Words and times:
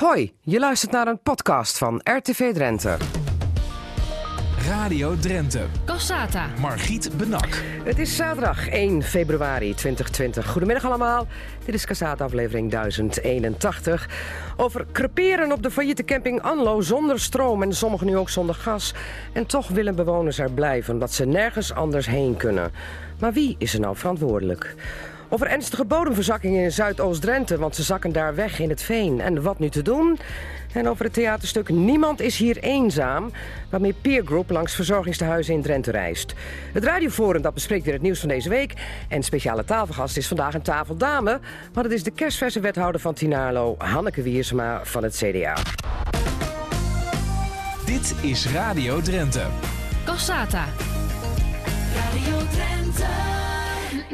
Hoi, 0.00 0.32
je 0.40 0.58
luistert 0.58 0.92
naar 0.92 1.06
een 1.06 1.18
podcast 1.22 1.78
van 1.78 2.00
RTV 2.04 2.52
Drenthe. 2.54 2.96
Radio 4.68 5.16
Drenthe. 5.16 5.64
Cassata. 5.84 6.46
Margriet 6.60 7.16
Benak. 7.16 7.62
Het 7.84 7.98
is 7.98 8.16
zaterdag 8.16 8.68
1 8.68 9.02
februari 9.02 9.74
2020. 9.74 10.46
Goedemiddag 10.46 10.84
allemaal. 10.84 11.26
Dit 11.64 11.74
is 11.74 11.86
Cassata 11.86 12.24
aflevering 12.24 12.70
1081. 12.70 14.08
Over 14.56 14.86
creperen 14.92 15.52
op 15.52 15.62
de 15.62 15.70
failliete 15.70 16.04
camping 16.04 16.42
Anlo 16.42 16.80
zonder 16.80 17.20
stroom 17.20 17.62
en 17.62 17.72
sommigen 17.72 18.06
nu 18.06 18.16
ook 18.16 18.30
zonder 18.30 18.54
gas. 18.54 18.94
En 19.32 19.46
toch 19.46 19.68
willen 19.68 19.96
bewoners 19.96 20.38
er 20.38 20.50
blijven 20.50 20.94
omdat 20.94 21.12
ze 21.12 21.24
nergens 21.24 21.72
anders 21.72 22.06
heen 22.06 22.36
kunnen. 22.36 22.72
Maar 23.18 23.32
wie 23.32 23.56
is 23.58 23.74
er 23.74 23.80
nou 23.80 23.96
verantwoordelijk? 23.96 24.74
Over 25.28 25.46
ernstige 25.46 25.84
bodemverzakkingen 25.84 26.62
in 26.62 26.72
Zuidoost-Drenthe, 26.72 27.58
want 27.58 27.76
ze 27.76 27.82
zakken 27.82 28.12
daar 28.12 28.34
weg 28.34 28.58
in 28.58 28.68
het 28.68 28.82
veen. 28.82 29.20
En 29.20 29.42
wat 29.42 29.58
nu 29.58 29.68
te 29.68 29.82
doen? 29.82 30.18
En 30.72 30.88
over 30.88 31.04
het 31.04 31.14
theaterstuk 31.14 31.68
Niemand 31.68 32.20
is 32.20 32.36
hier 32.36 32.58
eenzaam, 32.58 33.30
waarmee 33.70 33.94
Peer 34.00 34.22
Group 34.24 34.50
langs 34.50 34.74
verzorgingstehuizen 34.74 35.54
in 35.54 35.62
Drenthe 35.62 35.90
reist. 35.90 36.34
Het 36.72 36.84
radioforum 36.84 37.42
dat 37.42 37.54
bespreekt 37.54 37.84
weer 37.84 37.92
het 37.94 38.02
nieuws 38.02 38.20
van 38.20 38.28
deze 38.28 38.48
week. 38.48 38.72
En 39.08 39.22
speciale 39.22 39.64
tafelgast 39.64 40.16
is 40.16 40.28
vandaag 40.28 40.54
een 40.54 40.62
tafeldame, 40.62 41.40
maar 41.74 41.84
het 41.84 41.92
is 41.92 42.02
de 42.02 42.10
kerstverse 42.10 42.60
wethouder 42.60 43.00
van 43.00 43.14
Tinalo, 43.14 43.74
Hanneke 43.78 44.22
Wiersma 44.22 44.80
van 44.84 45.02
het 45.02 45.16
CDA. 45.16 45.54
Dit 47.84 48.14
is 48.20 48.52
Radio 48.52 49.00
Drenthe. 49.00 49.46
Cassata. 50.04 50.64
Radio 51.94 52.36
Drenthe. 52.50 53.43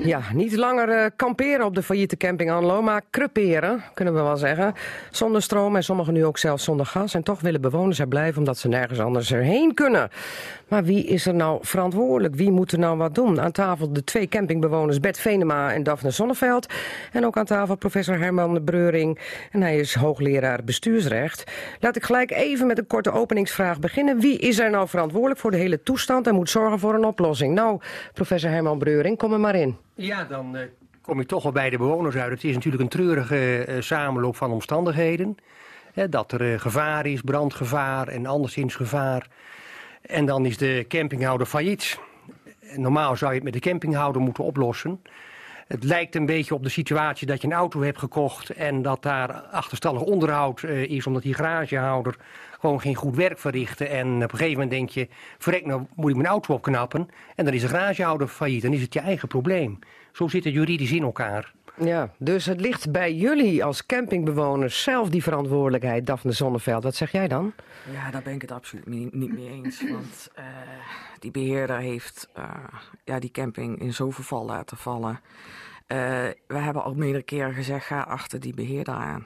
Ja, 0.02 0.20
niet 0.34 0.56
langer 0.56 0.88
eh, 0.88 1.10
kamperen 1.16 1.66
op 1.66 1.74
de 1.74 1.82
failliete 1.82 2.16
camping 2.16 2.50
Anlo, 2.50 2.82
maar 2.82 3.02
creperen, 3.10 3.82
kunnen 3.94 4.14
we 4.14 4.20
wel 4.20 4.36
zeggen. 4.36 4.74
Zonder 5.10 5.42
stroom 5.42 5.76
en 5.76 5.84
sommigen 5.84 6.12
nu 6.12 6.24
ook 6.24 6.38
zelfs 6.38 6.64
zonder 6.64 6.86
gas. 6.86 7.14
En 7.14 7.22
toch 7.22 7.40
willen 7.40 7.60
bewoners 7.60 7.98
er 7.98 8.08
blijven 8.08 8.38
omdat 8.38 8.58
ze 8.58 8.68
nergens 8.68 9.00
anders 9.00 9.32
erheen 9.32 9.74
kunnen. 9.74 10.10
Maar 10.70 10.84
wie 10.84 11.04
is 11.04 11.26
er 11.26 11.34
nou 11.34 11.58
verantwoordelijk? 11.62 12.34
Wie 12.34 12.50
moet 12.50 12.72
er 12.72 12.78
nou 12.78 12.96
wat 12.96 13.14
doen? 13.14 13.40
Aan 13.40 13.52
tafel 13.52 13.92
de 13.92 14.04
twee 14.04 14.28
campingbewoners 14.28 15.00
Bert 15.00 15.18
Venema 15.18 15.72
en 15.72 15.82
Daphne 15.82 16.10
Zonneveld. 16.10 16.66
En 17.12 17.26
ook 17.26 17.36
aan 17.36 17.44
tafel 17.44 17.76
professor 17.76 18.18
Herman 18.18 18.64
Breuring. 18.64 19.18
En 19.50 19.62
hij 19.62 19.78
is 19.78 19.94
hoogleraar 19.94 20.64
bestuursrecht. 20.64 21.44
Laat 21.80 21.96
ik 21.96 22.04
gelijk 22.04 22.30
even 22.30 22.66
met 22.66 22.78
een 22.78 22.86
korte 22.86 23.12
openingsvraag 23.12 23.78
beginnen. 23.78 24.20
Wie 24.20 24.38
is 24.38 24.58
er 24.58 24.70
nou 24.70 24.88
verantwoordelijk 24.88 25.40
voor 25.40 25.50
de 25.50 25.56
hele 25.56 25.82
toestand 25.82 26.26
en 26.26 26.34
moet 26.34 26.50
zorgen 26.50 26.78
voor 26.78 26.94
een 26.94 27.04
oplossing? 27.04 27.54
Nou, 27.54 27.80
professor 28.12 28.50
Herman 28.50 28.78
Breuring, 28.78 29.18
kom 29.18 29.32
er 29.32 29.40
maar 29.40 29.54
in. 29.54 29.76
Ja, 29.94 30.24
dan 30.24 30.56
eh, 30.56 30.62
kom 31.02 31.18
je 31.18 31.26
toch 31.26 31.42
wel 31.42 31.52
bij 31.52 31.70
de 31.70 31.78
bewoners 31.78 32.16
uit. 32.16 32.30
Het 32.30 32.44
is 32.44 32.54
natuurlijk 32.54 32.82
een 32.82 32.88
treurige 32.88 33.64
eh, 33.64 33.80
samenloop 33.80 34.36
van 34.36 34.50
omstandigheden. 34.50 35.36
Dat 36.10 36.32
er 36.32 36.52
eh, 36.52 36.60
gevaar 36.60 37.06
is, 37.06 37.20
brandgevaar 37.20 38.08
en 38.08 38.26
anderszins 38.26 38.74
gevaar. 38.74 39.28
En 40.10 40.26
dan 40.26 40.46
is 40.46 40.56
de 40.56 40.84
campinghouder 40.88 41.46
failliet. 41.46 41.98
Normaal 42.76 43.16
zou 43.16 43.30
je 43.30 43.36
het 43.36 43.44
met 43.44 43.52
de 43.52 43.68
campinghouder 43.68 44.22
moeten 44.22 44.44
oplossen. 44.44 45.00
Het 45.66 45.84
lijkt 45.84 46.14
een 46.14 46.26
beetje 46.26 46.54
op 46.54 46.62
de 46.62 46.68
situatie 46.68 47.26
dat 47.26 47.40
je 47.40 47.46
een 47.46 47.52
auto 47.52 47.82
hebt 47.82 47.98
gekocht 47.98 48.50
en 48.50 48.82
dat 48.82 49.02
daar 49.02 49.32
achterstallig 49.32 50.00
onderhoud 50.00 50.62
eh, 50.62 50.82
is, 50.82 51.06
omdat 51.06 51.22
die 51.22 51.34
garagehouder 51.34 52.16
gewoon 52.60 52.80
geen 52.80 52.94
goed 52.94 53.16
werk 53.16 53.38
verrichtte. 53.38 53.86
En 53.86 54.06
op 54.14 54.22
een 54.22 54.30
gegeven 54.30 54.52
moment 54.52 54.70
denk 54.70 54.90
je, 54.90 55.08
verrek 55.38 55.66
nou 55.66 55.82
moet 55.94 56.10
ik 56.10 56.16
mijn 56.16 56.28
auto 56.28 56.54
opknappen. 56.54 57.08
En 57.36 57.44
dan 57.44 57.54
is 57.54 57.60
de 57.60 57.68
garagehouder 57.68 58.28
failliet, 58.28 58.62
dan 58.62 58.72
is 58.72 58.82
het 58.82 58.94
je 58.94 59.00
eigen 59.00 59.28
probleem. 59.28 59.78
Zo 60.12 60.28
zit 60.28 60.44
het 60.44 60.54
juridisch 60.54 60.92
in 60.92 61.02
elkaar. 61.02 61.52
Ja, 61.80 62.10
dus 62.18 62.46
het 62.46 62.60
ligt 62.60 62.92
bij 62.92 63.14
jullie 63.14 63.64
als 63.64 63.86
campingbewoners 63.86 64.82
zelf 64.82 65.08
die 65.08 65.22
verantwoordelijkheid, 65.22 66.06
Daphne 66.06 66.32
Zonneveld. 66.32 66.82
Wat 66.82 66.94
zeg 66.94 67.12
jij 67.12 67.28
dan? 67.28 67.52
Ja, 67.92 68.10
daar 68.10 68.22
ben 68.22 68.34
ik 68.34 68.42
het 68.42 68.52
absoluut 68.52 68.86
niet, 68.86 69.32
mee 69.32 69.48
eens. 69.48 69.90
Want 69.90 70.28
eh, 70.34 70.44
die 71.18 71.30
beheerder 71.30 71.78
heeft 71.78 72.28
eh, 72.34 72.44
ja, 73.04 73.18
die 73.18 73.30
camping 73.30 73.80
in 73.80 73.92
zo'n 73.92 74.12
verval 74.12 74.44
laten 74.44 74.76
vallen. 74.76 75.20
Eh, 75.86 75.96
we 76.46 76.58
hebben 76.58 76.82
al 76.82 76.94
meerdere 76.94 77.24
keren 77.24 77.54
gezegd, 77.54 77.86
ga 77.86 78.00
achter 78.00 78.40
die 78.40 78.54
beheerder 78.54 78.94
aan. 78.94 79.24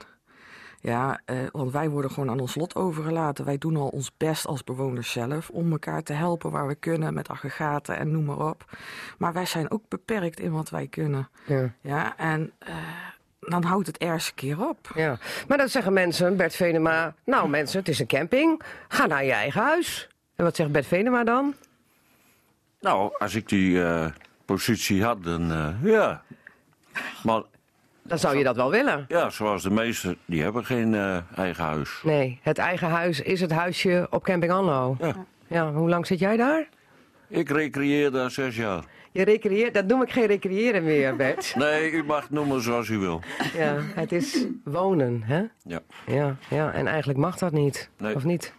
Ja, 0.85 1.19
eh, 1.25 1.37
want 1.51 1.71
wij 1.71 1.89
worden 1.89 2.11
gewoon 2.11 2.29
aan 2.29 2.39
ons 2.39 2.55
lot 2.55 2.75
overgelaten. 2.75 3.45
Wij 3.45 3.57
doen 3.57 3.77
al 3.77 3.87
ons 3.87 4.11
best 4.17 4.47
als 4.47 4.63
bewoners 4.63 5.11
zelf 5.11 5.49
om 5.49 5.71
elkaar 5.71 6.03
te 6.03 6.13
helpen 6.13 6.51
waar 6.51 6.67
we 6.67 6.75
kunnen 6.75 7.13
met 7.13 7.29
aggregaten 7.29 7.97
en 7.97 8.11
noem 8.11 8.25
maar 8.25 8.47
op. 8.47 8.77
Maar 9.17 9.33
wij 9.33 9.45
zijn 9.45 9.71
ook 9.71 9.81
beperkt 9.87 10.39
in 10.39 10.51
wat 10.51 10.69
wij 10.69 10.87
kunnen. 10.87 11.29
Ja. 11.45 11.73
Ja, 11.81 12.17
en 12.17 12.51
eh, 12.59 12.75
dan 13.39 13.63
houdt 13.63 13.87
het 13.87 13.97
ergens 13.97 14.27
een 14.27 14.35
keer 14.35 14.67
op. 14.67 14.91
Ja, 14.95 15.17
maar 15.47 15.57
dan 15.57 15.69
zeggen 15.69 15.93
mensen, 15.93 16.37
Bert 16.37 16.55
Venema, 16.55 17.13
nou 17.23 17.49
mensen, 17.49 17.79
het 17.79 17.87
is 17.87 17.99
een 17.99 18.07
camping, 18.07 18.61
ga 18.87 19.05
naar 19.05 19.25
je 19.25 19.31
eigen 19.31 19.61
huis. 19.61 20.09
En 20.35 20.43
wat 20.43 20.55
zegt 20.55 20.71
Bert 20.71 20.87
Venema 20.87 21.23
dan? 21.23 21.55
Nou, 22.79 23.13
als 23.17 23.35
ik 23.35 23.49
die 23.49 23.83
eh, 23.83 24.07
positie 24.45 25.03
had, 25.03 25.23
dan 25.23 25.51
eh, 25.51 25.83
ja. 25.83 26.23
Maar 27.23 27.41
Dan 28.07 28.19
zou 28.19 28.37
je 28.37 28.43
dat 28.43 28.55
wel 28.55 28.71
willen. 28.71 29.05
ja, 29.07 29.29
zoals 29.29 29.63
de 29.63 29.69
meesten, 29.71 30.17
die 30.25 30.41
hebben 30.41 30.65
geen 30.65 30.93
eh, 30.93 31.17
eigen 31.35 31.63
huis. 31.63 32.01
Nee, 32.03 32.39
het 32.41 32.57
eigen 32.57 32.89
huis 32.89 33.21
is 33.21 33.41
het 33.41 33.51
huisje 33.51 34.07
op 34.09 34.23
Camping 34.23 34.51
Anlo. 34.51 34.95
Ja. 34.99 35.15
Ja, 35.47 35.71
hoe 35.71 35.89
lang 35.89 36.07
zit 36.07 36.19
jij 36.19 36.37
daar? 36.37 36.67
Ik 37.27 37.49
recreëer 37.49 38.11
daar 38.11 38.31
zes 38.31 38.55
jaar. 38.55 38.83
Je 39.11 39.23
recreëert, 39.23 39.73
dat 39.73 39.85
noem 39.85 40.01
ik 40.01 40.11
geen 40.11 40.25
recreëren 40.25 40.83
meer, 40.83 41.15
Bert. 41.15 41.53
Nee, 41.57 41.91
u 41.91 42.03
mag 42.03 42.21
het 42.21 42.29
noemen 42.31 42.61
zoals 42.61 42.89
u 42.89 42.97
wil. 42.97 43.21
Ja, 43.53 43.75
het 43.95 44.11
is 44.11 44.45
wonen, 44.63 45.21
hè? 45.23 45.43
Ja. 45.63 45.79
Ja, 46.05 46.35
ja, 46.49 46.71
en 46.71 46.87
eigenlijk 46.87 47.19
mag 47.19 47.37
dat 47.37 47.51
niet, 47.51 47.89
Nee. 47.97 48.15
of 48.15 48.23
niet? 48.23 48.53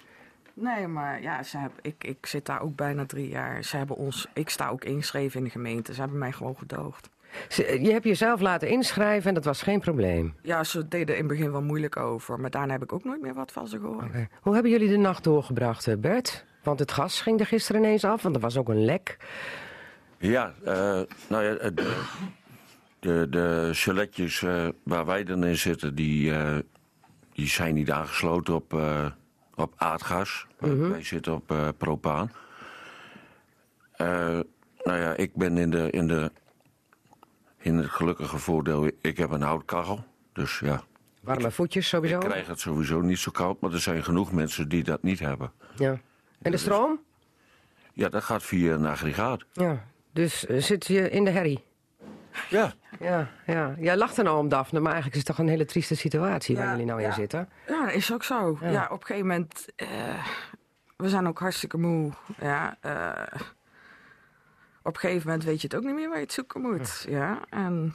Nee, 0.54 0.86
maar 0.86 1.22
ja, 1.22 1.42
ze 1.42 1.58
hebben, 1.58 1.78
ik, 1.82 2.04
ik 2.04 2.26
zit 2.26 2.46
daar 2.46 2.60
ook 2.60 2.76
bijna 2.76 3.06
drie 3.06 3.28
jaar. 3.28 3.64
Ze 3.64 3.76
hebben 3.76 3.96
ons, 3.96 4.26
ik 4.34 4.48
sta 4.48 4.68
ook 4.68 4.84
ingeschreven 4.84 5.38
in 5.38 5.44
de 5.44 5.50
gemeente. 5.50 5.94
Ze 5.94 6.00
hebben 6.00 6.18
mij 6.18 6.32
gewoon 6.32 6.56
gedoogd. 6.58 7.08
Ze- 7.48 7.78
Je 7.82 7.92
hebt 7.92 8.04
jezelf 8.04 8.40
laten 8.40 8.68
inschrijven 8.68 9.28
en 9.28 9.34
dat 9.34 9.44
was 9.44 9.62
geen 9.62 9.80
probleem. 9.80 10.34
Ja, 10.42 10.64
ze 10.64 10.88
deden 10.88 11.14
in 11.16 11.20
het 11.28 11.30
begin 11.36 11.52
wel 11.52 11.62
moeilijk 11.62 11.96
over. 11.96 12.40
Maar 12.40 12.50
daarna 12.50 12.72
heb 12.72 12.82
ik 12.82 12.92
ook 12.92 13.04
nooit 13.04 13.20
meer 13.22 13.34
wat 13.34 13.52
van 13.52 13.68
ze 13.68 13.78
gehoord. 13.78 14.04
Oké. 14.04 14.28
Hoe 14.40 14.54
hebben 14.54 14.72
jullie 14.72 14.88
de 14.88 14.96
nacht 14.96 15.24
doorgebracht, 15.24 15.86
eh, 15.86 15.96
Bert? 15.96 16.44
Want 16.62 16.78
het 16.78 16.92
gas 16.92 17.20
ging 17.20 17.40
er 17.40 17.46
gisteren 17.46 17.82
ineens 17.82 18.04
af, 18.04 18.22
want 18.22 18.34
er 18.34 18.40
was 18.40 18.56
ook 18.56 18.68
een 18.68 18.84
lek. 18.84 19.16
Ja, 20.18 20.54
eh, 20.64 21.00
nou 21.28 21.44
ja, 21.44 21.54
eh, 21.54 21.70
de, 23.00 23.26
de 23.30 23.70
chaletjes 23.72 24.42
eh, 24.42 24.68
waar 24.82 25.06
wij 25.06 25.24
dan 25.24 25.44
in 25.44 25.56
zitten, 25.56 25.94
die, 25.94 26.32
eh, 26.32 26.56
die 27.32 27.46
zijn 27.48 27.74
niet 27.74 27.90
aangesloten 27.90 28.54
op, 28.54 28.74
eh, 28.74 29.06
op 29.54 29.72
aardgas. 29.76 30.46
Wij 30.58 31.02
zitten 31.04 31.34
op 31.34 31.50
eh, 31.50 31.68
propaan. 31.78 32.30
Eh, 33.92 34.06
nou 34.82 34.98
ja, 35.00 35.14
ik 35.16 35.34
ben 35.34 35.58
in, 35.58 35.70
de, 35.70 35.90
in, 35.90 36.06
de, 36.08 36.30
in 37.66 37.76
het 37.76 37.90
gelukkige 37.90 38.38
voordeel, 38.38 38.90
ik 39.00 39.16
heb 39.16 39.30
een 39.30 39.42
houtkachel. 39.42 40.04
Dus 40.32 40.58
ja, 40.58 40.82
Warme 41.20 41.50
voetjes 41.50 41.88
sowieso. 41.88 42.18
ik 42.18 42.28
krijg 42.28 42.46
het 42.46 42.60
sowieso 42.60 43.00
niet 43.00 43.18
zo 43.18 43.30
koud, 43.30 43.60
maar 43.60 43.72
er 43.72 43.80
zijn 43.80 44.04
genoeg 44.04 44.32
mensen 44.32 44.68
die 44.68 44.84
dat 44.84 45.02
niet 45.02 45.18
hebben. 45.18 45.52
Ja. 45.76 45.98
En 46.42 46.50
de 46.50 46.56
stroom? 46.56 47.00
Ja, 47.92 48.08
dat 48.08 48.22
gaat 48.24 48.42
via 48.42 48.74
een 48.74 48.86
aggregaat. 48.86 49.44
Ja. 49.52 49.84
Dus 50.12 50.46
eh, 50.46 50.60
zit 50.60 50.86
je 50.86 51.10
in 51.10 51.24
de 51.24 51.30
herrie? 51.30 51.64
Ja, 52.50 52.72
Ja, 53.00 53.28
ja. 53.46 53.74
Jij 53.78 53.96
lacht 53.96 54.16
er 54.18 54.24
nou 54.24 54.38
om, 54.38 54.48
Daphne, 54.48 54.80
maar 54.80 54.92
eigenlijk 54.92 55.20
is 55.20 55.26
het 55.26 55.36
toch 55.36 55.46
een 55.46 55.50
hele 55.52 55.64
trieste 55.64 55.94
situatie 55.96 56.56
waar 56.56 56.70
jullie 56.70 56.86
nou 56.86 57.02
in 57.02 57.12
zitten. 57.12 57.48
Ja, 57.66 57.84
dat 57.84 57.94
is 57.94 58.12
ook 58.12 58.24
zo. 58.24 58.58
Ja, 58.60 58.84
op 58.90 59.00
een 59.00 59.06
gegeven 59.06 59.26
moment... 59.28 59.66
eh, 59.76 59.88
we 60.96 61.08
zijn 61.08 61.26
ook 61.28 61.38
hartstikke 61.38 61.78
moe. 61.78 62.12
Ja, 62.40 62.76
eh, 62.80 63.40
op 64.86 64.94
een 64.94 65.00
gegeven 65.00 65.26
moment 65.26 65.44
weet 65.44 65.60
je 65.60 65.66
het 65.66 65.76
ook 65.76 65.84
niet 65.84 65.94
meer 65.94 66.08
waar 66.08 66.16
je 66.16 66.22
het 66.22 66.32
zoeken 66.32 66.60
moet. 66.60 67.06
Ja, 67.08 67.40
en... 67.50 67.94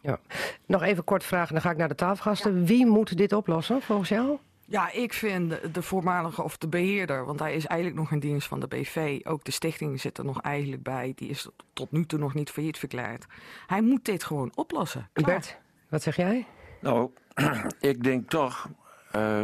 Ja. 0.00 0.18
Nog 0.66 0.82
even 0.82 1.04
kort 1.04 1.24
vragen, 1.24 1.52
dan 1.52 1.62
ga 1.62 1.70
ik 1.70 1.76
naar 1.76 1.88
de 1.88 1.94
tafelgasten. 1.94 2.64
Wie 2.64 2.86
moet 2.86 3.16
dit 3.16 3.32
oplossen 3.32 3.82
volgens 3.82 4.08
jou? 4.08 4.38
Ja, 4.66 4.92
ik 4.92 5.12
vind 5.12 5.50
de, 5.50 5.70
de 5.70 5.82
voormalige 5.82 6.42
of 6.42 6.58
de 6.58 6.68
beheerder, 6.68 7.24
want 7.24 7.40
hij 7.40 7.54
is 7.54 7.66
eigenlijk 7.66 8.00
nog 8.00 8.12
in 8.12 8.18
dienst 8.20 8.48
van 8.48 8.60
de 8.60 8.66
BV. 8.66 9.20
Ook 9.24 9.44
de 9.44 9.50
stichting 9.50 10.00
zit 10.00 10.18
er 10.18 10.24
nog 10.24 10.40
eigenlijk 10.40 10.82
bij. 10.82 11.12
Die 11.16 11.28
is 11.28 11.48
tot 11.72 11.92
nu 11.92 12.06
toe 12.06 12.18
nog 12.18 12.34
niet 12.34 12.50
failliet 12.50 12.78
verklaard. 12.78 13.26
Hij 13.66 13.82
moet 13.82 14.04
dit 14.04 14.24
gewoon 14.24 14.52
oplossen. 14.54 15.08
Klaar. 15.12 15.26
Bert, 15.26 15.58
wat 15.88 16.02
zeg 16.02 16.16
jij? 16.16 16.46
Nou, 16.80 17.10
ik 17.80 18.04
denk 18.04 18.28
toch, 18.28 18.68
eh, 19.10 19.42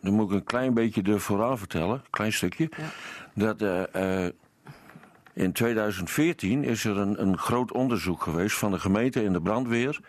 dan 0.00 0.12
moet 0.12 0.30
ik 0.30 0.36
een 0.36 0.44
klein 0.44 0.74
beetje 0.74 1.02
er 1.02 1.20
vooraan 1.20 1.58
vertellen, 1.58 1.94
een 1.94 2.10
klein 2.10 2.32
stukje. 2.32 2.68
Dat 3.34 3.62
eh, 3.62 4.24
eh, 4.26 4.32
in 5.34 5.52
2014 5.52 6.64
is 6.64 6.84
er 6.84 6.96
een, 6.98 7.22
een 7.22 7.38
groot 7.38 7.72
onderzoek 7.72 8.22
geweest 8.22 8.56
van 8.56 8.70
de 8.70 8.78
gemeente 8.78 9.24
en 9.24 9.32
de 9.32 9.40
brandweer 9.42 10.00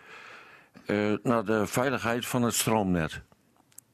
eh, 0.86 1.12
naar 1.22 1.44
de 1.44 1.66
veiligheid 1.66 2.26
van 2.26 2.42
het 2.42 2.54
stroomnet. 2.54 3.20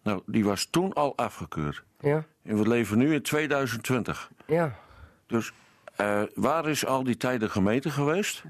Nou, 0.03 0.23
die 0.27 0.45
was 0.45 0.65
toen 0.71 0.93
al 0.93 1.17
afgekeurd. 1.17 1.83
Ja, 2.01 2.25
En 2.43 2.59
we 2.59 2.69
leven 2.69 2.99
nu 2.99 3.15
in 3.15 3.23
2020. 3.23 4.31
ja. 4.47 4.79
Dus 5.27 5.53
eh, 5.97 6.23
waar 6.35 6.69
is 6.69 6.87
al 6.87 7.05
die 7.05 7.17
tijd 7.17 7.41
de 7.41 7.49
gemeente 7.49 7.91
geweest? 7.91 8.43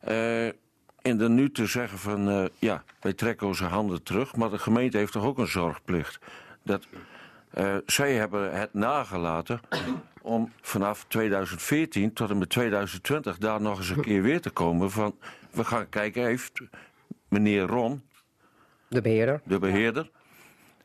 Eh, 0.00 0.46
En 1.02 1.18
dan 1.18 1.34
nu 1.34 1.50
te 1.50 1.66
zeggen 1.66 1.98
van, 1.98 2.50
ja, 2.58 2.82
wij 3.00 3.12
trekken 3.12 3.46
onze 3.46 3.64
handen 3.64 4.02
terug, 4.02 4.36
maar 4.36 4.50
de 4.50 4.58
gemeente 4.58 4.96
heeft 4.96 5.12
toch 5.12 5.24
ook 5.24 5.38
een 5.38 5.46
zorgplicht. 5.46 6.18
Dat, 6.62 6.86
eh, 7.50 7.76
zij 7.86 8.14
hebben 8.14 8.58
het 8.58 8.74
nagelaten 8.74 9.60
om 10.22 10.52
vanaf 10.60 11.04
2014 11.08 12.12
tot 12.12 12.30
en 12.30 12.38
met 12.38 12.48
2020 12.48 13.38
daar 13.38 13.60
nog 13.60 13.78
eens 13.78 13.90
een 13.90 14.00
keer 14.00 14.22
weer 14.22 14.40
te 14.40 14.50
komen 14.50 14.90
van, 14.90 15.18
we 15.50 15.64
gaan 15.64 15.88
kijken, 15.88 16.24
heeft 16.24 16.60
meneer 17.28 17.62
Ron, 17.62 18.02
De 18.88 19.00
beheerder. 19.00 19.40
de 19.44 19.58
beheerder, 19.58 20.10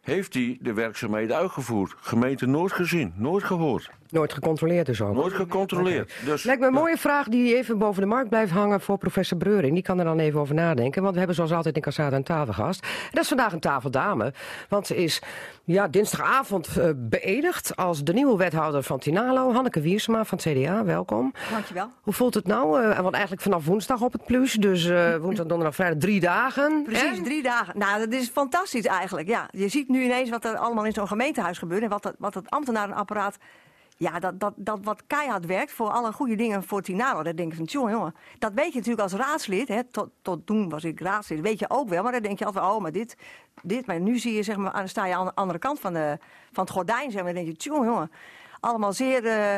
heeft 0.03 0.33
hij 0.33 0.57
de 0.61 0.73
werkzaamheden 0.73 1.35
uitgevoerd? 1.35 1.93
Gemeente 1.99 2.45
nooit 2.45 2.71
gezien, 2.71 3.13
nooit 3.15 3.43
gehoord, 3.43 3.89
Nooit 4.09 4.33
gecontroleerd 4.33 4.85
dus 4.85 5.01
ook. 5.01 5.13
nooit 5.13 5.33
gecontroleerd. 5.33 6.13
Dus, 6.25 6.43
Lijkt 6.43 6.61
me 6.61 6.67
een 6.67 6.73
mooie 6.73 6.97
vraag 6.97 7.27
die 7.27 7.55
even 7.55 7.77
boven 7.77 8.01
de 8.01 8.07
markt 8.07 8.29
blijft 8.29 8.51
hangen 8.51 8.81
voor 8.81 8.97
professor 8.97 9.37
Breuring. 9.37 9.73
Die 9.73 9.83
kan 9.83 9.99
er 9.99 10.05
dan 10.05 10.19
even 10.19 10.39
over 10.39 10.55
nadenken. 10.55 11.01
Want 11.01 11.11
we 11.13 11.17
hebben 11.17 11.35
zoals 11.35 11.51
altijd 11.51 11.75
in 11.75 11.81
Cassata 11.81 12.15
een 12.15 12.23
tafelgast. 12.23 12.81
En 12.83 12.89
dat 13.11 13.21
is 13.21 13.27
vandaag 13.27 13.53
een 13.53 13.59
tafeldame. 13.59 14.33
Want 14.69 14.87
ze 14.87 14.95
is 14.95 15.21
ja, 15.63 15.87
dinsdagavond 15.87 16.77
eh, 16.77 16.89
beëdigd 16.95 17.75
als 17.75 18.03
de 18.03 18.13
nieuwe 18.13 18.37
wethouder 18.37 18.83
van 18.83 18.99
Tinalo. 18.99 19.51
Hanneke 19.53 19.81
Wiersma 19.81 20.25
van 20.25 20.39
het 20.43 20.57
CDA, 20.57 20.83
welkom. 20.83 21.33
Dankjewel. 21.51 21.89
Hoe 22.01 22.13
voelt 22.13 22.33
het 22.33 22.47
nou? 22.47 22.81
Eh, 22.83 22.99
want 22.99 23.13
eigenlijk 23.13 23.43
vanaf 23.43 23.65
woensdag 23.65 24.01
op 24.01 24.11
het 24.13 24.25
plus. 24.25 24.53
Dus 24.53 24.85
eh, 24.89 25.15
woensdag, 25.15 25.45
donderdag, 25.45 25.75
vrijdag 25.75 25.99
drie 25.99 26.19
dagen. 26.19 26.83
Precies, 26.83 27.17
En? 27.17 27.23
drie 27.23 27.43
dagen. 27.43 27.77
Nou, 27.77 27.99
dat 27.99 28.13
is 28.19 28.29
fantastisch 28.29 28.85
eigenlijk. 28.85 29.27
Ja, 29.27 29.47
je 29.51 29.67
ziet 29.67 29.89
nu 29.93 30.03
ineens 30.03 30.29
wat 30.29 30.45
er 30.45 30.57
allemaal 30.57 30.85
in 30.85 30.91
zo'n 30.93 31.07
gemeentehuis 31.07 31.57
gebeurt. 31.57 31.83
En 31.83 31.89
wat, 31.89 32.03
dat- 32.03 32.15
wat 32.17 32.33
het 32.33 32.49
ambtenarenapparaat... 32.49 33.37
Ja, 33.97 34.19
dat, 34.19 34.39
dat, 34.39 34.53
dat 34.55 34.79
wat 34.83 35.03
keihard 35.07 35.45
werkt 35.45 35.71
voor 35.71 35.89
alle 35.89 36.11
goede 36.11 36.35
dingen 36.35 36.63
voor 36.63 36.81
Tinaro. 36.81 37.23
Dat 37.23 37.37
denk 37.37 37.53
ik 37.53 37.69
van, 37.69 37.89
jongen. 37.91 38.15
Dat 38.39 38.53
weet 38.53 38.71
je 38.71 38.77
natuurlijk 38.77 39.01
als 39.01 39.13
raadslid. 39.13 39.67
Hè. 39.67 39.83
Tot, 39.83 40.09
tot 40.21 40.45
toen 40.45 40.69
was 40.69 40.83
ik 40.83 40.99
raadslid. 40.99 41.39
weet 41.41 41.59
je 41.59 41.65
ook 41.69 41.89
wel. 41.89 42.03
Maar 42.03 42.11
dan 42.11 42.21
denk 42.21 42.39
je 42.39 42.45
altijd, 42.45 42.65
oh, 42.65 42.81
maar 42.81 42.91
dit, 42.91 43.17
dit. 43.61 43.85
Maar 43.85 43.99
nu 43.99 44.17
zie 44.17 44.33
je, 44.33 44.43
zeg 44.43 44.57
maar, 44.57 44.89
sta 44.89 45.05
je 45.05 45.15
aan 45.15 45.25
de 45.25 45.35
andere 45.35 45.59
kant 45.59 45.79
van, 45.79 45.93
de, 45.93 46.17
van 46.51 46.63
het 46.63 46.73
gordijn. 46.73 47.11
Zeg 47.11 47.23
maar, 47.23 47.33
dan 47.33 47.43
denk 47.43 47.61
je, 47.61 47.69
jongen, 47.69 47.87
jongen. 47.87 48.11
Allemaal 48.59 48.93
zeer... 48.93 49.25
eh, 49.25 49.55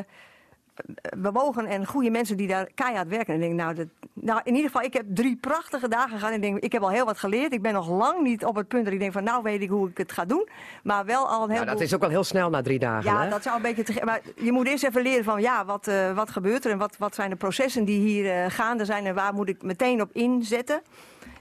bewogen 1.17 1.65
en 1.65 1.85
goede 1.85 2.09
mensen 2.09 2.37
die 2.37 2.47
daar 2.47 2.69
keihard 2.75 3.07
werken. 3.07 3.33
En 3.33 3.41
ik 3.41 3.47
denk, 3.47 3.59
nou, 3.59 3.73
dat, 3.73 3.87
nou, 4.13 4.41
in 4.43 4.55
ieder 4.55 4.71
geval, 4.71 4.85
ik 4.85 4.93
heb 4.93 5.05
drie 5.07 5.35
prachtige 5.35 5.87
dagen 5.87 6.17
gehad. 6.17 6.29
En 6.29 6.35
ik 6.35 6.41
denk, 6.41 6.59
ik 6.59 6.71
heb 6.71 6.81
al 6.81 6.89
heel 6.89 7.05
wat 7.05 7.17
geleerd. 7.17 7.53
Ik 7.53 7.61
ben 7.61 7.73
nog 7.73 7.89
lang 7.89 8.21
niet 8.21 8.45
op 8.45 8.55
het 8.55 8.67
punt 8.67 8.83
dat 8.83 8.93
ik 8.93 8.99
denk 8.99 9.11
van, 9.13 9.23
nou 9.23 9.43
weet 9.43 9.61
ik 9.61 9.69
hoe 9.69 9.89
ik 9.89 9.97
het 9.97 10.11
ga 10.11 10.25
doen. 10.25 10.47
Maar 10.83 11.05
wel 11.05 11.27
al 11.27 11.31
een 11.31 11.39
Nou, 11.39 11.51
heleboel... 11.51 11.73
dat 11.73 11.81
is 11.81 11.93
ook 11.93 12.01
wel 12.01 12.09
heel 12.09 12.23
snel 12.23 12.49
na 12.49 12.61
drie 12.61 12.79
dagen. 12.79 13.11
Ja, 13.11 13.23
hè? 13.23 13.29
dat 13.29 13.43
zou 13.43 13.55
een 13.55 13.61
beetje 13.61 13.83
te 13.83 14.01
Maar 14.03 14.21
je 14.35 14.51
moet 14.51 14.67
eerst 14.67 14.83
even 14.83 15.01
leren 15.01 15.23
van 15.23 15.41
ja, 15.41 15.65
wat, 15.65 15.87
eh, 15.87 16.15
wat 16.15 16.29
gebeurt 16.29 16.65
er 16.65 16.71
en 16.71 16.77
wat, 16.77 16.97
wat 16.97 17.15
zijn 17.15 17.29
de 17.29 17.35
processen 17.35 17.85
die 17.85 17.99
hier 17.99 18.31
eh, 18.31 18.45
gaande 18.51 18.85
zijn 18.85 19.05
en 19.05 19.15
waar 19.15 19.33
moet 19.33 19.49
ik 19.49 19.61
meteen 19.63 20.01
op 20.01 20.09
inzetten. 20.13 20.81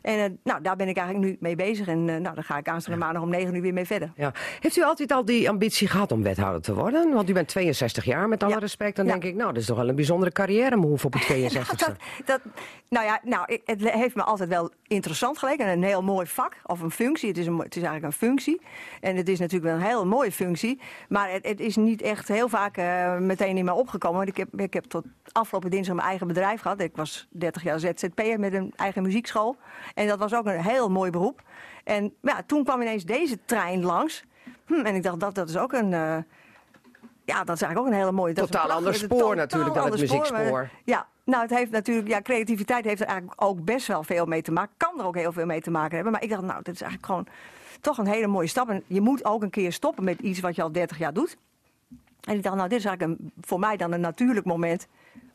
En 0.05 0.19
eh, 0.19 0.31
nou, 0.43 0.63
daar 0.63 0.77
ben 0.77 0.89
ik 0.89 0.97
eigenlijk 0.97 1.29
nu 1.31 1.37
mee 1.41 1.57
bezig. 1.57 1.87
En 1.87 2.09
eh, 2.09 2.17
nou, 2.17 2.35
daar 2.35 2.45
ga 2.45 2.59
ik 2.59 2.69
aanstaande 2.69 3.01
maandag 3.01 3.23
om 3.23 3.29
negen 3.29 3.55
uur 3.55 3.61
weer 3.63 3.73
mee 3.73 3.85
verder. 3.85 4.13
Ja. 4.17 4.33
Heeft 4.61 4.77
u 4.77 4.83
altijd 4.83 5.13
al 5.13 5.25
die 5.25 5.49
ambitie 5.49 5.89
gehad 5.89 6.13
om 6.13 6.23
wethouder 6.23 6.63
te 6.63 6.75
worden? 6.75 7.13
Want 7.13 7.29
u 7.29 7.33
bent 7.33 7.49
62 7.49 8.05
jaar, 8.05 8.29
met 8.29 8.43
alle 8.43 8.53
Ja. 8.53 8.59
respect. 8.59 8.97
Dan 8.97 9.05
Ja. 9.07 9.11
denk 9.13 9.25
ik, 9.25 9.35
nou, 9.35 9.53
dat 9.53 9.61
is 9.63 9.67
toch 9.69 9.77
wel 9.77 9.89
een 9.89 9.95
bijzondere 9.95 10.33
carrière 10.33 10.77
move 10.77 11.07
op 11.07 11.13
het 11.13 11.23
62 11.27 11.87
dat, 11.87 11.97
dat, 12.25 12.41
nou 12.89 13.07
ja, 13.07 13.21
nou, 13.23 13.59
het 13.65 13.91
heeft 13.91 14.15
me 14.15 14.23
altijd 14.23 14.49
wel 14.49 14.71
interessant 14.87 15.39
geleken. 15.39 15.67
En 15.67 15.73
een 15.73 15.83
heel 15.83 16.03
mooi 16.03 16.27
vak 16.27 16.57
of 16.67 16.81
een 16.81 16.91
functie. 16.91 17.29
Het 17.29 17.39
is, 17.39 17.47
een, 17.47 17.59
het 17.59 17.77
is 17.77 17.83
eigenlijk 17.83 18.05
een 18.05 18.19
functie. 18.29 18.61
En 19.01 19.17
het 19.17 19.29
is 19.29 19.39
natuurlijk 19.39 19.71
wel 19.73 19.81
een 19.81 19.87
heel 19.87 20.07
mooie 20.07 20.33
functie. 20.33 20.81
Maar 21.09 21.31
het, 21.33 21.47
het 21.47 21.61
is 21.61 21.77
niet 21.77 22.03
echt 22.03 22.29
heel 22.29 22.49
vaak 22.49 22.77
eh, 22.77 23.17
meteen 23.19 23.57
in 23.57 23.65
me 23.65 23.73
opgekomen. 23.73 24.17
Want 24.17 24.29
ik 24.29 24.37
heb, 24.37 24.61
ik 24.61 24.75
heb 24.75 24.85
tot 24.85 25.05
afgelopen 25.33 25.71
dinsdag 25.71 25.95
mijn 25.97 26.09
eigen 26.09 26.27
bedrijf 26.27 26.61
gehad. 26.61 26.81
Ik 26.81 26.97
was 26.97 27.27
30 27.31 27.63
jaar 27.63 27.79
ZZP'er 27.81 28.41
met 28.41 28.53
een 28.53 28.73
eigen 28.77 29.03
muziekschool. 29.03 29.57
En 29.95 30.07
dat 30.07 30.19
was 30.19 30.35
ook 30.35 30.47
een 30.47 30.61
heel 30.61 30.91
mooi 30.91 31.11
beroep. 31.11 31.43
En 31.85 32.15
ja, 32.23 32.43
toen 32.47 32.65
kwam 32.65 32.81
ineens 32.81 33.05
deze 33.05 33.39
trein 33.45 33.85
langs. 33.85 34.25
Hm, 34.67 34.75
en 34.75 34.95
ik 34.95 35.03
dacht, 35.03 35.21
dat, 35.21 35.35
dat 35.35 35.49
is 35.49 35.57
ook 35.57 35.73
een... 35.73 35.93
eh, 35.93 36.17
ja, 37.25 37.45
dat 37.45 37.57
is 37.57 37.63
eigenlijk 37.63 37.79
ook 37.79 37.87
een 37.87 37.93
hele 37.99 38.13
mooie... 38.13 38.35
dat 38.35 38.51
Totaal 38.51 38.71
ander 38.71 38.95
spoor 38.95 39.19
totaal 39.19 39.35
natuurlijk 39.35 39.75
dan 39.75 39.83
het 39.85 39.93
ander 39.93 40.09
spoor, 40.09 40.19
maar- 40.21 40.31
muziekspoor. 40.31 40.71
Ja, 40.85 41.07
nou, 41.25 41.43
het 41.43 41.51
heeft 41.51 41.71
natuurlijk, 41.71 42.09
ja, 42.09 42.23
creativiteit 42.23 42.85
heeft 42.85 43.01
er 43.01 43.07
eigenlijk 43.07 43.43
ook 43.43 43.65
best 43.65 43.87
wel 43.87 44.03
veel 44.03 44.27
mee 44.27 44.43
te 44.43 44.53
maken. 44.53 44.75
Kan 44.77 44.99
er 45.01 45.07
ook 45.07 45.17
heel 45.17 45.33
veel 45.33 45.47
mee 45.47 45.61
te 45.61 45.71
maken 45.71 45.95
hebben. 45.95 46.13
Maar 46.13 46.23
ik 46.23 46.31
dacht, 46.31 46.43
nou, 46.43 46.63
dit 46.63 46.75
is 46.75 46.81
eigenlijk 46.81 47.13
gewoon 47.13 47.27
toch 47.81 47.99
een 47.99 48.07
hele 48.07 48.27
mooie 48.27 48.47
stap. 48.47 48.69
En 48.69 48.83
je 48.87 49.01
moet 49.01 49.25
ook 49.25 49.43
een 49.43 49.51
keer 49.51 49.73
stoppen 49.73 50.05
met 50.05 50.21
iets 50.21 50.41
wat 50.41 50.57
je 50.57 50.63
al 50.63 50.73
30 50.73 50.99
jaar 50.99 51.13
doet. 51.13 51.37
En 52.21 52.35
ik 52.37 52.43
dacht, 52.43 52.57
nou, 52.57 52.69
dit 52.69 52.79
is 52.79 52.85
eigenlijk 52.85 53.21
een, 53.21 53.33
voor 53.41 53.59
mij 53.59 53.77
dan 53.77 53.93
een 53.93 54.01
natuurlijk 54.01 54.47
moment 54.47 54.87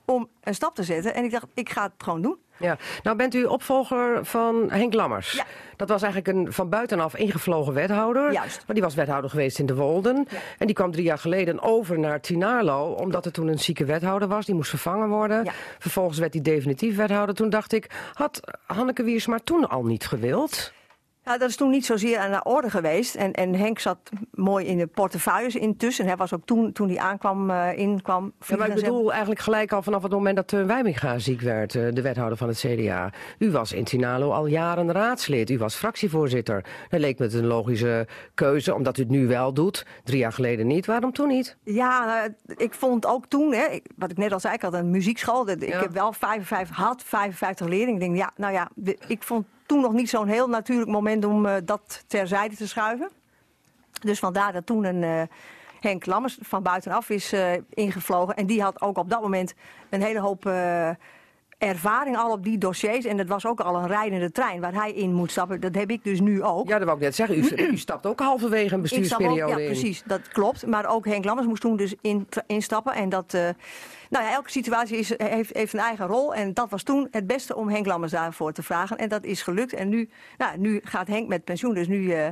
om 0.05 0.29
een 0.41 0.55
stap 0.55 0.75
te 0.75 0.83
zetten. 0.83 1.13
En 1.13 1.23
ik 1.23 1.31
dacht, 1.31 1.45
ik 1.53 1.69
ga 1.69 1.83
het 1.83 1.91
gewoon 1.97 2.21
doen. 2.21 2.37
Ja. 2.59 2.77
Nou 3.03 3.17
bent 3.17 3.35
u 3.35 3.43
opvolger 3.43 4.25
van 4.25 4.65
Henk 4.69 4.93
Lammers. 4.93 5.31
Ja. 5.31 5.45
Dat 5.75 5.89
was 5.89 6.01
eigenlijk 6.01 6.37
een 6.37 6.53
van 6.53 6.69
buitenaf 6.69 7.15
ingevlogen 7.15 7.73
wethouder. 7.73 8.31
Juist. 8.31 8.63
Maar 8.65 8.75
die 8.75 8.83
was 8.83 8.95
wethouder 8.95 9.29
geweest 9.29 9.59
in 9.59 9.65
de 9.65 9.75
Wolden. 9.75 10.27
En 10.57 10.65
die 10.65 10.75
kwam 10.75 10.91
drie 10.91 11.03
jaar 11.03 11.17
geleden 11.17 11.61
over 11.61 11.99
naar 11.99 12.21
Tinarlo. 12.21 12.91
Omdat 12.91 13.25
er 13.25 13.31
toen 13.31 13.47
een 13.47 13.59
zieke 13.59 13.85
wethouder 13.85 14.27
was. 14.27 14.45
Die 14.45 14.55
moest 14.55 14.69
vervangen 14.69 15.09
worden. 15.09 15.43
Ja. 15.43 15.51
Vervolgens 15.79 16.19
werd 16.19 16.33
hij 16.33 16.41
definitief 16.41 16.95
wethouder. 16.95 17.35
Toen 17.35 17.49
dacht 17.49 17.73
ik, 17.73 17.89
had 18.13 18.39
Hanneke 18.65 19.03
Wiersma 19.03 19.39
toen 19.43 19.69
al 19.69 19.83
niet 19.83 20.05
gewild? 20.07 20.71
Ja, 21.23 21.37
dat 21.37 21.49
is 21.49 21.55
toen 21.55 21.69
niet 21.69 21.85
zozeer 21.85 22.17
aan 22.17 22.31
de 22.31 22.43
orde 22.43 22.69
geweest. 22.69 23.15
En, 23.15 23.33
en 23.33 23.55
Henk 23.55 23.79
zat 23.79 23.97
mooi 24.31 24.65
in 24.65 24.77
de 24.77 24.87
portefeuilles 24.87 25.55
intussen. 25.55 26.05
Hij 26.05 26.15
was 26.15 26.33
ook 26.33 26.45
toen, 26.45 26.71
toen 26.71 26.87
hij 26.87 26.97
aankwam, 26.97 27.49
eh 27.49 27.77
inkwam. 27.77 28.23
Ja, 28.47 28.55
maar 28.55 28.67
ik 28.67 28.73
bedoel 28.75 29.09
eigenlijk 29.11 29.41
gelijk 29.41 29.71
al 29.71 29.81
vanaf 29.81 30.03
het 30.03 30.11
moment 30.11 30.35
dat 30.35 30.47
Teun 30.47 30.67
Wijminga 30.67 31.19
ziek 31.19 31.41
werd, 31.41 31.75
eh, 31.75 31.87
de 31.91 32.01
wethouder 32.01 32.37
van 32.37 32.47
het 32.47 32.57
CDA. 32.57 33.11
U 33.37 33.51
was 33.51 33.73
in 33.73 33.83
Tinalo 33.83 34.31
al 34.31 34.45
jaren 34.45 34.91
raadslid, 34.91 35.49
u 35.49 35.57
was 35.57 35.75
fractievoorzitter. 35.75 36.65
Dat 36.89 36.99
leek 36.99 37.19
me 37.19 37.33
een 37.33 37.45
logische 37.47 38.07
keuze, 38.33 38.73
omdat 38.73 38.97
u 38.97 39.01
het 39.01 39.11
nu 39.11 39.27
wel 39.27 39.53
doet, 39.53 39.85
drie 40.03 40.19
jaar 40.19 40.33
geleden 40.33 40.67
niet. 40.67 40.85
Waarom 40.85 41.11
toen 41.11 41.27
niet? 41.27 41.57
Ja, 41.63 42.05
nou, 42.05 42.33
ik 42.57 42.73
vond 42.73 43.05
ook 43.05 43.25
toen, 43.27 43.53
hè, 43.53 43.65
wat 43.95 44.11
ik 44.11 44.17
net 44.17 44.31
al 44.31 44.39
zei, 44.39 44.53
ik 44.53 44.61
had 44.61 44.73
een 44.73 44.89
muziekschool. 44.89 45.45
Dat- 45.45 45.61
Ik 45.61 45.73
heb 45.73 45.91
wel 45.91 46.13
55, 46.13 46.75
had 46.77 47.03
55 47.03 47.67
leerlingen. 47.67 47.93
Ik 47.93 47.99
denk, 47.99 48.15
ja, 48.15 48.31
nou 48.35 48.53
ja, 48.53 48.69
ik 49.07 49.23
vond 49.23 49.45
toen 49.69 49.81
nog 49.81 49.93
niet 49.93 50.09
zo'n 50.09 50.27
heel 50.27 50.47
natuurlijk 50.47 50.89
moment 50.89 51.25
om 51.25 51.45
eh, 51.45 51.55
dat 51.63 52.03
terzijde 52.07 52.55
te 52.55 52.67
schuiven. 52.67 53.09
Dus 54.01 54.19
vandaar 54.19 54.53
dat 54.53 54.65
toen 54.65 54.83
een 54.83 55.03
eh, 55.03 55.21
Henk 55.79 56.05
Lammers 56.05 56.37
van 56.41 56.63
buitenaf 56.63 57.09
is 57.09 57.33
eh, 57.33 57.51
ingevlogen. 57.69 58.35
En 58.35 58.45
die 58.45 58.61
had 58.61 58.81
ook 58.81 58.97
op 58.97 59.09
dat 59.09 59.21
moment 59.21 59.53
een 59.89 60.01
hele 60.01 60.19
hoop 60.19 60.45
ervaring 61.57 62.17
al 62.17 62.31
op 62.31 62.43
die 62.43 62.57
dossiers. 62.57 63.05
En 63.05 63.17
dat 63.17 63.27
was 63.27 63.45
ook 63.45 63.59
al 63.59 63.75
een 63.75 63.87
rijdende 63.87 64.31
trein 64.31 64.61
waar 64.61 64.73
hij 64.73 64.91
in 64.93 65.13
moet 65.13 65.31
stappen. 65.31 65.61
Dat 65.61 65.75
heb 65.75 65.89
ik 65.89 66.03
dus 66.03 66.19
nu 66.19 66.43
ook. 66.43 66.67
Ja, 66.67 66.77
dat 66.77 66.85
wou 66.85 66.97
ik 66.97 67.03
net 67.03 67.15
zeggen. 67.15 67.37
U, 67.37 67.47
u 67.73 67.77
stapt 67.77 68.05
ook 68.05 68.19
halverwege 68.19 68.69
een 68.69 68.75
ook, 68.75 68.81
bestuursperiode 68.81 69.51
ja, 69.51 69.57
in. 69.57 69.65
precies, 69.65 70.03
dat 70.05 70.27
klopt. 70.27 70.65
Maar 70.65 70.85
ook 70.85 71.05
Henk 71.05 71.25
Lammers 71.25 71.47
moest 71.47 71.61
toen 71.61 71.77
dus 71.77 71.95
in, 72.01 72.27
instappen. 72.47 72.93
En 72.93 73.09
dat, 73.09 73.37
nou 74.09 74.25
ja, 74.25 74.31
elke 74.31 74.51
situatie 74.51 74.97
is, 74.97 75.17
heeft, 75.17 75.55
heeft 75.55 75.73
een 75.73 75.79
eigen 75.79 76.07
rol. 76.07 76.35
En 76.35 76.53
dat 76.53 76.69
was 76.69 76.83
toen 76.83 77.07
het 77.11 77.27
beste 77.27 77.55
om 77.55 77.69
Henk 77.69 77.85
Lammers 77.85 78.11
daarvoor 78.11 78.51
te 78.51 78.63
vragen. 78.63 78.97
En 78.97 79.09
dat 79.09 79.23
is 79.23 79.41
gelukt. 79.41 79.73
En 79.73 79.89
nu, 79.89 80.09
nou, 80.37 80.57
nu 80.57 80.79
gaat 80.83 81.07
Henk 81.07 81.27
met 81.27 81.43
pensioen, 81.43 81.73
dus 81.73 81.87
nu 81.87 82.11
eh, 82.11 82.27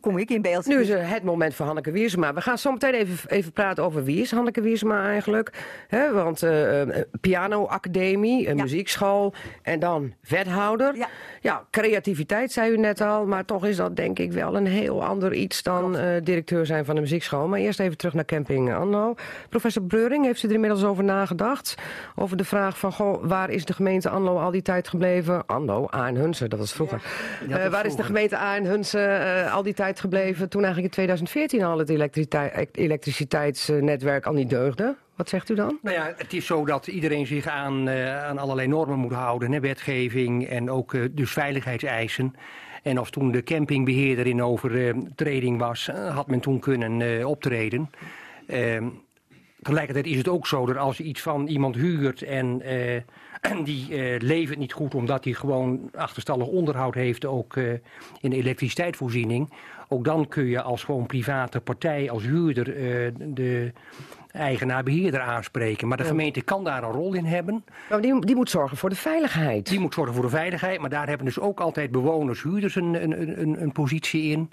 kom 0.00 0.18
ik 0.18 0.30
in 0.30 0.42
beeld. 0.42 0.66
Nu 0.66 0.80
is 0.80 0.88
er 0.88 1.08
het 1.08 1.22
moment 1.22 1.54
voor 1.54 1.66
Hanneke 1.66 1.90
Wiersma. 1.90 2.34
We 2.34 2.40
gaan 2.40 2.58
zo 2.58 2.72
meteen 2.72 2.94
even, 2.94 3.30
even 3.30 3.52
praten 3.52 3.84
over 3.84 4.04
wie 4.04 4.20
is 4.20 4.30
Hanneke 4.30 4.60
Wiersma 4.60 5.06
eigenlijk. 5.06 5.52
Hè, 5.88 6.12
want 6.12 6.42
eh, 6.42 6.80
eh, 6.82 6.88
pianoacademie, 7.20 8.48
een 8.48 8.56
Ja. 8.56 8.62
muziekschool 8.62 9.32
en 9.62 9.78
dan 9.78 10.12
wethouder. 10.28 10.96
Ja. 10.96 11.08
ja, 11.40 11.64
creativiteit 11.70 12.52
zei 12.52 12.70
u 12.72 12.76
net 12.76 13.00
al. 13.00 13.26
Maar 13.26 13.44
toch 13.44 13.66
is 13.66 13.76
dat 13.76 13.96
denk 13.96 14.18
ik 14.18 14.32
wel 14.32 14.56
een 14.56 14.66
heel 14.66 15.04
ander 15.04 15.32
iets 15.34 15.62
dan 15.62 15.96
eh, 15.96 16.22
directeur 16.22 16.66
zijn 16.66 16.84
van 16.84 16.96
een 16.96 17.02
muziekschool. 17.02 17.46
Maar 17.48 17.58
eerst 17.58 17.80
even 17.80 17.96
terug 17.96 18.14
naar 18.14 18.24
Camping 18.24 18.74
Anlo. 18.74 19.14
Professor 19.48 19.82
Breuring, 19.82 20.24
heeft 20.24 20.42
u 20.42 20.48
er 20.48 20.54
inmiddels 20.54 20.84
over 20.84 21.04
nagedacht? 21.04 21.74
Over 22.16 22.36
de 22.36 22.44
vraag 22.44 22.78
van, 22.78 22.92
goh, 22.92 23.24
waar 23.24 23.50
is 23.50 23.64
de 23.64 23.72
gemeente 23.72 24.08
Anlo 24.08 24.38
al 24.38 24.50
die 24.50 24.62
tijd 24.62 24.88
gebleven? 24.88 25.46
Anlo, 25.46 25.86
Aarnhunsen, 25.90 26.50
dat 26.50 26.58
was 26.58 26.72
vroeger. 26.72 27.02
dat 27.48 27.56
Eh, 27.58 27.62
was 27.62 27.72
waar 27.72 27.84
is 27.86 27.94
de 27.96 28.02
vroeger. 28.02 28.04
gemeente 28.04 28.36
Aarnhunsen 28.36 29.20
eh, 29.44 29.54
al 29.54 29.62
die 29.64 29.74
tijd 29.74 30.00
gebleven 30.00 30.48
toen 30.48 30.64
eigenlijk 30.64 30.94
in 30.94 30.94
2014 30.94 31.62
al 31.62 31.78
het 31.78 31.88
elektriciteit- 31.88 32.76
elektriciteitsnetwerk 32.76 34.26
al 34.26 34.32
niet 34.32 34.50
deugde? 34.50 34.96
Wat 35.16 35.28
zegt 35.28 35.50
u 35.50 35.54
dan? 35.54 35.78
Nou 35.82 35.96
ja, 35.96 36.12
het 36.16 36.32
is 36.32 36.46
zo 36.46 36.64
dat 36.64 36.86
iedereen 36.86 37.26
zich 37.26 37.46
aan, 37.46 37.88
eh, 37.88 38.24
aan 38.24 38.38
allerlei 38.38 38.68
normen 38.68 38.98
moet 38.98 39.12
houden. 39.12 39.52
Hè, 39.52 39.60
wetgeving 39.60 40.48
en 40.48 40.70
ook 40.70 40.94
eh, 40.94 41.02
dus 41.10 41.32
veiligheidseisen. 41.32 42.34
En 42.82 42.98
als 42.98 43.10
toen 43.10 43.32
de 43.32 43.42
campingbeheerder 43.42 44.26
in 44.26 44.42
overtreding 44.42 45.58
was, 45.58 45.88
eh, 45.88 46.14
had 46.14 46.26
men 46.26 46.40
toen 46.40 46.58
kunnen 46.58 47.26
optreden. 47.26 47.90
Ehm, 48.46 48.88
tegelijkertijd 49.62 50.06
is 50.06 50.16
het 50.16 50.28
ook 50.28 50.46
zo 50.46 50.66
dat 50.66 50.76
als 50.76 50.96
je 50.96 51.04
iets 51.04 51.20
van 51.20 51.46
iemand 51.46 51.74
huurt 51.74 52.22
en 52.22 52.62
die 53.64 53.96
eh, 53.96 54.20
levert 54.20 54.58
niet 54.58 54.72
goed 54.72 54.94
omdat 54.94 55.24
hij 55.24 55.32
gewoon 55.32 55.90
achterstallig 55.94 56.46
onderhoud 56.46 56.94
heeft, 56.94 57.24
ook 57.24 57.56
eh, 57.56 57.72
in 58.20 58.30
de 58.30 58.36
elektriciteitsvoorziening. 58.36 59.50
Ook 59.88 60.04
dan 60.04 60.28
kun 60.28 60.46
je 60.46 60.62
als 60.62 60.84
gewoon 60.84 61.06
private 61.06 61.60
partij, 61.60 62.10
als 62.10 62.22
huurder, 62.22 62.76
eh, 62.76 63.12
de 63.18 63.72
eigenaar-beheerder 64.30 65.20
aanspreken. 65.20 65.88
Maar 65.88 65.96
de 65.96 66.04
gemeente 66.04 66.42
kan 66.42 66.64
daar 66.64 66.82
een 66.82 66.92
rol 66.92 67.14
in 67.14 67.24
hebben. 67.24 67.64
Die, 68.00 68.26
die 68.26 68.34
moet 68.34 68.50
zorgen 68.50 68.76
voor 68.76 68.88
de 68.88 68.96
veiligheid. 68.96 69.68
Die 69.68 69.80
moet 69.80 69.94
zorgen 69.94 70.14
voor 70.14 70.24
de 70.24 70.30
veiligheid, 70.30 70.80
maar 70.80 70.90
daar 70.90 71.08
hebben 71.08 71.26
dus 71.26 71.40
ook 71.40 71.60
altijd 71.60 71.90
bewoners, 71.90 72.42
huurders 72.42 72.74
een, 72.74 73.02
een, 73.02 73.40
een, 73.40 73.62
een 73.62 73.72
positie 73.72 74.30
in. 74.30 74.50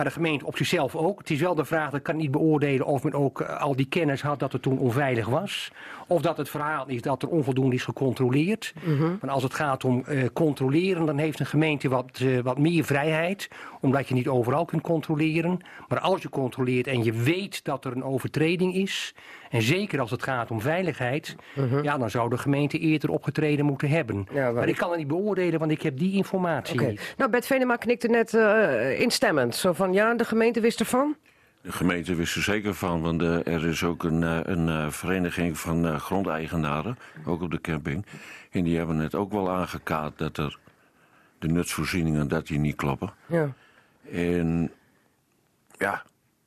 Maar 0.00 0.08
de 0.08 0.14
gemeente 0.14 0.46
op 0.46 0.56
zichzelf 0.56 0.96
ook. 0.96 1.18
Het 1.18 1.30
is 1.30 1.40
wel 1.40 1.54
de 1.54 1.64
vraag, 1.64 1.90
dat 1.90 2.02
kan 2.02 2.16
niet 2.16 2.30
beoordelen 2.30 2.86
of 2.86 3.02
men 3.02 3.12
ook 3.12 3.40
eh, 3.40 3.60
al 3.60 3.76
die 3.76 3.86
kennis 3.86 4.22
had 4.22 4.38
dat 4.38 4.52
het 4.52 4.62
toen 4.62 4.78
onveilig 4.78 5.26
was. 5.26 5.70
Of 6.06 6.22
dat 6.22 6.36
het 6.36 6.48
verhaal 6.48 6.88
is 6.88 7.02
dat 7.02 7.22
er 7.22 7.28
onvoldoende 7.28 7.74
is 7.74 7.84
gecontroleerd. 7.84 8.72
Maar 9.20 9.30
als 9.30 9.42
het 9.42 9.54
gaat 9.54 9.84
om 9.84 10.04
eh, 10.04 10.24
controleren, 10.32 11.06
dan 11.06 11.18
heeft 11.18 11.40
een 11.40 11.46
gemeente 11.46 11.88
wat, 11.88 12.20
eh, 12.22 12.38
wat 12.38 12.58
meer 12.58 12.84
vrijheid. 12.84 13.48
Omdat 13.80 14.08
je 14.08 14.14
niet 14.14 14.28
overal 14.28 14.64
kunt 14.64 14.82
controleren. 14.82 15.58
Maar 15.88 16.00
als 16.00 16.22
je 16.22 16.28
controleert 16.28 16.86
en 16.86 17.04
je 17.04 17.12
weet 17.12 17.64
dat 17.64 17.84
er 17.84 17.92
een 17.92 18.04
overtreding 18.04 18.74
is. 18.74 19.14
En 19.50 19.62
zeker 19.62 20.00
als 20.00 20.10
het 20.10 20.22
gaat 20.22 20.50
om 20.50 20.60
veiligheid. 20.60 21.36
Ja, 21.82 21.98
dan 21.98 22.10
zou 22.10 22.30
de 22.30 22.38
gemeente 22.38 22.78
eerder 22.78 23.10
opgetreden 23.10 23.64
moeten 23.64 23.88
hebben. 23.88 24.26
Ja, 24.32 24.42
maar 24.44 24.52
maar 24.54 24.68
ik- 24.68 24.76
kan 24.76 24.88
het 24.90 24.98
niet 24.98 25.08
beoordelen, 25.08 25.58
want 25.58 25.70
ik 25.70 25.82
heb 25.82 25.98
die 25.98 26.12
informatie 26.12 26.80
niet. 26.80 27.14
Nou, 27.16 27.30
Bert 27.30 27.46
Venema 27.46 27.76
knikte 27.76 28.08
net 28.08 28.34
eh, 28.34 29.00
instemmend. 29.00 29.54
Zo 29.54 29.72
van, 29.72 29.92
ja, 29.92 30.14
de 30.14 30.24
gemeente 30.24 30.60
wist 30.60 30.80
ervan. 30.80 31.16
De 31.62 31.72
gemeente 31.72 32.14
wist 32.14 32.36
er 32.36 32.42
zeker 32.42 32.74
van, 32.74 33.00
want 33.00 33.22
eh, 33.22 33.46
er 33.54 33.66
is 33.66 33.84
ook 33.84 34.02
een, 34.04 34.22
eh, 34.22 34.38
een 34.42 34.68
eh, 34.68 34.90
vereniging 34.90 35.58
van 35.58 35.86
eh, 35.86 35.96
grondeigenaren, 35.96 36.98
ook 37.26 37.42
op 37.42 37.50
de 37.50 37.60
camping. 37.60 38.06
En 38.50 38.64
die 38.64 38.76
hebben 38.76 38.96
het 38.98 39.14
ook 39.14 39.32
wel 39.32 39.50
aangekaart 39.50 40.18
dat 40.18 40.36
er 40.36 40.58
de 41.38 41.48
nutsvoorzieningen 41.48 42.28
dat 42.28 42.46
die 42.46 42.58
niet 42.58 42.76
kloppen. 42.76 43.10
Ja. 43.26 43.52
En 44.12 44.72
ja, 45.78 46.02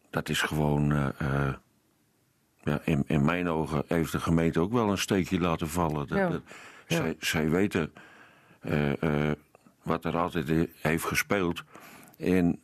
dat 0.10 0.29
is 0.29 0.41
gewoon. 0.41 0.91
eh, 0.91 1.07
eh, 1.17 1.53
ja, 2.63 2.79
in, 2.84 3.03
in 3.08 3.25
mijn 3.25 3.50
ogen 3.50 3.84
heeft 3.88 4.12
de 4.12 4.20
gemeente 4.20 4.60
ook 4.60 4.72
wel 4.72 4.89
een 4.89 4.98
steekje 4.98 5.39
laten 5.39 5.70
vallen. 5.70 6.08
Dat, 6.08 6.17
Ja. 6.17 6.29
dat- 6.29 6.41
Ja. 6.88 6.96
zij, 6.96 7.15
zij 7.20 7.50
weten 7.50 7.93
eh, 8.60 9.03
eh, 9.03 9.32
wat 9.84 10.05
er 10.05 10.17
altijd 10.17 10.70
heeft 10.82 11.05
gespeeld. 11.05 11.63
En 12.17 12.60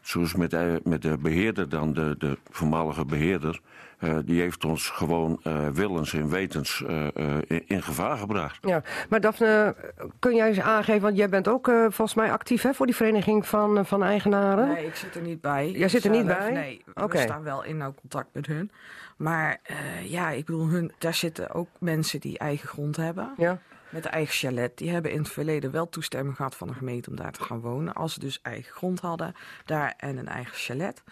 zoals 0.00 0.34
met, 0.34 0.50
de- 0.50 0.80
met 0.84 1.02
de 1.02 1.18
beheerder 1.18 1.68
dan, 1.68 1.92
de, 1.92 2.14
de 2.18 2.38
voormalige 2.50 3.04
beheerder. 3.04 3.60
eh, 3.98 4.16
die 4.24 4.40
heeft 4.40 4.64
ons 4.64 4.88
gewoon 4.90 5.40
eh, 5.42 5.68
willens 5.68 6.12
en 6.12 6.28
wetens 6.28 6.82
eh, 6.86 7.06
eh, 7.16 7.36
in, 7.46 7.62
in 7.66 7.82
gevaar 7.82 8.16
gebracht. 8.18 8.58
Ja, 8.68 8.82
maar 9.08 9.20
Daphne, 9.20 9.74
kun 10.18 10.34
jij 10.34 10.48
eens 10.48 10.60
aangeven, 10.60 11.02
want 11.02 11.16
jij 11.16 11.28
bent 11.28 11.48
ook 11.48 11.68
eh, 11.68 11.74
volgens 11.80 12.14
mij 12.14 12.32
actief 12.32 12.62
hè, 12.62 12.74
voor 12.74 12.86
die 12.86 12.94
vereniging 12.96 13.46
van, 13.46 13.78
eh, 13.78 13.84
van 13.84 14.02
eigenaren. 14.02 14.68
Nee, 14.68 14.86
ik 14.86 14.94
zit 14.94 15.14
er 15.14 15.22
niet 15.22 15.40
bij. 15.40 15.70
Jij 15.70 15.88
zit 15.88 16.04
er 16.04 16.10
niet 16.10 16.24
Zelf, 16.26 16.38
bij? 16.38 16.52
Nee, 16.52 16.84
Oké. 16.94 17.16
we 17.16 17.22
staan 17.22 17.42
wel 17.42 17.64
in 17.64 17.76
nauw 17.76 17.94
contact 18.00 18.28
met 18.32 18.46
hun. 18.46 18.70
Maar 19.16 19.60
eh, 19.62 20.10
ja, 20.10 20.30
ik 20.30 20.44
bedoel, 20.44 20.66
hun, 20.68 20.92
daar 20.98 21.14
zitten 21.14 21.50
ook 21.50 21.68
mensen 21.78 22.20
die 22.20 22.38
eigen 22.38 22.68
grond 22.68 22.96
hebben. 22.96 23.34
Ja. 23.36 23.60
Met 23.90 24.04
een 24.04 24.10
eigen 24.10 24.34
chalet. 24.34 24.78
Die 24.78 24.90
hebben 24.90 25.10
in 25.12 25.18
het 25.18 25.28
verleden 25.28 25.70
wel 25.70 25.88
toestemming 25.88 26.36
gehad 26.36 26.56
van 26.56 26.68
de 26.68 26.74
gemeente 26.74 27.10
om 27.10 27.16
daar 27.16 27.32
te 27.32 27.42
gaan 27.44 27.60
wonen. 27.60 27.94
Als 27.94 28.12
ze 28.12 28.18
dus 28.20 28.40
eigen 28.42 28.72
grond 28.74 29.00
hadden 29.00 29.34
daar 29.64 29.94
en 29.96 30.16
een 30.16 30.28
eigen 30.28 30.54
chalet. 30.54 31.02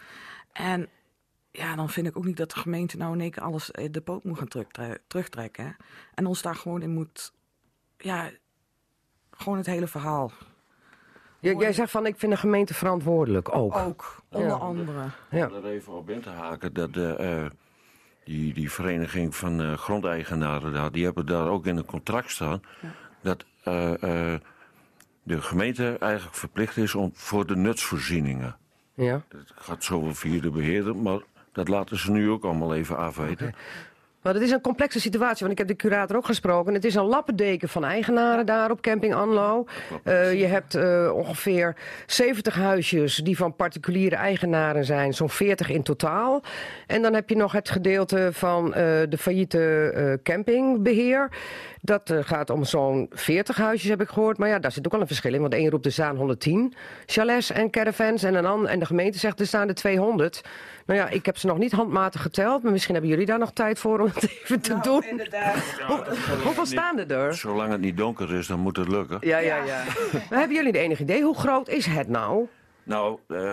En 0.53 0.89
ja, 1.51 1.77
dan 1.77 1.89
vind 1.91 2.07
ik 2.07 2.17
ook 2.17 2.25
niet 2.25 2.37
dat 2.37 2.51
de 2.51 2.59
gemeente 2.61 2.97
nou 2.97 3.13
in 3.15 3.21
één 3.21 3.31
keer 3.31 3.43
alles 3.43 3.71
eh, 3.71 3.89
de 3.91 4.01
poot 4.01 4.25
moet 4.25 4.39
gaan 4.39 4.49
terugtre- 4.49 4.99
terugtrekken. 5.07 5.77
En 6.15 6.27
ons 6.27 6.43
daar 6.43 6.55
gewoon 6.55 6.83
in 6.83 6.91
moet, 6.91 7.33
ja, 7.97 8.31
gewoon 9.31 9.59
het 9.59 9.67
hele 9.67 9.87
verhaal. 9.87 10.33
J- 11.41 11.49
jij 11.59 11.73
zegt 11.73 11.91
van, 11.91 12.07
ik 12.07 12.19
vind 12.19 12.33
de 12.33 12.39
gemeente 12.39 12.75
verantwoordelijk 12.75 13.55
ook. 13.55 13.77
Ook, 13.77 14.23
onder 14.31 14.49
Ja. 14.49 14.55
andere. 14.55 15.05
Ja. 15.31 15.47
Om 15.47 15.55
er 15.55 15.67
even 15.67 15.93
op 15.93 16.11
in 16.11 16.21
te 16.21 16.29
haken, 16.31 16.73
dat 16.73 16.93
de, 16.95 17.15
eh, 17.17 17.47
die, 18.25 18.55
die 18.55 18.71
vereniging 18.71 19.37
van 19.37 19.61
eh, 19.63 19.73
grondeigenaren 19.73 20.73
daar, 20.73 20.93
die 20.93 21.05
hebben 21.05 21.27
daar 21.27 21.49
ook 21.49 21.67
in 21.67 21.77
een 21.77 21.85
contract 21.85 22.31
staan 22.31 22.63
dat 23.21 23.45
eh, 23.65 23.93
eh, 24.33 24.41
de 25.23 25.43
gemeente 25.43 25.97
eigenlijk 26.01 26.37
verplicht 26.37 26.77
is 26.77 26.95
om 26.95 27.11
voor 27.15 27.47
de 27.47 27.57
nutsvoorzieningen. 27.57 28.57
Ja. 28.95 29.23
Dat 29.29 29.53
gaat 29.55 29.85
zowel 29.85 30.15
via 30.15 30.41
de 30.41 30.51
beheerder, 30.51 30.97
maar 30.97 31.21
dat 31.53 31.69
laten 31.69 31.99
ze 31.99 32.11
nu 32.11 32.31
ook 32.31 32.45
allemaal 32.45 32.75
even 32.75 32.97
afweten. 32.97 33.55
Maar 34.23 34.35
het 34.35 34.43
is 34.43 34.51
een 34.51 34.61
complexe 34.61 35.01
situatie, 35.01 35.47
want 35.47 35.53
ik 35.53 35.59
heb 35.59 35.69
de 35.69 35.89
curator 35.89 36.17
ook 36.17 36.27
gesproken. 36.27 36.75
Het 36.75 36.85
is 36.85 36.95
een 36.95 37.05
lappendeken 37.05 37.69
van 37.69 37.85
eigenaren 37.85 38.47
daar 38.47 38.71
op 38.71 38.81
Camping 38.81 39.15
Anlo. 39.15 39.65
Eh, 40.05 40.39
je 40.39 40.47
hebt 40.47 40.75
eh, 40.75 41.11
ongeveer 41.15 41.77
70 42.07 42.55
huisjes 42.55 43.17
die 43.17 43.37
van 43.37 43.57
particuliere 43.57 44.17
eigenaren 44.17 44.85
zijn, 44.85 45.15
zo'n 45.15 45.31
40 45.31 45.69
in 45.69 45.83
totaal. 45.83 46.43
En 46.87 47.03
dan 47.03 47.15
heb 47.15 47.29
je 47.29 47.37
nog 47.37 47.53
het 47.53 47.71
gedeelte 47.71 48.29
van 48.33 48.75
eh, 48.75 48.83
de 49.09 49.19
failliete 49.19 49.93
eh, 49.95 50.13
campingbeheer. 50.23 51.31
Dat 51.85 52.11
eh, 52.11 52.19
gaat 52.23 52.51
om 52.51 52.65
zo'n 52.65 53.07
40 53.11 53.57
huisjes, 53.57 53.91
heb 53.91 54.01
ik 54.01 54.09
gehoord. 54.09 54.39
Maar 54.39 54.49
ja, 54.49 54.59
daar 54.59 54.73
zit 54.73 54.87
ook 54.87 54.93
wel 54.93 55.01
een 55.01 55.07
verschil 55.07 55.35
in. 55.35 55.41
Want 55.41 55.53
de 55.53 55.59
een 55.59 55.71
roept 55.71 55.87
er 55.87 55.93
staan 55.93 56.17
110 56.17 56.75
chalets 57.07 57.51
en 57.51 57.71
caravans. 57.71 58.23
En, 58.23 58.35
een 58.35 58.47
an- 58.47 58.69
en 58.69 58.79
de 58.79 58.87
gemeente 58.87 59.19
zegt 59.19 59.41
er 59.41 59.47
staan 59.47 59.69
er 59.69 59.75
200. 59.75 60.41
Nou 60.87 60.99
ja, 60.99 61.09
ik 61.09 61.27
heb 61.27 61.39
ze 61.39 61.47
nog 61.47 61.59
niet 61.59 61.73
handmatig 61.73 62.23
geteld. 62.23 62.63
Maar 62.63 62.73
misschien 62.73 62.93
hebben 62.95 63.11
jullie 63.13 63.27
daar 63.27 63.39
nog 63.39 63.53
tijd 63.53 63.79
voor 63.79 64.01
om 64.01 64.07
het 64.15 64.23
even 64.43 64.61
te 64.61 64.71
Nou, 64.71 64.83
doen. 64.83 65.05
inderdaad. 65.11 65.57
Hoeveel 66.45 66.67
staan 66.67 66.99
er 66.99 67.11
er? 67.13 67.35
Zolang 67.35 67.71
het 67.73 67.81
niet 67.81 67.97
donker 67.97 68.35
is, 68.35 68.47
dan 68.47 68.59
moet 68.61 68.77
het 68.77 68.89
lukken. 68.89 69.19
Ja, 69.21 69.39
ja, 69.39 69.57
ja. 69.57 69.83
Maar 70.31 70.39
hebben 70.39 70.57
jullie 70.57 70.73
de 70.73 70.79
enige 70.79 71.03
idee? 71.03 71.23
Hoe 71.23 71.37
groot 71.39 71.69
is 71.69 71.87
het 71.87 72.09
nou? 72.09 72.47
Nou, 72.83 73.19
eh, 73.29 73.53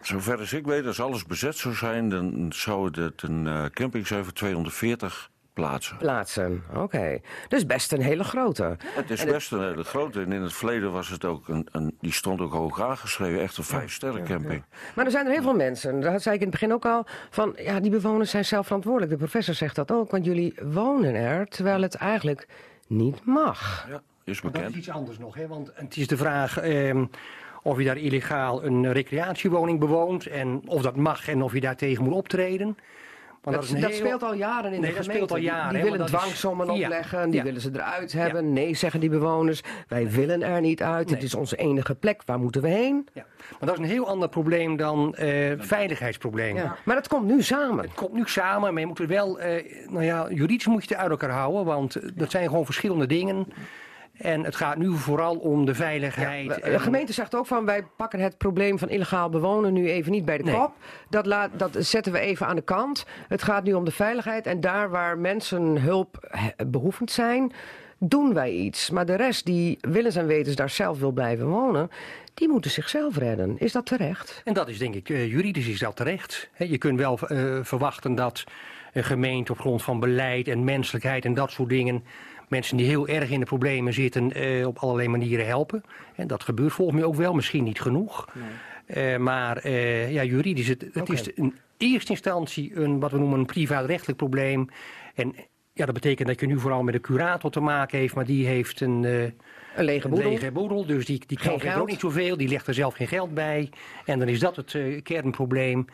zover 0.00 0.38
als 0.38 0.52
ik 0.52 0.66
weet, 0.66 0.86
als 0.86 1.00
alles 1.00 1.24
bezet 1.24 1.56
zou 1.56 1.74
zijn, 1.74 2.08
dan 2.08 2.52
zou 2.54 3.00
het 3.02 3.22
een 3.22 3.46
eh, 3.46 3.64
camping 3.64 4.06
zijn 4.06 4.24
voor 4.24 4.32
240 4.32 5.30
plaatsen. 5.56 5.96
Plaatsen. 5.96 6.62
Oké. 6.74 7.20
Dus 7.48 7.66
best 7.66 7.92
een 7.92 8.00
hele 8.00 8.24
grote. 8.24 8.76
Het 8.84 9.10
is 9.10 9.24
best 9.24 9.52
een 9.52 9.62
hele 9.62 9.84
grote. 9.84 10.20
En 10.20 10.32
in 10.32 10.42
het 10.42 10.52
verleden 10.52 10.92
was 10.92 11.08
het 11.08 11.24
ook 11.24 11.48
een, 11.48 11.68
een 11.72 11.96
die 12.00 12.12
stond 12.12 12.40
ook 12.40 12.52
hoog 12.52 12.82
aangeschreven, 12.82 13.40
echt 13.40 13.56
een 13.56 13.64
vijf-sterren 13.64 14.24
camping. 14.24 14.62
Maar 14.94 15.04
er 15.04 15.10
zijn 15.10 15.26
er 15.26 15.32
heel 15.32 15.42
veel 15.42 15.54
mensen, 15.54 16.00
dat 16.00 16.22
zei 16.22 16.34
ik 16.34 16.40
in 16.40 16.48
het 16.48 16.60
begin 16.60 16.72
ook 16.72 16.84
al, 16.84 17.06
van 17.30 17.52
ja, 17.56 17.80
die 17.80 17.90
bewoners 17.90 18.30
zijn 18.30 18.44
zelf 18.44 18.66
verantwoordelijk. 18.66 19.12
De 19.12 19.18
professor 19.18 19.54
zegt 19.54 19.76
dat 19.76 19.92
ook, 19.92 20.10
want 20.10 20.24
jullie 20.24 20.54
wonen 20.62 21.14
er, 21.14 21.46
terwijl 21.46 21.82
het 21.82 21.94
eigenlijk 21.94 22.48
niet 22.86 23.24
mag. 23.24 23.86
Ja, 23.88 24.02
is 24.24 24.42
Maar 24.42 24.52
dat 24.52 24.60
is 24.60 24.66
bekend. 24.66 24.74
iets 24.74 24.90
anders 24.90 25.18
nog, 25.18 25.34
hè? 25.34 25.46
want 25.46 25.70
het 25.74 25.96
is 25.96 26.06
de 26.06 26.16
vraag 26.16 26.58
ehm, 26.58 27.04
of 27.62 27.78
je 27.78 27.84
daar 27.84 27.96
illegaal 27.96 28.64
een 28.64 28.92
recreatiewoning 28.92 29.78
bewoont 29.80 30.26
en 30.26 30.62
of 30.66 30.82
dat 30.82 30.96
mag 30.96 31.28
en 31.28 31.42
of 31.42 31.52
je 31.52 31.60
daartegen 31.60 32.04
moet 32.04 32.14
optreden. 32.14 32.76
Want 33.46 33.56
Dat, 33.70 33.80
dat 33.80 33.90
heel- 33.90 33.98
speelt 33.98 34.22
al 34.22 34.34
jaren 34.34 34.72
in 34.72 34.80
Nee, 34.80 34.90
de 34.90 34.96
dat 34.96 35.04
gemeente. 35.04 35.12
speelt 35.12 35.30
al 35.30 35.36
Die- 35.36 35.44
jaren, 35.44 35.72
Die, 35.74 35.82
willen 35.82 35.98
dat 35.98 36.08
is- 36.08 36.14
dwangsommen 36.14 36.66
Ja, 36.66 36.72
opleggen, 36.86 37.30
die 37.30 37.38
ja. 37.38 37.44
willen 37.44 37.60
ze 37.60 37.70
eruit 37.72 38.12
hebben. 38.12 38.52
Nee, 38.52 38.74
zeggen 38.74 39.00
die 39.00 39.10
bewoners, 39.10 39.60
wij 39.88 40.10
willen 40.10 40.42
er 40.42 40.60
niet 40.60 40.82
uit. 40.82 41.10
Het 41.10 41.22
is 41.22 41.34
onze 41.34 41.56
enige 41.56 41.94
plek, 41.94 42.22
waar 42.24 42.38
moeten 42.38 42.62
we 42.62 42.68
heen? 42.68 43.08
Ja. 43.12 43.24
Maar 43.50 43.68
dat 43.68 43.72
is 43.72 43.78
een 43.78 43.90
heel 43.90 44.08
ander 44.08 44.28
probleem 44.28 44.76
dan 44.76 45.14
eh, 45.14 45.52
veiligheidsprobleem. 45.58 46.56
Ja. 46.56 46.76
Maar 46.84 46.94
dat 46.94 47.08
komt 47.08 47.26
nu 47.26 47.42
samen. 47.42 47.84
Het 47.84 47.94
komt 47.94 48.12
nu 48.12 48.22
samen, 48.26 48.72
maar 48.72 48.80
je 48.82 48.86
moet 48.88 48.98
er 48.98 49.06
wel, 49.06 49.40
eh, 49.40 49.64
nou 49.90 50.04
ja, 50.04 50.26
juridisch 50.30 50.66
moet 50.66 50.82
je 50.88 50.88
het 50.94 50.98
uit 51.02 51.10
elkaar 51.10 51.30
houden, 51.30 51.64
want 51.64 51.94
eh, 51.96 52.08
dat 52.14 52.30
zijn 52.30 52.48
gewoon 52.48 52.64
verschillende 52.64 53.06
dingen. 53.06 53.46
En 54.18 54.44
het 54.44 54.56
gaat 54.56 54.76
nu 54.76 54.92
vooral 54.92 55.36
om 55.36 55.64
de 55.64 55.74
veiligheid. 55.74 56.54
De 56.54 56.60
en- 56.60 56.80
gemeente 56.80 57.12
zegt 57.12 57.34
ook 57.34 57.46
van 57.46 57.64
wij 57.64 57.82
pakken 57.96 58.20
het 58.20 58.38
probleem 58.38 58.78
van 58.78 58.88
illegaal 58.88 59.28
bewonen 59.28 59.72
nu 59.72 59.90
even 59.90 60.12
niet 60.12 60.24
bij 60.24 60.36
de 60.36 60.42
Nee. 60.44 60.54
kop. 60.54 60.72
Dat, 61.08 61.26
laat, 61.26 61.50
dat 61.56 61.76
zetten 61.78 62.12
we 62.12 62.18
even 62.18 62.46
aan 62.46 62.56
de 62.56 62.62
kant. 62.62 63.06
Het 63.28 63.42
gaat 63.42 63.64
nu 63.64 63.72
om 63.72 63.84
de 63.84 63.90
veiligheid 63.90 64.46
en 64.46 64.60
daar 64.60 64.90
waar 64.90 65.18
mensen 65.18 65.80
hulp 65.80 66.38
behoevend 66.66 67.10
zijn, 67.10 67.52
doen 67.98 68.34
wij 68.34 68.50
iets. 68.52 68.90
Maar 68.90 69.06
de 69.06 69.14
rest 69.14 69.44
die 69.44 69.78
willens 69.80 70.16
en 70.16 70.26
wetens 70.26 70.56
daar 70.56 70.70
zelf 70.70 70.98
wil 70.98 71.12
blijven 71.12 71.46
wonen, 71.46 71.90
die 72.34 72.48
moeten 72.48 72.70
zichzelf 72.70 73.16
redden. 73.16 73.58
Is 73.58 73.72
dat 73.72 73.86
terecht? 73.86 74.40
En 74.44 74.54
dat 74.54 74.68
is 74.68 74.78
denk 74.78 74.94
ik, 74.94 75.08
eh, 75.08 75.30
juridisch 75.30 75.66
is 75.68 75.78
dat 75.78 75.96
terecht. 75.96 76.50
Je 76.58 76.78
kunt 76.78 76.98
wel 76.98 77.18
eh, 77.20 77.58
verwachten 77.62 78.14
dat 78.14 78.44
een 78.92 79.04
gemeente 79.04 79.52
op 79.52 79.58
grond 79.60 79.82
van 79.82 80.00
beleid 80.00 80.48
en 80.48 80.64
menselijkheid 80.64 81.24
en 81.24 81.34
dat 81.34 81.50
soort 81.50 81.68
dingen... 81.68 82.04
mensen 82.48 82.76
die 82.76 82.86
heel 82.86 83.08
erg 83.08 83.30
in 83.30 83.40
de 83.40 83.46
problemen 83.46 83.92
zitten 83.92 84.32
eh, 84.32 84.66
op 84.66 84.78
allerlei 84.78 85.08
manieren 85.08 85.46
helpen. 85.46 85.82
En 86.14 86.26
dat 86.26 86.42
gebeurt 86.42 86.72
volgens 86.72 86.96
mij 86.96 87.06
ook 87.06 87.14
wel, 87.14 87.34
misschien 87.34 87.64
niet 87.64 87.80
genoeg. 87.80 88.28
Eh, 88.86 89.16
maar 89.16 89.56
eh, 89.56 90.12
ja, 90.12 90.24
juridisch, 90.24 90.68
het, 90.68 91.08
is 91.10 91.28
in 91.28 91.54
eerste 91.76 92.10
instantie 92.10 92.76
een, 92.76 93.00
wat 93.00 93.10
we 93.10 93.18
noemen 93.18 93.38
een 93.38 93.46
privaatrechtelijk 93.46 94.18
probleem. 94.18 94.68
En 95.14 95.34
ja, 95.72 95.84
dat 95.84 95.94
betekent 95.94 96.28
dat 96.28 96.40
je 96.40 96.46
nu 96.46 96.60
vooral 96.60 96.82
met 96.82 96.94
een 96.94 97.00
curator 97.00 97.50
te 97.50 97.60
maken 97.60 97.98
heeft, 97.98 98.14
maar 98.14 98.26
die 98.26 98.46
heeft 98.46 98.80
een... 98.80 99.32
Een 99.76 99.84
lege 99.84 100.08
boedel. 100.08 100.30
lege 100.30 100.50
boedel, 100.50 100.86
dus 100.86 101.04
die, 101.04 101.22
die 101.26 101.38
verder 101.38 101.80
ook 101.80 101.88
niet 101.88 102.00
zoveel. 102.00 102.36
Die 102.36 102.48
legt 102.48 102.66
er 102.66 102.74
zelf 102.74 102.94
geen 102.94 103.08
geld 103.08 103.34
bij. 103.34 103.70
En 104.04 104.18
dan 104.18 104.28
is 104.28 104.40
dat 104.40 104.56
het 104.56 104.74
eh, 104.74 105.02
kernprobleem. 105.02 105.86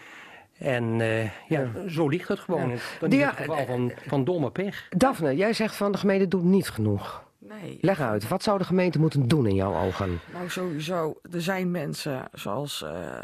En 0.63 1.01
eh, 1.01 1.31
ja, 1.49 1.71
zo 1.89 2.09
ligt 2.09 2.29
het 2.29 2.39
gewoon. 2.39 2.71
Ja. 2.71 3.09
Die- 3.09 3.19
is 3.21 3.25
het 3.27 3.37
geval 3.37 3.67
van, 3.67 3.93
van 4.07 4.25
domme 4.25 4.51
pech. 4.51 4.87
Daphne, 4.91 5.37
jij 5.37 5.53
zegt 5.53 5.77
van 5.77 5.93
de 5.93 5.99
gemeente 5.99 6.29
doet 6.29 6.45
niet 6.45 6.69
genoeg. 6.69 7.25
Nee. 7.39 7.79
Leg 7.81 8.01
uit, 8.01 8.29
wat 8.29 8.43
zou 8.43 8.59
de 8.59 8.65
gemeente 8.65 8.99
moeten 8.99 9.29
doen 9.29 9.47
in 9.47 9.55
jouw 9.55 9.75
ogen? 9.87 10.21
Nou, 10.33 10.51
sowieso. 10.51 11.21
Er 11.31 11.43
zijn 11.43 11.71
mensen, 11.71 12.29
zoals 12.33 12.83
eh, 12.83 12.91
eh, 13.19 13.23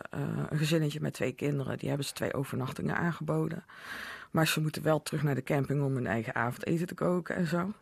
een 0.51 0.59
gezinnetje 0.59 1.01
met 1.01 1.13
twee 1.13 1.33
kinderen, 1.33 1.79
die 1.79 1.89
hebben 1.89 2.07
ze 2.07 2.13
twee 2.13 2.35
overnachtingen 2.35 2.97
aangeboden. 2.97 3.65
Maar 4.31 4.47
ze 4.47 4.61
moeten 4.61 4.83
wel 4.83 5.03
terug 5.03 5.23
naar 5.23 5.35
de 5.35 5.43
camping 5.43 5.83
om 5.83 5.95
hun 5.95 6.07
eigen 6.07 6.35
avondeten 6.35 6.87
te 6.87 6.95
koken 6.95 7.37
en 7.37 7.47
zo. 7.47 7.73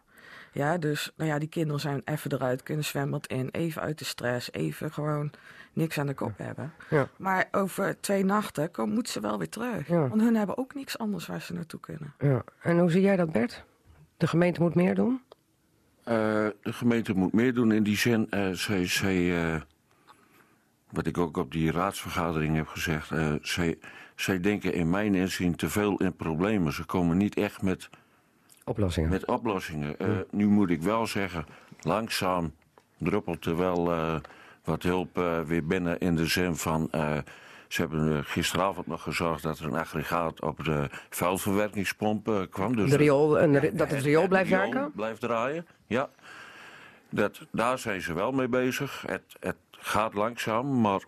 Ja, 0.56 0.78
dus 0.78 1.12
nou 1.16 1.30
ja, 1.30 1.38
die 1.38 1.48
kinderen 1.48 1.80
zijn 1.80 2.02
even 2.04 2.32
eruit, 2.32 2.62
kunnen 2.62 2.84
zwembad 2.84 3.26
in, 3.26 3.48
even 3.52 3.82
uit 3.82 3.98
de 3.98 4.04
stress, 4.04 4.52
even 4.52 4.92
gewoon 4.92 5.30
niks 5.72 5.98
aan 5.98 6.06
de 6.06 6.14
kop 6.14 6.38
hebben. 6.38 6.72
Ja. 6.90 7.08
Maar 7.16 7.48
over 7.50 8.00
twee 8.00 8.24
nachten 8.24 8.70
kom, 8.70 8.90
moeten 8.92 9.12
ze 9.12 9.20
wel 9.20 9.38
weer 9.38 9.48
terug. 9.48 9.88
Ja. 9.88 10.08
Want 10.08 10.20
hun 10.20 10.36
hebben 10.36 10.56
ook 10.58 10.74
niks 10.74 10.98
anders 10.98 11.26
waar 11.26 11.40
ze 11.40 11.52
naartoe 11.52 11.80
kunnen. 11.80 12.14
Ja. 12.18 12.44
En 12.62 12.78
hoe 12.78 12.90
zie 12.90 13.00
jij 13.00 13.16
dat, 13.16 13.32
Bert? 13.32 13.64
De 14.16 14.26
gemeente 14.26 14.60
moet 14.60 14.74
meer 14.74 14.94
doen? 14.94 15.20
Eh, 16.04 16.14
de 16.62 16.72
gemeente 16.72 17.14
moet 17.14 17.32
meer 17.32 17.54
doen 17.54 17.72
in 17.72 17.82
die 17.82 17.96
zin. 17.96 18.30
eh, 18.30 18.50
zij, 18.50 18.86
zij, 18.86 19.44
eh, 19.54 19.60
wat 20.90 21.06
ik 21.06 21.18
ook 21.18 21.36
op 21.36 21.52
die 21.52 21.70
raadsvergadering 21.72 22.56
heb 22.56 22.66
gezegd. 22.66 23.10
eh, 23.10 23.32
zij, 23.42 23.78
zij 24.14 24.40
denken 24.40 24.72
in 24.72 24.90
mijn 24.90 25.14
inzien 25.14 25.56
te 25.56 25.68
veel 25.68 25.96
in 25.96 26.16
problemen. 26.16 26.72
Ze 26.72 26.84
komen 26.84 27.16
niet 27.16 27.36
echt 27.36 27.62
met, 27.62 27.90
Oplossingen. 28.68 29.10
met 29.10 29.26
oplossingen. 29.26 29.98
Eh, 29.98 30.08
Nu 30.30 30.46
moet 30.46 30.70
ik 30.70 30.82
wel 30.82 31.06
zeggen, 31.06 31.46
langzaam 31.80 32.54
druppelt 32.98 33.44
er 33.44 33.56
wel 33.56 33.92
eh, 33.92 34.16
wat 34.64 34.82
hulp 34.82 35.18
eh, 35.18 35.40
weer 35.40 35.66
binnen 35.66 35.98
in 35.98 36.16
de 36.16 36.26
zin 36.26 36.56
van. 36.56 36.88
ze 37.68 37.80
hebben 37.80 38.24
gisteravond 38.24 38.86
nog 38.86 39.02
gezorgd 39.02 39.42
dat 39.42 39.58
er 39.58 39.64
een 39.66 39.76
aggregaat 39.78 40.40
op 40.40 40.64
de 40.64 40.88
vuilverwerkingspomp 41.10 42.46
kwam. 42.50 42.76
Dus 42.76 42.90
de 42.90 42.96
riool, 42.96 43.28
dat 43.72 43.90
het 43.90 44.02
riool 44.02 44.28
blijft 44.28 44.50
riool 44.50 44.62
werken? 44.62 44.92
blijft 44.94 45.20
draaien, 45.20 45.66
ja. 45.86 46.08
Dat, 47.10 47.40
daar 47.50 47.78
zijn 47.78 48.00
ze 48.00 48.12
wel 48.12 48.32
mee 48.32 48.48
bezig. 48.48 49.04
Het, 49.06 49.36
het 49.40 49.56
gaat 49.70 50.14
langzaam, 50.14 50.80
maar 50.80 51.00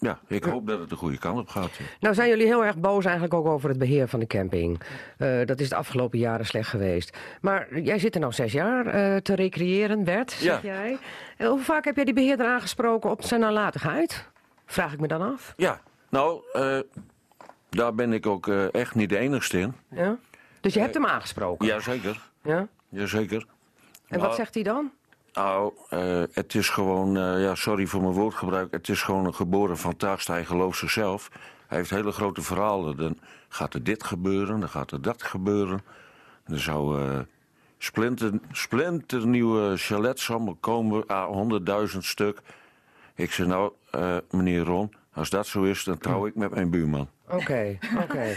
ja, 0.00 0.18
ik 0.26 0.44
hoop 0.44 0.66
dat 0.66 0.78
het 0.80 0.88
de 0.90 0.96
goede 0.96 1.18
kant 1.18 1.38
op 1.38 1.48
gaat. 1.48 1.70
Nou 2.00 2.14
zijn 2.14 2.28
jullie 2.28 2.46
heel 2.46 2.64
erg 2.64 2.76
boos 2.76 3.04
eigenlijk 3.04 3.34
ook 3.34 3.46
over 3.46 3.68
het 3.68 3.78
beheer 3.78 4.08
van 4.08 4.20
de 4.20 4.26
camping. 4.26 4.80
Eh, 5.18 5.44
dat 5.46 5.60
is 5.60 5.68
de 5.68 5.74
afgelopen 5.76 6.18
jaren 6.18 6.46
slecht 6.46 6.68
geweest. 6.68 7.16
Maar 7.40 7.80
jij 7.80 7.98
zit 7.98 8.14
er 8.14 8.20
nou 8.20 8.32
zes 8.32 8.52
jaar 8.52 8.86
eh, 8.86 9.16
te 9.16 9.34
recreëren, 9.34 10.04
Bert, 10.04 10.30
zeg 10.30 10.62
Ja. 10.62 10.68
jij. 10.72 10.98
En 11.36 11.46
hoe 11.46 11.60
vaak 11.60 11.84
heb 11.84 11.96
jij 11.96 12.04
die 12.04 12.14
beheerder 12.14 12.46
aangesproken 12.46 13.10
op 13.10 13.22
zijn 13.22 13.40
nalatigheid? 13.40 14.28
Vraag 14.66 14.92
ik 14.92 15.00
me 15.00 15.06
dan 15.08 15.22
af. 15.32 15.54
Ja, 15.56 15.80
nou, 16.08 16.40
eh, 16.52 16.78
daar 17.70 17.94
ben 17.94 18.12
ik 18.12 18.26
ook 18.26 18.48
eh, 18.48 18.74
echt 18.74 18.94
niet 18.94 19.08
de 19.08 19.18
enigste 19.18 19.58
in. 19.58 19.74
Ja? 19.90 20.16
Dus 20.60 20.74
je 20.74 20.80
hebt 20.80 20.94
hem 20.94 21.06
aangesproken? 21.06 21.66
Jazeker, 21.66 22.30
Ja? 22.42 22.66
jazeker. 22.88 23.46
En 24.08 24.20
wat 24.20 24.34
zegt 24.34 24.54
hij 24.54 24.62
dan? 24.62 24.90
Nou, 25.40 25.72
eh, 25.88 26.22
het 26.32 26.54
is 26.54 26.68
gewoon, 26.68 27.16
eh, 27.16 27.42
ja, 27.42 27.54
sorry 27.54 27.86
voor 27.86 28.02
mijn 28.02 28.12
woordgebruik, 28.12 28.72
het 28.72 28.88
is 28.88 29.02
gewoon 29.02 29.26
een 29.26 29.34
geboren 29.34 29.76
fantast. 29.76 30.26
Hij 30.26 30.44
gelooft 30.44 30.78
zichzelf. 30.78 31.30
Hij 31.66 31.78
heeft 31.78 31.90
hele 31.90 32.12
grote 32.12 32.42
verhalen. 32.42 32.96
Dan 32.96 33.18
gaat 33.48 33.74
er 33.74 33.82
dit 33.82 34.04
gebeuren, 34.04 34.60
dan 34.60 34.68
gaat 34.68 34.90
er 34.90 35.02
dat 35.02 35.22
gebeuren. 35.22 35.80
Er 36.46 36.60
zou 36.60 37.00
eh 37.00 37.18
splinter, 37.78 38.32
splinternieuwe 38.52 39.76
chalets 39.76 40.30
allemaal 40.30 40.56
komen, 40.60 41.06
ah, 41.06 41.32
100.000 41.32 42.04
stuk. 42.04 42.40
Ik 43.14 43.32
zei, 43.32 43.48
nou, 43.48 43.72
meneer 44.30 44.64
Ron, 44.64 44.92
als 45.20 45.30
dat 45.30 45.46
zo 45.46 45.62
is, 45.62 45.84
dan 45.84 45.98
trouw 45.98 46.26
ik 46.26 46.34
met 46.34 46.50
mijn 46.50 46.70
buurman. 46.70 47.08
Oké, 47.28 47.78
oké. 48.02 48.36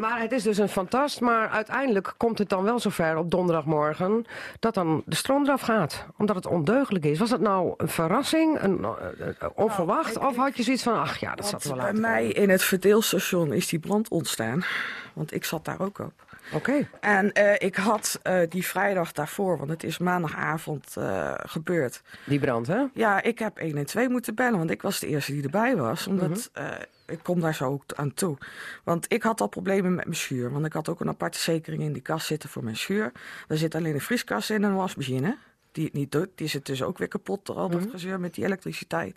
Maar 0.00 0.20
het 0.20 0.32
is 0.32 0.42
dus 0.42 0.58
een 0.58 0.68
fantast, 0.68 1.20
maar 1.20 1.48
uiteindelijk 1.48 2.14
komt 2.16 2.38
het 2.38 2.48
dan 2.48 2.62
wel 2.62 2.78
zover 2.78 3.16
op 3.16 3.30
donderdagmorgen 3.30 4.24
dat 4.58 4.74
dan 4.74 5.02
de 5.06 5.14
stroom 5.14 5.44
eraf 5.44 5.60
gaat. 5.60 6.06
Omdat 6.16 6.36
het 6.36 6.46
ondeugelijk 6.46 7.04
is. 7.04 7.18
Was 7.18 7.30
dat 7.30 7.40
nou 7.40 7.74
een 7.76 7.88
verrassing, 7.88 8.62
een, 8.62 8.84
eh, 8.84 9.28
eh, 9.28 9.48
onverwacht? 9.54 10.18
of 10.18 10.36
had 10.36 10.56
je 10.56 10.62
zoiets 10.62 10.82
van, 10.82 10.94
ach 10.94 11.18
ja, 11.18 11.34
dat 11.34 11.46
zat 11.46 11.64
er 11.64 11.68
wel 11.68 11.76
Bij 11.76 11.86
uit. 11.86 11.94
te 11.94 12.00
mij 12.00 12.26
in 12.26 12.50
het 12.50 12.62
verdeelstation 12.62 13.52
is 13.52 13.68
die 13.68 13.78
brand 13.78 14.08
ontstaan. 14.08 14.64
Want 15.12 15.34
ik 15.34 15.44
zat 15.44 15.64
daar 15.64 15.80
ook 15.80 15.98
op. 15.98 16.12
Oké. 16.52 16.88
En 17.00 17.32
eh, 17.32 17.54
ik 17.58 17.76
had 17.76 18.20
eh, 18.22 18.40
die 18.48 18.66
vrijdag 18.66 19.12
daarvoor, 19.12 19.58
want 19.58 19.70
het 19.70 19.84
is 19.84 19.98
maandagavond 19.98 20.96
eh, 20.96 21.34
gebeurd. 21.36 22.02
Die 22.24 22.38
brand, 22.40 22.66
hè? 22.66 22.84
Ja, 22.94 23.22
ik 23.22 23.38
heb 23.38 23.60
112 23.60 24.08
moeten 24.08 24.34
bellen, 24.34 24.58
want 24.58 24.70
ik 24.70 24.82
was 24.82 25.00
de 25.00 25.06
eerste 25.06 25.32
die 25.32 25.42
erbij 25.42 25.76
was. 25.76 26.06
Omdat 26.06 26.50
eh, 26.52 26.68
ik 27.06 27.18
kom 27.22 27.40
daar 27.40 27.54
zo 27.54 27.64
ook 27.64 27.84
aan 27.94 28.14
toe. 28.14 28.38
Want 28.84 29.12
ik 29.12 29.22
had 29.22 29.40
al 29.40 29.48
problemen 29.48 29.94
met 29.94 30.04
mijn 30.04 30.16
schuur. 30.16 30.50
Want 30.50 30.66
ik 30.66 30.72
had 30.72 30.88
ook 30.88 31.00
een 31.00 31.08
aparte 31.08 31.38
zekering 31.38 31.82
in 31.82 31.92
die 31.92 32.02
kast 32.02 32.26
zitten 32.26 32.48
voor 32.48 32.64
mijn 32.64 32.76
schuur. 32.76 33.12
Daar 33.46 33.58
zit 33.58 33.74
alleen 33.74 33.94
een 33.94 34.00
vrieskast 34.00 34.50
in 34.50 34.64
en 34.64 34.70
een 34.70 34.76
wasmachine. 34.76 35.36
Die 35.72 35.84
het 35.84 35.92
niet 35.92 36.12
doet. 36.12 36.28
Die 36.34 36.48
zit 36.48 36.66
dus 36.66 36.82
ook 36.82 36.98
weer 36.98 37.08
kapot 37.08 37.46
door 37.46 37.56
al 37.56 37.68
dat 37.68 37.86
gezeur 37.90 38.20
met 38.20 38.34
die 38.34 38.44
elektriciteit. 38.44 39.16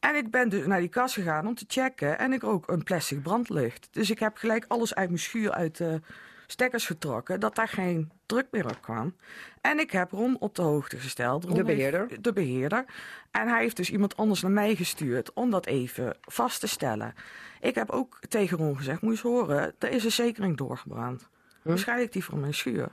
En 0.00 0.14
ik 0.14 0.30
ben 0.30 0.48
dus 0.48 0.66
naar 0.66 0.80
die 0.80 0.88
kast 0.88 1.14
gegaan 1.14 1.46
om 1.46 1.54
te 1.54 1.64
checken. 1.68 2.18
En 2.18 2.32
ik 2.32 2.42
rook 2.42 2.68
een 2.68 2.82
plastic 2.82 3.22
brandlucht. 3.22 3.88
Dus 3.90 4.10
ik 4.10 4.18
heb 4.18 4.36
gelijk 4.36 4.64
alles 4.68 4.94
uit 4.94 5.08
mijn 5.08 5.20
schuur 5.20 5.50
uit 5.50 5.76
de 5.76 6.00
stekkers 6.46 6.86
getrokken. 6.86 7.40
Dat 7.40 7.54
daar 7.54 7.68
geen 7.68 8.10
druk 8.26 8.46
meer 8.50 8.64
op 8.66 8.82
kwam. 8.82 9.16
En 9.60 9.78
ik 9.78 9.90
heb 9.90 10.10
Ron 10.10 10.36
op 10.38 10.54
de 10.54 10.62
hoogte 10.62 10.96
gesteld. 10.98 11.44
Ron 11.44 11.54
De 11.54 11.56
heeft- 11.64 11.76
beheerder? 11.76 12.22
de 12.22 12.32
beheerder. 12.32 12.84
En 13.30 13.48
hij 13.48 13.60
heeft 13.62 13.76
dus 13.76 13.90
iemand 13.90 14.16
anders 14.16 14.42
naar 14.42 14.50
mij 14.50 14.74
gestuurd 14.74 15.32
om 15.32 15.50
dat 15.50 15.66
even 15.66 16.16
vast 16.20 16.60
te 16.60 16.66
stellen. 16.66 17.14
Ik 17.60 17.74
heb 17.74 17.90
ook 17.90 18.18
tegen 18.28 18.58
Ron 18.58 18.76
gezegd, 18.76 19.00
moet 19.00 19.18
je 19.18 19.28
eens 19.28 19.34
horen, 19.36 19.74
er 19.78 19.90
is 19.90 20.04
een 20.04 20.12
zekering 20.12 20.56
doorgebrand. 20.56 21.28
Waarschijnlijk 21.62 22.12
die 22.12 22.24
van 22.24 22.40
mijn 22.40 22.54
schuur. 22.54 22.88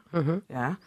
Ja. 0.48 0.78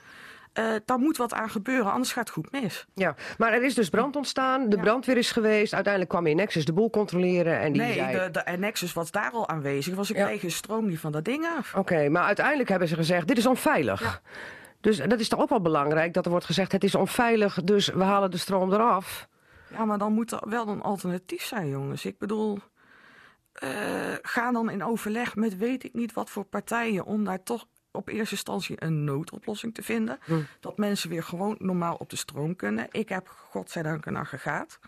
Eh, 0.57 0.75
daar 0.85 0.99
moet 0.99 1.17
wat 1.17 1.33
aan 1.35 1.51
gebeuren, 1.51 1.93
anders 1.93 2.13
gaat 2.13 2.25
het 2.25 2.35
goed 2.35 2.53
mis. 2.53 2.87
Ja, 2.95 3.15
maar 3.39 3.53
er 3.53 3.63
is 3.63 3.75
dus 3.75 3.89
brand 3.89 4.17
ontstaan, 4.17 4.69
de 4.69 4.77
brandweer 4.77 5.17
is 5.17 5.33
geweest. 5.33 5.75
Uiteindelijk 5.75 6.13
kwam 6.13 6.35
Nexus 6.37 6.65
de 6.65 6.73
boel 6.73 6.91
controleren 6.91 7.59
en 7.61 7.73
die 7.73 7.83
nee, 7.83 7.95
zei... 7.95 8.31
de, 8.33 8.43
de 8.45 8.57
Nexus 8.59 8.93
was 8.93 9.11
daar 9.11 9.31
al 9.31 9.49
aanwezig. 9.49 9.95
Was 9.95 10.11
ik 10.11 10.17
Ja. 10.17 10.49
stroom 10.49 10.87
niet 10.87 10.99
van 10.99 11.13
dat 11.13 11.25
ding 11.25 11.47
af. 11.59 11.75
Oké, 11.75 12.09
maar 12.09 12.23
uiteindelijk 12.23 12.69
hebben 12.69 12.89
ze 12.89 12.95
gezegd, 12.95 13.29
dit 13.29 13.39
is 13.39 13.47
onveilig. 13.47 14.23
Dus 14.81 14.97
dat 14.97 15.21
is 15.21 15.29
toch 15.29 15.41
ook 15.41 15.49
wel 15.49 15.61
belangrijk, 15.61 16.15
dat 16.15 16.25
er 16.25 16.31
wordt 16.31 16.47
gezegd, 16.47 16.73
het 16.73 16.85
is 16.85 16.95
onveilig, 16.95 17.63
dus 17.65 17.89
we 17.89 18.03
halen 18.03 18.31
de 18.31 18.39
stroom 18.39 18.73
eraf. 18.73 19.29
Ja, 19.71 19.85
maar 19.85 19.99
dan 19.99 20.13
moet 20.13 20.33
er 20.33 20.43
wel 20.49 20.69
een 20.69 20.83
alternatief 20.83 21.43
zijn, 21.43 21.69
jongens. 21.69 22.05
Ik 22.05 22.19
bedoel, 22.19 22.59
eh, 23.53 23.71
ga 24.23 24.53
dan 24.53 24.71
in 24.71 24.85
overleg 24.85 25.37
met 25.37 25.57
weet 25.57 25.85
ik 25.85 25.93
niet 25.95 26.13
wat 26.13 26.31
voor 26.31 26.45
partijen 26.45 27.05
om 27.05 27.25
daar 27.25 27.43
toch 27.43 27.67
op 27.97 28.09
eerste 28.09 28.35
instantie 28.35 28.77
een 28.79 29.05
noodoplossing 29.05 29.75
te 29.75 29.83
vinden. 29.83 30.19
Dat 30.61 30.79
mensen 30.79 31.11
weer 31.11 31.23
gewoon 31.23 31.57
normaal 31.59 31.95
op 31.95 32.11
de 32.11 32.17
stroom 32.17 32.57
kunnen. 32.57 32.87
Ik 32.91 33.09
heb 33.09 33.29
godzijdank 33.29 34.07
een 34.07 34.17
aggregaat. 34.17 34.79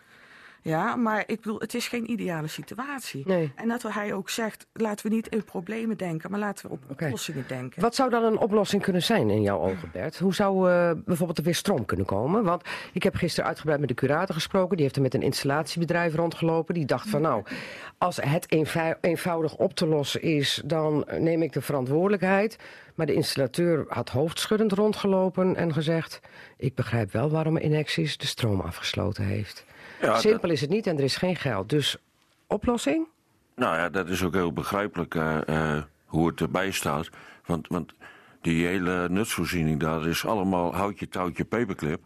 Ja, 0.69 0.97
maar 0.97 1.25
ik 1.27 1.41
bedoel, 1.41 1.59
het 1.59 1.75
is 1.75 1.89
geen 1.89 2.11
ideale 2.11 2.47
situatie. 2.47 3.23
Nee. 3.27 3.53
En 3.57 3.69
dat 3.69 3.83
hij 3.83 4.13
ook 4.13 4.31
zegt, 4.31 4.67
laten 4.73 5.09
we 5.09 5.15
niet 5.15 5.29
in 5.29 5.45
problemen 5.45 5.97
denken, 5.97 6.31
maar 6.31 6.41
laten 6.41 6.67
we 6.67 6.73
op 6.73 6.83
oplossingen 6.89 7.45
denken. 7.49 7.83
Wat 7.83 7.95
zou 7.95 8.11
dan 8.11 8.25
een 8.25 8.39
oplossing 8.39 8.83
kunnen 8.83 9.03
zijn 9.03 9.31
in 9.31 9.43
jouw 9.43 9.59
ogen, 9.59 9.91
Bert? 9.93 10.19
Hoe 10.19 10.35
zou 10.35 10.71
eh, 10.71 10.91
bijvoorbeeld 11.05 11.39
er 11.39 11.45
weer 11.45 11.55
stroom 11.55 11.85
kunnen 11.85 12.07
komen? 12.07 12.45
Want 12.45 12.63
ik 12.93 13.03
heb 13.03 13.15
gisteren 13.15 13.49
uitgebreid 13.49 13.81
met 13.81 13.89
de 13.89 13.95
curator 13.95 14.35
gesproken. 14.35 14.75
Die 14.77 14.85
heeft 14.85 14.97
er 14.97 15.03
met 15.03 15.15
een 15.15 15.23
installatiebedrijf 15.23 16.15
rondgelopen. 16.15 16.75
Die 16.75 16.87
dacht 16.87 17.09
van 17.09 17.21
nou, 17.21 17.45
als 17.99 18.17
het 18.17 18.53
eenvou- 18.53 18.95
eenvoudig 19.01 19.57
op 19.57 19.75
te 19.75 19.87
lossen 19.87 20.23
is, 20.23 20.63
dan 20.65 21.07
neem 21.19 21.43
ik 21.43 21.53
de 21.53 21.61
verantwoordelijkheid. 21.61 22.57
Maar 22.95 23.07
de 23.07 23.15
installateur 23.15 23.85
had 23.89 24.09
hoofdschuddend 24.09 24.73
rondgelopen 24.73 25.57
en 25.57 25.73
gezegd... 25.73 26.21
ik 26.57 26.75
begrijp 26.75 27.13
wel 27.13 27.31
waarom 27.31 27.57
Inexis 27.57 28.17
de 28.17 28.27
stroom 28.27 28.61
afgesloten 28.61 29.25
heeft. 29.25 29.65
Ja, 30.01 30.19
Simpel 30.19 30.51
is 30.51 30.61
het 30.61 30.71
niet 30.71 30.87
en 30.87 30.97
er 30.97 31.05
is 31.05 31.17
geen 31.17 31.37
geld. 31.37 31.69
Dus 31.69 31.97
oplossing? 32.47 33.07
Nou 33.55 33.77
ja, 33.77 33.89
dat 33.89 34.09
is 34.09 34.23
ook 34.23 34.35
heel 34.35 34.53
begrijpelijk 34.53 35.15
eh, 35.15 35.49
eh, 35.49 35.83
hoe 36.05 36.27
het 36.27 36.41
erbij 36.41 36.71
staat. 36.71 37.09
Want, 37.47 37.69
want 37.69 37.93
die 38.41 38.67
hele 38.67 39.09
nutsvoorziening 39.09 39.81
daar 39.81 40.07
is 40.07 40.27
allemaal 40.27 40.75
houtje, 40.75 41.09
touwtje, 41.09 41.45
paperclip. 41.45 42.01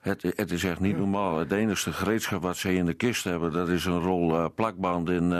Het, 0.00 0.22
het 0.22 0.50
is 0.50 0.64
echt 0.64 0.80
niet 0.80 0.98
normaal. 0.98 1.38
Het 1.38 1.52
enige 1.52 1.92
gereedschap 1.92 2.42
wat 2.42 2.56
ze 2.56 2.74
in 2.74 2.86
de 2.86 2.94
kist 2.94 3.24
hebben, 3.24 3.52
dat 3.52 3.68
is 3.68 3.84
een 3.84 4.00
rol 4.00 4.34
eh, 4.34 4.46
plakband 4.54 5.08
in, 5.10 5.32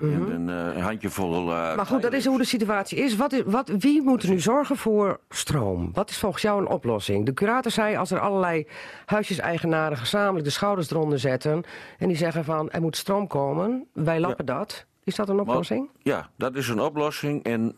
in 0.00 0.48
een 0.48 0.74
eh, 0.76 0.84
handjevol. 0.84 1.32
eh, 1.52 1.76
Maar 1.76 1.86
goed, 1.86 2.02
dat 2.02 2.12
is 2.12 2.26
hoe 2.26 2.38
de 2.38 2.44
situatie 2.44 2.98
is. 2.98 3.16
Wat 3.16 3.32
is 3.32 3.42
wat, 3.46 3.68
wie 3.78 4.02
moet 4.02 4.22
er 4.22 4.28
nu 4.30 4.40
zorgen 4.40 4.76
voor 4.76 5.20
stroom? 5.28 5.90
Wat 5.92 6.10
is 6.10 6.18
volgens 6.18 6.42
jou 6.42 6.60
een 6.60 6.68
oplossing? 6.68 7.26
De 7.26 7.34
curator 7.34 7.70
zei 7.72 7.96
als 7.96 8.10
er 8.10 8.20
allerlei 8.20 8.66
huisjeseigenaren 9.06 9.96
gezamenlijk 9.96 10.44
de 10.44 10.50
schouders 10.50 10.90
eronder 10.90 11.18
zetten... 11.18 11.62
en 11.98 12.08
die 12.08 12.16
zeggen 12.16 12.44
van 12.44 12.70
er 12.70 12.80
moet 12.80 12.96
stroom 12.96 13.26
komen, 13.26 13.86
wij 13.92 14.20
lappen 14.20 14.46
dat. 14.46 14.86
Is 15.04 15.14
dat 15.14 15.28
een 15.28 15.36
Maar- 15.36 15.44
oplossing? 15.44 15.88
ja, 16.02 16.30
dat 16.36 16.54
is 16.56 16.68
een 16.68 16.80
oplossing. 16.80 17.42
En 17.44 17.76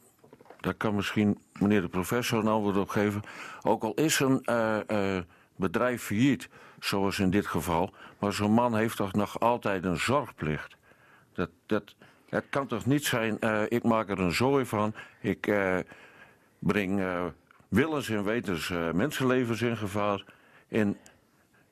daar 0.60 0.74
kan 0.74 0.94
misschien 0.94 1.38
meneer 1.58 1.80
de 1.80 1.88
professor 1.88 2.38
een 2.38 2.48
antwoord 2.48 2.76
op 2.76 2.88
geven. 2.88 3.20
Ook 3.62 3.82
al 3.82 3.94
is 3.94 4.20
een 4.20 4.40
eh, 4.44 5.18
bedrijf 5.56 6.02
failliet, 6.02 6.48
zoals 6.80 7.18
in 7.18 7.30
dit 7.30 7.46
geval... 7.46 7.90
maar 8.18 8.32
zo'n 8.32 8.52
man 8.52 8.76
heeft 8.76 8.96
toch 8.96 9.12
nog 9.12 9.40
altijd 9.40 9.84
een 9.84 9.98
zorgplicht. 9.98 10.76
Dat, 11.34 11.50
dat, 11.66 11.94
het 12.32 12.44
kan 12.50 12.66
toch 12.66 12.86
niet 12.86 13.04
zijn, 13.04 13.40
eh, 13.40 13.62
ik 13.68 13.82
maak 13.82 14.08
er 14.08 14.20
een 14.20 14.32
zooi 14.32 14.64
van... 14.64 14.94
ik 15.20 15.46
eh, 15.46 15.78
breng 16.58 17.00
eh, 17.00 17.24
willens 17.68 18.08
en 18.08 18.24
wetens 18.24 18.72
mensenlevens 18.92 19.62
in 19.62 19.76
gevaar... 19.76 20.24
En 20.68 20.96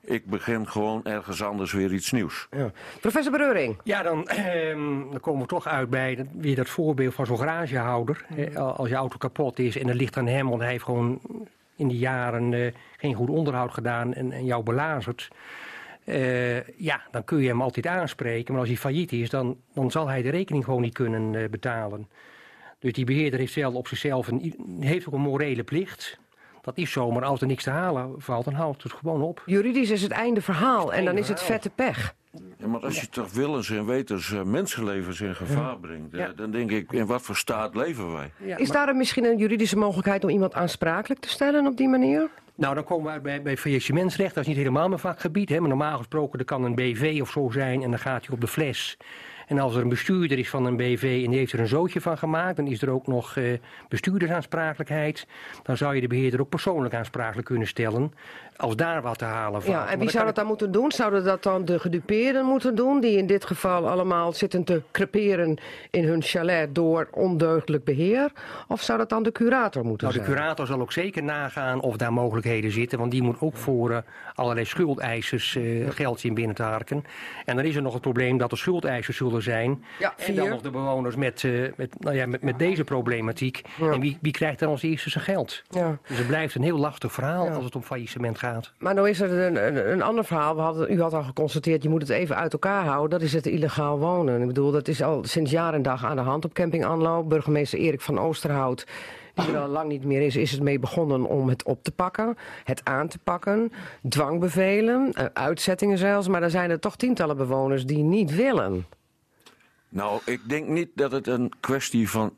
ik 0.00 0.26
begin 0.26 0.68
gewoon 0.68 1.04
ergens 1.04 1.42
anders 1.42 1.72
weer 1.72 1.92
iets 1.92 2.12
nieuws. 2.12 2.46
Ja. 2.50 2.70
Professor 3.00 3.32
Bereuring. 3.32 3.80
Ja, 3.84 4.02
dan, 4.02 4.28
ehm, 4.28 5.10
dan 5.10 5.20
komen 5.20 5.40
we 5.40 5.46
toch 5.46 5.66
uit 5.66 5.90
bij 5.90 6.14
dat, 6.14 6.26
weer 6.32 6.56
dat 6.56 6.68
voorbeeld 6.68 7.14
van 7.14 7.26
zo'n 7.26 7.38
garagehouder. 7.38 8.26
Eh, 8.36 8.56
als 8.56 8.88
je 8.88 8.94
auto 8.94 9.16
kapot 9.16 9.58
is 9.58 9.76
en 9.76 9.88
het 9.88 9.96
ligt 9.96 10.16
aan 10.16 10.26
hem, 10.26 10.48
want 10.48 10.60
hij 10.60 10.70
heeft 10.70 10.84
gewoon 10.84 11.20
in 11.76 11.88
die 11.88 11.98
jaren 11.98 12.54
eh, 12.54 12.72
geen 12.96 13.14
goed 13.14 13.28
onderhoud 13.28 13.72
gedaan 13.72 14.14
en, 14.14 14.32
en 14.32 14.44
jou 14.44 14.62
belazerd. 14.62 15.28
Eh, 16.04 16.68
ja, 16.68 17.00
dan 17.10 17.24
kun 17.24 17.38
je 17.40 17.48
hem 17.48 17.62
altijd 17.62 17.86
aanspreken. 17.86 18.52
Maar 18.52 18.60
als 18.60 18.70
hij 18.70 18.78
failliet 18.78 19.12
is, 19.12 19.30
dan, 19.30 19.56
dan 19.74 19.90
zal 19.90 20.08
hij 20.08 20.22
de 20.22 20.30
rekening 20.30 20.64
gewoon 20.64 20.80
niet 20.80 20.94
kunnen 20.94 21.34
eh, 21.34 21.48
betalen. 21.48 22.08
Dus 22.78 22.92
die 22.92 23.04
beheerder 23.04 23.38
heeft 23.40 23.52
zelf 23.52 23.74
op 23.74 23.88
zichzelf 23.88 24.28
een, 24.28 24.54
heeft 24.80 25.06
ook 25.06 25.14
een 25.14 25.20
morele 25.20 25.62
plicht. 25.62 26.18
Dat 26.62 26.78
is 26.78 26.92
zo, 26.92 27.10
maar 27.10 27.24
als 27.24 27.40
er 27.40 27.46
niks 27.46 27.64
te 27.64 27.70
halen 27.70 28.14
valt, 28.18 28.44
dan 28.44 28.54
houdt 28.54 28.82
het 28.82 28.92
gewoon 28.92 29.22
op. 29.22 29.42
Juridisch 29.46 29.90
is 29.90 30.02
het 30.02 30.10
einde 30.12 30.42
verhaal 30.42 30.92
en 30.92 31.04
dan 31.04 31.16
is 31.18 31.28
het 31.28 31.42
vette 31.42 31.70
pech. 31.70 32.14
Ja, 32.58 32.66
maar 32.66 32.80
als 32.80 33.00
je 33.00 33.08
toch 33.08 33.32
willens 33.32 33.70
en 33.70 33.86
wetens 33.86 34.32
eh, 34.32 34.42
mensenlevens 34.42 35.20
in 35.20 35.34
gevaar 35.34 35.78
brengt, 35.78 36.16
Ja. 36.16 36.32
dan 36.36 36.50
denk 36.50 36.70
ik, 36.70 36.92
in 36.92 37.06
wat 37.06 37.22
voor 37.22 37.36
staat 37.36 37.74
leven 37.74 38.12
wij? 38.12 38.30
Ja, 38.44 38.56
Is 38.56 38.68
maar- 38.68 38.86
daar 38.86 38.96
misschien 38.96 39.24
een 39.24 39.38
juridische 39.38 39.76
mogelijkheid 39.76 40.24
om 40.24 40.30
iemand 40.30 40.54
aansprakelijk 40.54 41.20
te 41.20 41.28
stellen 41.28 41.66
op 41.66 41.76
die 41.76 41.88
manier? 41.88 42.28
Nou, 42.60 42.74
dan 42.74 42.84
komen 42.84 43.14
we 43.14 43.20
bij, 43.20 43.42
bij 43.42 43.56
faillissementsrecht. 43.56 44.34
Dat 44.34 44.42
is 44.42 44.48
niet 44.48 44.58
helemaal 44.58 44.88
mijn 44.88 45.00
vakgebied. 45.00 45.48
Hè, 45.48 45.60
maar 45.60 45.68
normaal 45.68 45.96
gesproken 45.98 46.38
er 46.38 46.44
kan 46.44 46.64
een 46.64 46.74
BV 46.74 47.18
of 47.22 47.30
zo 47.30 47.50
zijn 47.52 47.82
en 47.82 47.90
dan 47.90 47.98
gaat 47.98 48.26
hij 48.26 48.34
op 48.34 48.40
de 48.40 48.46
fles. 48.46 48.96
En 49.46 49.58
als 49.58 49.74
er 49.74 49.82
een 49.82 49.88
bestuurder 49.88 50.38
is 50.38 50.50
van 50.50 50.64
een 50.64 50.76
BV 50.76 51.22
en 51.24 51.30
die 51.30 51.38
heeft 51.38 51.52
er 51.52 51.60
een 51.60 51.68
zootje 51.68 52.00
van 52.00 52.18
gemaakt, 52.18 52.56
dan 52.56 52.66
is 52.66 52.82
er 52.82 52.90
ook 52.90 53.06
nog 53.06 53.36
eh, 53.36 53.44
bestuurdersaansprakelijkheid. 53.88 55.26
Dan 55.62 55.76
zou 55.76 55.94
je 55.94 56.00
de 56.00 56.06
beheerder 56.06 56.40
ook 56.40 56.48
persoonlijk 56.48 56.94
aansprakelijk 56.94 57.46
kunnen 57.46 57.68
stellen. 57.68 58.12
Als 58.60 58.76
daar 58.76 59.02
wat 59.02 59.18
te 59.18 59.24
halen 59.24 59.62
valt. 59.62 59.74
Ja, 59.74 59.88
en 59.88 59.98
wie 59.98 60.10
zou 60.10 60.24
dat 60.24 60.34
dan 60.34 60.46
moeten 60.46 60.72
doen? 60.72 60.92
Zouden 60.92 61.24
dat 61.24 61.42
dan 61.42 61.64
de 61.64 61.78
gedupeerden 61.78 62.44
moeten 62.44 62.74
doen, 62.74 63.00
die 63.00 63.16
in 63.16 63.26
dit 63.26 63.44
geval 63.44 63.88
allemaal 63.88 64.32
zitten 64.32 64.64
te 64.64 64.82
creperen 64.90 65.58
in 65.90 66.04
hun 66.04 66.22
chalet 66.22 66.74
door 66.74 67.08
ondeugdelijk 67.10 67.84
beheer? 67.84 68.32
Of 68.68 68.82
zou 68.82 68.98
dat 68.98 69.08
dan 69.08 69.22
de 69.22 69.32
curator 69.32 69.84
moeten 69.84 70.06
Nou, 70.06 70.18
de 70.18 70.24
zijn? 70.24 70.36
curator 70.36 70.66
zal 70.66 70.80
ook 70.80 70.92
zeker 70.92 71.22
nagaan 71.22 71.80
of 71.80 71.96
daar 71.96 72.12
mogelijkheden 72.12 72.70
zitten. 72.70 72.98
Want 72.98 73.10
die 73.10 73.22
moet 73.22 73.40
ook 73.40 73.56
voor 73.56 73.90
eh, 73.90 73.98
allerlei 74.34 74.66
schuldeisers 74.66 75.56
eh, 75.56 75.90
geld 75.90 76.20
zien 76.20 76.34
binnen 76.34 76.56
te 76.56 76.62
harken. 76.62 77.04
En 77.44 77.56
dan 77.56 77.64
is 77.64 77.76
er 77.76 77.82
nog 77.82 77.92
het 77.92 78.02
probleem 78.02 78.38
dat 78.38 78.52
er 78.52 78.58
schuldeisers 78.58 79.16
zullen 79.16 79.42
zijn. 79.42 79.84
Ja, 79.98 80.14
en 80.16 80.34
dan 80.34 80.48
nog 80.48 80.60
de 80.60 80.70
bewoners 80.70 81.16
met, 81.16 81.44
eh, 81.44 81.52
met, 81.76 82.00
nou 82.00 82.16
ja, 82.16 82.26
met, 82.26 82.42
met 82.42 82.58
deze 82.58 82.84
problematiek. 82.84 83.62
Ja. 83.80 83.90
En 83.92 84.00
wie, 84.00 84.18
wie 84.20 84.32
krijgt 84.32 84.58
dan 84.58 84.68
als 84.68 84.82
eerste 84.82 85.10
zijn 85.10 85.24
geld? 85.24 85.62
Ja. 85.68 85.98
Dus 86.06 86.18
het 86.18 86.26
blijft 86.26 86.54
een 86.54 86.62
heel 86.62 86.78
lastig 86.78 87.12
verhaal 87.12 87.48
als 87.48 87.64
het 87.64 87.76
om 87.76 87.82
faillissement 87.82 88.38
gaat. 88.38 88.49
Maar 88.78 88.94
nou 88.94 89.08
is 89.08 89.20
er 89.20 89.32
een, 89.32 89.66
een, 89.66 89.92
een 89.92 90.02
ander 90.02 90.24
verhaal. 90.24 90.54
We 90.54 90.60
hadden, 90.60 90.92
u 90.92 91.00
had 91.00 91.12
al 91.12 91.22
geconstateerd, 91.22 91.82
je 91.82 91.88
moet 91.88 92.00
het 92.00 92.10
even 92.10 92.36
uit 92.36 92.52
elkaar 92.52 92.84
houden. 92.84 93.10
Dat 93.10 93.28
is 93.28 93.32
het 93.32 93.46
illegaal 93.46 93.98
wonen. 93.98 94.40
Ik 94.40 94.46
bedoel, 94.46 94.70
dat 94.70 94.88
is 94.88 95.02
al 95.02 95.24
sinds 95.24 95.50
jaar 95.50 95.74
en 95.74 95.82
dag 95.82 96.04
aan 96.04 96.16
de 96.16 96.22
hand 96.22 96.44
op 96.44 96.52
camping 96.52 96.84
Anlo. 96.84 97.24
Burgemeester 97.24 97.78
Erik 97.78 98.00
van 98.00 98.18
Oosterhout, 98.18 98.86
die 99.34 99.52
er 99.52 99.60
al 99.60 99.68
lang 99.68 99.88
niet 99.88 100.04
meer 100.04 100.22
is, 100.22 100.36
is 100.36 100.50
het 100.50 100.62
mee 100.62 100.78
begonnen 100.78 101.24
om 101.24 101.48
het 101.48 101.62
op 101.62 101.82
te 101.82 101.92
pakken. 101.92 102.36
Het 102.64 102.84
aan 102.84 103.08
te 103.08 103.18
pakken. 103.18 103.72
Dwangbevelen, 104.08 105.12
eh, 105.12 105.24
uitzettingen 105.32 105.98
zelfs. 105.98 106.28
Maar 106.28 106.42
er 106.42 106.50
zijn 106.50 106.70
er 106.70 106.80
toch 106.80 106.96
tientallen 106.96 107.36
bewoners 107.36 107.86
die 107.86 108.02
niet 108.02 108.34
willen. 108.34 108.86
Nou, 109.88 110.20
ik 110.24 110.40
denk 110.48 110.68
niet 110.68 110.88
dat 110.94 111.12
het 111.12 111.26
een 111.26 111.52
kwestie 111.60 112.10
van 112.10 112.32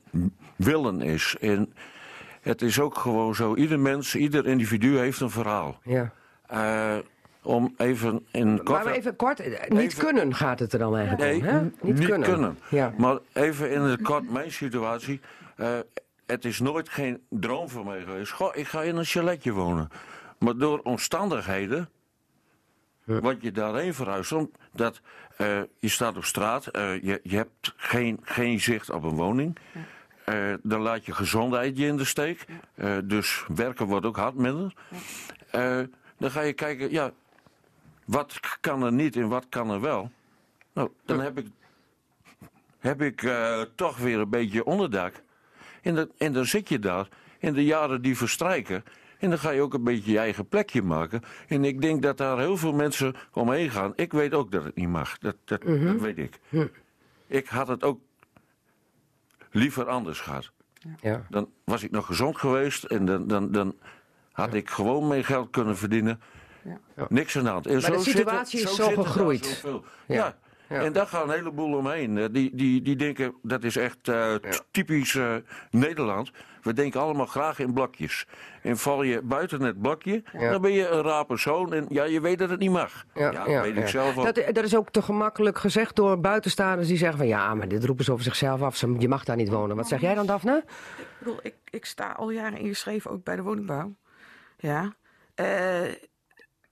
willen 0.57 1.03
is. 1.03 1.37
En 1.41 1.73
het 2.43 2.63
is 2.63 2.81
ook 2.81 2.99
gewoon 2.99 3.35
zo, 3.35 3.55
ieder 3.55 3.81
mens, 3.81 4.15
ieder 4.17 4.47
individu 4.47 4.99
heeft 4.99 5.21
een 5.21 5.31
verhaal. 5.31 5.79
Ja. 5.85 6.13
Eh, 6.47 6.97
om 7.43 7.75
even 7.77 8.27
in 8.33 8.55
Maar 8.55 8.63
korte... 8.63 8.93
even 8.93 9.17
kort, 9.17 9.41
eh, 9.41 9.71
niet 9.71 9.81
Even- 9.81 10.05
kunnen 10.05 10.35
gaat 10.35 10.59
het 10.59 10.73
er 10.73 10.79
dan 10.79 10.97
eigenlijk 10.97 11.31
Nee, 11.31 11.39
om. 11.41 11.73
Hè? 11.81 11.93
niet, 11.93 12.09
kunnen. 12.21 12.59
Ja. 12.71 12.95
Maar 12.99 13.19
even 13.33 13.71
in 13.71 13.81
het 13.81 14.03
kort 14.03 14.31
mijn 14.31 14.53
situatie. 14.53 15.21
Eh, 15.57 15.79
het 16.27 16.45
is 16.45 16.61
nooit 16.61 16.89
geen 16.89 17.23
droom 17.29 17.69
voor 17.69 17.85
mij 17.85 18.01
geweest. 18.01 18.33
Goh, 18.33 18.57
ik 18.57 18.67
ga 18.67 18.83
in 18.83 18.97
een 18.97 19.05
chaletje 19.05 19.53
wonen. 19.53 19.89
Maar 20.39 20.57
door 20.57 20.79
omstandigheden... 20.79 21.89
Wat 23.05 23.37
je 23.41 23.53
daarheen 23.53 23.95
verhuist, 23.95 24.33
omdat 24.33 25.01
je 25.79 25.89
staat 25.89 26.17
op 26.17 26.25
straat, 26.25 26.65
je, 26.73 27.21
je 27.23 27.37
hebt 27.37 27.73
geen, 27.77 28.19
geen 28.23 28.61
zicht 28.61 28.91
op 28.91 29.03
een 29.03 29.15
woning. 29.17 29.57
Eh, 30.25 30.53
dan 30.63 30.81
laat 30.81 31.07
je 31.07 31.13
gezondheid 31.13 31.79
je 31.79 31.87
in 31.87 31.97
de 31.97 32.05
steek. 32.05 32.45
Eh, 32.75 32.97
dus 33.05 33.45
werken 33.55 33.87
wordt 33.87 34.07
ook 34.07 34.17
hard 34.17 34.35
minder. 34.35 34.73
Eh, 35.51 35.79
dan 36.19 36.31
ga 36.31 36.41
je 36.41 36.53
kijken, 36.53 36.91
ja, 36.91 37.11
wat 38.05 38.41
kan 38.61 38.83
er 38.83 38.93
niet 38.93 39.17
en 39.17 39.29
wat 39.29 39.47
kan 39.49 39.71
er 39.71 39.81
wel? 39.81 40.11
Nou, 40.73 40.91
dan 41.05 41.21
heb 41.21 41.39
ik, 41.39 41.47
heb 42.79 43.03
ik 43.03 43.31
toch 43.75 43.99
weer 43.99 44.19
een 44.19 44.29
beetje 44.31 44.65
onderdak. 44.65 45.15
En, 45.83 45.95
dan- 45.95 46.11
en 46.19 46.33
dan 46.33 46.45
zit 46.47 46.69
je 46.69 46.79
daar 46.79 47.09
in 47.39 47.53
de 47.53 47.65
jaren 47.65 48.03
die 48.03 48.17
verstrijken. 48.17 48.85
En 49.19 49.29
dan 49.31 49.39
ga 49.39 49.51
je 49.51 49.61
ook 49.61 49.75
een 49.75 49.85
beetje 49.85 50.13
je 50.13 50.19
eigen 50.19 50.49
plekje 50.49 50.83
maken. 50.83 51.23
En 51.49 51.65
ik 51.65 51.81
denk 51.81 52.03
dat 52.03 52.17
daar 52.19 52.39
heel 52.39 52.57
veel 52.57 52.73
mensen 52.73 53.15
omheen 53.33 53.71
gaan. 53.71 53.93
Ik 53.97 54.13
weet 54.13 54.35
ook 54.35 54.51
dat 54.53 54.65
het 54.65 54.75
niet 54.77 54.89
mag. 54.89 55.19
Dat, 55.19 55.37
dat, 55.45 55.63
dat 55.93 56.01
weet 56.01 56.19
ik. 56.19 56.39
Ik 57.27 57.47
had 57.49 57.69
het 57.69 57.83
ook 57.85 58.01
liever 59.53 59.89
anders 59.89 60.21
gehad. 60.21 60.53
Ja. 61.01 61.27
Dan 61.31 61.49
was 61.65 61.83
ik 61.83 61.91
nog 61.91 62.07
gezond 62.07 62.39
geweest 62.39 62.85
en 62.85 63.05
dan, 63.05 63.27
dan, 63.27 63.53
dan 63.53 63.75
had 64.33 64.55
ik 64.55 64.71
gewoon 64.71 65.09
mee 65.09 65.25
geld 65.25 65.51
kunnen 65.51 65.77
verdienen. 65.77 66.21
Niks 67.09 67.37
aan 67.37 67.45
de 67.45 67.51
hand. 67.51 67.67
En 67.67 67.81
Maar 67.81 67.91
de 67.91 67.99
zit 67.99 68.17
situatie 68.17 68.61
is 68.61 68.75
zo 68.75 68.95
daar 68.95 69.05
gegroeid. 69.05 69.65
Ja. 70.07 70.39
Ja. 70.73 70.81
En 70.81 70.93
daar 70.93 71.07
gaan 71.07 71.29
een 71.31 71.35
heleboel 71.35 71.77
omheen. 71.77 72.19
Eh, 72.19 72.25
Die, 72.31 72.51
die, 72.55 72.83
die 72.83 72.97
denken, 72.97 73.35
dat 73.43 73.65
is 73.65 73.77
echt 73.77 74.09
eh, 74.09 74.35
typisch 74.71 75.15
eh, 75.15 75.35
Nederland. 75.71 76.31
We 76.63 76.73
denken 76.73 77.01
allemaal 77.01 77.27
graag 77.27 77.59
in 77.59 77.73
blokjes. 77.73 78.27
En 78.63 78.77
val 78.79 79.03
je 79.03 79.23
buiten 79.23 79.61
het 79.63 79.81
blokje, 79.81 80.23
Ja. 80.39 80.51
dan 80.51 80.61
ben 80.61 80.73
je 80.73 80.89
een 80.89 81.03
raar 81.03 81.25
persoon. 81.25 81.73
En 81.73 81.87
ja, 81.89 82.05
je 82.05 82.21
weet 82.21 82.39
dat 82.39 82.51
het 82.51 82.59
niet 82.61 82.71
mag. 82.71 83.05
Ja, 83.15 83.31
dat 83.31 83.47
weet 83.47 83.77
ik 83.77 83.87
zelf 83.89 84.17
ook. 84.19 84.25
Dat, 84.35 84.55
dat 84.55 84.65
is 84.65 84.77
ook 84.77 84.91
te 84.91 85.03
gemakkelijk 85.03 85.59
gezegd 85.59 85.97
door 85.97 86.21
buitenstaanders 86.21 86.89
die 86.89 86.97
zeggen 86.97 87.19
van 87.19 87.27
ja, 87.27 87.55
maar 87.55 87.69
dit 87.69 87.85
roepen 87.85 88.05
ze 88.05 88.13
over 88.13 88.25
zichzelf 88.25 88.63
af. 88.63 88.77
Ze- 88.77 88.95
Je 88.99 89.09
mag 89.09 89.25
daar 89.25 89.37
niet 89.37 89.49
wonen. 89.49 89.77
Wat 89.77 89.89
zeg 89.89 90.01
jij 90.01 90.15
dan, 90.15 90.27
Daphne? 90.27 90.63
Ik 90.99 91.07
bedoel, 91.19 91.39
ik, 91.43 91.55
ik 91.71 91.85
sta 91.85 92.13
al 92.13 92.31
jaren 92.31 92.59
ingeschreven, 92.59 93.11
ook 93.11 93.25
bij 93.25 93.37
de 93.37 93.43
woningbouw. 93.43 93.95
Ja. 94.57 94.95
Eh, 95.35 95.81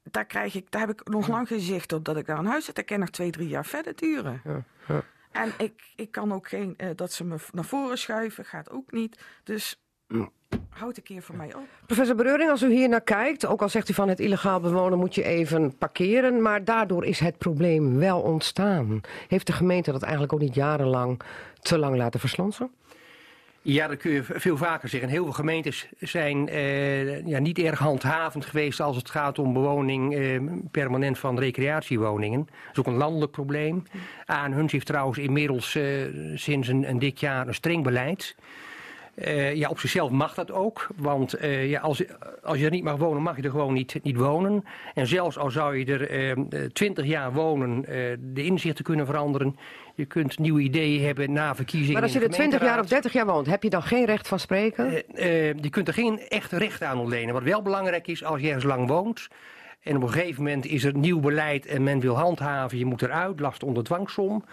daar, 0.02 0.26
krijg 0.26 0.54
ik, 0.54 0.70
daar 0.70 0.80
heb 0.80 0.90
ik 0.90 1.08
nog 1.08 1.28
lang 1.28 1.48
geen 1.48 1.60
zicht 1.60 1.92
op 1.92 2.04
dat 2.04 2.16
ik 2.16 2.26
daar 2.26 2.38
een 2.38 2.46
huis 2.46 2.64
zet. 2.64 2.74
Dat 2.74 2.84
kan 2.84 2.98
nog 2.98 3.10
twee, 3.10 3.30
drie 3.30 3.48
jaar 3.48 3.66
verder 3.66 3.96
duren. 3.96 4.40
Ja, 4.44 4.64
ja. 4.88 5.02
En 5.30 5.52
ik, 5.58 5.92
ik 5.96 6.10
kan 6.10 6.32
ook 6.32 6.48
geen, 6.48 6.74
eh, 6.76 6.88
dat 6.94 7.12
ze 7.12 7.24
me 7.24 7.36
naar 7.52 7.64
voren 7.64 7.98
schuiven, 7.98 8.44
gaat 8.44 8.70
ook 8.70 8.92
niet. 8.92 9.20
Dus 9.44 9.80
houd 10.68 10.96
een 10.96 11.02
keer 11.02 11.22
voor 11.22 11.36
mij 11.36 11.54
op. 11.54 11.62
Professor 11.86 12.16
Bereuring, 12.16 12.50
als 12.50 12.62
u 12.62 12.72
hier 12.72 12.88
naar 12.88 13.00
kijkt, 13.00 13.46
ook 13.46 13.62
al 13.62 13.68
zegt 13.68 13.88
u 13.88 13.94
van 13.94 14.08
het 14.08 14.20
illegaal 14.20 14.60
bewonen 14.60 14.98
moet 14.98 15.14
je 15.14 15.24
even 15.24 15.76
parkeren, 15.76 16.42
maar 16.42 16.64
daardoor 16.64 17.04
is 17.04 17.20
het 17.20 17.38
probleem 17.38 17.98
wel 17.98 18.20
ontstaan. 18.20 19.00
Heeft 19.28 19.46
de 19.46 19.52
gemeente 19.52 19.92
dat 19.92 20.02
eigenlijk 20.02 20.32
ook 20.32 20.40
niet 20.40 20.54
jarenlang 20.54 21.20
te 21.60 21.78
lang 21.78 21.96
laten 21.96 22.20
verslansen? 22.20 22.70
Ja, 23.62 23.86
dat 23.86 23.98
kun 23.98 24.10
je 24.10 24.22
veel 24.24 24.56
vaker 24.56 24.88
zeggen. 24.88 25.08
Heel 25.08 25.24
veel 25.24 25.32
gemeentes 25.32 25.88
zijn 25.98 26.48
eh, 26.48 27.26
ja, 27.26 27.38
niet 27.38 27.58
erg 27.58 27.78
handhavend 27.78 28.46
geweest 28.46 28.80
als 28.80 28.96
het 28.96 29.10
gaat 29.10 29.38
om 29.38 29.52
bewoning 29.52 30.14
eh, 30.14 30.40
permanent 30.70 31.18
van 31.18 31.38
recreatiewoningen. 31.38 32.38
Dat 32.38 32.72
is 32.72 32.78
ook 32.78 32.86
een 32.86 32.94
landelijk 32.94 33.32
probleem. 33.32 33.82
Aan 34.24 34.52
Huns 34.52 34.72
heeft 34.72 34.86
trouwens 34.86 35.18
inmiddels 35.18 35.74
eh, 35.74 35.84
sinds 36.34 36.68
een, 36.68 36.88
een 36.88 36.98
dik 36.98 37.18
jaar 37.18 37.48
een 37.48 37.54
streng 37.54 37.84
beleid. 37.84 38.36
Eh, 39.14 39.54
ja, 39.54 39.68
op 39.68 39.78
zichzelf 39.78 40.10
mag 40.10 40.34
dat 40.34 40.52
ook. 40.52 40.88
Want 40.96 41.34
eh, 41.34 41.70
ja, 41.70 41.80
als, 41.80 42.02
als 42.42 42.58
je 42.58 42.64
er 42.64 42.70
niet 42.70 42.84
mag 42.84 42.96
wonen, 42.96 43.22
mag 43.22 43.36
je 43.36 43.42
er 43.42 43.50
gewoon 43.50 43.72
niet, 43.72 43.98
niet 44.02 44.16
wonen. 44.16 44.64
En 44.94 45.06
zelfs 45.06 45.38
al 45.38 45.50
zou 45.50 45.76
je 45.76 45.84
er 45.84 46.72
twintig 46.72 47.04
jaar 47.04 47.32
wonen, 47.32 47.84
eh, 47.84 48.16
de 48.18 48.44
inzichten 48.44 48.84
kunnen 48.84 49.06
veranderen. 49.06 49.56
Je 49.94 50.04
kunt 50.04 50.38
nieuwe 50.38 50.60
ideeën 50.60 51.04
hebben 51.04 51.32
na 51.32 51.54
verkiezingen. 51.54 51.92
Maar 51.92 52.02
als 52.02 52.12
je 52.12 52.20
er 52.20 52.28
de 52.28 52.34
20 52.34 52.60
jaar 52.60 52.68
of 52.68 52.74
gemeenteraad. 52.74 53.02
30 53.02 53.12
jaar 53.12 53.26
woont, 53.34 53.46
heb 53.46 53.62
je 53.62 53.70
dan 53.70 53.82
geen 53.82 54.04
recht 54.04 54.28
van 54.28 54.38
spreken? 54.38 55.04
Eh, 55.14 55.48
eh, 55.48 55.56
je 55.60 55.70
kunt 55.70 55.88
er 55.88 55.94
geen 55.94 56.20
echt 56.28 56.52
recht 56.52 56.82
aan 56.82 56.98
ontlenen. 56.98 57.34
Wat 57.34 57.42
wel 57.42 57.62
belangrijk 57.62 58.06
is, 58.06 58.24
als 58.24 58.40
je 58.40 58.46
ergens 58.46 58.64
lang 58.64 58.88
woont... 58.88 59.28
en 59.82 59.96
op 59.96 60.02
een 60.02 60.10
gegeven 60.10 60.42
moment 60.42 60.66
is 60.66 60.84
er 60.84 60.96
nieuw 60.96 61.20
beleid 61.20 61.66
en 61.66 61.82
men 61.82 62.00
wil 62.00 62.16
handhaven... 62.16 62.78
je 62.78 62.84
moet 62.84 63.02
eruit, 63.02 63.40
last 63.40 63.62
onder 63.62 63.84
dwangsom... 63.84 64.44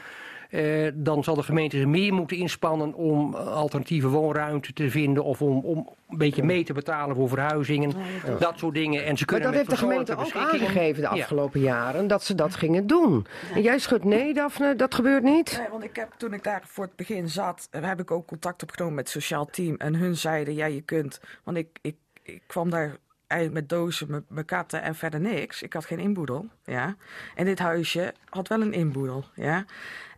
eh, 0.50 0.88
dan 0.94 1.24
zal 1.24 1.36
de 1.36 1.44
gemeente 1.44 1.80
er 1.80 1.90
meer 1.90 2.14
moeten 2.14 2.38
inspannen 2.38 2.94
om 2.94 3.36
alternatieve 3.36 4.08
woonruimte 4.08 4.74
te 4.74 4.90
vinden... 4.90 5.24
of 5.24 5.42
om, 5.42 5.60
om 5.60 5.90
een 6.10 6.18
beetje 6.18 6.44
mee 6.44 6.64
te 6.64 6.74
betalen 6.74 7.16
voor 7.16 7.30
verhuizingen, 7.30 7.94
dat 8.40 8.58
soort 8.60 8.74
dingen. 8.74 9.06
En 9.06 9.18
ze 9.18 9.26
Maar 9.26 9.40
kunnen 9.40 9.48
dat 9.48 9.54
heeft 9.54 9.70
de 9.70 9.86
gemeente 9.88 10.16
ook 10.16 10.32
aangegeven 10.34 10.96
de 10.96 11.16
Ja. 11.16 11.22
afgelopen 11.22 11.60
jaren, 11.60 12.08
dat 12.08 12.24
ze 12.24 12.36
dat 12.36 12.56
gingen 12.56 12.88
doen. 12.88 13.26
En 13.54 13.62
jij 13.62 13.80
schudt 13.80 14.04
nee, 14.04 14.34
Daphne, 14.34 14.76
dat 14.76 14.96
gebeurt 14.96 15.24
niet? 15.24 15.58
Nee, 15.60 15.70
want 15.70 15.84
ik 15.84 15.96
heb, 15.96 16.14
toen 16.18 16.34
ik 16.34 16.44
daar 16.44 16.62
voor 16.66 16.86
het 16.86 16.96
begin 16.96 17.30
zat, 17.30 17.68
eh, 17.72 17.84
heb 17.84 18.00
ik 18.00 18.12
ook 18.12 18.28
contact 18.28 18.64
opgenomen 18.64 18.96
met 18.96 19.04
het 19.14 19.22
sociaal 19.24 19.46
team. 19.46 19.76
En 19.76 19.96
hun 19.96 20.16
zeiden, 20.16 20.54
ja, 20.56 20.66
je 20.66 20.82
kunt. 20.82 21.20
Want 21.44 21.58
ik, 21.58 21.68
ik, 21.82 21.96
ik 22.24 22.42
kwam 22.48 22.70
daar 22.70 22.98
eigenlijk 23.28 23.62
met 23.62 23.70
dozen, 23.80 24.12
met, 24.12 24.24
met 24.28 24.46
katten 24.46 24.82
en 24.82 24.96
verder 24.96 25.20
niks. 25.20 25.62
Ik 25.62 25.74
had 25.74 25.86
geen 25.86 26.00
inboedel, 26.00 26.46
ja. 26.66 26.96
En 27.36 27.46
dit 27.46 27.60
huisje 27.60 28.14
had 28.30 28.48
wel 28.48 28.62
een 28.62 28.74
inboedel, 28.74 29.26
ja. 29.36 29.66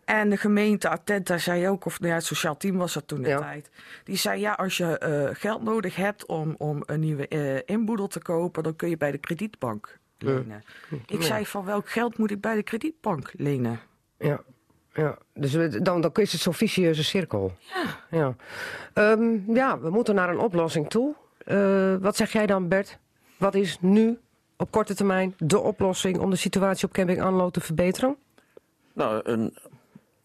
En 0.10 0.30
de 0.30 0.38
gemeente 0.38 0.90
Attenta 0.90 1.38
zei 1.38 1.68
ook, 1.68 1.86
of 1.86 2.00
nou 2.00 2.12
ja, 2.12 2.18
het 2.18 2.26
sociaal 2.26 2.58
team 2.58 2.78
was 2.78 2.94
dat 2.94 3.08
toen 3.08 3.22
de 3.22 3.30
Ja. 3.30 3.40
tijd. 3.40 3.70
Die 4.04 4.16
zei, 4.16 4.40
ja, 4.40 4.54
als 4.54 4.78
je 4.78 4.98
eh, 4.98 5.30
geld 5.34 5.64
nodig 5.64 5.96
hebt 5.96 6.26
om, 6.26 6.56
om 6.58 6.84
een 6.86 7.00
nieuwe 7.00 7.28
eh, 7.28 7.58
inboedel 7.66 8.08
te 8.08 8.20
kopen... 8.22 8.64
dan 8.64 8.76
kun 8.76 8.90
je 8.90 8.98
bij 8.98 9.12
de 9.12 9.18
kredietbank 9.18 9.98
lenen. 10.18 10.64
Ik 11.06 11.22
zei, 11.24 11.46
van 11.46 11.66
welk 11.66 11.90
geld 11.90 12.18
moet 12.18 12.32
ik 12.32 12.42
bij 12.42 12.56
de 12.56 12.64
kredietbank 12.64 13.32
lenen? 13.36 13.80
Ja, 14.18 14.42
ja. 14.94 15.18
dus 15.34 15.52
dan, 15.52 16.02
dan 16.02 16.12
is 16.14 16.32
het 16.32 16.42
zo'n 16.42 16.54
vicieuze 16.54 17.04
cirkel. 17.04 17.52
Ja. 17.74 18.18
Ja. 18.18 18.36
Ehm, 18.94 19.54
ja, 19.54 19.80
we 19.80 19.90
moeten 19.90 20.16
naar 20.16 20.30
een 20.30 20.40
oplossing 20.40 20.90
toe. 20.90 21.16
Eh, 21.46 21.96
wat 22.00 22.16
zeg 22.16 22.32
jij 22.32 22.46
dan, 22.46 22.68
Bert? 22.68 22.98
Wat 23.38 23.56
is 23.56 23.78
nu 23.82 24.20
op 24.58 24.72
korte 24.72 24.96
termijn 24.96 25.34
de 25.38 25.60
oplossing 25.60 26.18
om 26.20 26.30
de 26.30 26.36
situatie 26.36 26.88
op 26.88 26.94
camping 26.94 27.22
Anlo 27.22 27.50
te 27.50 27.62
verbeteren? 27.62 28.18
Nou, 28.94 29.22
een, 29.24 29.58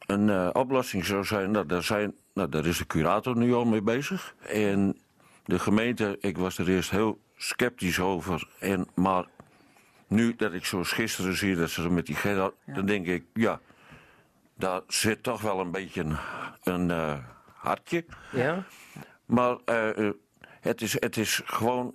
een 0.06 0.30
eh, 0.30 0.48
oplossing 0.52 1.04
zou 1.04 1.24
zijn, 1.24 1.50
nou, 1.50 1.66
daar, 1.66 1.82
zijn, 1.82 2.14
nou, 2.32 2.48
daar 2.48 2.66
is 2.66 2.78
de 2.78 2.86
curator 2.86 3.36
nu 3.36 3.54
al 3.54 3.64
mee 3.64 3.82
bezig. 3.82 4.34
En 4.46 4.98
de 5.44 5.58
gemeente, 5.58 6.16
ik 6.20 6.38
was 6.38 6.58
er 6.58 6.68
eerst 6.68 6.90
heel 6.90 7.18
sceptisch 7.36 8.00
over. 8.00 8.48
En, 8.58 8.88
maar 8.94 9.24
nu 10.06 10.36
dat 10.36 10.52
ik 10.52 10.64
zoals 10.64 10.92
gisteren 10.92 11.36
zie 11.36 11.56
dat 11.56 11.70
ze 11.70 11.82
er 11.82 11.92
met 11.92 12.06
die 12.06 12.14
Gerard, 12.14 12.54
dan 12.66 12.86
denk 12.86 13.06
ik, 13.06 13.24
ja, 13.32 13.60
daar 14.54 14.80
zit 14.86 15.22
toch 15.22 15.40
wel 15.40 15.60
een 15.60 15.70
beetje 15.70 16.00
een, 16.00 16.16
een 16.62 16.90
eh, 16.90 17.18
hartje. 17.54 18.04
Ja. 18.32 18.64
Maar 19.26 19.56
eh, 19.64 20.10
het, 20.60 20.82
is, 20.82 20.92
het 20.92 21.16
is 21.16 21.42
gewoon. 21.44 21.94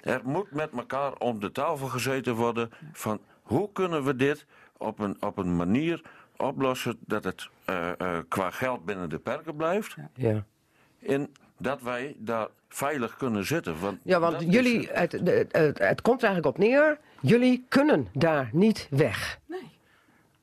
er 0.00 0.20
moet 0.24 0.50
met 0.50 0.70
elkaar 0.76 1.12
om 1.12 1.40
de 1.40 1.52
tafel 1.52 1.86
gezeten 1.86 2.34
worden. 2.34 2.70
van 2.92 3.20
hoe 3.42 3.72
kunnen 3.72 4.04
we 4.04 4.16
dit 4.16 4.46
op 4.76 4.98
een, 4.98 5.16
op 5.20 5.38
een 5.38 5.56
manier 5.56 6.02
oplossen. 6.40 6.96
dat 7.06 7.24
het 7.24 7.48
eh, 7.64 7.88
eh, 7.98 8.18
qua 8.28 8.50
geld 8.50 8.84
binnen 8.84 9.08
de 9.10 9.18
perken 9.18 9.56
blijft. 9.56 9.96
Ja, 10.14 10.44
en 11.06 11.32
dat 11.58 11.82
wij 11.82 12.14
daar 12.18 12.46
veilig 12.68 13.16
kunnen 13.16 13.46
zitten. 13.46 13.80
Want, 13.80 14.00
ja 14.04 14.20
want 14.20 14.40
is 14.42 14.52
jullie, 14.54 14.88
het, 14.92 15.10
de- 15.10 15.46
het, 15.50 15.78
het 15.78 16.02
komt 16.02 16.22
er 16.22 16.28
eigenlijk 16.28 16.56
op 16.56 16.64
neer, 16.64 16.98
jullie 17.20 17.64
kunnen 17.68 18.08
daar 18.12 18.48
niet 18.52 18.86
weg. 18.90 19.38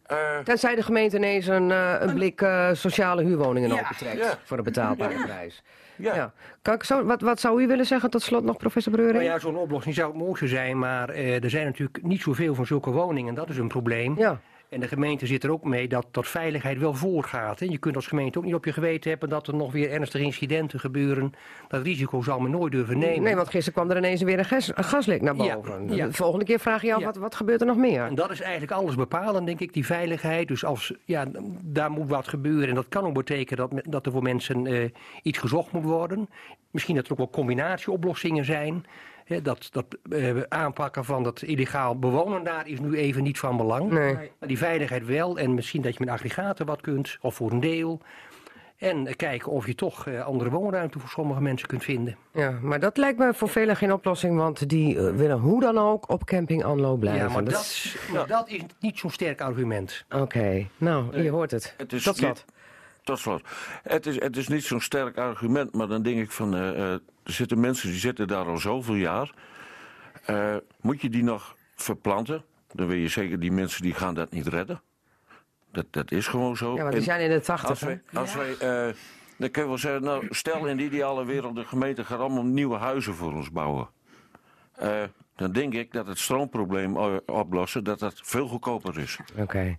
eh, 0.06 0.40
Tenzij 0.44 0.76
de 0.76 0.82
gemeente 0.84 1.16
ineens 1.18 1.48
een, 1.48 1.72
eh, 1.72 1.96
een 2.00 2.14
blik 2.14 2.42
eh, 2.42 2.70
sociale 2.74 3.24
huurwoningen 3.24 3.70
Ja. 3.70 3.80
opentrekt 3.80 4.18
Ja. 4.18 4.40
voor 4.44 4.58
een 4.58 4.64
betaalbare 4.64 5.24
prijs. 5.24 5.64
ja. 5.96 6.16
Ja. 6.16 6.34
Kan 6.62 6.74
ik 6.74 6.84
zo, 6.84 7.04
wat, 7.04 7.22
wat 7.22 7.40
zou 7.40 7.62
u 7.64 7.68
willen 7.68 7.86
zeggen 7.86 8.10
tot 8.10 8.22
slot 8.22 8.44
nog, 8.44 8.58
professor 8.58 8.92
Breuring? 8.92 9.18
Nou 9.24 9.30
ja, 9.30 9.40
zo'n 9.40 9.56
oplossing 9.58 9.96
zou 9.96 10.08
het 10.12 10.18
mooiste 10.18 10.48
zijn, 10.48 10.80
maar 10.80 11.10
eh, 11.10 11.44
er 11.44 11.50
zijn 11.50 11.66
natuurlijk 11.66 12.04
niet 12.04 12.22
zoveel 12.22 12.56
van 12.56 12.66
zulke 12.66 12.90
woningen. 12.92 13.34
Dat 13.36 13.50
is 13.50 13.58
een 13.58 13.68
probleem. 13.68 14.18
Ja. 14.18 14.40
En 14.70 14.80
de 14.80 14.88
gemeente 14.88 15.26
zit 15.26 15.44
er 15.44 15.52
ook 15.52 15.64
mee 15.64 15.88
dat, 15.88 16.06
dat 16.12 16.28
veiligheid 16.28 16.78
wel 16.80 16.94
voorgaat. 16.94 17.60
hè. 17.60 17.66
Je 17.66 17.78
kunt 17.78 17.96
als 17.96 18.08
gemeente 18.08 18.38
ook 18.38 18.46
niet 18.46 18.54
op 18.54 18.66
je 18.66 18.74
geweten 18.74 19.10
hebben 19.10 19.30
dat 19.30 19.48
er 19.48 19.56
nog 19.56 19.72
weer 19.72 19.92
ernstige 19.92 20.24
incidenten 20.24 20.80
gebeuren. 20.80 21.32
Dat 21.68 21.82
risico 21.82 22.22
zal 22.22 22.40
men 22.40 22.52
nooit 22.52 22.72
durven 22.72 22.98
nemen. 22.98 23.24
Nee, 23.24 23.36
want 23.36 23.50
gisteren 23.50 23.74
kwam 23.74 23.90
er 23.92 23.98
ineens 23.98 24.22
weer 24.22 24.40
een, 24.40 24.46
gas, 24.46 24.72
een 24.76 24.84
gaslek 24.84 25.22
naar 25.22 25.36
boven. 25.36 25.96
ja. 25.96 26.06
De 26.08 26.14
volgende 26.14 26.46
keer 26.46 26.60
vraag 26.60 26.82
je 26.82 26.94
af, 26.94 27.00
Ja. 27.00 27.06
wat, 27.06 27.16
wat 27.18 27.36
gebeurt 27.36 27.62
er 27.62 27.68
nog 27.68 27.78
meer? 27.78 28.04
En 28.06 28.16
dat 28.16 28.32
is 28.32 28.42
eigenlijk 28.42 28.72
alles 28.72 28.96
bepalend, 28.96 29.46
denk 29.46 29.60
ik, 29.60 29.74
die 29.74 29.86
veiligheid. 29.86 30.48
Dus 30.48 30.66
als, 30.66 30.94
ja, 31.06 31.26
daar 31.64 31.92
moet 31.92 32.10
wat 32.10 32.28
gebeuren. 32.28 32.70
En 32.70 32.76
dat 32.76 32.90
kan 32.90 33.04
ook 33.06 33.14
betekenen 33.14 33.70
dat, 33.70 33.84
dat 33.86 34.06
er 34.06 34.12
voor 34.12 34.24
mensen 34.24 34.68
eh, 34.68 34.90
iets 35.24 35.38
gezocht 35.38 35.72
moet 35.72 35.84
worden. 35.84 36.30
Misschien 36.72 36.96
dat 36.96 37.06
er 37.06 37.12
ook 37.12 37.18
wel 37.18 37.30
combinatieoplossingen 37.30 38.46
zijn. 38.46 38.86
Hè, 39.28 39.42
dat 39.42 39.68
dat 39.72 39.86
eh, 40.10 40.42
aanpakken 40.50 41.06
van 41.06 41.24
dat 41.24 41.42
illegaal 41.42 42.00
bewonen 42.00 42.44
daar 42.44 42.68
is 42.68 42.80
nu 42.80 42.96
even 42.96 43.24
niet 43.24 43.40
van 43.40 43.58
belang. 43.58 43.92
Nee. 43.92 44.14
Maar 44.14 44.48
die 44.48 44.58
veiligheid 44.58 45.06
wel. 45.06 45.38
En 45.38 45.54
misschien 45.54 45.82
dat 45.82 45.94
je 45.94 46.00
met 46.06 46.14
aggregaten 46.14 46.66
wat 46.66 46.82
kunt, 46.82 47.18
of 47.22 47.36
voor 47.36 47.52
een 47.52 47.60
deel. 47.60 48.02
En 48.78 49.08
eh, 49.08 49.16
kijken 49.16 49.52
of 49.52 49.66
je 49.68 49.76
toch 49.76 50.08
eh, 50.08 50.26
andere 50.26 50.50
woonruimte 50.50 51.00
voor 51.00 51.10
sommige 51.10 51.42
mensen 51.42 51.68
kunt 51.68 51.84
vinden. 51.84 52.18
Ja, 52.34 52.58
maar 52.62 52.80
dat 52.80 52.98
lijkt 52.98 53.20
me 53.20 53.34
voor 53.34 53.50
velen 53.50 53.76
geen 53.76 53.94
oplossing, 53.94 54.38
want 54.38 54.70
die 54.70 55.00
willen 55.02 55.38
hoe 55.40 55.62
dan 55.62 55.78
ook 55.78 56.10
op 56.10 56.26
camping 56.26 56.64
Anlo 56.64 56.96
blijven. 56.96 57.28
Ja, 57.28 57.34
maar 57.34 57.44
Dat 57.44 57.54
dat, 57.54 57.62
is- 57.62 57.98
maar 58.14 58.28
dat 58.28 58.50
is 58.50 58.62
niet 58.80 58.98
zo'n 59.00 59.10
sterk 59.12 59.42
argument. 59.42 60.06
Oké, 60.16 60.68
nou, 60.78 61.22
je 61.22 61.30
hoort 61.30 61.52
het. 61.52 61.74
Het 61.78 61.94
is 61.94 62.04
Tot 62.04 62.16
slot. 62.18 62.30
niet- 62.30 62.46
Tot 63.08 63.20
slot. 63.20 63.42
Het 63.84 64.06
is, 64.06 64.20
het 64.20 64.38
is 64.38 64.48
niet 64.48 64.64
zo'n 64.64 64.82
sterk 64.82 65.18
argument, 65.18 65.74
maar 65.74 65.88
dan 65.88 66.02
denk 66.02 66.20
ik 66.20 66.32
van... 66.32 66.56
eh, 66.56 66.70
eh, 66.70 66.92
er 67.24 67.34
zitten 67.34 67.60
mensen 67.60 67.90
die 67.90 68.00
zitten 68.00 68.28
daar 68.28 68.46
al 68.46 68.58
zoveel 68.58 68.96
jaar. 68.96 69.34
Eh, 70.26 70.56
moet 70.82 71.02
je 71.02 71.10
die 71.10 71.24
nog 71.24 71.56
verplanten? 71.76 72.44
Dan 72.72 72.88
weet 72.88 73.02
je 73.02 73.08
zeker, 73.08 73.40
die 73.40 73.52
mensen 73.52 73.82
die 73.82 73.94
gaan 73.94 74.14
dat 74.14 74.32
niet 74.32 74.48
redden. 74.48 74.82
Dat, 75.72 75.86
dat 75.90 76.12
is 76.12 76.28
gewoon 76.28 76.58
zo. 76.58 76.76
Ja, 76.76 76.82
want 76.82 76.94
die 76.94 77.04
zijn 77.04 77.22
in 77.22 77.30
de 77.30 77.42
tachtig. 77.42 77.70
als 77.70 77.82
wij, 77.82 78.02
als 78.14 78.36
wij 78.36 78.56
dan 79.38 79.52
kun 79.52 79.62
je 79.62 79.68
wel 79.68 79.78
zeggen, 79.78 80.04
nou, 80.04 80.28
stel 80.30 80.66
in 80.66 80.78
de 80.78 80.84
ideale 80.84 81.26
wereld... 81.26 81.56
de 81.56 81.66
gemeente 81.66 82.04
gaat 82.04 82.20
allemaal 82.20 82.44
nieuwe 82.44 82.78
huizen 82.78 83.14
voor 83.16 83.34
ons 83.34 83.52
bouwen. 83.52 83.90
Eh, 84.76 85.04
dan 85.38 85.52
denk 85.52 85.74
ik 85.74 85.92
dat 85.94 86.08
het 86.08 86.18
stroomprobleem 86.20 86.98
eh, 86.98 87.16
oplossen... 87.26 87.84
dat 87.84 88.00
dat 88.00 88.20
veel 88.24 88.48
goedkoper 88.48 89.00
is. 89.00 89.20
Oké. 89.38 89.78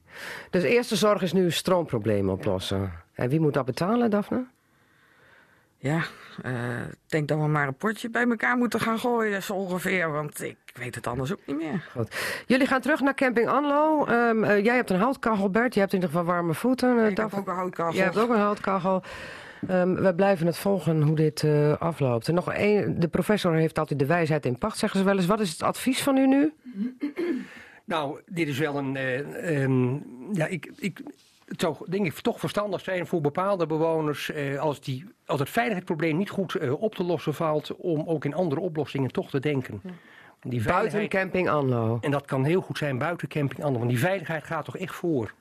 Dus 0.51 0.63
eerste 0.63 0.97
zorg 0.97 1.23
is 1.23 1.33
nu 1.33 1.51
stroomproblemen 1.51 2.33
oplossen. 2.35 2.93
En 3.15 3.29
wie 3.29 3.41
moet 3.41 3.55
dat 3.55 3.65
betalen, 3.65 4.11
Daphne? 4.11 4.45
Ja, 5.81 6.03
eh, 6.43 6.81
ik 6.81 6.99
denk 7.07 7.29
dat 7.29 7.39
we 7.39 7.47
maar 7.47 7.67
een 7.67 7.75
potje 7.77 8.11
bij 8.11 8.27
elkaar 8.29 8.57
moeten 8.57 8.81
gaan 8.81 8.99
gooien, 8.99 9.43
zo 9.43 9.53
ongeveer. 9.53 10.13
Want 10.13 10.43
ik 10.43 10.57
weet 10.75 10.95
het 10.95 11.07
anders 11.07 11.33
ook 11.33 11.41
niet 11.47 11.57
meer. 11.57 11.89
Goed. 11.93 12.43
Jullie 12.47 12.67
gaan 12.67 12.81
terug 12.81 13.01
naar 13.01 13.15
camping 13.15 13.49
Anlo. 13.49 14.05
Ehm, 14.05 14.45
eh, 14.45 14.65
jij 14.65 14.75
hebt 14.75 14.91
een 14.91 14.99
houtkachel, 15.01 15.51
Bert. 15.51 15.75
Je 15.75 15.81
hebt 15.81 15.93
in 15.93 16.01
ieder 16.01 16.17
geval 16.17 16.33
warme 16.35 16.55
voeten. 16.55 16.99
eh, 16.99 17.09
ik 17.09 17.17
heb 17.17 17.35
ook 17.35 17.47
een 17.49 17.55
houtkachel. 17.55 17.95
Jij 17.95 18.05
hebt 18.05 18.19
ook 18.19 18.31
een 18.31 18.41
houtkachel. 18.41 19.03
Ehm, 19.67 19.95
we 19.95 20.15
blijven 20.15 20.47
het 20.47 20.57
volgen 20.59 21.03
hoe 21.03 21.17
dit 21.17 21.43
eh, 21.43 21.77
afloopt. 21.79 22.29
En 22.29 22.35
nog 22.35 22.53
één, 22.53 23.01
de 23.01 23.09
professor 23.09 23.55
heeft 23.55 23.79
altijd 23.79 23.99
de 23.99 24.07
wijsheid 24.07 24.47
in 24.47 24.59
pacht, 24.59 24.79
zeggen 24.79 24.99
ze 24.99 25.05
wel 25.07 25.17
eens. 25.17 25.27
Wat 25.27 25.41
is 25.41 25.51
het 25.51 25.63
advies 25.63 26.03
van 26.03 26.17
u 26.17 26.27
nu? 26.27 26.53
Nou, 27.85 28.21
dit 28.27 28.49
is 28.49 28.59
wel 28.59 28.77
een. 28.77 28.97
eh, 28.97 29.63
ehm, 29.63 29.93
ja, 30.33 30.47
ik, 30.47 30.73
ik, 30.79 31.01
het 31.45 31.61
zou 31.61 31.77
denk 31.91 32.07
ik 32.07 32.13
toch 32.15 32.41
verstandig 32.41 32.81
zijn 32.81 33.07
voor 33.07 33.21
bepaalde 33.21 33.67
bewoners. 33.67 34.31
eh, 34.31 34.59
als, 34.59 34.81
die, 34.81 35.05
als 35.27 35.41
het 35.41 35.51
veiligheidsprobleem 35.51 36.17
niet 36.17 36.31
goed 36.31 36.55
eh, 36.55 36.83
op 36.83 36.95
te 36.95 37.05
lossen 37.05 37.35
valt. 37.35 37.77
om 37.77 38.03
ook 38.07 38.25
in 38.25 38.35
andere 38.35 38.61
oplossingen 38.61 39.13
toch 39.13 39.31
te 39.31 39.41
denken. 39.41 39.81
Die 40.43 40.63
Buiten 40.63 41.09
camping 41.09 41.49
Anlo. 41.49 41.99
en 42.01 42.11
dat 42.11 42.25
kan 42.25 42.45
heel 42.45 42.61
goed 42.61 42.79
zijn 42.79 42.99
buiten 42.99 43.29
camping 43.29 43.65
Ander. 43.65 43.79
Want 43.79 43.91
die 43.91 44.01
veiligheid 44.01 44.45
gaat 44.45 44.65
toch 44.65 44.77
echt 44.77 44.95
voor. 44.95 45.33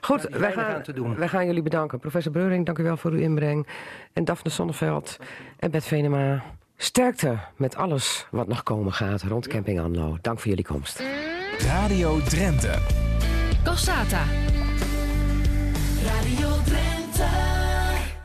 Goed, 0.00 0.30
die 0.30 0.40
wij 0.40 0.52
gaan, 0.52 0.74
aan 0.74 0.82
te 0.82 0.92
doen. 0.92 1.16
wij 1.16 1.28
gaan 1.28 1.46
jullie 1.46 1.62
bedanken. 1.62 1.98
Professor 1.98 2.32
Breuring, 2.32 2.66
dank 2.66 2.78
u 2.78 2.82
wel 2.82 2.96
voor 2.96 3.10
uw 3.10 3.18
inbreng. 3.18 3.66
En 4.12 4.24
Daphne 4.24 4.50
Sonneveld 4.50 5.18
en 5.58 5.70
Bert 5.70 5.84
Venema. 5.84 6.42
Sterkte 6.76 7.38
met 7.56 7.76
alles 7.76 8.26
wat 8.30 8.46
nog 8.46 8.62
komen 8.62 8.92
gaat 8.92 9.22
rond 9.22 9.46
camping 9.46 9.80
Anlo. 9.80 10.18
Dank 10.20 10.38
voor 10.38 10.48
jullie 10.48 10.64
komst. 10.64 11.02
Radio 11.58 12.20
Drenthe. 12.20 12.78
Cassata. 13.64 14.22
Radio 16.04 16.48
Drenthe. 16.64 16.93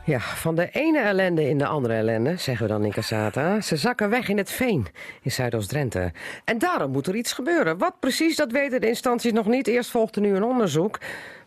Ja, 0.04 0.18
van 0.18 0.54
de 0.54 0.70
ene 0.70 0.98
ellende 0.98 1.48
in 1.48 1.58
de 1.58 1.66
andere 1.66 1.94
ellende, 1.94 2.36
zeggen 2.36 2.66
we 2.66 2.72
dan 2.72 2.84
in 2.84 2.92
Cassata. 2.92 3.60
Ze 3.60 3.76
zakken 3.76 4.10
weg 4.10 4.28
in 4.28 4.36
het 4.36 4.50
veen 4.50 4.86
in 5.22 5.30
Zuidoost-Drenthe. 5.30 6.12
En 6.44 6.58
daarom 6.58 6.90
moet 6.90 7.06
er 7.06 7.14
iets 7.14 7.32
gebeuren. 7.32 7.78
Wat 7.78 8.00
precies, 8.00 8.36
dat 8.36 8.52
weten 8.52 8.80
de 8.80 8.88
instanties 8.88 9.32
nog 9.32 9.46
niet. 9.46 9.66
Eerst 9.66 9.90
volgt 9.90 10.16
er 10.16 10.22
nu 10.22 10.34
een 10.34 10.42
onderzoek. 10.42 10.98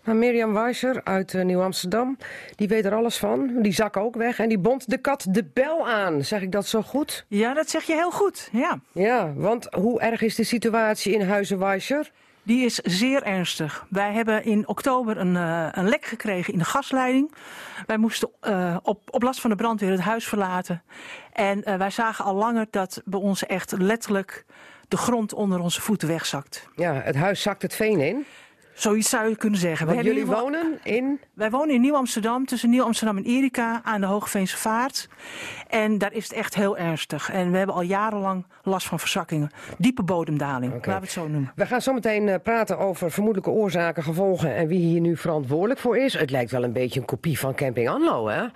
Maar 0.04 0.16
Mirjam 0.16 0.54
Weisser 0.54 1.02
uit 1.04 1.34
eh, 1.34 1.44
Nieuw-Amsterdam, 1.44 2.18
die 2.56 2.68
weet 2.68 2.86
er 2.86 2.94
alles 2.94 3.18
van. 3.18 3.62
Die 3.62 3.74
zakken 3.74 4.02
ook 4.02 4.16
weg 4.16 4.40
en 4.40 4.50
die 4.50 4.60
bond 4.60 4.90
de 4.90 4.98
kat 4.98 5.26
de 5.30 5.46
bel 5.54 5.88
aan. 5.88 6.24
Zeg 6.24 6.42
ik 6.42 6.52
dat 6.52 6.68
zo 6.68 6.82
goed? 6.82 7.26
Ja, 7.28 7.54
dat 7.54 7.70
zeg 7.70 7.84
je 7.84 7.94
heel 7.94 8.12
goed. 8.12 8.50
Ja. 8.52 8.80
Ja, 8.92 9.34
want 9.36 9.68
hoe 9.72 10.02
erg 10.02 10.22
is 10.22 10.36
de 10.36 10.44
situatie 10.44 11.14
in 11.14 11.22
Huizen 11.22 11.60
Weisser? 11.60 12.12
Die 12.44 12.66
is 12.66 12.76
zeer 12.76 13.24
ernstig. 13.24 13.86
Wij 13.90 14.14
hebben 14.14 14.46
in 14.46 14.68
oktober 14.68 15.18
een, 15.18 15.36
eh, 15.36 15.68
een 15.72 15.90
lek 15.90 16.06
gekregen 16.06 16.54
in 16.54 16.60
de 16.60 16.66
gasleiding. 16.66 17.34
Wij 17.86 17.98
moesten 17.98 18.30
eh, 18.40 18.78
op, 18.84 19.02
op 19.10 19.24
last 19.24 19.42
van 19.42 19.50
de 19.50 19.56
brandweer 19.56 19.92
het 19.92 20.00
huis 20.00 20.28
verlaten. 20.28 20.84
En 21.34 21.64
eh, 21.64 21.76
wij 21.76 21.90
zagen 21.90 22.26
al 22.26 22.36
langer 22.36 22.68
dat 22.70 23.02
bij 23.06 23.20
ons 23.20 23.46
echt 23.46 23.72
letterlijk 23.78 24.46
de 24.88 24.98
grond 24.98 25.34
onder 25.34 25.60
onze 25.60 25.82
voeten 25.82 26.08
wegzakt. 26.08 26.68
Ja, 26.76 26.94
het 26.94 27.16
huis 27.16 27.42
zakt 27.42 27.62
het 27.62 27.76
veen 27.76 28.00
in. 28.00 28.26
Zoiets 28.74 29.10
zou 29.10 29.30
je 29.30 29.36
kunnen 29.36 29.60
zeggen. 29.60 29.88
Want 29.88 30.04
jullie 30.04 30.20
geval- 30.26 30.42
wonen 30.42 30.80
in... 30.84 31.20
Wij 31.34 31.50
wonen 31.50 31.76
in 31.76 31.82
Nieuw-Amsterdam, 31.82 32.46
tussen 32.46 32.70
Nieuw-Amsterdam 32.70 33.18
en 33.18 33.24
Erika 33.24 33.82
aan 33.84 34.02
de 34.02 34.08
Hoogveense 34.08 34.58
Vaart. 34.58 35.08
En 35.68 35.98
daar 35.98 36.14
is 36.14 36.24
het 36.24 36.34
echt 36.34 36.56
heel 36.56 36.78
ernstig. 36.78 37.32
En 37.32 37.52
we 37.52 37.58
hebben 37.58 37.76
al 37.76 37.82
jarenlang 37.82 38.46
last 38.64 38.88
van 38.88 39.00
verzakkingen. 39.00 39.52
Diepe 39.78 40.04
bodemdaling, 40.04 40.74
laten 40.74 40.92
we 40.94 41.00
het 41.00 41.12
zo 41.12 41.28
noemen. 41.28 41.52
We 41.56 41.66
gaan 41.66 41.82
zo 41.82 41.94
meteen 41.94 42.30
eh, 42.30 42.36
praten 42.44 42.78
over 42.78 43.12
vermoedelijke 43.12 43.52
oorzaken, 43.52 44.04
gevolgen 44.04 44.56
en 44.56 44.68
wie 44.68 44.80
hier 44.80 45.00
nu 45.00 45.18
verantwoordelijk 45.18 45.80
voor 45.80 45.98
is. 45.98 46.14
Het 46.14 46.30
lijkt 46.32 46.52
wel 46.52 46.64
een 46.64 46.74
beetje 46.74 47.00
een 47.00 47.06
kopie 47.06 47.40
van 47.40 47.56
Camping 47.56 47.90
Anlo, 47.90 48.28
hè? 48.28 48.42
Ja. 48.42 48.52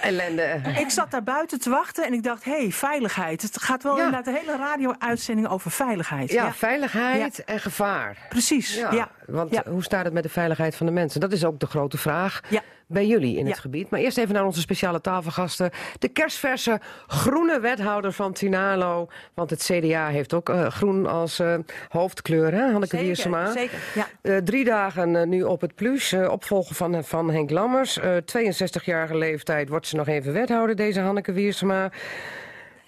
Ellende. 0.00 0.60
Ik 0.78 0.90
zat 0.90 1.10
daar 1.10 1.22
buiten 1.22 1.60
te 1.60 1.70
wachten 1.70 2.06
en 2.06 2.12
ik 2.12 2.22
dacht, 2.22 2.44
hé, 2.44 2.52
hey, 2.58 2.70
veiligheid. 2.70 3.42
Het 3.42 3.62
gaat 3.62 3.82
wel 3.82 3.96
Ja. 3.96 4.04
inderdaad 4.04 4.34
de 4.34 4.40
hele 4.40 4.56
radio-uitzending 4.56 5.48
over 5.48 5.70
veiligheid. 5.70 6.30
Ja, 6.32 6.52
veiligheid 6.52 7.44
en 7.44 7.60
gevaar. 7.60 8.16
Precies, 8.28 8.74
ja. 8.90 9.08
Want 9.28 9.50
Ja. 9.54 9.62
hoe 9.70 9.82
staat 9.82 10.04
het 10.04 10.12
met 10.12 10.22
de 10.22 10.28
veiligheid 10.28 10.76
van 10.76 10.86
de 10.86 10.92
mensen? 10.92 11.20
Dat 11.20 11.32
is 11.32 11.44
ook 11.44 11.60
de 11.60 11.66
grote 11.66 11.98
vraag 11.98 12.40
Ja. 12.48 12.60
bij 12.86 13.06
jullie 13.06 13.36
in 13.36 13.46
het 13.46 13.58
gebied. 13.58 13.90
Maar 13.90 14.00
eerst 14.00 14.18
even 14.18 14.34
naar 14.34 14.44
onze 14.44 14.60
speciale 14.60 15.00
tafelgasten. 15.00 15.70
De 15.98 16.08
kerstverse 16.08 16.80
groene 17.06 17.60
wethouder 17.60 18.12
van 18.12 18.32
Tinalo. 18.32 19.08
Want 19.34 19.50
het 19.50 19.62
CDA 19.72 20.08
heeft 20.08 20.34
ook 20.34 20.48
eh, 20.48 20.66
groen 20.66 21.06
als 21.06 21.38
eh, 21.38 21.54
hoofdkleur, 21.88 22.52
hè? 22.52 22.70
Hanneke 22.70 22.96
Wiersema. 22.98 23.50
zeker. 23.52 23.78
Ja. 23.94 24.06
Eh, 24.22 24.36
drie 24.36 24.64
dagen 24.64 25.28
nu 25.28 25.42
op 25.42 25.60
het 25.60 25.74
plus. 25.74 26.12
opvolger 26.12 26.74
van, 26.74 27.04
van 27.04 27.30
Henk 27.30 27.50
Lammers. 27.50 27.98
Eh 27.98 28.16
62-jarige 28.24 29.16
leeftijd 29.16 29.68
wordt 29.68 29.86
ze 29.86 29.96
nog 29.96 30.06
even 30.08 30.32
wethouder, 30.32 30.76
deze 30.76 31.00
Hanneke 31.00 31.32
Wiersema. 31.32 31.90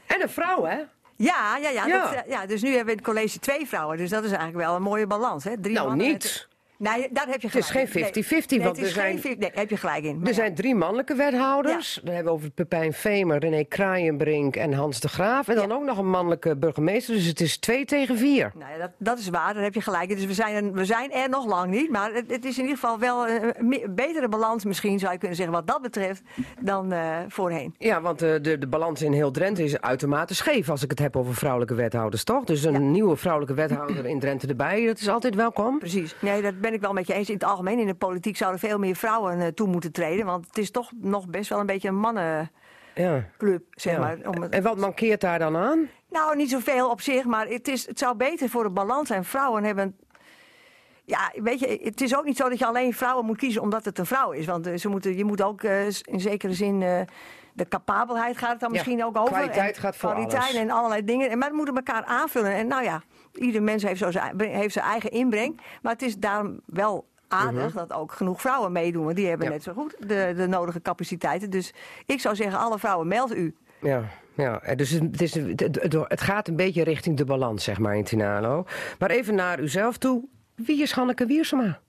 En 0.06 0.22
een 0.22 0.28
vrouw, 0.28 0.64
hè? 0.64 0.76
Ja, 1.22 1.56
ja, 1.56 1.68
ja, 1.68 1.86
Ja. 1.86 2.02
dat, 2.04 2.12
eh, 2.24 2.30
ja. 2.30 2.46
Dus 2.46 2.62
nu 2.62 2.68
hebben 2.68 2.86
we 2.86 2.90
in 2.92 2.96
het 2.96 3.06
college 3.06 3.38
twee 3.38 3.66
vrouwen. 3.66 3.96
Dus 3.96 4.10
dat 4.10 4.24
is 4.24 4.30
eigenlijk 4.30 4.66
wel 4.66 4.74
een 4.76 4.82
mooie 4.82 5.06
balans. 5.06 5.44
Hè? 5.44 5.60
Drie 5.60 5.74
Nou, 5.74 5.96
niet. 5.96 6.48
Nee, 6.80 7.08
daar 7.12 7.26
heb 7.28 7.40
je 7.40 7.46
Het 7.46 7.56
is 7.56 7.70
gelijk 7.70 7.90
geen 7.90 8.02
in. 8.02 8.24
50-50, 8.24 8.46
Nee, 8.56 8.60
want 8.64 8.78
er 8.78 8.86
zijn- 8.86 9.18
50 9.18 9.38
Nee, 9.38 9.50
heb 9.54 9.70
je 9.70 9.76
gelijk 9.76 10.04
in. 10.04 10.20
Er 10.22 10.26
ja. 10.26 10.32
zijn 10.32 10.54
drie 10.54 10.74
mannelijke 10.74 11.14
wethouders. 11.14 12.00
Dan 12.04 12.14
hebben 12.14 12.32
we 12.32 12.38
over 12.38 12.50
Pepijn 12.50 12.92
Vemer, 12.92 13.38
René 13.38 13.64
Kraaienbrink 13.64 14.56
en 14.56 14.72
Hans 14.72 15.00
de 15.00 15.08
Graaf. 15.08 15.48
En 15.48 15.54
dan 15.54 15.68
Ja. 15.68 15.74
ook 15.74 15.84
nog 15.84 15.98
een 15.98 16.08
mannelijke 16.10 16.56
burgemeester. 16.56 17.14
Dus 17.14 17.26
het 17.26 17.40
is 17.40 17.56
twee 17.58 17.84
tegen 17.84 18.16
vier. 18.18 18.52
Nou 18.58 18.72
ja, 18.72 18.78
dat, 18.78 18.90
dat 18.98 19.18
is 19.18 19.28
waar, 19.28 19.54
daar 19.54 19.62
heb 19.62 19.74
je 19.74 19.80
gelijk 19.80 20.10
in. 20.10 20.16
Dus 20.16 20.24
we 20.26 20.34
zijn, 20.34 20.54
er- 20.64 20.72
we 20.72 20.84
zijn 20.84 21.12
er 21.12 21.28
nog 21.28 21.46
lang 21.46 21.70
niet. 21.70 21.90
Maar 21.90 22.12
het, 22.12 22.30
het 22.30 22.44
is 22.44 22.56
in 22.58 22.62
ieder 22.62 22.78
geval 22.78 22.98
wel 22.98 23.28
een, 23.28 23.54
betere 23.94 24.28
balans 24.28 24.64
misschien, 24.64 24.98
zou 24.98 25.12
je 25.12 25.18
kunnen 25.18 25.36
zeggen, 25.36 25.54
wat 25.54 25.66
dat 25.66 25.82
betreft, 25.82 26.22
dan 26.60 26.92
eh, 26.92 27.16
voorheen. 27.28 27.74
Ja, 27.78 28.00
want 28.00 28.18
de, 28.18 28.38
de, 28.42 28.58
de 28.58 28.66
balans 28.66 29.02
in 29.02 29.12
heel 29.12 29.30
Drenthe 29.30 29.64
is 29.64 29.80
uitermate 29.80 30.34
scheef 30.34 30.70
als 30.70 30.82
ik 30.82 30.90
het 30.90 30.98
heb 30.98 31.16
over 31.16 31.34
vrouwelijke 31.34 31.74
wethouders, 31.74 32.24
toch? 32.24 32.44
Dus 32.44 32.64
een 32.64 32.72
Ja. 32.72 32.78
nieuwe 32.78 33.16
vrouwelijke 33.16 33.54
wethouder 33.54 34.06
in 34.06 34.18
Drenthe 34.20 34.46
erbij, 34.46 34.86
dat 34.86 34.98
is 35.00 35.08
altijd 35.08 35.34
welkom. 35.34 35.78
Precies. 35.78 36.14
Nee, 36.20 36.42
dat 36.42 36.60
ben 36.60 36.69
ik 36.72 36.80
wel 36.80 36.92
met 36.92 37.06
je 37.06 37.14
eens. 37.14 37.28
In 37.28 37.34
het 37.34 37.44
algemeen 37.44 37.78
in 37.78 37.86
de 37.86 37.94
politiek 37.94 38.36
zouden 38.36 38.60
veel 38.60 38.78
meer 38.78 38.96
vrouwen 38.96 39.40
eh, 39.40 39.46
toe 39.46 39.66
moeten 39.68 39.92
treden. 39.92 40.26
Want 40.26 40.46
het 40.46 40.58
is 40.58 40.70
toch 40.70 40.90
nog 41.00 41.28
best 41.28 41.48
wel 41.50 41.60
een 41.60 41.66
beetje 41.66 41.88
een 41.88 41.98
mannenclub, 42.00 42.50
Ja. 42.94 43.60
zeg 43.70 43.98
maar. 43.98 44.18
Om 44.24 44.42
het- 44.42 44.52
En 44.52 44.62
wat 44.62 44.76
mankeert 44.76 45.20
daar 45.20 45.38
dan 45.38 45.56
aan? 45.56 45.88
Nou, 46.10 46.36
niet 46.36 46.50
zoveel 46.50 46.90
op 46.90 47.00
zich, 47.00 47.24
maar 47.24 47.46
het, 47.46 47.68
is, 47.68 47.86
het 47.86 47.98
zou 47.98 48.16
beter 48.16 48.48
voor 48.48 48.62
de 48.62 48.70
balans 48.70 49.08
zijn. 49.08 49.24
Vrouwen 49.24 49.64
hebben. 49.64 49.96
Ja, 51.04 51.30
weet 51.34 51.60
je, 51.60 51.80
het 51.82 52.00
is 52.00 52.16
ook 52.16 52.24
niet 52.24 52.36
zo 52.36 52.48
dat 52.48 52.58
je 52.58 52.66
alleen 52.66 52.94
vrouwen 52.94 53.26
moet 53.26 53.36
kiezen 53.36 53.62
omdat 53.62 53.84
het 53.84 53.98
een 53.98 54.06
vrouw 54.06 54.30
is. 54.30 54.46
Want 54.46 54.66
eh, 54.66 54.76
ze 54.76 54.88
moeten, 54.88 55.16
je 55.16 55.24
moet 55.24 55.42
ook 55.42 55.62
eh, 55.62 55.86
in 55.86 56.20
zekere 56.20 56.52
zin. 56.52 57.06
de 57.52 57.68
capabelheid 57.68 58.36
gaat 58.38 58.50
het 58.50 58.60
dan 58.60 58.68
Ja, 58.68 58.74
misschien 58.74 59.04
ook 59.04 59.16
over. 59.16 59.32
kwaliteit 59.32 59.74
en 59.76 59.80
gaat 59.82 59.96
voor 59.96 60.10
kwaliteit 60.10 60.42
alles. 60.42 60.54
en 60.54 60.70
allerlei 60.70 61.04
dingen. 61.04 61.30
En, 61.30 61.38
maar 61.38 61.54
moeten 61.54 61.74
elkaar 61.74 62.04
aanvullen. 62.04 62.52
En 62.52 62.66
nou 62.66 62.82
ja, 62.82 63.02
ieder 63.34 63.62
mens 63.62 63.82
heeft, 63.82 63.98
zo 64.00 64.10
zijn, 64.10 64.40
heeft 64.40 64.72
zijn 64.72 64.84
eigen 64.84 65.10
inbreng. 65.10 65.60
Maar 65.82 65.92
het 65.92 66.02
is 66.02 66.16
daarom 66.16 66.60
wel 66.66 67.08
aardig 67.28 67.72
dat 67.72 67.92
ook 67.92 68.12
genoeg 68.12 68.40
vrouwen 68.40 68.72
meedoen. 68.72 69.04
Want 69.04 69.16
die 69.16 69.26
hebben 69.28 69.46
Mhm. 69.46 69.56
Ja. 69.56 69.62
net 69.64 69.74
zo 69.76 69.82
goed 69.82 70.08
de, 70.08 70.32
de 70.36 70.46
nodige 70.46 70.82
capaciteiten. 70.82 71.50
Dus 71.50 71.72
ik 72.06 72.20
zou 72.20 72.34
zeggen, 72.36 72.58
alle 72.58 72.78
vrouwen, 72.78 73.08
meld 73.08 73.36
u. 73.36 73.54
Ja, 73.80 74.04
ja. 74.34 74.60
eh, 74.60 74.76
dus 74.76 74.90
het, 74.90 75.20
is, 75.22 75.34
het, 76.08 76.20
gaat 76.20 76.48
een 76.48 76.56
beetje 76.56 76.84
richting 76.84 77.16
de 77.16 77.24
balans, 77.24 77.64
zeg 77.64 77.78
maar, 77.78 77.96
in 77.96 78.04
Tinalo. 78.04 78.64
Maar 78.98 79.10
even 79.10 79.34
naar 79.34 79.60
uzelf 79.60 79.96
toe. 79.98 80.24
Wie 80.54 80.82
is 80.82 80.92
Hanneke 80.92 81.26
Wiersema? 81.26 81.80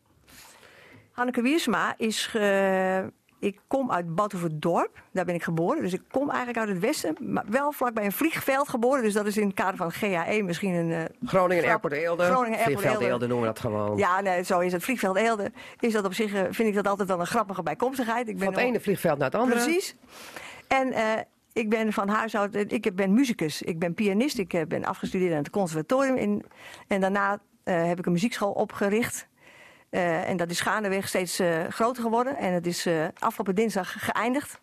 Hanneke 1.12 1.42
Wiersma 1.42 1.94
is. 1.98 2.26
ge- 2.28 3.12
ik 3.42 3.60
kom 3.68 3.92
uit 3.92 4.16
Batuverdorp, 4.16 5.02
daar 5.12 5.26
ben 5.26 5.36
ik 5.36 5.44
geboren. 5.44 5.82
Dus 5.82 5.94
ik 5.94 6.02
kom 6.12 6.30
eigenlijk 6.30 6.58
uit 6.60 6.70
het 6.70 6.80
westen, 6.80 7.16
maar 7.20 7.44
wel 7.50 7.72
vlakbij 7.72 8.06
een 8.06 8.12
vliegveld 8.12 8.70
geboren. 8.70 9.04
Dus 9.04 9.14
dat 9.14 9.26
is 9.26 9.38
in 9.38 9.46
het 9.46 9.56
kader 9.56 9.76
van 9.76 9.92
GAE 9.92 10.44
misschien 10.44 10.74
een. 10.74 10.92
eh, 10.92 11.04
Groningen 11.26 11.64
grap. 11.64 11.72
Airport 11.84 11.94
Eelde. 11.94 12.24
Groningen 12.24 12.58
Airport 12.60 12.66
Vliegveld 12.66 12.94
Eelde. 12.94 13.06
Eelde 13.06 13.28
noemen 13.28 13.48
we 13.48 13.54
dat 13.54 13.60
gewoon. 13.64 13.98
Ja, 13.98 14.22
nee, 14.22 14.44
zo 14.44 14.60
is 14.60 14.72
het. 14.72 14.84
Vliegveld 14.84 15.16
Eelde 15.18 15.52
is 15.80 15.94
dat 15.94 16.06
op 16.06 16.14
zich, 16.14 16.34
eh, 16.34 16.42
vind 16.50 16.68
ik 16.70 16.74
dat 16.76 16.88
altijd 16.88 17.08
wel 17.08 17.20
een 17.20 17.26
grappige 17.28 17.64
bijkomstigheid. 17.64 18.28
Ik 18.28 18.36
ben 18.38 18.46
Van 18.46 18.54
het 18.54 18.64
ene 18.64 18.80
vliegveld 18.80 19.18
naar 19.18 19.30
het 19.32 19.40
andere. 19.40 19.64
Precies. 19.64 19.96
En 20.68 20.92
eh, 20.92 21.04
ik 21.54 21.70
ben 21.70 21.94
van 21.94 22.08
huis 22.10 22.36
uit, 22.38 22.56
ik 22.74 22.96
ben 22.96 23.14
muzikus, 23.14 23.62
ik 23.62 23.80
ben 23.80 23.94
pianist, 23.94 24.38
ik 24.38 24.66
ben 24.68 24.86
afgestudeerd 24.86 25.32
aan 25.32 25.38
het 25.38 25.50
conservatorium. 25.50 26.16
In, 26.16 26.46
en 26.88 27.02
daarna 27.02 27.40
heb 27.64 28.00
ik 28.00 28.06
een 28.06 28.12
muziekschool 28.12 28.52
opgericht. 28.52 29.28
Eh, 29.92 30.30
en 30.30 30.38
dat 30.38 30.50
is 30.50 30.60
gaandeweg 30.60 31.08
steeds 31.08 31.40
eh, 31.40 31.68
groter 31.70 32.04
geworden. 32.04 32.38
En 32.38 32.54
het 32.54 32.68
is 32.68 32.86
eh, 32.86 33.06
afgelopen 33.20 33.56
dinsdag 33.56 33.96
geëindigd. 34.06 34.60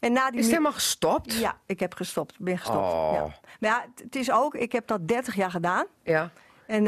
En 0.00 0.12
na 0.12 0.26
die 0.26 0.34
Is 0.38 0.44
het 0.44 0.50
helemaal 0.54 0.72
gestopt? 0.72 1.34
Ja, 1.34 1.56
ik 1.66 1.80
heb 1.80 1.94
gestopt. 1.94 2.38
Ben 2.38 2.58
gestopt. 2.58 2.92
Oh. 2.92 3.12
Ja. 3.14 3.20
Maar 3.60 3.70
ja, 3.70 3.84
het- 4.02 4.16
is 4.16 4.30
ook, 4.30 4.54
ik 4.54 4.72
heb 4.72 4.86
dat 4.86 5.08
30 5.08 5.34
jaar 5.34 5.50
gedaan. 5.50 5.86
Ja. 6.02 6.30
En 6.66 6.82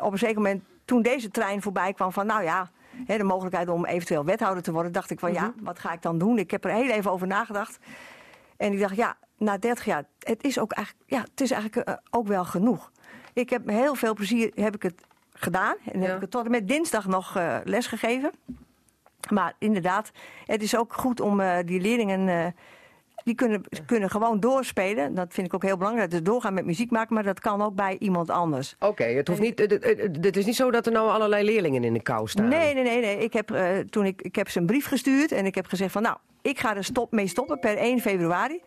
op 0.00 0.12
een 0.12 0.18
zeker 0.18 0.36
moment, 0.36 0.62
toen 0.84 1.02
deze 1.02 1.30
trein 1.30 1.62
voorbij 1.62 1.92
kwam 1.92 2.12
van, 2.12 2.26
nou 2.26 2.42
ja, 2.42 2.70
hè, 3.06 3.16
de 3.16 3.24
mogelijkheid 3.24 3.68
om 3.68 3.84
eventueel 3.84 4.24
wethouder 4.24 4.62
te 4.62 4.72
worden, 4.72 4.92
dacht 4.92 5.10
ik 5.10 5.18
van 5.18 5.32
ja, 5.32 5.52
wat 5.60 5.78
ga 5.78 5.92
ik 5.92 6.02
dan 6.02 6.18
doen? 6.18 6.38
Ik 6.38 6.50
heb 6.50 6.64
er 6.64 6.70
heel 6.70 6.90
even 6.90 7.10
over 7.10 7.26
nagedacht. 7.26 7.78
En 8.56 8.72
ik 8.72 8.80
dacht, 8.80 8.96
ja, 8.96 9.16
na 9.36 9.58
30 9.58 9.84
jaar, 9.84 10.04
het 10.18 10.44
is 10.44 10.58
ook 10.58 10.72
eigenlijk, 10.72 11.10
ja, 11.10 11.20
het 11.20 11.40
is 11.40 11.50
eigenlijk 11.50 11.98
ook 12.10 12.26
wel 12.26 12.44
genoeg. 12.44 12.90
Ik 13.32 13.50
heb 13.50 13.68
heel 13.68 13.94
veel 13.94 14.14
plezier 14.14 14.52
heb 14.54 14.74
ik 14.74 14.82
het 14.82 15.00
gedaan. 15.42 15.76
En 15.92 16.00
Ja. 16.00 16.06
heb 16.06 16.14
ik 16.14 16.20
het 16.20 16.30
tot 16.30 16.44
en 16.44 16.50
met 16.50 16.68
dinsdag 16.68 17.06
nog 17.06 17.36
eh 17.36 17.56
les 17.64 17.86
gegeven. 17.86 18.30
Maar 19.30 19.54
inderdaad, 19.58 20.10
het 20.46 20.62
is 20.62 20.76
ook 20.76 20.92
goed 20.92 21.20
om 21.20 21.40
eh, 21.40 21.58
die 21.64 21.80
leerlingen. 21.80 22.28
eh, 22.28 22.46
die 23.24 23.34
kunnen, 23.34 23.62
kunnen 23.86 24.10
gewoon 24.10 24.40
doorspelen. 24.40 25.14
Dat 25.14 25.32
vind 25.34 25.46
ik 25.46 25.54
ook 25.54 25.62
heel 25.62 25.76
belangrijk. 25.76 26.10
Dus 26.10 26.22
doorgaan 26.22 26.54
met 26.54 26.64
muziek 26.64 26.90
maken, 26.90 27.14
maar 27.14 27.22
dat 27.22 27.40
kan 27.40 27.62
ook 27.62 27.74
bij 27.74 27.96
iemand 27.98 28.30
anders. 28.30 28.76
Oké, 28.78 29.04
het 29.04 29.28
hoeft 29.28 29.40
niet. 29.40 29.58
Het, 30.20 30.36
is 30.36 30.46
niet 30.46 30.56
zo 30.56 30.70
dat 30.70 30.86
er 30.86 30.92
nou 30.92 31.10
allerlei 31.10 31.44
leerlingen 31.44 31.84
in 31.84 31.92
de 31.92 32.02
kou 32.02 32.28
staan. 32.28 32.48
Nee, 32.48 32.74
nee, 32.74 32.82
nee. 32.82 33.00
nee. 33.00 33.18
Ik, 33.18 33.32
heb, 33.32 33.50
eh, 33.50 33.78
toen 33.78 34.04
ik, 34.04 34.22
ik 34.22 34.34
heb 34.34 34.48
ze 34.48 34.58
een 34.58 34.66
brief 34.66 34.86
gestuurd 34.86 35.32
en 35.32 35.46
ik 35.46 35.54
heb 35.54 35.66
gezegd 35.66 35.92
van 35.92 36.02
nou, 36.02 36.16
ik 36.42 36.58
ga 36.58 36.76
er 36.76 36.84
stop, 36.84 37.12
mee 37.12 37.26
stoppen 37.26 37.58
per 37.58 37.76
1 37.76 38.00
februari. 38.00 38.60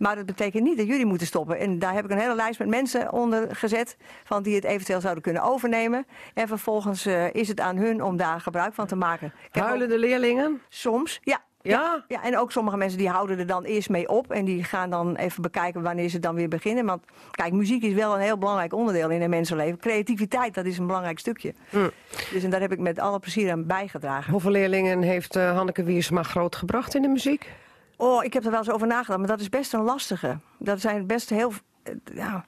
Maar 0.00 0.16
dat 0.16 0.26
betekent 0.26 0.62
niet 0.62 0.76
dat 0.76 0.86
jullie 0.86 1.06
moeten 1.06 1.26
stoppen. 1.26 1.58
En 1.58 1.78
daar 1.78 1.94
heb 1.94 2.04
ik 2.04 2.10
een 2.10 2.18
hele 2.18 2.34
lijst 2.34 2.58
met 2.58 2.68
mensen 2.68 3.12
onder 3.12 3.56
gezet 3.56 3.96
van 4.24 4.42
die 4.42 4.54
het 4.54 4.64
eventueel 4.64 5.00
zouden 5.00 5.22
kunnen 5.22 5.42
overnemen. 5.42 6.06
En 6.34 6.48
vervolgens 6.48 7.06
eh, 7.06 7.34
is 7.34 7.48
het 7.48 7.60
aan 7.60 7.76
hun 7.76 8.02
om 8.02 8.16
daar 8.16 8.40
gebruik 8.40 8.74
van 8.74 8.86
te 8.86 8.96
maken. 8.96 9.32
Heb 9.50 9.62
ook 9.62 9.68
Huilende 9.68 9.98
leerlingen? 9.98 10.60
soms, 10.68 11.20
ja. 11.22 11.40
Ja? 11.62 12.04
Ja, 12.08 12.22
en 12.22 12.38
ook 12.38 12.52
sommige 12.52 12.76
mensen 12.76 12.98
die 12.98 13.08
houden 13.08 13.38
er 13.38 13.46
dan 13.46 13.64
eerst 13.64 13.88
mee 13.88 14.08
op. 14.08 14.30
En 14.30 14.44
die 14.44 14.64
gaan 14.64 14.90
dan 14.90 15.16
even 15.16 15.42
bekijken 15.42 15.82
wanneer 15.82 16.08
ze 16.08 16.18
dan 16.18 16.34
weer 16.34 16.48
beginnen. 16.48 16.86
Want 16.86 17.04
kijk, 17.30 17.52
muziek 17.52 17.82
is 17.82 17.92
wel 17.92 18.14
een 18.14 18.20
heel 18.20 18.38
belangrijk 18.38 18.72
onderdeel 18.72 19.10
in 19.10 19.22
een 19.22 19.30
mensenleven. 19.30 19.78
Creativiteit, 19.78 20.54
dat 20.54 20.64
is 20.64 20.78
een 20.78 20.86
belangrijk 20.86 21.18
stukje. 21.18 21.54
Mm. 21.70 21.90
Dus 22.32 22.44
en 22.44 22.50
daar 22.50 22.60
heb 22.60 22.72
ik 22.72 22.78
met 22.78 22.98
alle 22.98 23.18
plezier 23.18 23.50
aan 23.52 23.66
bijgedragen. 23.66 24.32
Hoeveel 24.32 24.50
leerlingen 24.50 25.02
heeft 25.02 25.36
eh, 25.36 25.56
Hanneke 25.56 25.82
Wiersma 25.82 26.22
grootgebracht 26.22 26.94
in 26.94 27.02
de 27.02 27.08
muziek? 27.08 27.50
Oh, 28.02 28.24
ik 28.24 28.32
heb 28.32 28.44
er 28.44 28.50
wel 28.50 28.58
eens 28.58 28.70
over 28.70 28.86
nagedacht, 28.86 29.18
maar 29.18 29.28
dat 29.28 29.40
is 29.40 29.48
best 29.48 29.72
een 29.72 29.82
lastige. 29.82 30.38
Dat 30.58 30.80
zijn 30.80 31.06
best 31.06 31.30
heel. 31.30 31.52
eh, 31.82 31.94
Ja, 32.14 32.44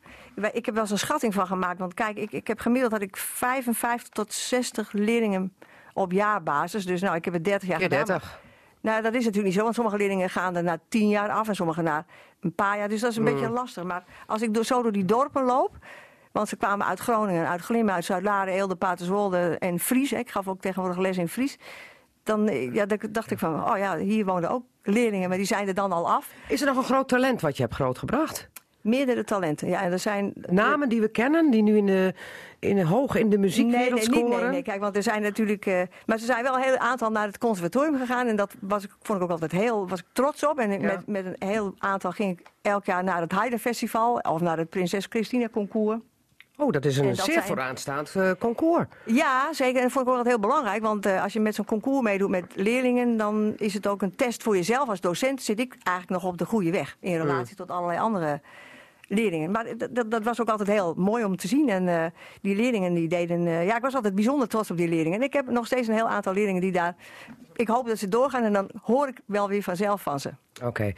ik 0.53 0.65
heb 0.67 0.75
wel 0.75 0.83
eens 0.83 0.93
een 0.93 0.99
schatting 0.99 1.35
van 1.35 1.47
gemaakt. 1.47 1.79
Want 1.79 1.95
kijk, 1.95 2.17
ik, 2.19 2.33
ik 2.33 2.47
heb 2.47 2.59
gemiddeld 2.61 2.93
dat 2.93 3.03
ik 3.03 3.17
55 3.17 4.09
tot 4.09 4.33
60 4.33 4.93
leerlingen 4.93 5.55
op 5.93 6.12
jaarbasis. 6.12 6.87
Dus 6.87 7.01
nou, 7.01 7.17
ik 7.17 7.25
heb 7.25 7.35
het 7.35 7.45
30 7.45 7.69
jaar 7.69 7.79
Keer 7.79 7.88
gedaan. 7.88 8.05
30. 8.07 8.41
Nou, 8.81 9.03
dat 9.03 9.12
is 9.12 9.19
natuurlijk 9.19 9.45
niet 9.45 9.55
zo, 9.55 9.62
want 9.62 9.75
sommige 9.75 9.97
leerlingen 9.97 10.31
gaan 10.31 10.57
er 10.57 10.62
na 10.62 10.79
10 10.88 11.09
jaar 11.09 11.31
af 11.31 11.49
en 11.49 11.55
sommige 11.55 11.83
na 11.83 12.05
een 12.41 12.55
paar 12.55 12.79
jaar. 12.79 12.88
Dus 12.88 13.01
dat 13.01 13.11
is 13.11 13.17
een 13.17 13.25
beetje 13.25 13.49
lastig. 13.49 13.83
Maar 13.85 14.05
als 14.27 14.43
ik 14.43 14.55
door, 14.55 14.65
zo 14.65 14.83
door 14.83 14.93
die 14.93 15.05
dorpen 15.05 15.45
loop. 15.45 15.77
Want 16.33 16.49
ze 16.49 16.57
kwamen 16.57 16.87
uit 16.87 16.99
Groningen, 17.01 17.49
uit 17.49 17.61
Glimmen, 17.61 17.95
uit 17.95 18.05
Zuid-Laren, 18.05 18.53
Eelde, 18.55 18.75
Paterswolde 18.77 19.57
en 19.59 19.79
Fries. 19.79 20.12
Ik 20.12 20.31
gaf 20.31 20.49
ook 20.49 20.61
tegenwoordig 20.61 20.99
les 20.99 21.17
in 21.19 21.29
Fries. 21.29 21.59
Dan 22.23 22.49
eh, 22.49 22.75
ja, 22.75 22.87
dan 22.87 22.99
dacht 23.11 23.31
ik 23.31 23.38
van, 23.38 23.71
oh 23.71 23.79
ja, 23.79 23.97
hier 23.97 24.25
woonden 24.25 24.51
ook 24.51 24.65
leerlingen, 24.83 25.29
maar 25.29 25.38
die 25.38 25.47
zijn 25.47 25.68
er 25.68 25.75
dan 25.75 25.92
al 25.92 26.11
af. 26.11 26.31
Is 26.49 26.61
er 26.61 26.66
nog 26.66 26.77
een 26.77 26.85
groot 26.85 27.09
talent 27.09 27.40
wat 27.40 27.57
je 27.57 27.62
hebt 27.62 27.75
grootgebracht? 27.75 28.49
Meerdere 28.81 29.25
talenten. 29.25 29.68
Ja, 29.68 29.83
en 29.83 29.92
er 29.92 29.99
zijn. 29.99 30.33
Namen 30.49 30.88
die 30.88 31.01
we 31.01 31.09
kennen, 31.09 31.51
die 31.51 31.62
nu 31.62 31.77
in 31.77 31.87
de, 31.87 32.14
in 32.59 32.77
de, 32.77 32.87
hoog 32.87 33.14
in 33.14 33.23
de 33.31 33.37
Nee, 33.37 33.38
muziekwereld 33.38 33.92
nee, 33.92 34.03
scoren? 34.03 34.40
nee, 34.40 34.51
nee. 34.51 34.62
Kijk, 34.62 34.81
want 34.81 34.97
er 34.97 35.03
zijn 35.03 35.23
natuurlijk. 35.23 35.66
eh, 35.66 35.81
maar 36.07 36.18
ze 36.18 36.25
zijn 36.25 36.42
wel 36.42 36.55
een 36.55 36.62
heel 36.62 36.77
aantal 36.77 37.11
naar 37.11 37.27
het 37.27 37.38
conservatorium 37.38 37.99
gegaan. 37.99 38.27
En 38.27 38.37
dat 38.37 38.55
was, 38.61 38.85
ik- 38.85 38.90
vond 39.03 39.18
ik 39.18 39.25
ook 39.25 39.31
altijd 39.31 39.53
heel. 39.53 39.88
was 39.88 39.99
ik 40.01 40.07
trots 40.12 40.47
op. 40.47 40.59
En 40.59 40.71
Ja. 40.71 40.79
met, 40.79 41.07
met 41.07 41.25
een 41.27 41.49
heel 41.49 41.75
aantal 41.79 42.11
ging 42.11 42.38
ik 42.40 42.47
elk 42.62 42.85
jaar 42.85 43.05
naar 43.05 43.21
het 43.21 43.33
Haydn 43.33 43.57
Festival. 43.57 44.14
Of 44.18 44.40
naar 44.40 44.59
het 44.59 44.68
Prinses 44.71 45.07
Christina 45.09 45.49
Concours. 45.49 45.99
Oh, 46.62 46.70
dat 46.72 46.85
is 46.85 46.96
een 46.98 47.07
dat 47.07 47.17
zeer 47.17 47.35
zijn- 47.35 47.44
vooraanstaand 47.46 48.15
eh, 48.17 48.31
concours. 48.38 48.87
Ja, 49.04 49.52
zeker. 49.52 49.77
En 49.77 49.83
dat 49.83 49.92
vond 49.92 50.06
ik 50.08 50.13
ook 50.13 50.27
heel 50.27 50.38
belangrijk. 50.38 50.83
Want 50.83 51.06
eh, 51.06 51.23
als 51.23 51.33
je 51.33 51.40
met 51.40 51.54
zo'n 51.54 51.65
concours 51.65 52.02
meedoet 52.02 52.29
met 52.31 52.44
leerlingen, 52.54 53.17
dan 53.17 53.52
is 53.56 53.75
het 53.75 53.87
ook 53.87 54.02
een 54.02 54.17
test 54.17 54.42
voor 54.42 54.56
jezelf. 54.56 54.88
Als 54.88 55.00
docent 55.00 55.42
zit 55.42 55.60
ik 55.60 55.77
eigenlijk 55.83 56.23
nog 56.23 56.33
op 56.33 56.38
de 56.38 56.44
goede 56.44 56.71
weg. 56.71 56.96
In 57.00 57.17
relatie 57.17 57.56
tot 57.56 57.71
allerlei 57.71 57.98
andere 57.98 58.40
leerlingen. 59.15 59.50
Maar 59.50 59.67
dat- 59.90 60.10
dat, 60.10 60.23
was 60.23 60.40
ook 60.40 60.48
altijd 60.48 60.69
heel 60.69 60.94
mooi 60.96 61.25
om 61.25 61.37
te 61.37 61.48
zien. 61.48 61.69
En 61.69 61.88
eh, 61.88 62.04
die 62.40 62.56
leerlingen 62.56 62.94
die 62.94 63.08
deden. 63.08 63.46
eh, 63.46 63.67
ja, 63.67 63.77
ik 63.77 63.83
was 63.83 63.94
altijd 63.94 64.15
bijzonder 64.15 64.48
trots 64.48 64.71
op 64.71 64.77
die 64.77 64.88
leerlingen. 64.88 65.19
En 65.19 65.25
ik 65.25 65.33
heb 65.33 65.50
nog 65.50 65.67
steeds 65.67 65.88
een 65.88 65.94
heel 65.94 66.08
aantal 66.08 66.33
leerlingen 66.33 66.60
die 66.60 66.73
daar. 66.73 66.94
Ik 67.56 67.69
hoop 67.69 67.87
dat 67.87 67.98
ze 67.98 68.08
doorgaan 68.08 68.42
en 68.44 68.52
dan 68.52 68.71
hoor 68.83 69.08
ik 69.08 69.21
wel 69.27 69.48
weer 69.48 69.63
vanzelf 69.63 70.02
van 70.02 70.21
ze. 70.21 70.31
Oké. 70.65 70.92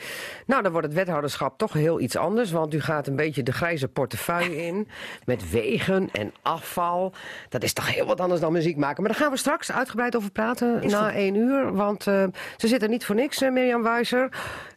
Nou, 0.47 0.63
dan 0.63 0.73
wordt 0.73 0.87
het 0.87 0.97
wethouderschap 0.97 1.59
toch 1.59 1.73
heel 1.73 2.01
iets 2.01 2.17
anders. 2.17 2.51
Want 2.51 2.75
u 2.75 2.81
gaat 2.81 3.07
een 3.07 3.17
beetje 3.17 3.43
de 3.43 3.53
grijze 3.53 3.89
portefeuille 3.89 4.57
in. 4.67 4.89
Met 5.25 5.51
wegen 5.51 6.09
en 6.13 6.33
afval. 6.43 7.13
Dat 7.49 7.63
is 7.63 7.73
toch 7.73 7.95
heel 7.95 8.07
wat 8.07 8.21
anders 8.21 8.41
dan 8.41 8.53
muziek 8.53 8.77
maken. 8.77 9.03
Maar 9.03 9.13
daar 9.13 9.21
gaan 9.21 9.31
we 9.31 9.37
straks 9.39 9.73
uitgebreid 9.73 10.17
over 10.17 10.31
praten 10.31 10.83
Is 10.83 10.93
na 10.93 11.05
goed. 11.05 11.15
één 11.15 11.35
uur. 11.35 11.73
Want 11.73 12.07
eh, 12.07 12.25
ze 12.57 12.69
zit 12.69 12.83
er 12.83 12.89
niet 12.89 13.05
voor 13.07 13.15
niks, 13.15 13.41
Mirjam 13.41 13.83
Wijzer. 13.83 14.29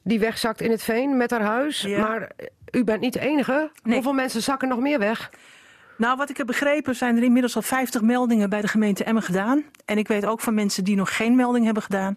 Die 0.04 0.20
wegzakt 0.20 0.62
in 0.62 0.72
het 0.72 0.84
veen 0.84 1.18
met 1.18 1.32
haar 1.32 1.42
huis. 1.42 1.82
Ja. 1.82 2.00
Maar 2.00 2.32
u 2.72 2.84
bent 2.84 3.02
niet 3.02 3.14
de 3.14 3.20
enige. 3.20 3.72
Nee. 3.84 3.94
Hoeveel 3.94 4.14
mensen 4.14 4.42
zakken 4.42 4.68
nog 4.68 4.80
meer 4.80 5.00
weg? 5.00 5.32
Nou, 5.98 6.18
wat 6.18 6.30
ik 6.30 6.38
heb 6.38 6.46
begrepen 6.48 6.96
zijn 6.96 7.18
er 7.18 7.24
inmiddels 7.24 7.56
al 7.56 7.62
50 7.62 8.02
meldingen 8.02 8.50
bij 8.50 8.62
de 8.62 8.68
gemeente 8.68 9.04
Emmen 9.04 9.24
gedaan. 9.24 9.64
En 9.86 9.98
ik 9.98 10.08
weet 10.08 10.26
ook 10.26 10.40
van 10.42 10.54
mensen 10.54 10.84
die 10.84 10.96
nog 10.96 11.16
geen 11.16 11.36
melding 11.36 11.66
hebben 11.66 11.84
gedaan. 11.84 12.14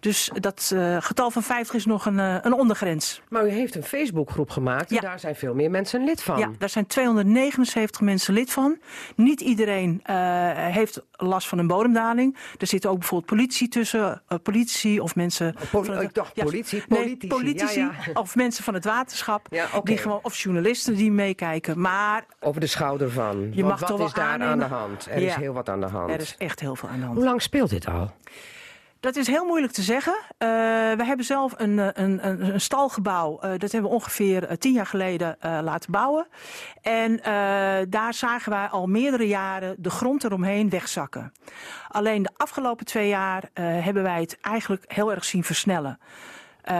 Dus 0.00 0.30
dat 0.40 0.70
eh, 0.74 0.96
getal 1.00 1.30
van 1.30 1.42
50 1.42 1.74
is 1.74 1.84
nog 1.86 2.06
een, 2.06 2.18
eh, 2.18 2.36
een 2.42 2.52
ondergrens. 2.52 3.20
Maar 3.28 3.46
u 3.46 3.48
heeft 3.50 3.74
een 3.74 3.82
Facebookgroep 3.82 4.50
gemaakt. 4.50 4.88
En 4.90 4.94
Ja. 4.94 5.00
daar 5.00 5.20
zijn 5.20 5.34
veel 5.36 5.54
meer 5.54 5.70
mensen 5.70 6.04
lid 6.04 6.22
van. 6.22 6.38
Ja, 6.38 6.50
daar 6.58 6.68
zijn 6.68 6.86
279 6.86 8.00
mensen 8.00 8.34
lid 8.34 8.50
van. 8.50 8.76
Niet 9.16 9.40
iedereen 9.40 10.00
eh, 10.04 10.14
heeft 10.54 11.02
last 11.12 11.48
van 11.48 11.58
een 11.58 11.66
bodemdaling. 11.66 12.36
Er 12.58 12.66
zitten 12.66 12.90
ook 12.90 12.98
bijvoorbeeld 12.98 13.30
politie 13.30 13.68
tussen, 13.68 14.22
politici 14.42 15.00
of 15.00 15.14
mensen. 15.16 15.54
Poli- 15.70 15.86
van 15.86 15.94
het- 15.94 16.02
ik 16.04 16.14
dacht 16.14 16.34
politie, 16.34 16.82
nee, 16.88 16.98
politici, 16.98 17.26
politici 17.28 17.80
ja, 17.80 17.90
of 18.14 18.34
mensen 18.36 18.64
van 18.64 18.74
het 18.74 18.84
waterschap. 18.84 19.48
Die 19.84 19.96
gewoon, 19.96 20.18
of 20.22 20.36
journalisten 20.36 20.94
die 20.94 21.10
meekijken. 21.12 21.80
Maar 21.80 22.24
Over 22.40 22.60
de 22.60 22.66
schouder 22.66 23.10
van. 23.22 23.48
Je 23.52 23.64
mag 23.64 23.80
wat 23.80 23.88
toch 23.88 23.98
wel 23.98 24.06
is 24.06 24.12
daar 24.12 24.40
aan 24.42 24.58
de 24.58 24.64
hand? 24.64 25.06
Er 25.10 25.22
is 25.22 25.34
heel 25.34 25.52
wat 25.52 25.68
aan 25.68 25.80
de 25.80 25.86
hand. 25.86 26.10
er 26.10 26.20
is 26.20 26.34
echt 26.38 26.60
heel 26.60 26.76
veel 26.76 26.88
aan 26.88 26.98
de 26.98 27.04
hand. 27.04 27.16
Hoe 27.16 27.24
lang 27.26 27.42
speelt 27.42 27.70
dit 27.70 27.86
al? 27.88 28.10
Dat 29.00 29.16
is 29.16 29.26
heel 29.26 29.44
moeilijk 29.44 29.72
te 29.72 29.82
zeggen. 29.82 30.14
Eh, 30.38 30.48
we 30.96 31.04
hebben 31.04 31.24
zelf 31.26 31.52
een, 31.56 31.78
eh, 31.78 31.86
een, 31.92 32.26
een, 32.28 32.52
een 32.54 32.60
stalgebouw. 32.60 33.38
eh, 33.40 33.50
dat 33.50 33.72
hebben 33.72 33.90
we 33.90 33.96
ongeveer 33.96 34.58
tien 34.58 34.72
jaar 34.72 34.86
geleden 34.86 35.36
eh, 35.40 35.58
laten 35.62 35.92
bouwen. 35.92 36.26
En 36.82 37.22
eh, 37.22 37.32
daar 37.88 38.14
zagen 38.14 38.52
wij 38.52 38.66
al 38.66 38.86
meerdere 38.86 39.26
jaren 39.26 39.74
de 39.78 39.90
grond 39.90 40.24
eromheen 40.24 40.70
wegzakken. 40.70 41.32
Alleen 41.88 42.22
de 42.22 42.30
afgelopen 42.36 42.86
twee 42.86 43.08
jaar 43.08 43.42
eh, 43.52 43.64
hebben 43.84 44.02
wij 44.02 44.20
het 44.20 44.38
eigenlijk 44.40 44.84
heel 44.86 45.10
erg 45.12 45.24
zien 45.24 45.44
versnellen. 45.44 45.98
Eh, 46.68 46.74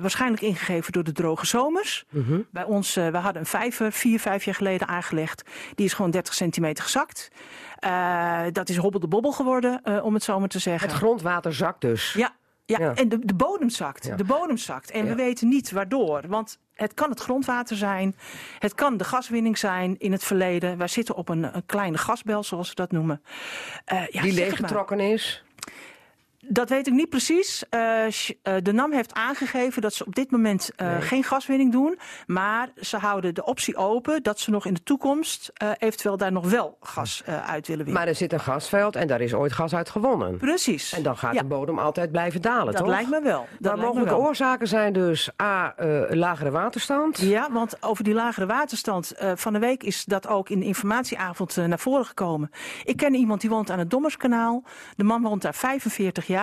waarschijnlijk 0.00 0.42
ingegeven 0.42 0.92
door 0.92 1.04
de 1.04 1.12
droge 1.12 1.46
zomers. 1.46 2.04
Bij 2.50 2.64
ons, 2.64 2.96
eh, 2.96 3.08
we 3.08 3.16
hadden 3.16 3.42
een 3.42 3.48
vijver 3.48 3.92
vier, 3.92 4.20
vijf 4.20 4.44
jaar 4.44 4.54
geleden 4.54 4.88
aangelegd. 4.88 5.42
Die 5.74 5.86
is 5.86 5.92
gewoon 5.92 6.10
30 6.10 6.34
centimeter 6.34 6.84
gezakt. 6.84 7.28
Eh, 7.78 8.40
dat 8.52 8.68
is 8.68 8.76
hobbel 8.76 9.00
de 9.00 9.08
bobbel 9.08 9.32
geworden, 9.32 10.02
om 10.02 10.14
het 10.14 10.22
zo 10.22 10.38
maar 10.38 10.48
te 10.48 10.58
zeggen. 10.58 10.88
Het 10.88 10.96
grondwater 10.96 11.54
zakt 11.54 11.80
dus. 11.80 12.12
Ja, 12.12 12.34
ja, 12.64 12.78
Ja. 12.78 12.94
en 12.94 13.08
de, 13.08 13.18
de 13.24 13.34
bodem 13.34 13.70
zakt. 13.70 14.04
Ja. 14.06 14.16
De 14.16 14.24
bodem 14.24 14.56
zakt. 14.56 14.90
En 14.90 15.02
Ja. 15.04 15.08
we 15.10 15.14
weten 15.14 15.48
niet 15.48 15.70
waardoor. 15.70 16.22
Want 16.28 16.58
het 16.74 16.94
kan 16.94 17.10
het 17.10 17.20
grondwater 17.20 17.76
zijn. 17.76 18.16
Het 18.58 18.74
kan 18.74 18.96
de 18.96 19.04
gaswinning 19.04 19.58
zijn 19.58 19.98
in 19.98 20.12
het 20.12 20.24
verleden. 20.24 20.78
Wij 20.78 20.88
zitten 20.88 21.14
op 21.14 21.28
een, 21.28 21.54
een 21.56 21.66
kleine 21.66 21.98
gasbel, 21.98 22.42
zoals 22.42 22.68
ze 22.68 22.74
dat 22.74 22.90
noemen. 22.92 23.22
Ja, 24.10 24.22
die 24.22 24.32
leeggetrokken 24.32 25.00
is. 25.00 25.44
Dat 26.48 26.68
weet 26.68 26.86
ik 26.86 26.92
niet 26.92 27.08
precies. 27.08 27.64
Eh, 27.68 28.06
eh, 28.06 28.12
de 28.62 28.72
NAM 28.72 28.92
heeft 28.92 29.14
aangegeven 29.14 29.82
dat 29.82 29.94
ze 29.94 30.06
op 30.06 30.14
dit 30.14 30.30
moment 30.30 30.70
eh, 30.76 30.96
geen 31.00 31.24
gaswinning 31.24 31.72
doen. 31.72 31.98
Maar 32.26 32.68
ze 32.80 32.96
houden 32.96 33.34
de 33.34 33.44
optie 33.44 33.76
open 33.76 34.22
dat 34.22 34.40
ze 34.40 34.50
nog 34.50 34.66
in 34.66 34.74
de 34.74 34.82
toekomst 34.82 35.52
eventueel 35.78 36.16
daar 36.16 36.32
nog 36.32 36.50
wel 36.50 36.76
gas 36.80 37.22
uit 37.24 37.66
willen 37.66 37.84
winnen. 37.84 38.02
Maar 38.02 38.08
er 38.10 38.14
zit 38.14 38.32
een 38.32 38.40
gasveld 38.40 38.96
en 38.96 39.06
daar 39.06 39.20
is 39.20 39.34
ooit 39.34 39.52
gas 39.52 39.74
uit 39.74 39.90
gewonnen. 39.90 40.36
Precies. 40.36 40.92
En 40.92 41.02
dan 41.02 41.16
gaat 41.16 41.34
Ja, 41.34 41.40
de 41.40 41.46
bodem 41.46 41.78
altijd 41.78 42.10
blijven 42.10 42.42
dalen, 42.42 42.66
dat 42.66 42.76
toch? 42.76 42.86
lijkt 42.86 43.10
me 43.10 43.20
wel. 43.22 43.40
Dat 43.40 43.48
maar 43.48 43.60
lijkt 43.60 43.78
me 43.80 43.86
mogelijke 43.86 44.14
wel. 44.14 44.24
oorzaken 44.26 44.68
zijn 44.68 44.92
dus 44.92 45.30
A, 45.42 45.74
lagere 46.08 46.50
waterstand. 46.50 47.18
Ja, 47.18 47.48
want 47.52 47.82
over 47.82 48.04
die 48.04 48.14
lagere 48.14 48.46
waterstand. 48.46 49.14
van 49.34 49.52
de 49.52 49.58
week 49.58 49.82
is 49.82 50.04
dat 50.04 50.28
ook 50.28 50.48
in 50.48 50.60
de 50.60 50.66
informatieavond 50.66 51.56
naar 51.56 51.78
voren 51.78 52.04
gekomen. 52.06 52.50
Ik 52.84 52.96
ken 52.96 53.14
iemand 53.14 53.40
die 53.40 53.50
woont 53.50 53.70
aan 53.70 53.78
het 53.78 53.90
Dommerskanaal. 53.90 54.62
De 54.96 55.04
man 55.04 55.22
woont 55.22 55.42
daar 55.42 55.54
45 55.54 56.26
jaar. 56.26 56.35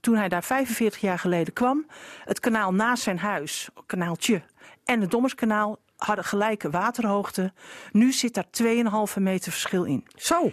Toen 0.00 0.16
hij 0.16 0.28
daar 0.28 0.44
45 0.44 1.00
jaar 1.00 1.18
geleden 1.18 1.52
kwam, 1.52 1.86
het 2.24 2.40
kanaal 2.40 2.74
naast 2.74 3.02
zijn 3.02 3.18
huis, 3.18 3.68
kanaaltje, 3.86 4.42
en 4.84 5.00
het 5.00 5.10
Dommerskanaal 5.10 5.78
hadden 5.96 6.24
gelijke 6.24 6.70
waterhoogte. 6.70 7.52
Nu 7.92 8.12
zit 8.12 8.34
daar 8.34 8.46
2,5 9.16 9.22
meter 9.22 9.52
verschil 9.52 9.84
in. 9.84 10.06
Zo. 10.16 10.52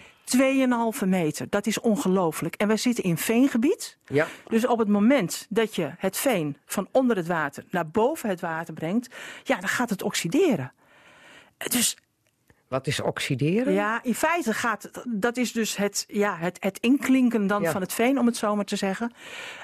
2,5 1.01 1.07
meter, 1.07 1.49
dat 1.49 1.67
is 1.67 1.79
ongelooflijk. 1.79 2.55
En 2.55 2.67
wij 2.67 2.77
zitten 2.77 3.03
in 3.03 3.17
veengebied. 3.17 3.97
Ja. 4.07 4.27
Dus 4.47 4.67
op 4.67 4.79
het 4.79 4.87
moment 4.87 5.45
dat 5.49 5.75
je 5.75 5.91
het 5.97 6.17
veen 6.17 6.57
van 6.65 6.87
onder 6.91 7.15
het 7.15 7.27
water 7.27 7.63
naar 7.69 7.87
boven 7.87 8.29
het 8.29 8.41
water 8.41 8.73
brengt, 8.73 9.15
ja, 9.43 9.59
dan 9.59 9.69
gaat 9.69 9.89
het 9.89 10.03
oxideren. 10.03 10.73
Dus 11.57 11.97
Wat 12.69 12.87
is 12.87 13.01
oxideren? 13.01 13.73
ja, 13.73 13.99
in 14.03 14.15
feite 14.15 14.53
gaat 14.53 14.89
dat 15.07 15.37
is 15.37 15.51
dus 15.51 15.75
het, 15.75 16.03
ja, 16.07 16.35
het, 16.37 16.57
het 16.59 16.77
inklinken 16.79 17.47
dan 17.47 17.61
Ja. 17.61 17.71
van 17.71 17.81
het 17.81 17.93
veen, 17.93 18.19
om 18.19 18.25
het 18.25 18.37
zo 18.37 18.55
maar 18.55 18.65
te 18.65 18.75
zeggen. 18.75 19.11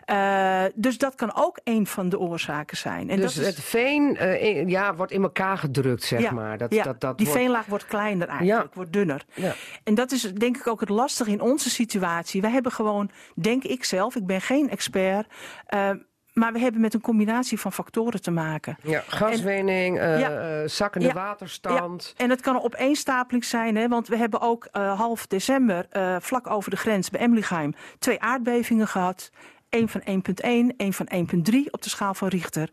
Eh, 0.06 0.64
dus 0.76 0.98
dat 0.98 1.16
kan 1.16 1.36
ook 1.36 1.60
een 1.64 1.88
van 1.88 2.10
de 2.10 2.20
oorzaken 2.20 2.78
zijn. 2.78 3.10
En 3.10 3.20
dus 3.20 3.34
dat 3.36 3.44
is, 3.46 3.56
het 3.56 3.64
veen 3.66 4.18
eh, 4.18 4.44
in- 4.58 4.70
ja, 4.70 4.96
wordt 4.96 5.12
in 5.12 5.22
elkaar 5.24 5.58
gedrukt, 5.58 6.04
zeg 6.04 6.22
ja, 6.22 6.32
maar. 6.32 6.58
Dat, 6.58 6.74
ja, 6.74 6.84
dat, 6.84 7.02
dat 7.02 7.18
die 7.18 7.26
wordt- 7.28 7.42
veenlaag 7.42 7.66
wordt 7.66 7.86
kleiner 7.86 8.28
eigenlijk, 8.28 8.74
wordt 8.74 8.94
dunner. 8.94 9.26
Ja. 9.34 9.54
En 9.84 9.96
dat 9.96 10.12
is 10.12 10.22
denk 10.22 10.58
ik 10.58 10.68
ook 10.68 10.80
het 10.80 10.90
lastige 10.90 11.32
in 11.32 11.42
onze 11.42 11.70
situatie. 11.70 12.42
Wij 12.42 12.52
hebben 12.52 12.72
gewoon, 12.72 13.10
denk 13.36 13.64
ik 13.64 13.84
zelf, 13.84 14.16
ik 14.16 14.26
ben 14.26 14.42
geen 14.42 14.70
expert, 14.70 15.28
eh, 15.66 15.90
maar 16.36 16.54
we 16.54 16.60
hebben 16.60 16.82
met 16.82 16.94
een 16.94 17.02
combinatie 17.02 17.60
van 17.60 17.72
factoren 17.74 18.22
te 18.22 18.32
maken. 18.32 18.78
Ja, 18.84 19.04
gaswinning, 19.08 20.00
eh, 20.00 20.20
Ja. 20.20 20.62
eh, 20.62 20.68
zakkende 20.70 21.08
Ja. 21.08 21.14
waterstand. 21.14 22.14
En 22.18 22.30
het 22.30 22.42
kan 22.42 22.56
een 22.56 22.62
opeenstapeling 22.62 23.46
zijn, 23.46 23.76
hè, 23.76 23.88
want 23.88 24.08
we 24.08 24.18
hebben 24.18 24.42
ook 24.42 24.68
eh, 24.72 24.98
half 25.00 25.28
december, 25.28 25.86
eh, 25.90 26.16
vlak 26.20 26.50
over 26.50 26.70
de 26.70 26.78
grens 26.78 27.10
bij 27.10 27.22
Emlichheim, 27.22 27.74
twee 28.00 28.22
aardbevingen 28.22 28.88
gehad. 28.88 29.30
Eén 29.70 29.90
van 29.90 30.02
1,1, 30.04 30.74
één 30.78 30.94
van 30.94 31.06
1,3 31.10 31.72
op 31.72 31.82
de 31.82 31.90
schaal 31.90 32.14
van 32.14 32.28
Richter. 32.28 32.70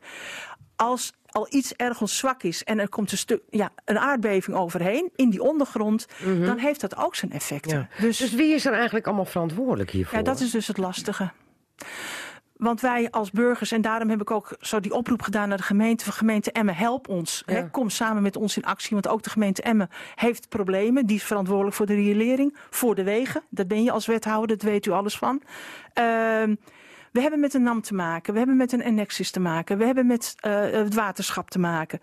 Als 0.76 1.12
al 1.30 1.46
iets 1.50 1.74
ergens 1.76 2.16
zwak 2.16 2.42
is 2.42 2.64
en 2.64 2.78
er 2.78 2.88
komt 2.88 3.12
een, 3.12 3.18
stuk, 3.18 3.42
ja, 3.50 3.70
een 3.84 3.98
aardbeving 3.98 4.56
overheen 4.56 5.10
in 5.16 5.30
die 5.30 5.42
ondergrond, 5.42 6.06
dan 6.24 6.58
heeft 6.58 6.80
dat 6.80 6.96
ook 6.96 7.14
zijn 7.14 7.32
effecten. 7.32 7.78
Ja. 7.78 8.02
Dus, 8.06 8.16
Dus 8.18 8.32
wie 8.32 8.54
is 8.54 8.66
er 8.66 8.72
eigenlijk 8.72 9.06
allemaal 9.06 9.24
verantwoordelijk 9.24 9.90
hiervoor? 9.90 10.18
ja, 10.18 10.24
dat 10.24 10.40
is 10.40 10.50
dus 10.50 10.66
het 10.66 10.76
lastige. 10.78 11.30
Want 12.62 12.80
wij 12.80 13.10
als 13.10 13.30
burgers, 13.30 13.72
en 13.72 13.80
daarom 13.80 14.08
heb 14.08 14.20
ik 14.20 14.30
ook 14.30 14.56
zo 14.60 14.80
die 14.80 14.94
oproep 14.94 15.22
gedaan 15.22 15.48
naar 15.48 15.56
de 15.56 15.62
gemeente. 15.62 16.04
Van 16.04 16.12
gemeente 16.12 16.52
Emmen, 16.52 16.74
help 16.74 17.08
ons. 17.08 17.42
Hè, 17.46 17.70
kom 17.70 17.90
samen 17.90 18.22
met 18.22 18.36
ons 18.36 18.56
in 18.56 18.64
actie. 18.64 18.90
Want 18.90 19.08
ook 19.08 19.22
de 19.22 19.30
gemeente 19.30 19.62
Emmen 19.62 19.88
heeft 20.14 20.48
problemen. 20.48 21.06
Die 21.06 21.16
is 21.16 21.24
verantwoordelijk 21.24 21.76
voor 21.76 21.86
de 21.86 21.94
riolering, 21.94 22.56
voor 22.70 22.94
de 22.94 23.02
wegen. 23.02 23.42
Dat 23.48 23.68
ben 23.68 23.82
je 23.82 23.90
als 23.90 24.06
wethouder, 24.06 24.48
dat 24.56 24.62
weet 24.62 24.86
u 24.86 24.90
alles 24.90 25.16
van. 25.16 25.42
Ehm, 25.92 26.54
we 27.12 27.20
hebben 27.20 27.40
met 27.40 27.54
een 27.54 27.62
NAM 27.62 27.80
te 27.80 27.94
maken. 27.94 28.32
We 28.32 28.38
hebben 28.38 28.56
met 28.56 28.72
een 28.72 28.84
Annexis 28.84 29.30
te 29.30 29.40
maken. 29.40 29.78
We 29.78 29.84
hebben 29.84 30.06
met 30.06 30.34
eh, 30.40 30.60
het 30.60 30.94
waterschap 30.94 31.50
te 31.50 31.58
maken. 31.58 32.00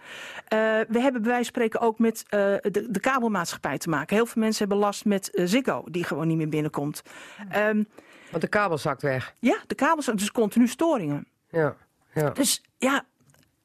Eh, 0.47 0.59
we 0.87 0.99
hebben 0.99 1.21
bij 1.21 1.31
wijze 1.31 1.51
van 1.51 1.61
spreken 1.61 1.79
ook 1.79 1.99
met 1.99 2.23
eh, 2.29 2.39
de, 2.61 2.85
de 2.89 2.99
kabelmaatschappij 2.99 3.77
te 3.77 3.89
maken. 3.89 4.15
Heel 4.15 4.25
veel 4.25 4.41
mensen 4.41 4.67
hebben 4.67 4.85
last 4.85 5.05
met 5.05 5.29
Ziggo, 5.33 5.83
die 5.91 6.03
gewoon 6.03 6.27
niet 6.27 6.37
meer 6.37 6.49
binnenkomt. 6.49 7.01
Ehm, 7.49 7.83
Want 8.29 8.41
de 8.43 8.49
kabel 8.49 8.77
zakt 8.77 9.01
weg. 9.01 9.33
ja, 9.39 9.57
de 9.67 9.75
kabels, 9.75 10.05
dus 10.05 10.31
continu 10.31 10.67
storingen. 10.67 11.27
Ja, 11.49 11.75
ja. 12.13 12.29
Dus 12.29 12.63
ja, 12.77 13.05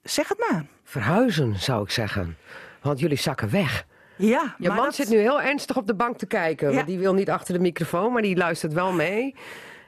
zeg 0.02 0.28
het 0.28 0.44
maar. 0.50 0.66
Verhuizen, 0.84 1.58
zou 1.58 1.82
ik 1.82 1.90
zeggen. 1.90 2.36
Want 2.82 2.98
jullie 3.00 3.16
zakken 3.18 3.50
weg. 3.50 3.86
Ja, 4.16 4.54
Je 4.58 4.66
maar 4.68 4.76
man 4.76 4.84
dat- 4.84 4.94
zit 4.94 5.08
nu 5.08 5.16
heel 5.18 5.42
ernstig 5.42 5.76
op 5.76 5.86
de 5.86 5.94
bank 5.94 6.18
te 6.18 6.26
kijken. 6.26 6.68
Ja. 6.68 6.74
Want 6.74 6.86
die 6.86 6.98
wil 6.98 7.14
niet 7.14 7.30
achter 7.30 7.54
de 7.54 7.60
microfoon, 7.60 8.12
maar 8.12 8.22
die 8.22 8.36
luistert 8.36 8.72
wel 8.72 8.92
mee. 8.92 9.34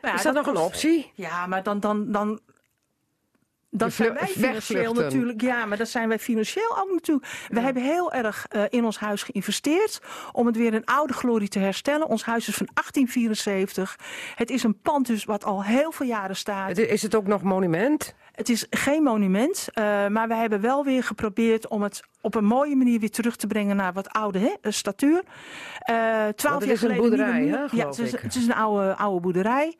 Ja, 0.02 0.14
is 0.14 0.22
dat, 0.22 0.34
nog 0.34 0.46
een 0.46 0.56
optie? 0.56 1.12
Ja, 1.14 1.46
maar 1.46 1.62
dan, 1.62 1.80
dan, 1.80 2.12
dan, 2.12 2.40
Je 3.88 3.92
zijn 3.94 4.08
wij 4.14 4.26
financieel 4.28 4.92
natuurlijk. 5.10 5.40
Ja, 5.40 5.66
maar 5.66 5.76
dan 5.76 5.86
zijn 5.86 6.08
wij 6.08 6.18
financieel 6.18 6.78
ook 6.78 6.90
natuurlijk. 6.92 7.26
We 7.48 7.60
hebben 7.60 7.82
heel 7.82 8.12
erg 8.12 8.46
eh, 8.48 8.62
in 8.68 8.84
ons 8.84 8.98
huis 8.98 9.22
geïnvesteerd 9.22 10.00
om 10.32 10.46
het 10.46 10.56
weer 10.56 10.74
een 10.74 10.84
oude 10.84 11.12
glorie 11.12 11.48
te 11.48 11.58
herstellen. 11.58 12.06
Ons 12.08 12.24
huis 12.24 12.48
is 12.48 12.54
van 12.54 12.68
1874. 12.74 13.96
Het 14.34 14.50
is 14.50 14.62
een 14.62 14.80
pand 14.80 15.06
dus 15.06 15.24
wat 15.24 15.44
al 15.44 15.64
heel 15.64 15.92
veel 15.92 16.06
jaren 16.06 16.36
staat. 16.36 16.68
Het- 16.68 16.78
Is 16.78 17.02
het 17.02 17.14
ook 17.14 17.26
nog 17.26 17.42
monument? 17.42 18.14
Het 18.32 18.48
is 18.48 18.66
geen 18.70 19.02
monument, 19.02 19.68
eh, 19.72 20.06
maar 20.06 20.28
we 20.28 20.34
hebben 20.34 20.60
wel 20.60 20.84
weer 20.84 21.02
geprobeerd 21.02 21.68
om 21.68 21.82
het 21.82 22.02
op 22.20 22.34
een 22.34 22.44
mooie 22.44 22.76
manier 22.76 23.00
weer 23.00 23.10
terug 23.10 23.36
te 23.36 23.46
brengen 23.46 23.76
naar 23.76 23.92
wat 23.92 24.08
oude 24.08 24.38
hè, 24.38 24.54
eh, 24.60 24.72
statuur. 24.72 25.22
Twaalf 25.84 26.34
het 26.34 26.40
jaar 26.42 26.60
is 26.62 26.68
een 26.68 26.76
geleden 26.78 26.96
boerderij, 27.08 27.44
hè. 27.46 27.56
Ja, 27.76 27.86
het 27.86 27.98
is, 27.98 28.12
het 28.12 28.34
is 28.34 28.46
een 28.46 28.54
oude, 28.54 28.96
oude 28.96 29.20
boerderij. 29.20 29.76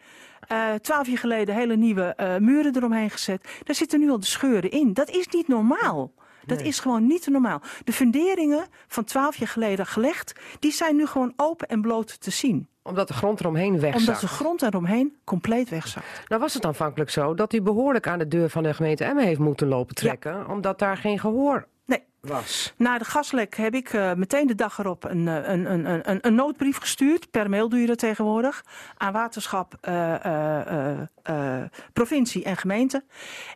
Eh, 0.48 0.74
Twaalf 0.74 1.06
jaar 1.06 1.18
geleden 1.18 1.54
hele 1.54 1.76
nieuwe 1.76 2.02
eh, 2.02 2.36
muren 2.36 2.76
eromheen 2.76 3.10
gezet. 3.10 3.48
Daar 3.64 3.76
zitten 3.76 4.00
nu 4.00 4.10
al 4.10 4.20
de 4.20 4.26
scheuren 4.26 4.70
in. 4.70 4.92
Dat 4.92 5.10
is 5.10 5.28
niet 5.28 5.48
normaal. 5.48 6.12
Dat 6.46 6.60
is 6.60 6.78
gewoon 6.78 7.06
niet 7.06 7.26
normaal. 7.26 7.60
De 7.84 7.92
funderingen 7.92 8.66
van 8.88 9.04
twaalf 9.04 9.36
jaar 9.36 9.48
geleden 9.48 9.86
gelegd, 9.86 10.32
die 10.58 10.72
zijn 10.72 10.96
nu 10.96 11.06
gewoon 11.06 11.32
open 11.36 11.68
en 11.68 11.80
bloot 11.80 12.20
te 12.20 12.30
zien. 12.30 12.68
Omdat 12.82 13.08
de 13.08 13.14
grond 13.14 13.40
eromheen 13.40 13.80
wegzakt. 13.80 14.06
Omdat 14.06 14.20
de 14.20 14.28
grond 14.28 14.62
eromheen 14.62 15.16
compleet 15.24 15.68
wegzakt. 15.68 16.06
Nou 16.28 16.40
was 16.40 16.54
het 16.54 16.64
aanvankelijk 16.64 17.10
zo 17.10 17.34
dat 17.34 17.52
u 17.52 17.62
behoorlijk 17.62 18.08
aan 18.08 18.18
de 18.18 18.28
deur 18.28 18.50
van 18.50 18.62
de 18.62 18.74
gemeente 18.74 19.04
Emmen 19.04 19.24
heeft 19.24 19.40
moeten 19.40 19.68
lopen 19.68 19.94
trekken. 19.94 20.48
Omdat 20.48 20.78
daar 20.78 20.96
geen 20.96 21.18
gehoor 21.18 21.66
Nee, 21.86 22.02
was. 22.20 22.74
Na 22.76 22.98
de 22.98 23.04
gaslek 23.04 23.56
heb 23.56 23.74
ik 23.74 23.92
eh, 23.92 24.14
meteen 24.14 24.46
de 24.46 24.54
dag 24.54 24.78
erop 24.78 25.04
een, 25.04 25.28
eh, 25.28 25.34
een, 25.34 25.72
een, 25.72 25.84
een, 25.90 26.10
een, 26.10 26.18
een 26.26 26.34
noodbrief 26.34 26.78
gestuurd. 26.78 27.30
Per 27.30 27.50
mail 27.50 27.68
doe 27.68 27.80
je 27.80 27.86
dat 27.86 27.98
tegenwoordig. 27.98 28.64
Aan 28.96 29.12
waterschap, 29.12 29.74
eh, 29.80 30.24
eh, 30.24 30.66
eh, 30.66 31.08
eh, 31.22 31.64
provincie 31.92 32.44
en 32.44 32.56
gemeente. 32.56 33.04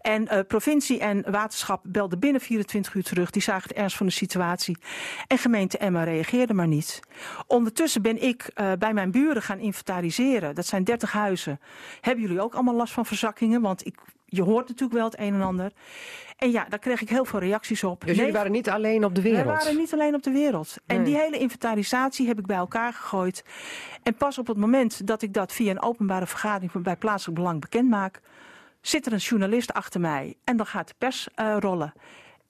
En 0.00 0.28
eh, 0.28 0.38
provincie 0.46 1.00
en 1.00 1.30
waterschap 1.30 1.80
belden 1.86 2.18
binnen 2.18 2.40
24 2.40 2.94
uur 2.94 3.02
terug. 3.02 3.30
Die 3.30 3.42
zagen 3.42 3.68
de 3.68 3.74
ernst 3.74 3.96
van 3.96 4.06
de 4.06 4.12
situatie. 4.12 4.78
En 5.26 5.38
gemeente 5.38 5.78
Emma 5.78 6.04
reageerde 6.04 6.54
maar 6.54 6.68
niet. 6.68 7.00
Ondertussen 7.46 8.02
ben 8.02 8.22
ik 8.22 8.50
eh, 8.54 8.72
bij 8.78 8.92
mijn 8.92 9.10
buren 9.10 9.42
gaan 9.42 9.58
inventariseren. 9.58 10.54
Dat 10.54 10.66
zijn 10.66 10.84
30 10.84 11.12
huizen. 11.12 11.60
Hebben 12.00 12.24
jullie 12.24 12.42
ook 12.42 12.54
allemaal 12.54 12.74
last 12.74 12.92
van 12.92 13.06
verzakkingen? 13.06 13.60
Want 13.60 13.86
ik, 13.86 13.98
je 14.26 14.42
hoort 14.42 14.68
natuurlijk 14.68 14.98
wel 14.98 15.04
het 15.04 15.18
een 15.18 15.34
en 15.34 15.42
ander. 15.42 15.72
En 16.41 16.51
ja, 16.51 16.66
daar 16.68 16.78
kreeg 16.78 17.01
ik 17.01 17.09
heel 17.09 17.24
veel 17.24 17.38
reacties 17.38 17.84
op. 17.84 18.07
Dus 18.07 18.16
jullie 18.16 18.32
waren 18.32 18.53
niet 18.53 18.70
alleen 18.70 19.05
op 19.05 19.14
de 19.14 19.22
wereld. 19.22 19.45
wij 19.45 19.55
waren 19.55 19.76
niet 19.76 19.93
alleen 19.93 20.14
op 20.14 20.22
de 20.22 20.30
wereld. 20.30 20.76
En 20.86 21.05
die 21.05 21.16
hele 21.16 21.38
inventarisatie 21.38 22.26
heb 22.26 22.38
ik 22.38 22.47
bij 22.47 22.57
elkaar 22.57 22.93
gegooid. 22.93 23.45
En 24.03 24.14
pas 24.14 24.38
op 24.38 24.47
het 24.47 24.57
moment 24.57 25.07
dat 25.07 25.22
ik 25.22 25.34
dat 25.34 25.53
via 25.53 25.70
een 25.70 25.82
openbare 25.82 26.26
vergadering 26.26 26.82
bij 26.82 26.97
plaatselijk 26.97 27.38
belang 27.38 27.61
bekend 27.61 27.88
maak, 27.88 28.20
zit 28.80 29.07
er 29.07 29.12
een 29.12 29.18
journalist 29.18 29.72
achter 29.72 30.01
mij 30.01 30.36
en 30.45 30.57
dan 30.57 30.66
gaat 30.66 30.88
de 30.88 30.95
pers 30.99 31.28
eh, 31.34 31.57
rollen. 31.59 31.93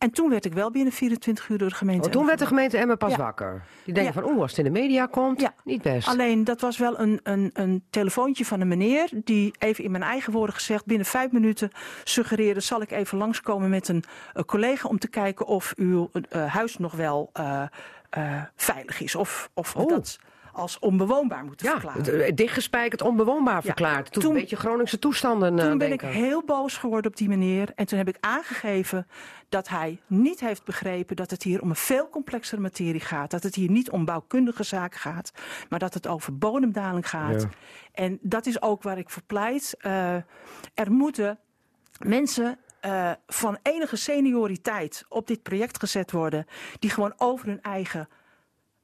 En 0.00 0.10
toen 0.10 0.30
werd 0.30 0.44
ik 0.44 0.52
wel 0.52 0.70
binnen 0.70 0.92
24 0.92 1.48
uur 1.48 1.58
door 1.58 1.68
de 1.68 1.74
gemeente. 1.74 2.06
Oh, 2.06 2.12
toen 2.12 2.26
werd 2.26 2.38
de 2.38 2.46
gemeente 2.46 2.78
Emmen 2.78 2.96
pas 2.98 3.10
Ja. 3.10 3.16
wakker. 3.16 3.62
Die 3.84 3.94
denken 3.94 4.14
Ja. 4.14 4.20
van, 4.20 4.30
oeh, 4.30 4.40
als 4.40 4.50
het 4.50 4.66
in 4.66 4.72
de 4.72 4.80
media 4.80 5.06
komt, 5.06 5.40
Ja. 5.40 5.54
niet 5.64 5.82
best. 5.82 6.08
Alleen 6.08 6.44
dat 6.44 6.60
was 6.60 6.78
wel 6.78 6.98
een, 7.00 7.20
een, 7.22 7.50
een 7.52 7.82
telefoontje 7.90 8.44
van 8.44 8.60
een 8.60 8.68
meneer 8.68 9.08
die 9.24 9.52
even 9.58 9.84
in 9.84 9.90
mijn 9.90 10.02
eigen 10.02 10.32
woorden 10.32 10.54
gezegd 10.54 10.84
binnen 10.86 11.06
vijf 11.06 11.30
minuten 11.32 11.70
suggereerde 12.04 12.60
zal 12.60 12.80
ik 12.82 12.90
even 12.90 13.18
langskomen 13.18 13.70
met 13.70 13.88
een, 13.88 14.04
eh, 14.34 14.42
collega 14.42 14.88
om 14.88 14.98
te 14.98 15.08
kijken 15.08 15.46
of 15.46 15.72
uw 15.76 16.10
eh, 16.28 16.46
huis 16.54 16.78
nog 16.78 16.92
wel 16.94 17.30
eh, 17.32 17.62
veilig 18.56 19.00
is 19.00 19.14
of, 19.14 19.50
of 19.54 19.76
Oh. 19.76 19.88
dat 19.88 20.18
als 20.52 20.78
onbewoonbaar 20.78 21.44
moeten 21.44 21.66
ja, 21.66 21.80
verklaren. 21.80 22.24
het 22.24 22.36
dichtgespijkerd, 22.36 23.02
onbewoonbaar 23.02 23.62
verklaard. 23.62 24.12
Toen, 24.12 24.22
Toen- 24.22 24.34
een 24.34 24.40
beetje 24.40 24.56
Groningse 24.56 24.98
toestanden 24.98 25.58
eh, 25.58 25.68
Toen 25.68 25.78
ben 25.78 25.92
ik 25.92 26.00
heel 26.00 26.44
boos 26.44 26.76
geworden 26.76 27.10
op 27.10 27.16
die 27.16 27.28
meneer. 27.28 27.72
En 27.74 27.86
toen 27.86 27.98
heb 27.98 28.08
ik 28.08 28.16
aangegeven 28.20 29.06
dat 29.48 29.68
hij 29.68 30.00
niet 30.06 30.40
heeft 30.40 30.64
begrepen 30.64 31.16
dat 31.16 31.30
het 31.30 31.42
hier 31.42 31.62
om 31.62 31.68
een 31.68 31.76
veel 31.76 32.08
complexere 32.08 32.60
materie 32.60 33.00
gaat. 33.00 33.30
Dat 33.30 33.42
het 33.42 33.54
hier 33.54 33.70
niet 33.70 33.90
om 33.90 34.04
bouwkundige 34.04 34.62
zaken 34.62 35.00
gaat, 35.00 35.32
maar 35.68 35.78
dat 35.78 35.94
het 35.94 36.06
over 36.06 36.38
bodemdaling 36.38 37.08
gaat. 37.08 37.42
Ja. 37.42 37.48
En 37.92 38.18
dat 38.20 38.46
is 38.46 38.62
ook 38.62 38.82
waar 38.82 38.98
ik 38.98 39.10
voor 39.10 39.22
pleit. 39.26 39.74
Eh, 39.78 40.14
er 40.74 40.90
moeten 40.90 41.38
mensen 41.98 42.58
eh, 42.80 43.10
van 43.26 43.58
enige 43.62 43.96
senioriteit 43.96 45.04
op 45.08 45.26
dit 45.26 45.42
project 45.42 45.78
gezet 45.78 46.10
worden, 46.10 46.46
die 46.78 46.90
gewoon 46.90 47.12
over 47.16 47.46
hun 47.46 47.62
eigen 47.62 48.08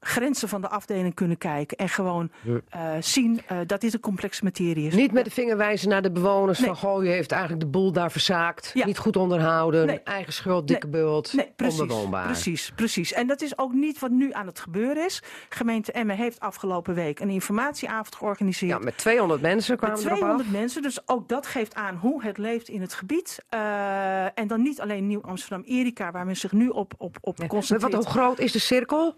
grenzen 0.06 0.48
van 0.48 0.60
de 0.60 0.68
afdeling 0.68 1.14
kunnen 1.14 1.38
kijken 1.38 1.76
en 1.76 1.88
gewoon 1.88 2.30
eh, 2.68 2.90
zien 3.00 3.40
eh, 3.46 3.58
dat 3.66 3.80
dit 3.80 3.94
een 3.94 4.00
complexe 4.00 4.44
materie 4.44 4.86
is. 4.86 4.94
Niet 4.94 5.12
met 5.12 5.24
de 5.24 5.30
vinger 5.30 5.56
wijzen 5.56 5.88
naar 5.88 6.02
de 6.02 6.10
bewoners 6.10 6.58
Nee. 6.58 6.68
van... 6.68 6.76
goh, 6.76 7.04
je 7.04 7.10
heeft 7.10 7.30
eigenlijk 7.32 7.60
de 7.62 7.66
boel 7.68 7.92
daar 7.92 8.10
verzaakt. 8.10 8.70
Ja. 8.74 8.86
Niet 8.86 8.98
goed 8.98 9.16
onderhouden. 9.16 9.86
Nee. 9.86 10.00
Eigen 10.04 10.32
schuld, 10.32 10.68
dikke 10.68 10.88
bult. 10.88 11.32
Nee, 11.32 11.52
precies, 11.56 11.80
onbewoonbaar. 11.80 12.24
Precies, 12.24 12.72
precies. 12.76 13.12
En 13.12 13.26
dat 13.26 13.42
is 13.42 13.58
ook 13.58 13.72
niet 13.72 13.98
wat 13.98 14.10
nu 14.10 14.32
aan 14.32 14.46
het 14.46 14.60
gebeuren 14.60 15.04
is. 15.04 15.22
Gemeente 15.48 15.92
Emmen 15.92 16.16
heeft 16.16 16.40
afgelopen 16.40 16.94
week 16.94 17.20
een 17.20 17.30
informatieavond 17.30 18.14
georganiseerd. 18.14 18.72
Ja, 18.72 18.78
met 18.78 18.96
200 18.98 19.40
mensen 19.40 19.76
kwamen 19.76 19.96
met 19.96 20.04
erop 20.06 20.18
af. 20.18 20.24
200 20.26 20.58
mensen, 20.58 20.82
dus 20.82 21.08
ook 21.08 21.28
dat 21.28 21.46
geeft 21.46 21.74
aan 21.74 21.94
hoe 21.96 22.22
het 22.22 22.38
leeft 22.38 22.68
in 22.68 22.80
het 22.80 22.94
gebied. 22.94 23.44
Eh, 23.48 24.38
en 24.38 24.46
dan 24.46 24.62
niet 24.62 24.80
alleen 24.80 25.06
Nieuw 25.06 25.22
Amsterdam 25.22 25.62
Erika, 25.66 26.10
waar 26.10 26.26
men 26.26 26.36
zich 26.36 26.52
nu 26.52 26.68
op, 26.68 26.94
op, 26.98 27.16
op 27.20 27.38
Maar 27.38 27.48
concentreert. 27.48 27.92
wat, 27.94 28.04
hoe 28.04 28.12
groot 28.12 28.38
is 28.38 28.52
de 28.52 28.58
cirkel? 28.58 29.14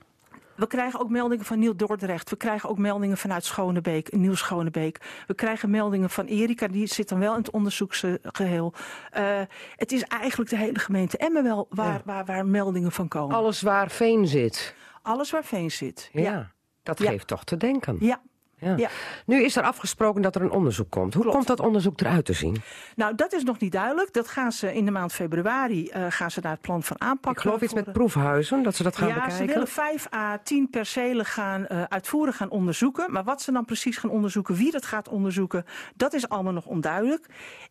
We 0.58 0.66
krijgen 0.66 1.00
ook 1.00 1.08
meldingen 1.10 1.44
van 1.44 1.58
Nieuw 1.58 1.74
Dordrecht. 1.74 2.30
We 2.30 2.36
krijgen 2.36 2.68
ook 2.68 2.78
meldingen 2.78 3.16
vanuit 3.16 3.44
Schonebeek, 3.44 4.12
Nieuw 4.16 4.34
Schonebeek. 4.34 5.00
We 5.26 5.34
krijgen 5.34 5.70
meldingen 5.70 6.10
van 6.10 6.26
Erika, 6.26 6.68
die 6.68 6.86
zit 6.86 7.08
dan 7.08 7.18
wel 7.18 7.32
in 7.32 7.38
het 7.38 7.50
onderzoeksgeheel. 7.50 8.72
Eh, 9.10 9.40
het 9.76 9.92
is 9.92 10.02
eigenlijk 10.02 10.50
de 10.50 10.56
hele 10.56 10.78
gemeente 10.78 11.16
Emmen 11.16 11.42
wel 11.42 11.66
waar, 11.70 12.00
waar, 12.04 12.24
waar 12.24 12.46
meldingen 12.46 12.92
van 12.92 13.08
komen. 13.08 13.36
Alles 13.36 13.60
waar 13.62 13.90
veen 13.90 14.26
zit. 14.26 14.74
Alles 15.02 15.30
waar 15.30 15.44
veen 15.44 15.70
zit. 15.70 16.10
Ja, 16.12 16.52
dat 16.82 16.98
Ja. 16.98 17.10
geeft 17.10 17.26
toch 17.26 17.44
te 17.44 17.56
denken. 17.56 17.96
Ja. 18.00 18.20
Ja. 18.60 18.76
Ja. 18.76 18.88
Nu 19.26 19.42
is 19.44 19.56
er 19.56 19.62
afgesproken 19.62 20.22
dat 20.22 20.34
er 20.34 20.42
een 20.42 20.50
onderzoek 20.50 20.90
komt. 20.90 21.14
Hoe 21.14 21.22
Klopt. 21.22 21.36
komt 21.36 21.48
dat 21.48 21.60
onderzoek 21.66 22.00
eruit 22.00 22.24
te 22.24 22.32
zien? 22.32 22.56
Nou, 22.96 23.14
dat 23.14 23.32
is 23.32 23.42
nog 23.44 23.58
niet 23.58 23.72
duidelijk. 23.72 24.12
Dat 24.12 24.28
gaan 24.28 24.52
ze 24.52 24.74
in 24.74 24.84
de 24.84 24.90
maand 24.90 25.12
februari 25.12 25.88
eh, 25.88 26.06
gaan 26.08 26.30
ze 26.30 26.40
daar 26.40 26.52
het 26.52 26.60
plan 26.60 26.82
van 26.82 27.00
aanpakken. 27.00 27.30
Ik 27.32 27.38
geloof 27.40 27.62
iets 27.62 27.74
met 27.74 27.92
proefhuizen, 27.92 28.62
dat 28.62 28.74
ze 28.74 28.82
dat 28.82 28.96
gaan 28.96 29.08
ja, 29.08 29.14
bekijken. 29.14 29.36
ze 29.38 29.44
willen 29.44 29.68
5 29.68 30.12
à 30.14 30.38
10 30.42 30.70
percelen 30.70 31.24
gaan 31.24 31.66
eh, 31.66 31.82
uitvoerig 31.82 32.36
gaan 32.36 32.50
onderzoeken. 32.50 33.12
Maar 33.12 33.24
wat 33.24 33.42
ze 33.42 33.52
dan 33.52 33.64
precies 33.64 33.96
gaan 33.96 34.10
onderzoeken, 34.10 34.54
wie 34.54 34.70
dat 34.70 34.86
gaat 34.86 35.08
onderzoeken, 35.08 35.64
dat 35.96 36.12
is 36.14 36.28
allemaal 36.28 36.52
nog 36.52 36.66
onduidelijk. 36.66 37.26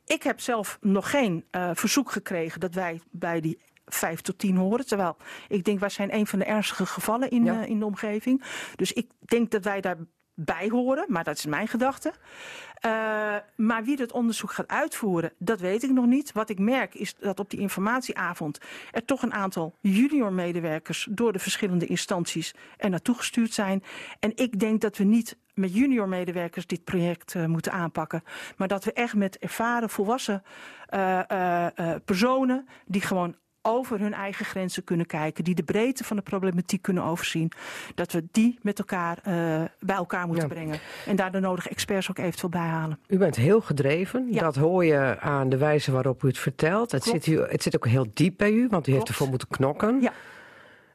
Ik 0.06 0.24
heb 0.24 0.40
zelf 0.40 0.78
nog 0.82 1.10
geen 1.10 1.46
eh, 1.52 1.70
verzoek 1.74 2.12
gekregen 2.12 2.60
dat 2.60 2.74
wij 2.74 3.02
bij 3.12 3.42
die 3.42 3.60
5 3.86 4.22
tot 4.22 4.38
10 4.40 4.56
horen. 4.56 4.86
Terwijl 4.86 5.18
ik 5.48 5.64
denk, 5.64 5.80
wij 5.80 5.90
zijn 5.90 6.14
een 6.16 6.28
van 6.28 6.40
de 6.40 6.46
ernstige 6.46 6.86
gevallen 6.86 7.30
in, 7.30 7.44
Ja. 7.46 7.64
in 7.66 7.80
de 7.80 7.86
omgeving. 7.86 8.44
Dus 8.76 8.94
ik 8.94 9.10
denk 9.20 9.52
dat 9.52 9.64
wij 9.64 9.82
daarbij 10.38 10.70
horen, 10.70 11.06
maar 11.08 11.24
dat 11.24 11.38
is 11.38 11.46
mijn 11.46 11.68
gedachte. 11.68 12.14
Eh, 12.80 13.36
maar 13.56 13.84
wie 13.84 13.96
dat 13.96 14.12
onderzoek 14.12 14.52
gaat 14.52 14.68
uitvoeren, 14.68 15.34
dat 15.38 15.60
weet 15.60 15.84
ik 15.84 15.90
nog 15.90 16.06
niet. 16.06 16.32
Wat 16.32 16.50
ik 16.50 16.60
merk 16.60 16.96
is 16.96 17.16
dat 17.16 17.40
op 17.40 17.50
die 17.50 17.60
informatieavond 17.60 18.60
er 18.92 19.06
toch 19.06 19.22
een 19.22 19.34
aantal 19.34 19.76
junior 19.82 20.34
medewerkers 20.34 21.08
door 21.10 21.34
de 21.34 21.40
verschillende 21.40 21.86
instanties 21.86 22.54
er 22.78 22.90
naartoe 22.90 23.16
gestuurd 23.16 23.54
zijn. 23.54 23.84
En 24.20 24.32
ik 24.36 24.60
denk 24.60 24.82
dat 24.82 24.98
we 24.98 25.04
niet 25.04 25.38
met 25.54 25.74
junior 25.74 26.08
medewerkers 26.08 26.68
dit 26.68 26.84
project 26.84 27.36
eh, 27.36 27.46
moeten 27.46 27.72
aanpakken. 27.72 28.24
Maar 28.58 28.68
dat 28.68 28.84
we 28.84 28.94
echt 28.94 29.16
met 29.16 29.38
ervaren 29.38 29.90
volwassen 29.90 30.44
eh, 30.88 31.66
personen 32.06 32.68
die 32.86 33.02
gewoon 33.02 33.36
over 33.68 34.00
hun 34.00 34.14
eigen 34.14 34.46
grenzen 34.46 34.84
kunnen 34.84 35.06
kijken, 35.06 35.44
die 35.44 35.56
de 35.56 35.64
breedte 35.64 36.04
van 36.04 36.16
de 36.18 36.22
problematiek 36.24 36.82
kunnen 36.82 37.04
overzien, 37.04 37.52
dat 37.96 38.12
we 38.12 38.24
die 38.32 38.60
met 38.62 38.80
elkaar 38.80 39.18
eh, 39.24 39.34
bij 39.80 39.96
elkaar 39.96 40.28
moeten 40.28 40.48
Ja. 40.48 40.54
brengen. 40.54 40.80
En 41.06 41.16
daar 41.16 41.32
de 41.32 41.40
nodige 41.40 41.70
experts 41.70 42.10
ook 42.10 42.18
eventueel 42.18 42.50
bij 42.50 42.62
halen. 42.62 43.00
U 43.08 43.18
bent 43.18 43.36
heel 43.36 43.62
gedreven. 43.62 44.28
Ja. 44.32 44.42
Dat 44.42 44.56
hoor 44.56 44.86
je 44.86 45.20
aan 45.20 45.50
de 45.50 45.58
wijze 45.58 45.92
waarop 45.92 46.24
u 46.24 46.28
het 46.28 46.38
vertelt. 46.38 46.92
Het, 46.92 47.04
Klopt. 47.04 47.24
zit, 47.24 47.36
u, 47.36 47.42
het 47.42 47.64
zit 47.64 47.76
ook 47.76 47.88
heel 47.88 48.06
diep 48.14 48.38
bij 48.38 48.52
u, 48.52 48.68
want 48.70 48.88
u 48.88 48.92
heeft 48.94 49.08
ervoor 49.08 49.30
moeten 49.30 49.48
knokken. 49.48 50.02
Ja. 50.02 50.12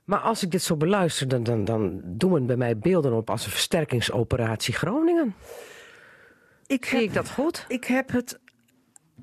Maar 0.04 0.18
als 0.18 0.42
ik 0.42 0.50
dit 0.50 0.62
zo 0.62 0.76
beluister, 0.76 1.28
dan, 1.28 1.42
dan, 1.42 1.64
dan 1.64 2.00
doen 2.04 2.34
het 2.34 2.46
bij 2.46 2.56
mij 2.56 2.78
beelden 2.78 3.12
op 3.12 3.30
als 3.30 3.44
een 3.44 3.50
versterkingsoperatie 3.50 4.74
Groningen. 4.74 5.34
Ik 6.66 6.84
Zie 6.84 6.98
heb, 6.98 7.08
ik 7.08 7.14
dat 7.14 7.30
goed? 7.30 7.64
ik 7.68 7.84
heb 7.84 8.10
het 8.12 8.38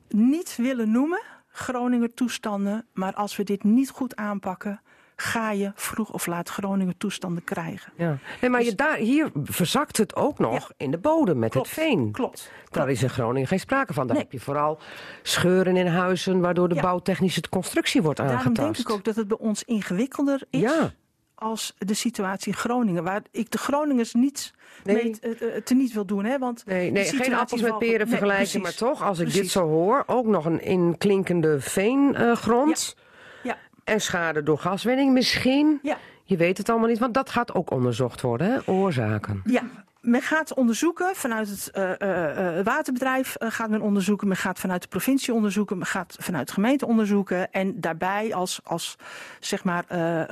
niet 0.10 0.56
willen 0.58 0.92
noemen, 0.92 1.22
Groninger 1.60 2.14
toestanden. 2.14 2.86
Maar 2.94 3.14
als 3.14 3.36
we 3.36 3.44
dit 3.44 3.64
niet 3.64 3.90
goed 3.90 4.16
aanpakken, 4.16 4.82
ga 5.16 5.52
je 5.52 5.72
vroeg 5.76 6.12
of 6.14 6.26
laat 6.28 6.50
Groninger 6.50 6.98
toestanden 6.98 7.44
krijgen. 7.44 7.94
Ja. 7.96 8.18
Nee, 8.42 8.50
maar 8.50 8.64
je, 8.64 8.76
daar, 8.76 8.96
hier 8.98 9.32
verzakt 9.44 9.98
het 9.98 10.16
ook 10.16 10.40
nog 10.40 10.54
Ja. 10.54 10.68
in 10.78 10.92
de 10.92 10.98
bodem 10.98 11.40
met 11.40 11.52
Klopt, 11.52 11.68
het 11.70 11.80
veen. 11.80 12.12
Klopt. 12.12 12.52
Daar 12.70 12.90
is 12.90 13.04
in 13.04 13.10
Groningen 13.10 13.48
geen 13.48 13.60
sprake 13.60 13.94
van. 13.94 14.08
Daar 14.08 14.16
Nee. 14.16 14.24
heb 14.24 14.34
je 14.34 14.40
vooral 14.40 14.80
scheuren 15.22 15.76
in 15.78 15.88
huizen, 15.88 16.40
waardoor 16.40 16.70
de 16.70 16.76
Ja. 16.76 16.82
bouwtechnische 16.82 17.42
constructie 17.50 18.02
wordt 18.02 18.18
Daarom 18.18 18.36
aangetast. 18.38 18.62
denk 18.76 18.78
ik 18.78 18.90
ook 18.90 19.04
dat 19.04 19.16
het 19.16 19.28
bij 19.28 19.38
ons 19.38 19.64
ingewikkelder 19.64 20.42
is. 20.50 20.60
Ja. 20.62 20.92
Als 21.40 21.74
de 21.78 21.94
situatie 21.94 22.52
in 22.52 22.58
Groningen. 22.58 23.04
Waar 23.04 23.22
ik 23.32 23.52
de 23.52 23.58
Groningers 23.58 24.14
niet 24.14 24.54
Nee. 24.84 24.96
mee 24.96 25.20
te, 25.20 25.62
te 25.64 25.74
niet 25.74 25.94
wil 25.94 26.06
doen. 26.06 26.26
Hè, 26.26 26.38
want 26.38 26.64
Nee, 26.66 26.92
nee 26.92 27.04
geen 27.06 27.34
appels 27.34 27.62
met 27.62 27.78
peren 27.78 27.98
nee, 27.98 28.08
vergelijken, 28.08 28.62
maar 28.62 28.74
toch, 28.74 29.04
als 29.04 29.20
ik 29.20 29.34
dit 29.34 29.50
zo 29.50 29.68
hoor, 29.68 30.04
ook 30.06 30.26
nog 30.26 30.46
een 30.46 30.62
inklinkende 30.62 31.60
veengrond 31.62 32.96
Ja. 33.44 33.58
en 33.84 34.02
schade 34.02 34.44
door 34.44 34.58
gaswinning 34.58 35.14
misschien. 35.14 35.80
Ja. 35.82 35.98
Je 36.24 36.38
weet 36.38 36.58
het 36.58 36.70
allemaal 36.70 36.88
niet, 36.88 37.00
want 37.00 37.14
dat 37.14 37.30
gaat 37.30 37.54
ook 37.54 37.72
onderzocht 37.72 38.22
worden, 38.22 38.52
hè? 38.52 38.72
oorzaken. 38.72 39.42
Ja, 39.46 39.62
men 40.02 40.22
gaat 40.22 40.54
onderzoeken 40.54 41.16
vanuit 41.16 41.50
het 41.50 41.72
eh, 41.72 42.02
eh, 42.02 42.58
eh, 42.58 42.66
waterbedrijf 42.66 43.36
gaat 43.40 43.70
men 43.70 43.82
onderzoeken, 43.82 44.28
men 44.28 44.38
gaat 44.38 44.60
vanuit 44.60 44.82
de 44.82 44.88
provincie 44.88 45.34
onderzoeken, 45.34 45.78
men 45.78 45.88
gaat 45.88 46.16
vanuit 46.20 46.48
de 46.48 46.54
gemeente 46.54 46.86
onderzoeken. 46.86 47.52
En 47.52 47.80
daarbij 47.80 48.34
als, 48.34 48.60
als 48.64 48.96
zeg 49.40 49.64
maar 49.64 49.86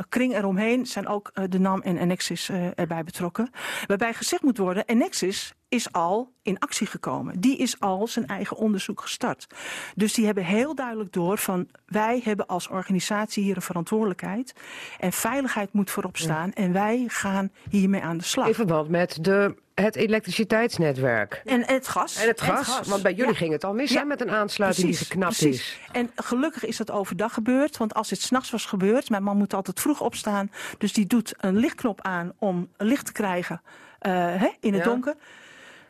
kring 0.09 0.35
eromheen 0.35 0.85
zijn 0.85 1.07
ook 1.07 1.31
de 1.49 1.59
NAM 1.59 1.81
en 1.81 1.97
Enexis 1.97 2.49
eh, 2.49 2.79
erbij 2.79 3.03
betrokken. 3.03 3.49
Waarbij 3.87 4.13
gezegd 4.13 4.43
moet 4.43 4.57
worden, 4.57 4.85
Enexis 4.85 5.53
is 5.69 5.91
al 5.91 6.31
in 6.41 6.59
actie 6.59 6.87
gekomen. 6.87 7.39
Die 7.39 7.57
is 7.57 7.79
al 7.79 8.07
zijn 8.07 8.27
eigen 8.27 8.57
onderzoek 8.57 9.01
gestart. 9.01 9.47
Dus 9.95 10.13
die 10.13 10.25
hebben 10.25 10.43
heel 10.45 10.75
duidelijk 10.75 11.13
door 11.13 11.37
van 11.37 11.67
wij 11.85 12.21
hebben 12.23 12.45
als 12.47 12.67
organisatie 12.67 13.43
hier 13.43 13.55
een 13.55 13.61
verantwoordelijkheid 13.61 14.53
en 14.99 15.11
veiligheid 15.11 15.73
moet 15.73 15.91
voorop 15.91 16.17
staan 16.17 16.53
en 16.53 16.73
wij 16.73 17.03
gaan 17.07 17.51
hiermee 17.69 18.01
aan 18.01 18.17
de 18.17 18.23
slag. 18.23 18.47
In 18.47 18.53
verband 18.53 18.89
met 18.89 19.17
de, 19.23 19.55
het 19.73 19.95
elektriciteitsnetwerk. 19.95 21.41
En 21.45 21.63
het 21.65 21.87
gas. 21.87 22.21
En 22.21 22.27
het 22.27 22.41
gas, 22.41 22.79
want 22.87 23.03
bij 23.03 23.13
jullie 23.13 23.31
Ja. 23.31 23.37
ging 23.37 23.51
het 23.51 23.63
al 23.63 23.73
mis 23.73 23.91
Ja. 23.91 24.03
met 24.03 24.21
een 24.21 24.31
aansluiting 24.31 24.87
die 24.87 24.95
geknapt 24.97 25.37
precies. 25.37 25.59
is. 25.61 25.79
En 25.91 26.09
gelukkig 26.15 26.65
is 26.65 26.77
dat 26.77 26.91
overdag 26.91 27.33
gebeurd. 27.33 27.77
Want 27.77 27.93
als 27.93 28.09
het 28.09 28.21
s'nachts 28.21 28.49
was 28.51 28.65
gebeurd, 28.65 29.09
mijn 29.09 29.23
man 29.23 29.37
moet 29.37 29.53
altijd 29.53 29.79
vroeg 29.79 30.01
opstaan. 30.01 30.51
Dus 30.77 30.93
die 30.93 31.05
doet 31.07 31.33
een 31.37 31.57
lichtknop 31.57 32.01
aan 32.01 32.33
om 32.37 32.69
licht 32.77 33.05
te 33.05 33.11
krijgen 33.11 33.61
eh, 33.99 34.11
hè, 34.13 34.49
in 34.59 34.73
het 34.73 34.83
Ja. 34.83 34.89
donker. 34.89 35.15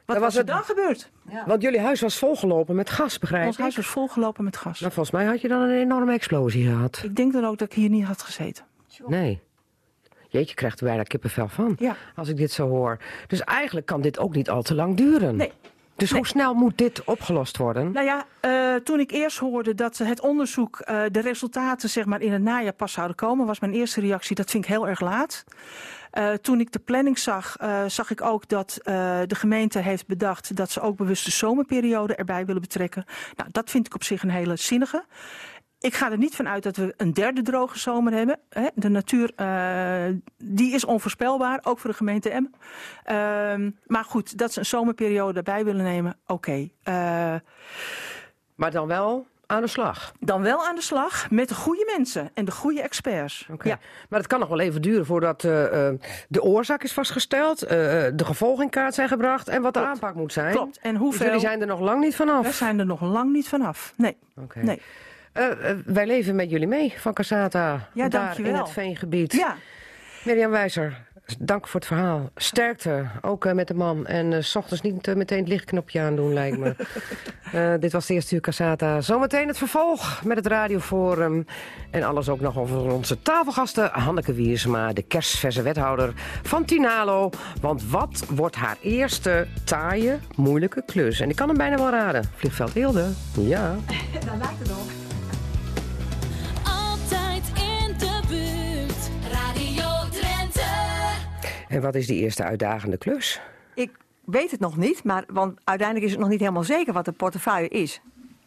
Wat 0.08 0.16
was 0.18 0.26
was 0.26 0.34
er 0.34 0.40
het- 0.40 0.48
dan 0.48 0.64
gebeurd? 0.64 1.12
Want 1.46 1.62
jullie 1.62 1.80
huis 1.80 2.02
was 2.02 2.18
volgelopen 2.18 2.76
met 2.76 2.90
gas, 2.90 3.20
begrijp 3.20 3.46
Ons 3.46 3.56
ik? 3.56 3.62
huis 3.62 3.76
was 3.76 3.86
volgelopen 3.88 4.44
met 4.44 4.58
gas. 4.58 4.80
Nou, 4.80 4.92
volgens 4.94 5.16
mij 5.16 5.26
had 5.26 5.42
je 5.42 5.48
dan 5.48 5.62
een 5.62 5.78
enorme 5.78 6.14
explosie 6.14 6.66
gehad. 6.68 7.02
Ik 7.04 7.16
denk 7.16 7.34
dan 7.34 7.46
ook 7.46 7.58
dat 7.58 7.68
ik 7.68 7.74
hier 7.74 7.90
niet 7.90 8.04
had 8.06 8.22
gezeten. 8.22 8.66
Nee. 9.06 9.42
Jeetje, 10.30 10.50
je 10.50 10.54
krijgt 10.56 10.80
er 10.80 10.86
bijna 10.86 11.04
kippenvel 11.04 11.48
van. 11.48 11.76
Ja. 11.80 11.96
Als 12.16 12.28
ik 12.30 12.38
dit 12.38 12.52
zo 12.52 12.68
hoor. 12.68 12.98
Dus 13.28 13.42
eigenlijk 13.42 13.86
kan 13.86 14.02
dit 14.02 14.20
ook 14.20 14.36
niet 14.36 14.50
al 14.50 14.62
te 14.62 14.76
lang 14.76 14.96
duren. 14.98 15.36
Nee. 15.36 15.52
Dus 15.98 16.12
hoe 16.12 16.28
snel 16.28 16.54
moet 16.54 16.78
dit 16.78 17.04
opgelost 17.04 17.58
worden? 17.58 17.92
Nou 17.92 18.06
ja, 18.06 18.26
eh, 18.40 18.76
toen 18.76 19.00
ik 19.00 19.12
eerst 19.12 19.38
hoorde 19.38 19.76
dat 19.76 19.98
het 19.98 20.22
onderzoek, 20.22 20.80
eh, 20.80 21.02
de 21.12 21.20
resultaten 21.20 21.90
zeg 21.90 22.06
maar 22.06 22.22
in 22.22 22.32
het 22.32 22.42
najaar 22.42 22.74
pas 22.74 22.92
zouden 22.92 23.16
komen, 23.16 23.46
was 23.46 23.60
mijn 23.60 23.74
eerste 23.74 24.02
reactie, 24.02 24.36
dat 24.36 24.52
vind 24.52 24.64
ik 24.64 24.70
heel 24.70 24.88
erg 24.88 25.00
laat. 25.00 25.44
Eh, 26.12 26.34
toen 26.34 26.60
ik 26.60 26.72
de 26.72 26.80
planning 26.80 27.20
zag, 27.20 27.56
zag 27.88 28.12
ik 28.12 28.22
ook 28.22 28.48
dat 28.48 28.80
de 28.84 29.36
gemeente 29.36 29.80
heeft 29.80 30.08
bedacht 30.08 30.56
dat 30.56 30.72
ze 30.72 30.82
ook 30.82 30.98
bewust 30.98 31.26
de 31.26 31.32
zomerperiode 31.32 32.16
erbij 32.16 32.46
willen 32.46 32.62
betrekken. 32.62 33.06
Nou, 33.36 33.50
dat 33.52 33.70
vind 33.70 33.86
ik 33.86 33.96
op 33.96 34.04
zich 34.04 34.24
een 34.24 34.30
hele 34.30 34.56
zinnige. 34.56 35.04
Ik 35.80 35.94
ga 35.94 36.12
er 36.12 36.18
niet 36.18 36.36
van 36.36 36.48
uit 36.48 36.64
dat 36.64 36.76
we 36.76 36.94
een 36.98 37.14
derde 37.14 37.42
droge 37.42 37.80
zomer 37.80 38.14
hebben. 38.14 38.40
De 38.76 38.90
natuur 38.90 39.32
eh, 39.36 40.04
die 40.38 40.74
is 40.74 40.86
onvoorspelbaar, 40.86 41.60
ook 41.64 41.80
voor 41.80 41.90
de 41.90 41.96
gemeente 41.96 42.30
M. 42.30 42.48
Ehm, 43.04 43.72
maar 43.86 44.04
goed, 44.04 44.38
dat 44.38 44.54
ze 44.54 44.60
een 44.60 44.66
zomerperiode 44.66 45.38
erbij 45.38 45.66
willen 45.66 45.84
nemen, 45.84 46.18
oké. 46.28 46.70
Eh, 46.84 47.36
Maar 48.56 48.72
dan 48.72 48.88
wel 48.88 49.28
aan 49.46 49.62
de 49.62 49.68
slag. 49.68 50.14
dan 50.20 50.42
wel 50.42 50.66
aan 50.66 50.76
de 50.76 50.82
slag 50.82 51.30
met 51.32 51.48
de 51.50 51.56
goede 51.56 51.94
mensen 51.98 52.32
en 52.34 52.46
de 52.46 52.52
goede 52.52 52.82
experts. 52.82 53.48
Oké. 53.52 53.68
Ja. 53.68 53.80
Maar 54.10 54.20
het 54.20 54.28
kan 54.28 54.40
nog 54.40 54.50
wel 54.50 54.60
even 54.60 54.82
duren 54.82 55.06
voordat 55.06 55.44
eh, 55.44 55.52
de 56.28 56.42
oorzaak 56.42 56.84
is 56.84 56.94
vastgesteld, 56.94 57.60
de 57.60 58.14
gevolgen 58.26 58.64
in 58.64 58.70
kaart 58.70 58.94
zijn 58.94 59.08
gebracht 59.08 59.48
en 59.48 59.62
wat 59.62 59.74
de 59.74 59.80
aanpak 59.86 60.16
moet 60.16 60.34
zijn. 60.34 60.52
Klopt. 60.54 60.80
En 60.82 60.92
Dus 60.92 61.02
hoeveel? 61.02 61.26
jullie 61.26 61.42
zijn 61.42 61.62
er 61.62 61.68
nog 61.68 61.80
lang 61.80 62.00
niet 62.02 62.18
We 62.18 62.26
vanaf. 62.26 62.54
zijn 62.54 62.80
er 62.80 62.86
nog 62.86 63.02
lang 63.02 63.32
niet 63.32 63.48
vanaf. 63.48 63.94
Nee. 63.98 64.18
Oké. 64.38 64.60
nee. 64.60 64.82
Eh, 65.38 65.70
eh, 65.70 65.78
wij 65.86 66.06
leven 66.06 66.36
met 66.36 66.50
jullie 66.50 66.68
mee 66.68 66.94
van 66.98 67.14
Casata. 67.14 67.90
Ja, 67.94 68.08
daar 68.08 68.10
dankjewel. 68.10 68.52
in 68.52 68.58
het 68.58 68.70
veengebied. 68.70 69.34
Ja, 69.34 69.56
Mirjam 70.24 70.52
Wijzer, 70.52 70.98
dank 71.40 71.68
voor 71.68 71.80
het 71.80 71.90
verhaal. 71.90 72.30
Sterkte, 72.36 73.06
ook 73.22 73.46
eh, 73.46 73.54
met 73.54 73.68
de 73.68 73.74
man. 73.74 74.06
En 74.06 74.44
s 74.44 74.56
ochtends 74.56 74.82
niet 74.82 75.16
meteen 75.16 75.40
het 75.40 75.48
lichtknopje 75.48 76.00
aandoen, 76.00 76.34
lijkt 76.34 76.58
me. 76.58 76.76
Dit 77.80 77.92
was 77.92 78.06
de 78.06 78.14
eerste 78.14 78.36
uur 78.36 78.42
Casata. 78.42 79.02
Zometeen 79.02 79.48
het 79.48 79.58
vervolg 79.58 80.24
met 80.24 80.38
het 80.38 80.48
radioforum. 80.48 81.46
En 81.92 82.04
alles 82.04 82.30
ook 82.30 82.40
nog 82.40 82.58
over 82.58 82.94
onze 82.94 83.22
tafelgasten. 83.22 83.90
Hanneke 83.92 84.34
Wiersma, 84.34 84.94
de 84.94 85.02
kerstverse 85.02 85.62
wethouder 85.62 86.14
van 86.44 86.66
Tinalo. 86.66 87.30
Want 87.62 87.90
wat 87.90 88.26
wordt 88.30 88.56
haar 88.56 88.78
eerste 88.82 89.48
taaie, 89.64 90.20
moeilijke 90.36 90.84
klus? 90.86 91.20
En 91.20 91.30
ik 91.30 91.36
kan 91.36 91.48
hem 91.48 91.58
bijna 91.58 91.76
wel 91.76 91.90
raden. 91.90 92.24
Vliegveld 92.36 92.76
Eelde. 92.76 93.10
Ja. 93.34 93.70
Altijd 94.32 94.97
En 101.78 101.84
wat 101.84 101.96
is 101.96 102.08
die 102.08 102.22
eerste 102.22 102.44
uitdagende 102.44 102.98
klus? 102.98 103.42
Ik 103.76 103.92
weet 104.26 104.52
het 104.52 104.60
nog 104.60 104.78
niet, 104.78 105.04
maar, 105.04 105.24
want 105.28 105.60
uiteindelijk 105.64 106.06
is 106.08 106.12
het 106.12 106.22
nog 106.22 106.30
niet 106.30 106.40
helemaal 106.40 106.64
zeker 106.64 106.94
wat 106.94 107.06
de 107.06 107.12
portefeuille 107.12 107.68
is. 107.68 108.02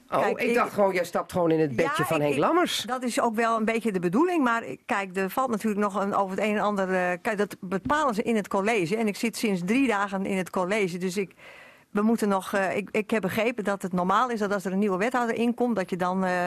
Oh, 0.09 0.21
Kijk, 0.21 0.41
ik, 0.41 0.49
ik- 0.49 0.55
dacht 0.55 0.73
gewoon, 0.73 0.95
jij 0.95 1.05
stapt 1.05 1.33
gewoon 1.33 1.51
in 1.51 1.61
het 1.61 1.77
bedje 1.77 1.93
Ja, 1.97 2.05
van 2.05 2.17
ik- 2.17 2.23
Henk 2.23 2.37
Lammers. 2.37 2.83
Dat 2.87 3.03
is 3.03 3.21
ook 3.21 3.35
wel 3.35 3.57
een 3.57 3.65
beetje 3.65 3.93
de 3.93 3.99
bedoeling. 4.01 4.45
Maar 4.45 4.63
kijk, 4.87 5.17
er 5.17 5.31
valt 5.31 5.51
natuurlijk 5.51 5.81
nog 5.81 5.95
een, 6.03 6.15
over 6.15 6.37
het 6.37 6.45
een 6.47 6.55
en 6.57 6.63
ander. 6.63 6.89
eh, 6.95 7.19
kijk, 7.23 7.39
dat 7.39 7.57
bepalen 7.61 8.15
ze 8.15 8.23
in 8.23 8.37
het 8.37 8.49
college. 8.49 8.97
En 8.97 9.07
ik 9.07 9.17
zit 9.17 9.37
sinds 9.37 9.61
drie 9.65 9.87
dagen 9.87 10.27
in 10.27 10.37
het 10.37 10.51
college. 10.51 10.99
Dus 10.99 11.17
ik, 11.17 11.35
we 11.91 12.03
moeten 12.03 12.29
nog. 12.29 12.53
eh, 12.53 12.77
ik, 12.77 12.89
ik 12.91 13.11
heb 13.11 13.21
begrepen 13.23 13.65
dat 13.65 13.83
het 13.83 13.93
normaal 13.93 14.31
is 14.31 14.39
dat 14.39 14.53
als 14.53 14.65
er 14.65 14.73
een 14.73 14.79
nieuwe 14.79 14.97
wethouder 14.99 15.37
inkomt, 15.37 15.77
dat 15.77 15.91
je 15.91 15.97
dan. 15.97 16.25
eh, 16.25 16.47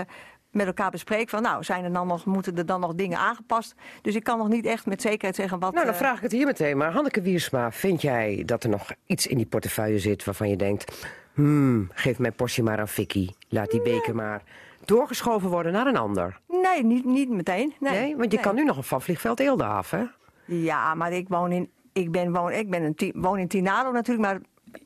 met 0.53 0.65
elkaar 0.65 0.91
bespreekt 0.91 1.29
van, 1.29 1.41
nou, 1.41 1.63
zijn 1.63 1.83
er 1.83 1.93
dan 1.93 2.07
nog, 2.07 2.25
moeten 2.25 2.57
er 2.57 2.65
dan 2.65 2.79
nog 2.79 2.95
dingen 2.95 3.17
aangepast? 3.17 3.75
Dus 4.01 4.15
ik 4.15 4.23
kan 4.23 4.37
nog 4.37 4.47
niet 4.47 4.65
echt 4.65 4.85
met 4.85 5.01
zekerheid 5.01 5.35
zeggen 5.35 5.59
wat. 5.59 5.73
Nou, 5.73 5.85
dan 5.85 5.93
eh, 5.93 5.99
vraag 5.99 6.15
ik 6.17 6.23
het 6.23 6.31
hier 6.31 6.45
meteen. 6.45 6.77
Maar 6.77 6.91
Hanneke 6.91 7.21
Wiersma, 7.21 7.71
vind 7.71 8.01
jij 8.01 8.43
dat 8.45 8.63
er 8.63 8.69
nog 8.69 8.91
iets 9.05 9.27
in 9.27 9.37
die 9.37 9.45
portefeuille 9.45 9.99
zit 9.99 10.23
waarvan 10.23 10.49
je 10.49 10.55
denkt... 10.55 11.05
Hmm, 11.33 11.89
geef 11.93 12.19
mijn 12.19 12.33
portie 12.33 12.63
maar 12.63 12.79
aan 12.79 12.87
Vicky. 12.87 13.29
Laat 13.49 13.71
die 13.71 13.81
beker 13.81 14.15
maar 14.15 14.43
doorgeschoven 14.85 15.49
worden 15.49 15.71
naar 15.71 15.87
een 15.87 15.97
ander. 15.97 16.39
Nee, 16.47 16.83
niet, 16.83 17.05
niet 17.05 17.29
meteen. 17.29 17.73
Nee, 17.79 17.93
Nee, 17.93 18.15
want 18.15 18.31
je 18.31 18.37
nee. 18.37 18.45
kan 18.45 18.55
nu 18.55 18.63
nog 18.63 18.85
van 18.85 19.01
Vliegveld 19.01 19.39
Eelde 19.39 19.63
af, 19.63 19.91
hè? 19.91 20.03
Ja, 20.45 20.93
maar 20.93 21.11
ik 21.11 21.27
woon 21.29 21.51
in, 21.51 21.69
ik 21.93 22.11
ben, 22.11 22.31
woon, 22.31 22.51
ik 22.51 22.69
ben 22.69 22.83
een, 22.83 23.11
woon 23.15 23.39
in 23.39 23.47
Tinaro 23.47 23.91
natuurlijk, 23.91 24.27
maar 24.27 24.39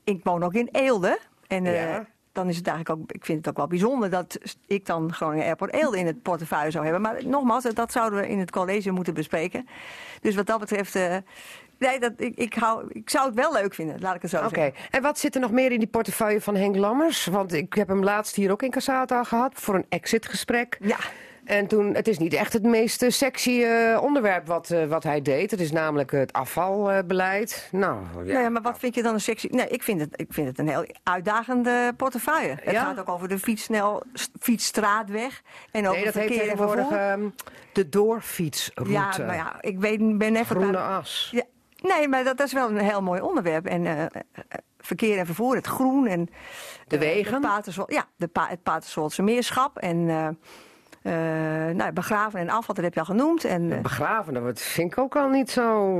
ik 0.03 0.23
woon 0.23 0.43
ook 0.43 0.53
in 0.53 0.69
Eelde. 0.71 1.19
En 1.47 1.65
eh, 1.65 1.83
Ja. 1.83 2.07
Dan 2.37 2.49
is 2.49 2.57
het 2.57 2.67
eigenlijk 2.67 2.99
ook, 2.99 3.11
ik 3.11 3.25
vind 3.25 3.37
het 3.37 3.49
ook 3.49 3.57
wel 3.57 3.67
bijzonder 3.67 4.09
dat 4.09 4.37
ik 4.67 4.85
dan 4.85 5.13
Groningen 5.13 5.45
Airport 5.45 5.73
Eelde 5.73 5.99
in 5.99 6.05
het 6.05 6.21
portefeuille 6.21 6.71
zou 6.71 6.83
hebben. 6.83 7.01
Maar 7.01 7.25
nogmaals, 7.25 7.63
dat 7.63 7.91
zouden 7.91 8.19
we 8.19 8.27
in 8.27 8.39
het 8.39 8.51
college 8.51 8.91
moeten 8.91 9.13
bespreken. 9.13 9.67
Dus 10.21 10.35
wat 10.35 10.45
dat 10.45 10.59
betreft, 10.59 10.95
eh, 10.95 11.15
nee, 11.77 11.99
dat, 11.99 12.13
ik, 12.17 12.35
ik, 12.35 12.53
hou, 12.53 12.85
ik 12.89 13.09
zou 13.09 13.25
het 13.25 13.35
wel 13.35 13.53
leuk 13.53 13.73
vinden, 13.73 13.99
laat 13.99 14.15
ik 14.15 14.21
het 14.21 14.31
zo 14.31 14.37
Oké, 14.37 14.55
zeggen. 14.55 14.73
en 14.91 15.01
wat 15.01 15.19
zit 15.19 15.35
er 15.35 15.41
nog 15.41 15.51
meer 15.51 15.71
in 15.71 15.79
die 15.79 15.87
portefeuille 15.87 16.41
van 16.41 16.55
Henk 16.55 16.75
Lammers? 16.75 17.25
Want 17.25 17.53
ik 17.53 17.73
heb 17.73 17.87
hem 17.87 18.03
laatst 18.03 18.35
hier 18.35 18.51
ook 18.51 18.61
in 18.61 18.71
Casata 18.71 19.23
gehad 19.23 19.51
voor 19.55 19.75
een 19.75 19.85
exitgesprek. 19.89 20.77
Ja. 20.81 20.97
En 21.47 21.67
toen, 21.67 21.93
het 21.95 22.07
is 22.07 22.17
niet 22.17 22.33
echt 22.33 22.53
het 22.53 22.63
meest 22.63 23.01
eh, 23.01 23.09
sexy 23.09 23.63
eh, 23.63 24.01
onderwerp 24.01 24.47
wat, 24.47 24.69
eh, 24.69 24.85
wat 24.85 25.03
hij 25.03 25.21
deed. 25.21 25.51
Het 25.51 25.59
is 25.59 25.71
namelijk 25.71 26.11
het 26.11 26.33
afvalbeleid. 26.33 27.69
nou, 27.71 27.99
ja. 28.25 28.31
Nou 28.33 28.43
ja, 28.43 28.49
maar 28.49 28.61
wat 28.61 28.79
vind 28.79 28.95
je 28.95 29.03
dan 29.03 29.13
een 29.13 29.21
sexy... 29.21 29.47
Nee, 29.51 29.67
ik 29.67 29.83
vind 29.83 29.99
het, 29.99 30.09
ik 30.15 30.27
vind 30.33 30.47
het 30.47 30.59
een 30.59 30.67
heel 30.67 30.85
uitdagende 31.03 31.93
portefeuille. 31.97 32.55
Het 32.61 32.71
Ja? 32.73 32.83
gaat 32.83 32.99
ook 32.99 33.09
over 33.09 33.27
de 33.27 33.39
fietssnel, 33.39 34.03
fietsstraatweg. 34.39 35.41
En 35.71 35.87
over 35.87 35.95
Nee, 35.95 36.05
dat 36.05 36.13
heet 36.13 36.23
verkeer 36.23 36.41
en 36.41 36.49
tegenwoordig 36.57 36.89
ehm, 36.89 37.29
de 37.73 37.89
doorfietsroute. 37.89 38.91
Ja, 38.91 39.13
maar 39.17 39.35
ja, 39.35 39.55
ik 39.61 39.79
weet, 39.79 40.17
ben 40.17 40.35
even... 40.35 40.55
Groene 40.55 40.77
as. 40.77 41.29
Ja, 41.31 41.43
nee, 41.81 42.07
maar 42.07 42.23
dat, 42.23 42.37
dat 42.37 42.47
is 42.47 42.53
wel 42.53 42.69
een 42.69 42.77
heel 42.77 43.01
mooi 43.01 43.21
onderwerp. 43.21 43.65
En 43.65 44.09
verkeer 44.77 45.17
en 45.17 45.25
vervoer, 45.25 45.55
het 45.55 45.67
groen 45.67 46.07
en... 46.07 46.29
De 46.87 46.97
wegen? 46.97 47.41
de 47.41 47.47
Paterswol- 47.47 47.91
ja, 47.93 48.05
de 48.15 48.27
pa 48.27 48.47
het 48.47 48.63
Paterswoldse 48.63 49.21
meerschap. 49.21 49.77
En 49.77 50.09
nou, 51.75 51.91
begraven 51.91 52.39
en 52.39 52.49
afval, 52.49 52.75
dat 52.75 52.83
heb 52.83 52.93
je 52.93 52.99
al 52.99 53.05
genoemd. 53.05 53.43
En, 53.43 53.71
eh, 53.71 53.81
Begraven, 53.81 54.33
dat 54.33 54.61
vind 54.61 54.91
ik 54.91 54.97
ook 54.97 55.15
al 55.15 55.29
niet 55.29 55.49
zo... 55.51 55.97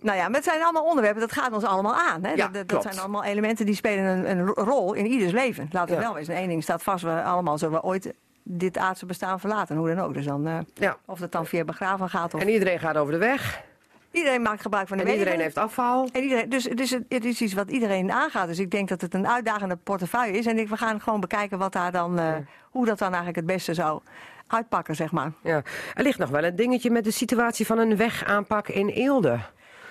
nou 0.00 0.16
ja, 0.18 0.26
maar 0.28 0.34
het 0.34 0.44
zijn 0.44 0.62
allemaal 0.62 0.84
onderwerpen, 0.84 1.20
dat 1.20 1.32
gaat 1.32 1.52
ons 1.52 1.64
allemaal 1.64 1.94
aan. 1.94 2.24
Hè? 2.24 2.30
Ja, 2.30 2.36
dat, 2.36 2.54
dat, 2.54 2.68
dat 2.68 2.82
zijn 2.82 2.98
allemaal 2.98 3.24
elementen 3.24 3.66
die 3.66 3.74
spelen 3.74 4.04
een, 4.04 4.38
een 4.38 4.46
rol 4.46 4.92
in 4.94 5.06
ieders 5.06 5.32
leven. 5.32 5.68
Laten 5.72 5.94
we 5.96 6.02
Ja. 6.02 6.08
wel 6.08 6.18
eens. 6.18 6.28
Eén 6.28 6.48
ding 6.48 6.62
staat 6.62 6.82
vast, 6.82 7.04
we 7.04 7.22
allemaal 7.22 7.58
zullen 7.58 7.74
we 7.74 7.82
ooit 7.82 8.12
dit 8.42 8.78
aardse 8.78 9.06
bestaan 9.06 9.40
verlaten. 9.40 9.76
Hoe 9.76 9.94
dan 9.94 10.04
ook. 10.04 10.14
Dus 10.14 10.26
dan, 10.26 10.46
eh, 10.46 10.58
Ja. 10.74 10.96
of 11.04 11.20
het 11.20 11.32
dan 11.32 11.46
via 11.46 11.64
begraven 11.64 12.08
gaat 12.08 12.34
of... 12.34 12.40
En 12.40 12.48
iedereen 12.48 12.78
gaat 12.78 12.96
over 12.96 13.12
de 13.12 13.18
weg. 13.18 13.62
Iedereen 14.10 14.42
maakt 14.42 14.60
gebruik 14.62 14.88
van 14.88 14.96
de 14.96 15.02
En 15.02 15.08
iedereen 15.08 15.32
wegen. 15.32 15.44
heeft 15.44 15.58
afval. 15.58 16.08
En 16.12 16.22
iedereen, 16.22 16.48
dus 16.48 16.64
het 16.64 16.80
is, 16.80 16.90
het 17.08 17.24
is 17.24 17.40
iets 17.40 17.52
wat 17.54 17.70
iedereen 17.70 18.12
aangaat. 18.12 18.46
Dus 18.46 18.58
ik 18.58 18.70
denk 18.70 18.88
dat 18.88 19.00
het 19.00 19.14
een 19.14 19.28
uitdagende 19.28 19.76
portefeuille 19.76 20.38
is. 20.38 20.46
En 20.46 20.58
ik, 20.58 20.68
we 20.68 20.76
gaan 20.76 21.00
gewoon 21.00 21.20
bekijken 21.20 21.58
wat 21.58 21.72
daar 21.72 21.92
dan, 21.92 22.18
eh, 22.18 22.32
hoe 22.70 22.86
dat 22.86 22.98
dan 22.98 23.08
eigenlijk 23.08 23.36
het 23.36 23.46
beste 23.46 23.74
zou 23.74 24.00
uitpakken, 24.46 24.94
zeg 24.94 25.12
maar. 25.12 25.32
Ja. 25.42 25.62
Er 25.94 26.02
ligt 26.02 26.18
nog 26.18 26.30
wel 26.30 26.44
een 26.44 26.56
dingetje 26.56 26.90
met 26.90 27.04
de 27.04 27.10
situatie 27.10 27.66
van 27.66 27.78
een 27.78 27.96
wegaanpak 27.96 28.68
in 28.68 28.88
Eelde. 28.88 29.38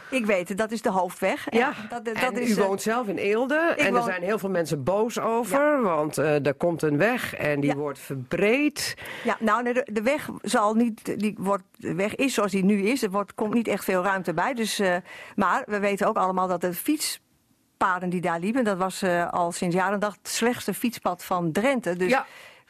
Ik 0.09 0.25
weet 0.25 0.49
het, 0.49 0.57
dat 0.57 0.71
is 0.71 0.81
de 0.81 0.89
hoofdweg. 0.89 1.49
En 1.49 1.57
Ja, 1.57 1.73
dat, 1.89 2.05
dat 2.05 2.15
en 2.15 2.37
is, 2.37 2.49
u 2.49 2.61
eh, 2.61 2.65
woont 2.67 2.81
zelf 2.81 3.07
in 3.07 3.17
Eelde. 3.17 3.55
En 3.77 3.95
er 3.95 4.03
zijn 4.03 4.21
heel 4.21 4.39
veel 4.39 4.49
mensen 4.49 4.83
boos 4.83 5.19
over. 5.19 5.81
Want 5.81 6.17
eh, 6.17 6.45
er 6.45 6.53
komt 6.53 6.81
een 6.81 6.97
weg 6.97 7.35
en 7.35 7.59
die 7.59 7.69
Ja. 7.69 7.75
wordt 7.75 7.99
verbreed. 7.99 8.95
Ja, 9.23 9.37
nou, 9.39 9.63
de, 9.73 9.87
de 9.91 10.01
weg 10.01 10.29
zal 10.41 10.73
niet, 10.73 11.19
die 11.19 11.35
wordt, 11.39 11.63
de 11.77 11.93
weg 11.95 12.15
is 12.15 12.33
zoals 12.33 12.51
die 12.51 12.63
nu 12.63 12.81
is. 12.81 13.03
Er 13.03 13.11
wordt, 13.11 13.33
komt 13.35 13.53
niet 13.53 13.67
echt 13.67 13.83
veel 13.83 14.03
ruimte 14.03 14.33
bij. 14.33 14.53
Dus, 14.53 14.79
eh, 14.79 14.95
maar 15.35 15.63
we 15.65 15.79
weten 15.79 16.07
ook 16.07 16.17
allemaal 16.17 16.47
dat 16.47 16.61
de 16.61 16.73
fietspaden 16.73 18.09
die 18.09 18.21
daar 18.21 18.39
liepen, 18.39 18.63
dat 18.63 18.77
was 18.77 19.03
al 19.31 19.51
sinds 19.51 19.75
jaren 19.75 19.93
en 19.93 19.99
dag 19.99 20.13
het 20.21 20.27
slechtste 20.27 20.73
fietspad 20.73 21.23
van 21.23 21.51
Drenthe. 21.51 21.95
Dus 21.95 22.09
Ja. 22.09 22.25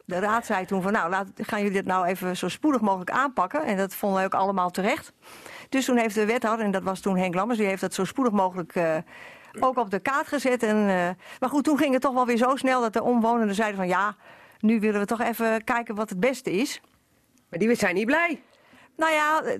De 0.06 0.20
raad 0.20 0.46
zei 0.46 0.66
toen 0.66 0.82
van, 0.82 0.92
nou, 0.92 1.10
laat, 1.10 1.28
gaan 1.36 1.60
jullie 1.60 1.74
dit 1.74 1.86
nou 1.86 2.06
even 2.06 2.38
zo 2.38 2.48
spoedig 2.48 2.82
mogelijk 2.82 3.12
aanpakken. 3.12 3.64
En 3.64 3.78
dat 3.78 3.96
vonden 3.96 4.18
wij 4.18 4.26
ook 4.26 4.42
allemaal 4.42 4.72
terecht. 4.72 5.14
Dus 5.70 5.86
toen 5.86 5.98
heeft 5.98 6.16
de 6.16 6.26
wethouder, 6.26 6.66
en 6.66 6.72
dat 6.72 6.84
was 6.84 7.00
toen 7.00 7.18
Henk 7.18 7.36
Lammers, 7.36 7.60
die 7.60 7.68
heeft 7.68 7.82
dat 7.82 7.94
zo 7.94 8.04
spoedig 8.04 8.34
mogelijk 8.34 8.76
eh, 8.76 8.98
ook 9.60 9.78
op 9.78 9.90
de 9.90 10.00
kaart 10.00 10.28
gezet. 10.28 10.64
En, 10.64 10.78
eh, 10.78 11.10
maar 11.40 11.50
goed, 11.50 11.64
toen 11.64 11.78
ging 11.78 11.94
het 11.94 12.02
toch 12.02 12.14
wel 12.14 12.26
weer 12.26 12.38
zo 12.38 12.56
snel 12.56 12.82
dat 12.82 12.94
de 12.94 13.04
omwonenden 13.04 13.56
zeiden 13.56 13.78
van, 13.78 13.88
ja, 13.88 14.16
nu 14.60 14.80
willen 14.80 15.00
we 15.00 15.06
toch 15.06 15.22
even 15.22 15.64
kijken 15.64 15.96
wat 15.96 16.10
het 16.10 16.20
beste 16.20 16.52
is. 16.52 16.82
Maar 17.50 17.60
die 17.60 17.76
zijn 17.76 17.96
niet 17.96 18.06
blij. 18.06 18.42
Nou 18.96 19.12
ja, 19.12 19.44
eh, 19.44 19.60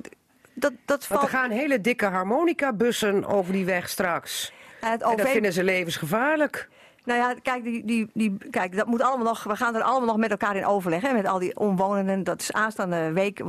dat, 0.54 0.74
dat 0.86 1.08
Want 1.08 1.22
valt... 1.22 1.24
er 1.24 1.40
gaan 1.40 1.50
hele 1.50 1.82
dikke 1.82 2.06
harmonica-bussen 2.06 3.26
over 3.26 3.54
die 3.54 3.66
weg 3.66 3.90
straks. 3.90 4.54
het 4.80 5.02
En 5.02 5.18
dat 5.18 5.30
vinden 5.30 5.54
ze 5.54 5.64
levensgevaarlijk. 5.64 6.70
Nou 7.06 7.20
ja, 7.20 7.36
kijk, 7.42 7.64
die, 7.64 7.86
die, 7.86 8.10
die, 8.14 8.38
kijk, 8.50 8.76
dat 8.78 8.88
moet 8.88 9.02
allemaal 9.02 9.26
nog, 9.26 9.44
we 9.44 9.56
gaan 9.56 9.76
er 9.76 9.82
allemaal 9.82 10.08
nog 10.08 10.18
met 10.18 10.32
elkaar 10.32 10.56
in 10.56 10.66
overleg. 10.66 11.02
Hè, 11.02 11.14
met 11.14 11.28
al 11.28 11.40
die 11.40 11.58
omwonenden. 11.58 12.24
Dat 12.24 12.42
is 12.42 12.54
aanstaande 12.54 13.12
week. 13.12 13.44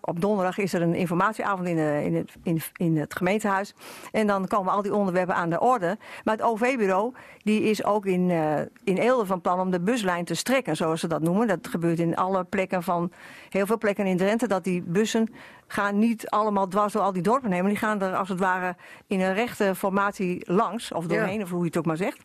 op 0.00 0.20
donderdag 0.20 0.58
is 0.58 0.72
er 0.72 0.82
een 0.82 0.94
informatieavond 0.94 1.68
in, 1.68 1.78
eh, 1.78 2.04
in, 2.04 2.14
het, 2.14 2.32
in, 2.42 2.60
in 2.76 2.96
het 2.96 3.14
gemeentehuis. 3.14 3.74
En 4.12 4.26
dan 4.26 4.46
komen 4.46 4.72
al 4.72 4.82
die 4.82 4.94
onderwerpen 4.94 5.34
aan 5.34 5.50
de 5.50 5.60
orde. 5.60 5.98
Maar 6.24 6.36
het 6.36 6.44
OV-bureau 6.44 7.14
die 7.42 7.62
is 7.62 7.84
ook 7.84 8.06
in, 8.06 8.30
eh, 8.30 8.60
in 8.84 8.96
Eelde 8.96 9.26
van 9.26 9.40
plan 9.40 9.60
om 9.60 9.70
de 9.70 9.80
buslijn 9.80 10.24
te 10.24 10.34
strekken, 10.34 10.76
zoals 10.76 11.00
ze 11.00 11.08
dat 11.08 11.22
noemen. 11.22 11.46
Dat 11.46 11.68
gebeurt 11.68 11.98
in 11.98 12.16
alle 12.16 12.44
plekken 12.44 12.82
van 12.82 13.12
heel 13.48 13.66
veel 13.66 13.78
plekken 13.78 14.06
in 14.06 14.16
Drenthe. 14.16 14.46
Dat 14.46 14.64
die 14.64 14.82
bussen 14.82 15.34
gaan 15.66 15.98
niet 15.98 16.30
allemaal 16.30 16.68
dwars 16.68 16.92
door 16.92 17.02
al 17.02 17.12
die 17.12 17.22
dorpen 17.22 17.52
heen. 17.52 17.60
Maar 17.60 17.70
die 17.70 17.78
gaan 17.78 18.02
er 18.02 18.16
als 18.16 18.28
het 18.28 18.40
ware 18.40 18.76
in 19.06 19.20
een 19.20 19.34
rechte 19.34 19.74
formatie 19.74 20.52
langs. 20.52 20.92
Of 20.92 21.06
doorheen, 21.06 21.42
of 21.42 21.50
hoe 21.50 21.60
je 21.60 21.66
het 21.66 21.76
ook 21.76 21.86
maar 21.86 21.96
zegt. 21.96 22.24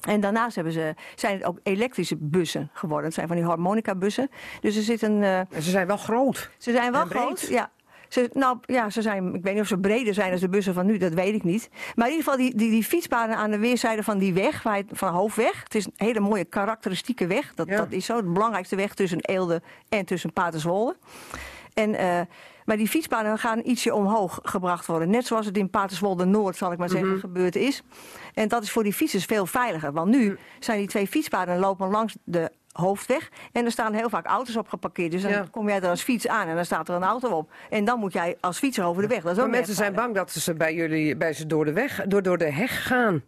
En 0.00 0.20
daarnaast 0.20 0.54
hebben 0.54 0.72
ze, 0.72 0.94
zijn 1.14 1.36
het 1.36 1.44
ook 1.44 1.58
elektrische 1.62 2.16
bussen 2.18 2.70
geworden. 2.72 3.04
Het 3.06 3.14
zijn 3.14 3.26
van 3.26 3.36
die 3.36 3.44
harmonica-bussen. 3.44 4.30
Dus 4.60 4.76
er 4.76 4.82
zit 4.82 5.02
een. 5.02 5.22
eh, 5.22 5.40
ze 5.60 5.70
zijn 5.70 5.86
wel 5.86 5.96
groot. 5.96 6.50
ze 6.58 6.72
zijn 6.72 6.92
wel 6.92 7.00
En 7.02 7.08
breed. 7.08 7.22
groot. 7.22 7.46
Ja. 7.48 7.70
Ze, 8.08 8.30
nou 8.32 8.58
ja, 8.62 8.90
ze 8.90 9.02
zijn, 9.02 9.34
ik 9.34 9.42
weet 9.42 9.52
niet 9.52 9.62
of 9.62 9.68
ze 9.68 9.78
breder 9.78 10.14
zijn 10.14 10.32
als 10.32 10.40
de 10.40 10.48
bussen 10.48 10.74
van 10.74 10.86
nu, 10.86 10.98
dat 10.98 11.12
weet 11.12 11.34
ik 11.34 11.44
niet. 11.44 11.68
Maar 11.94 12.06
in 12.06 12.12
ieder 12.12 12.30
geval, 12.32 12.46
die, 12.46 12.56
die, 12.56 12.70
die 12.70 12.84
fietspaden 12.84 13.36
aan 13.36 13.50
de 13.50 13.58
weerszijde 13.58 14.02
van 14.02 14.18
die 14.18 14.34
weg, 14.34 14.62
waar 14.62 14.82
van 14.92 15.12
hoofdweg. 15.12 15.62
Het 15.62 15.74
is 15.74 15.84
een 15.86 15.92
hele 15.96 16.20
mooie 16.20 16.44
karakteristieke 16.44 17.26
weg. 17.26 17.54
Dat, 17.54 17.68
Ja. 17.68 17.76
dat 17.76 17.92
is 17.92 18.04
zo 18.04 18.22
de 18.22 18.28
belangrijkste 18.30 18.76
weg 18.76 18.94
tussen 18.94 19.20
Eelde 19.20 19.62
en 19.88 20.04
tussen 20.04 20.32
Paterswolde. 20.32 20.96
En, 21.74 21.94
eh, 21.94 22.20
maar 22.66 22.76
die 22.76 22.88
fietspaden 22.88 23.38
gaan 23.38 23.60
ietsje 23.64 23.94
omhoog 23.94 24.38
gebracht 24.42 24.86
worden. 24.86 25.10
Net 25.10 25.26
zoals 25.26 25.46
het 25.46 25.56
in 25.56 25.70
Paterswolde 25.70 26.24
Noord, 26.24 26.56
zal 26.56 26.72
ik 26.72 26.78
maar 26.78 26.88
Mhm. 26.88 26.96
zeggen, 26.98 27.18
gebeurd 27.18 27.56
is. 27.56 27.82
En 28.34 28.48
dat 28.48 28.62
is 28.62 28.70
voor 28.70 28.82
die 28.82 28.92
fietsers 28.92 29.24
veel 29.24 29.46
veiliger. 29.46 29.92
Want 29.92 30.10
nu 30.10 30.38
zijn 30.58 30.78
die 30.78 30.86
twee 30.88 31.06
fietspaden 31.06 31.58
lopen 31.58 31.90
langs 31.90 32.16
de 32.24 32.50
hoofdweg. 32.72 33.28
En 33.52 33.64
er 33.64 33.70
staan 33.70 33.92
heel 33.94 34.08
vaak 34.08 34.26
auto's 34.26 34.56
op 34.56 34.68
geparkeerd. 34.68 35.10
Dus 35.10 35.22
dan 35.22 35.30
Ja. 35.30 35.46
kom 35.50 35.68
jij 35.68 35.80
er 35.80 35.88
als 35.88 36.02
fiets 36.02 36.28
aan 36.28 36.48
en 36.48 36.54
dan 36.54 36.64
staat 36.64 36.88
er 36.88 36.94
een 36.94 37.02
auto 37.02 37.28
op. 37.30 37.50
En 37.70 37.84
dan 37.84 37.98
moet 37.98 38.12
jij 38.12 38.36
als 38.40 38.58
fietser 38.58 38.84
over 38.84 39.02
de 39.02 39.08
weg. 39.08 39.22
Dat 39.22 39.32
is 39.32 39.38
Maar 39.38 39.48
mensen 39.50 39.74
zijn 39.74 39.94
bang 39.94 40.14
dat 40.14 40.30
ze 40.30 40.54
bij 40.54 40.74
jullie 40.74 41.16
bij 41.16 41.32
ze 41.32 41.46
door 41.46 41.64
de 41.64 41.72
weg, 41.72 42.02
door, 42.06 42.22
door 42.22 42.38
de 42.38 42.50
heg 42.50 42.86
gaan. 42.86 43.22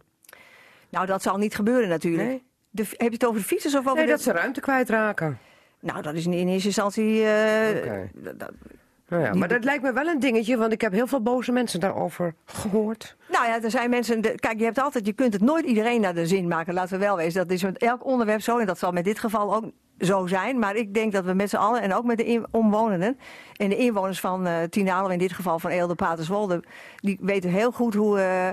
Nou, 0.89 1.05
dat 1.05 1.21
zal 1.21 1.37
niet 1.37 1.55
gebeuren 1.55 1.89
natuurlijk. 1.89 2.27
Nee? 2.27 2.43
De, 2.69 2.83
heb 2.89 2.97
je 2.99 3.05
het 3.13 3.25
over 3.25 3.39
de 3.39 3.45
fietsers 3.47 3.73
of 3.73 3.79
over 3.79 3.95
Nee, 3.95 4.05
de... 4.05 4.11
dat 4.11 4.21
ze 4.21 4.31
ruimte 4.31 4.59
kwijtraken. 4.59 5.37
Nou, 5.79 6.01
dat 6.01 6.13
is 6.13 6.25
in, 6.25 6.47
eerste 6.47 6.67
instantie... 6.67 7.23
eh. 7.25 7.99
Nou 9.09 9.23
ja, 9.23 9.33
maar 9.33 9.47
dat 9.47 9.63
lijkt 9.63 9.83
me 9.83 9.93
wel 9.93 10.07
een 10.07 10.19
dingetje, 10.19 10.57
want 10.57 10.71
ik 10.71 10.81
heb 10.81 10.91
heel 10.91 11.07
veel 11.07 11.21
boze 11.21 11.51
mensen 11.51 11.79
daarover 11.79 12.33
gehoord. 12.45 13.15
Nou 13.31 13.45
ja, 13.47 13.61
er 13.63 13.71
zijn 13.71 13.89
mensen. 13.89 14.21
de- 14.21 14.35
kijk, 14.35 14.57
je 14.59 14.63
hebt 14.63 14.79
altijd, 14.79 15.05
je 15.05 15.13
kunt 15.13 15.33
het 15.33 15.41
nooit 15.41 15.65
iedereen 15.65 16.01
naar 16.01 16.13
de 16.13 16.27
zin 16.27 16.47
maken. 16.47 16.73
Laten 16.73 16.99
we 16.99 17.05
wel 17.05 17.15
wezen. 17.15 17.41
Dat 17.47 17.51
is 17.51 17.63
met 17.63 17.77
elk 17.77 18.05
onderwerp 18.05 18.41
zo. 18.41 18.57
En 18.57 18.65
dat 18.65 18.79
zal 18.79 18.91
met 18.91 19.03
dit 19.03 19.19
geval 19.19 19.55
ook 19.55 19.65
zo 19.99 20.27
zijn. 20.27 20.59
Maar 20.59 20.75
ik 20.75 20.93
denk 20.93 21.11
dat 21.11 21.25
we 21.25 21.33
met 21.33 21.49
z'n 21.49 21.55
allen 21.55 21.81
en 21.81 21.93
ook 21.93 22.03
met 22.05 22.17
de 22.17 22.25
in- 22.25 22.45
omwonenden. 22.51 23.19
En 23.55 23.69
de 23.69 23.75
inwoners 23.77 24.19
van 24.19 24.47
Tinalo, 24.69 25.07
in 25.07 25.17
dit 25.19 25.33
geval 25.33 25.59
van 25.59 25.71
Eelde 25.71 25.95
Paterswolde. 25.95 26.63
Die 26.95 27.17
weten 27.21 27.49
heel 27.49 27.71
goed 27.71 27.93
hoe. 27.93 28.19
eh, 28.19 28.49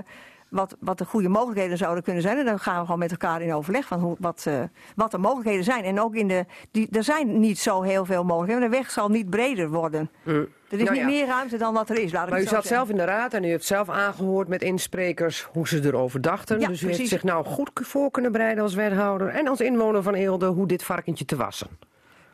wat, 0.49 0.75
wat 0.79 0.97
de 0.97 1.05
goede 1.05 1.29
mogelijkheden 1.29 1.77
zouden 1.77 2.03
kunnen 2.03 2.21
zijn. 2.21 2.37
En 2.37 2.45
dan 2.45 2.59
gaan 2.59 2.79
we 2.79 2.83
gewoon 2.83 2.99
met 2.99 3.11
elkaar 3.11 3.41
in 3.41 3.53
overleg 3.53 3.85
van 3.85 3.99
hoe, 3.99 4.15
wat, 4.19 4.43
eh, 4.47 4.61
wat 4.95 5.11
de 5.11 5.17
mogelijkheden 5.17 5.63
zijn. 5.63 5.83
En 5.83 6.01
ook 6.01 6.15
in 6.15 6.27
de. 6.27 6.45
Die, 6.71 6.87
er 6.91 7.03
zijn 7.03 7.39
niet 7.39 7.59
zo 7.59 7.81
heel 7.81 8.05
veel 8.05 8.23
mogelijkheden. 8.23 8.71
De 8.71 8.77
weg 8.77 8.91
zal 8.91 9.09
niet 9.09 9.29
breder 9.29 9.69
worden. 9.69 10.09
Er 10.23 10.79
is 10.79 10.83
Nou 10.83 10.95
niet 10.95 11.05
meer 11.05 11.25
ruimte 11.25 11.57
dan 11.57 11.73
wat 11.73 11.89
er 11.89 11.97
is. 11.97 12.11
Maar 12.11 12.27
u 12.27 12.31
zat 12.31 12.49
zeggen. 12.49 12.67
zelf 12.67 12.89
in 12.89 12.97
de 12.97 13.03
raad 13.03 13.33
en 13.33 13.43
u 13.43 13.47
heeft 13.47 13.65
zelf 13.65 13.89
aangehoord 13.89 14.47
met 14.47 14.61
insprekers 14.61 15.47
hoe 15.51 15.67
ze 15.67 15.85
erover 15.85 16.21
dachten. 16.21 16.59
Ja, 16.59 16.67
dus 16.67 16.81
u 16.81 16.87
heeft 16.87 17.09
zich 17.09 17.23
nou 17.23 17.45
goed 17.45 17.69
voor 17.73 18.11
kunnen 18.11 18.31
bereiden 18.31 18.63
als 18.63 18.73
wethouder 18.73 19.27
en 19.27 19.47
als 19.47 19.61
inwoner 19.61 20.03
van 20.03 20.13
Eelde 20.13 20.45
hoe 20.45 20.67
dit 20.67 20.83
varkentje 20.83 21.25
te 21.25 21.35
wassen. 21.35 21.67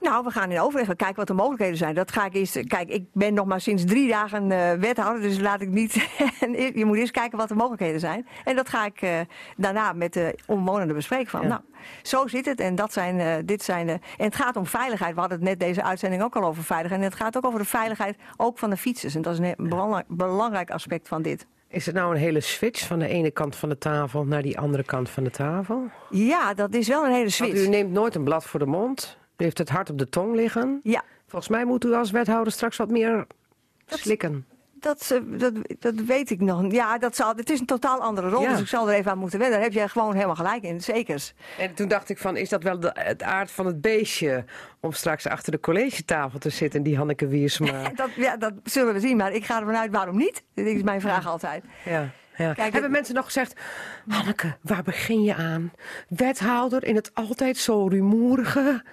Nou, 0.04 0.24
we 0.24 0.32
gaan 0.32 0.52
in 0.52 0.60
overleg 0.60 0.88
we 0.88 0.96
kijken 0.96 1.16
wat 1.16 1.28
de 1.28 1.34
mogelijkheden 1.34 1.78
zijn. 1.78 1.96
Dat 1.96 2.12
ga 2.12 2.26
ik 2.26 2.34
eerst. 2.34 2.68
Kijk, 2.68 2.90
ik 2.90 3.06
ben 3.14 3.34
nog 3.34 3.46
maar 3.46 3.62
sinds 3.62 3.86
drie 3.86 4.10
dagen 4.10 4.52
eh, 4.52 4.74
wethouder, 4.80 5.22
dus 5.22 5.40
laat 5.40 5.62
ik 5.62 5.70
niet. 5.70 5.94
je 6.76 6.86
moet 6.86 6.98
eerst 6.98 7.12
kijken 7.12 7.38
wat 7.38 7.48
de 7.48 7.56
mogelijkheden 7.56 8.00
zijn. 8.00 8.28
En 8.44 8.56
dat 8.56 8.70
ga 8.70 8.86
ik 8.86 9.02
eh, 9.02 9.20
daarna 9.58 9.94
met 9.94 10.14
de 10.14 10.40
omwonenden 10.46 10.96
bespreken. 10.96 11.30
Van, 11.30 11.48
Nou, 11.48 11.62
zo 12.02 12.28
zit 12.28 12.46
het 12.46 12.60
en 12.60 12.76
dat 12.76 12.94
zijn, 12.94 13.20
eh, 13.20 13.36
dit 13.46 13.64
zijn 13.64 13.88
de. 13.88 13.94
En 13.94 14.26
het 14.26 14.36
gaat 14.36 14.56
om 14.56 14.66
veiligheid. 14.66 15.14
We 15.14 15.20
hadden 15.20 15.40
het 15.40 15.48
net 15.48 15.60
deze 15.60 15.84
uitzending 15.84 16.24
ook 16.24 16.36
al 16.36 16.44
over 16.44 16.64
veiligheid. 16.64 17.02
En 17.02 17.08
het 17.10 17.18
gaat 17.20 17.38
ook 17.38 17.46
over 17.46 17.60
de 17.60 17.66
veiligheid 17.66 18.18
ook 18.38 18.58
van 18.58 18.70
de 18.70 18.78
fietsers. 18.78 19.16
En 19.16 19.22
dat 19.22 19.34
is 19.34 19.40
een 19.40 19.70
belangrijk, 19.70 20.06
belangrijk 20.08 20.72
aspect 20.72 21.08
van 21.08 21.22
dit. 21.22 21.48
Is 21.68 21.86
het 21.86 21.96
nou 21.96 22.14
een 22.14 22.20
hele 22.22 22.42
switch 22.42 22.88
van 22.88 23.00
de 23.00 23.08
ene 23.08 23.32
kant 23.32 23.56
van 23.56 23.70
de 23.70 23.78
tafel 23.78 24.26
naar 24.26 24.42
die 24.42 24.60
andere 24.60 24.84
kant 24.84 25.10
van 25.10 25.24
de 25.24 25.30
tafel? 25.30 25.90
Ja, 26.10 26.54
dat 26.54 26.74
is 26.74 26.88
wel 26.88 27.04
een 27.04 27.12
hele 27.12 27.20
Want 27.20 27.34
switch. 27.34 27.66
u 27.66 27.68
neemt 27.68 27.92
nooit 27.92 28.16
een 28.16 28.24
blad 28.24 28.46
voor 28.46 28.60
de 28.60 28.66
mond. 28.66 29.18
U 29.38 29.44
heeft 29.44 29.58
het 29.58 29.70
hart 29.70 29.90
op 29.90 29.98
de 29.98 30.10
tong 30.10 30.36
liggen. 30.36 30.80
Ja, 30.84 31.04
Volgens 31.28 31.52
mij 31.52 31.66
moet 31.66 31.86
u 31.86 31.94
als 31.94 32.12
wethouder 32.12 32.54
straks 32.54 32.78
wat 32.78 32.90
meer 32.90 33.28
slikken. 33.86 34.46
Dat, 34.74 35.12
eh, 35.12 35.40
dat, 35.40 35.54
dat 35.80 35.94
weet 35.94 36.30
ik 36.30 36.40
nog. 36.42 36.72
Ja, 36.72 36.98
dat 36.98 37.16
zal, 37.16 37.36
het 37.36 37.50
is 37.50 37.60
een 37.60 37.66
totaal 37.66 38.00
andere 38.00 38.30
rol, 38.30 38.42
Ja. 38.42 38.50
dus 38.50 38.60
ik 38.60 38.68
zal 38.68 38.90
er 38.90 38.96
even 38.96 39.12
aan 39.12 39.18
moeten 39.18 39.40
wennen. 39.40 39.58
Daar 39.58 39.68
heb 39.68 39.78
jij 39.78 39.88
gewoon 39.88 40.14
helemaal 40.14 40.36
gelijk 40.36 40.64
in, 40.64 40.82
zekers. 40.82 41.34
En 41.58 41.74
toen 41.74 41.88
dacht 41.88 42.10
ik 42.10 42.18
van, 42.18 42.38
is 42.38 42.50
dat 42.50 42.64
wel 42.64 42.80
de, 42.80 42.92
het 42.94 43.24
aard 43.24 43.52
van 43.52 43.66
het 43.66 43.82
beestje... 43.82 44.46
om 44.80 44.92
straks 44.92 45.28
achter 45.28 45.52
de 45.52 45.60
collegetafel 45.60 46.40
te 46.40 46.50
zitten, 46.50 46.84
die 46.84 46.98
Hanneke 46.98 47.28
Wiersma. 47.28 47.90
Dat, 47.96 48.10
ja, 48.16 48.38
dat 48.38 48.54
zullen 48.64 48.94
we 48.94 49.00
zien, 49.00 49.18
maar 49.18 49.32
ik 49.34 49.46
ga 49.46 49.60
ervan 49.60 49.76
uit 49.76 49.92
waarom 49.92 50.18
niet. 50.18 50.44
Dat 50.54 50.66
is 50.66 50.84
mijn 50.84 51.02
vraag 51.02 51.28
altijd. 51.28 51.64
Ja, 51.86 52.10
ja. 52.38 52.54
Kijk, 52.54 52.74
Hebben 52.74 52.92
mensen 52.92 53.16
nog 53.16 53.26
gezegd... 53.26 53.60
Hanneke, 54.08 54.58
waar 54.62 54.84
begin 54.84 55.24
je 55.24 55.36
aan? 55.36 55.72
Wethouder 56.08 56.84
in 56.84 56.96
het 56.96 57.12
altijd 57.14 57.58
zo 57.58 57.88
rumoerige 57.88 58.84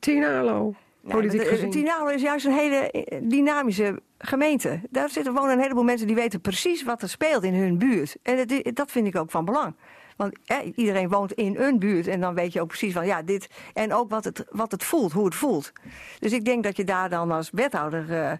Tinalo. 0.00 0.74
Politiek 1.08 1.40
de- 1.40 1.46
gezien. 1.46 1.70
Tinalo 1.70 2.06
is 2.06 2.22
juist 2.22 2.46
een 2.46 2.52
hele 2.52 2.90
eh, 2.90 3.18
dynamische 3.22 4.00
gemeente. 4.18 4.80
Daar 4.90 5.10
zitten 5.10 5.34
wonen 5.34 5.52
een 5.52 5.60
heleboel 5.60 5.84
mensen 5.84 6.06
die 6.06 6.16
weten 6.16 6.40
precies 6.40 6.82
wat 6.82 7.02
er 7.02 7.08
speelt 7.08 7.44
in 7.44 7.54
hun 7.54 7.78
buurt. 7.78 8.16
En 8.22 8.46
dat 8.74 8.90
vind 8.90 9.06
ik 9.06 9.16
ook 9.16 9.30
van 9.30 9.44
belang. 9.44 9.74
Want 10.16 10.38
eh, 10.46 10.56
iedereen 10.74 11.08
woont 11.08 11.32
in 11.32 11.56
een 11.58 11.78
buurt 11.78 12.06
en 12.06 12.20
dan 12.20 12.34
weet 12.34 12.52
je 12.52 12.60
ook 12.60 12.68
precies 12.68 12.92
van 12.92 13.06
ja, 13.06 13.22
dit. 13.22 13.48
En 13.74 13.92
ook 13.92 14.10
wat 14.10 14.24
het, 14.24 14.44
wat 14.50 14.70
het 14.70 14.84
voelt, 14.84 15.12
hoe 15.12 15.24
het 15.24 15.34
voelt. 15.34 15.72
Dus 16.18 16.32
ik 16.32 16.44
denk 16.44 16.64
dat 16.64 16.76
je 16.76 16.84
daar 16.84 17.08
dan 17.08 17.30
als 17.30 17.50
wethouder 17.52 18.12
eh, 18.12 18.32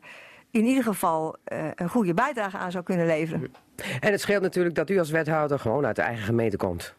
in 0.50 0.64
ieder 0.64 0.82
geval 0.82 1.36
eh, 1.44 1.58
een 1.74 1.88
goede 1.88 2.14
bijdrage 2.14 2.56
aan 2.56 2.70
zou 2.70 2.84
kunnen 2.84 3.06
leveren. 3.06 3.54
En 4.00 4.10
het 4.10 4.20
scheelt 4.20 4.42
natuurlijk 4.42 4.74
dat 4.74 4.90
u 4.90 4.98
als 4.98 5.10
wethouder 5.10 5.58
gewoon 5.58 5.86
uit 5.86 5.96
de 5.96 6.02
eigen 6.02 6.24
gemeente 6.24 6.56
komt. 6.56 6.94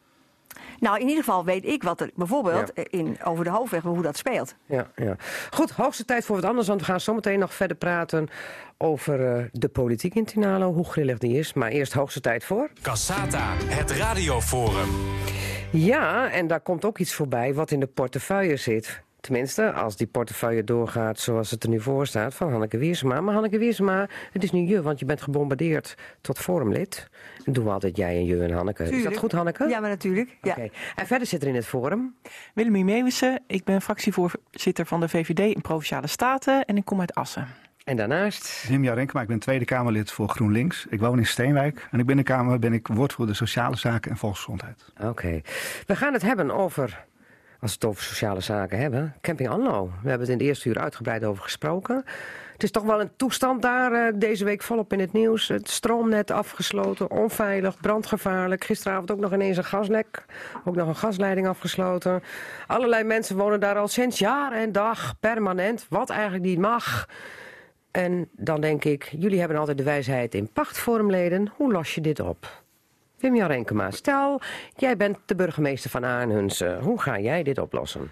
Nou, 0.81 0.99
in 0.99 1.07
ieder 1.07 1.23
geval 1.23 1.45
weet 1.45 1.65
ik 1.65 1.83
wat 1.83 2.01
er 2.01 2.09
bijvoorbeeld 2.15 2.71
Ja. 2.75 2.83
in, 2.89 3.17
over 3.23 3.43
de 3.43 3.49
hoofdweg, 3.49 3.81
hoe 3.81 4.01
dat 4.01 4.17
speelt. 4.17 4.55
Ja, 4.65 4.87
ja. 4.95 5.15
Goed, 5.51 5.71
hoogste 5.71 6.05
tijd 6.05 6.25
voor 6.25 6.35
wat 6.35 6.45
anders, 6.45 6.67
want 6.67 6.79
we 6.79 6.85
gaan 6.85 6.99
zometeen 6.99 7.39
nog 7.39 7.53
verder 7.53 7.77
praten 7.77 8.27
over 8.77 9.35
eh, 9.37 9.43
de 9.51 9.67
politiek 9.69 10.15
in 10.15 10.25
Tinalo, 10.25 10.73
hoe 10.73 10.85
grillig 10.85 11.17
die 11.17 11.37
is. 11.37 11.53
Maar 11.53 11.69
eerst 11.69 11.93
hoogste 11.93 12.21
tijd 12.21 12.43
voor. 12.43 12.69
Cassata, 12.81 13.53
het 13.65 13.91
radioforum. 13.91 14.89
Ja, 15.71 16.29
en 16.31 16.47
daar 16.47 16.61
komt 16.61 16.85
ook 16.85 16.97
iets 16.97 17.13
voorbij 17.13 17.53
wat 17.53 17.71
in 17.71 17.79
de 17.79 17.87
portefeuille 17.87 18.55
zit. 18.57 19.01
Tenminste, 19.21 19.71
als 19.71 19.95
die 19.95 20.07
portefeuille 20.07 20.63
doorgaat 20.63 21.19
zoals 21.19 21.51
het 21.51 21.63
er 21.63 21.69
nu 21.69 21.79
voor 21.81 22.07
staat 22.07 22.33
van 22.33 22.51
Hanneke 22.51 22.77
Wiersma. 22.77 23.21
Maar 23.21 23.33
Hanneke 23.33 23.57
Wiersma, 23.57 24.07
het 24.31 24.43
is 24.43 24.51
nu 24.51 24.59
je, 24.59 24.81
want 24.81 24.99
je 24.99 25.05
bent 25.05 25.21
gebombardeerd 25.21 25.95
tot 26.21 26.39
forumlid. 26.39 27.09
En 27.45 27.53
doen 27.53 27.63
we 27.63 27.69
altijd 27.69 27.97
jij 27.97 28.15
en 28.15 28.25
je 28.25 28.43
en 28.43 28.51
Hanneke. 28.51 28.83
Is 28.83 29.03
dat 29.03 29.17
goed, 29.17 29.31
Hanneke? 29.31 29.67
Ja, 29.67 29.79
maar 29.79 29.89
natuurlijk. 29.89 30.37
Ja. 30.41 30.51
Oké. 30.51 30.69
En 30.95 31.07
verder 31.07 31.27
zit 31.27 31.41
er 31.41 31.47
in 31.47 31.55
het 31.55 31.65
forum. 31.65 32.15
Willemie 32.53 32.83
Meeuwissen, 32.83 33.39
ik 33.47 33.63
ben 33.63 33.81
fractievoorzitter 33.81 34.85
van 34.85 34.99
de 34.99 35.09
VVD 35.09 35.55
in 35.55 35.61
Provinciale 35.61 36.07
Staten 36.07 36.65
en 36.65 36.77
ik 36.77 36.85
kom 36.85 36.99
uit 36.99 37.15
Assen. 37.15 37.47
En 37.83 37.97
daarnaast, 37.97 38.65
Jim 38.67 38.85
Renkema, 38.85 39.21
ik 39.21 39.27
ben 39.27 39.39
Tweede 39.39 39.65
Kamerlid 39.65 40.11
voor 40.11 40.29
GroenLinks. 40.29 40.85
Ik 40.89 40.99
woon 40.99 41.17
in 41.17 41.25
Steenwijk 41.25 41.87
en 41.91 41.99
ik 41.99 42.05
ben 42.05 42.17
in 42.17 42.23
de 42.23 42.31
Kamer 42.31 42.59
ben 42.59 42.73
ik 42.73 42.87
woordvoerder 42.87 43.35
sociale 43.35 43.75
zaken 43.75 44.11
en 44.11 44.17
volksgezondheid. 44.17 44.85
oké. 45.03 45.41
We 45.85 45.95
gaan 45.95 46.13
het 46.13 46.21
hebben 46.21 46.51
over, 46.51 47.05
als 47.61 47.71
we 47.71 47.77
het 47.79 47.85
over 47.85 48.03
sociale 48.03 48.41
zaken 48.41 48.77
hebben, 48.77 49.15
Camping 49.21 49.49
Anlo. 49.49 49.85
We 49.85 50.09
hebben 50.09 50.19
het 50.19 50.29
in 50.29 50.37
de 50.37 50.43
eerste 50.43 50.69
uur 50.69 50.79
uitgebreid 50.79 51.23
over 51.23 51.43
gesproken. 51.43 52.03
Het 52.53 52.63
is 52.63 52.71
toch 52.71 52.83
wel 52.83 53.01
een 53.01 53.15
toestand 53.15 53.61
daar 53.61 53.91
eh, 53.93 54.13
deze 54.15 54.45
week 54.45 54.61
volop 54.61 54.93
in 54.93 54.99
het 54.99 55.13
nieuws. 55.13 55.47
Het 55.47 55.69
stroomnet 55.69 56.31
afgesloten, 56.31 57.11
onveilig, 57.11 57.79
brandgevaarlijk. 57.79 58.63
Gisteravond 58.63 59.11
ook 59.11 59.19
nog 59.19 59.33
ineens 59.33 59.57
een 59.57 59.63
gaslek. 59.63 60.25
Ook 60.65 60.75
nog 60.75 60.87
een 60.87 60.95
gasleiding 60.95 61.47
afgesloten. 61.47 62.23
Allerlei 62.67 63.03
mensen 63.03 63.37
wonen 63.37 63.59
daar 63.59 63.77
al 63.77 63.87
sinds 63.87 64.19
jaar 64.19 64.51
en 64.51 64.71
dag 64.71 65.15
permanent. 65.19 65.85
Wat 65.89 66.09
eigenlijk 66.09 66.43
niet 66.43 66.59
mag. 66.59 67.07
En 67.91 68.29
dan 68.31 68.61
denk 68.61 68.83
ik, 68.83 69.13
jullie 69.17 69.39
hebben 69.39 69.57
altijd 69.57 69.77
de 69.77 69.83
wijsheid 69.83 70.35
in 70.35 70.49
pacht, 70.53 70.77
forumleden. 70.77 71.51
Hoe 71.55 71.71
los 71.71 71.95
je 71.95 72.01
dit 72.01 72.19
op? 72.19 72.61
Wim-Jan 73.21 73.47
Renkema, 73.47 73.91
stel, 73.91 74.41
jij 74.77 74.97
bent 74.97 75.17
de 75.25 75.35
burgemeester 75.35 75.89
van 75.89 76.05
Aanhunsen. 76.05 76.79
Hoe 76.79 77.01
ga 77.01 77.19
jij 77.19 77.43
dit 77.43 77.57
oplossen? 77.57 78.11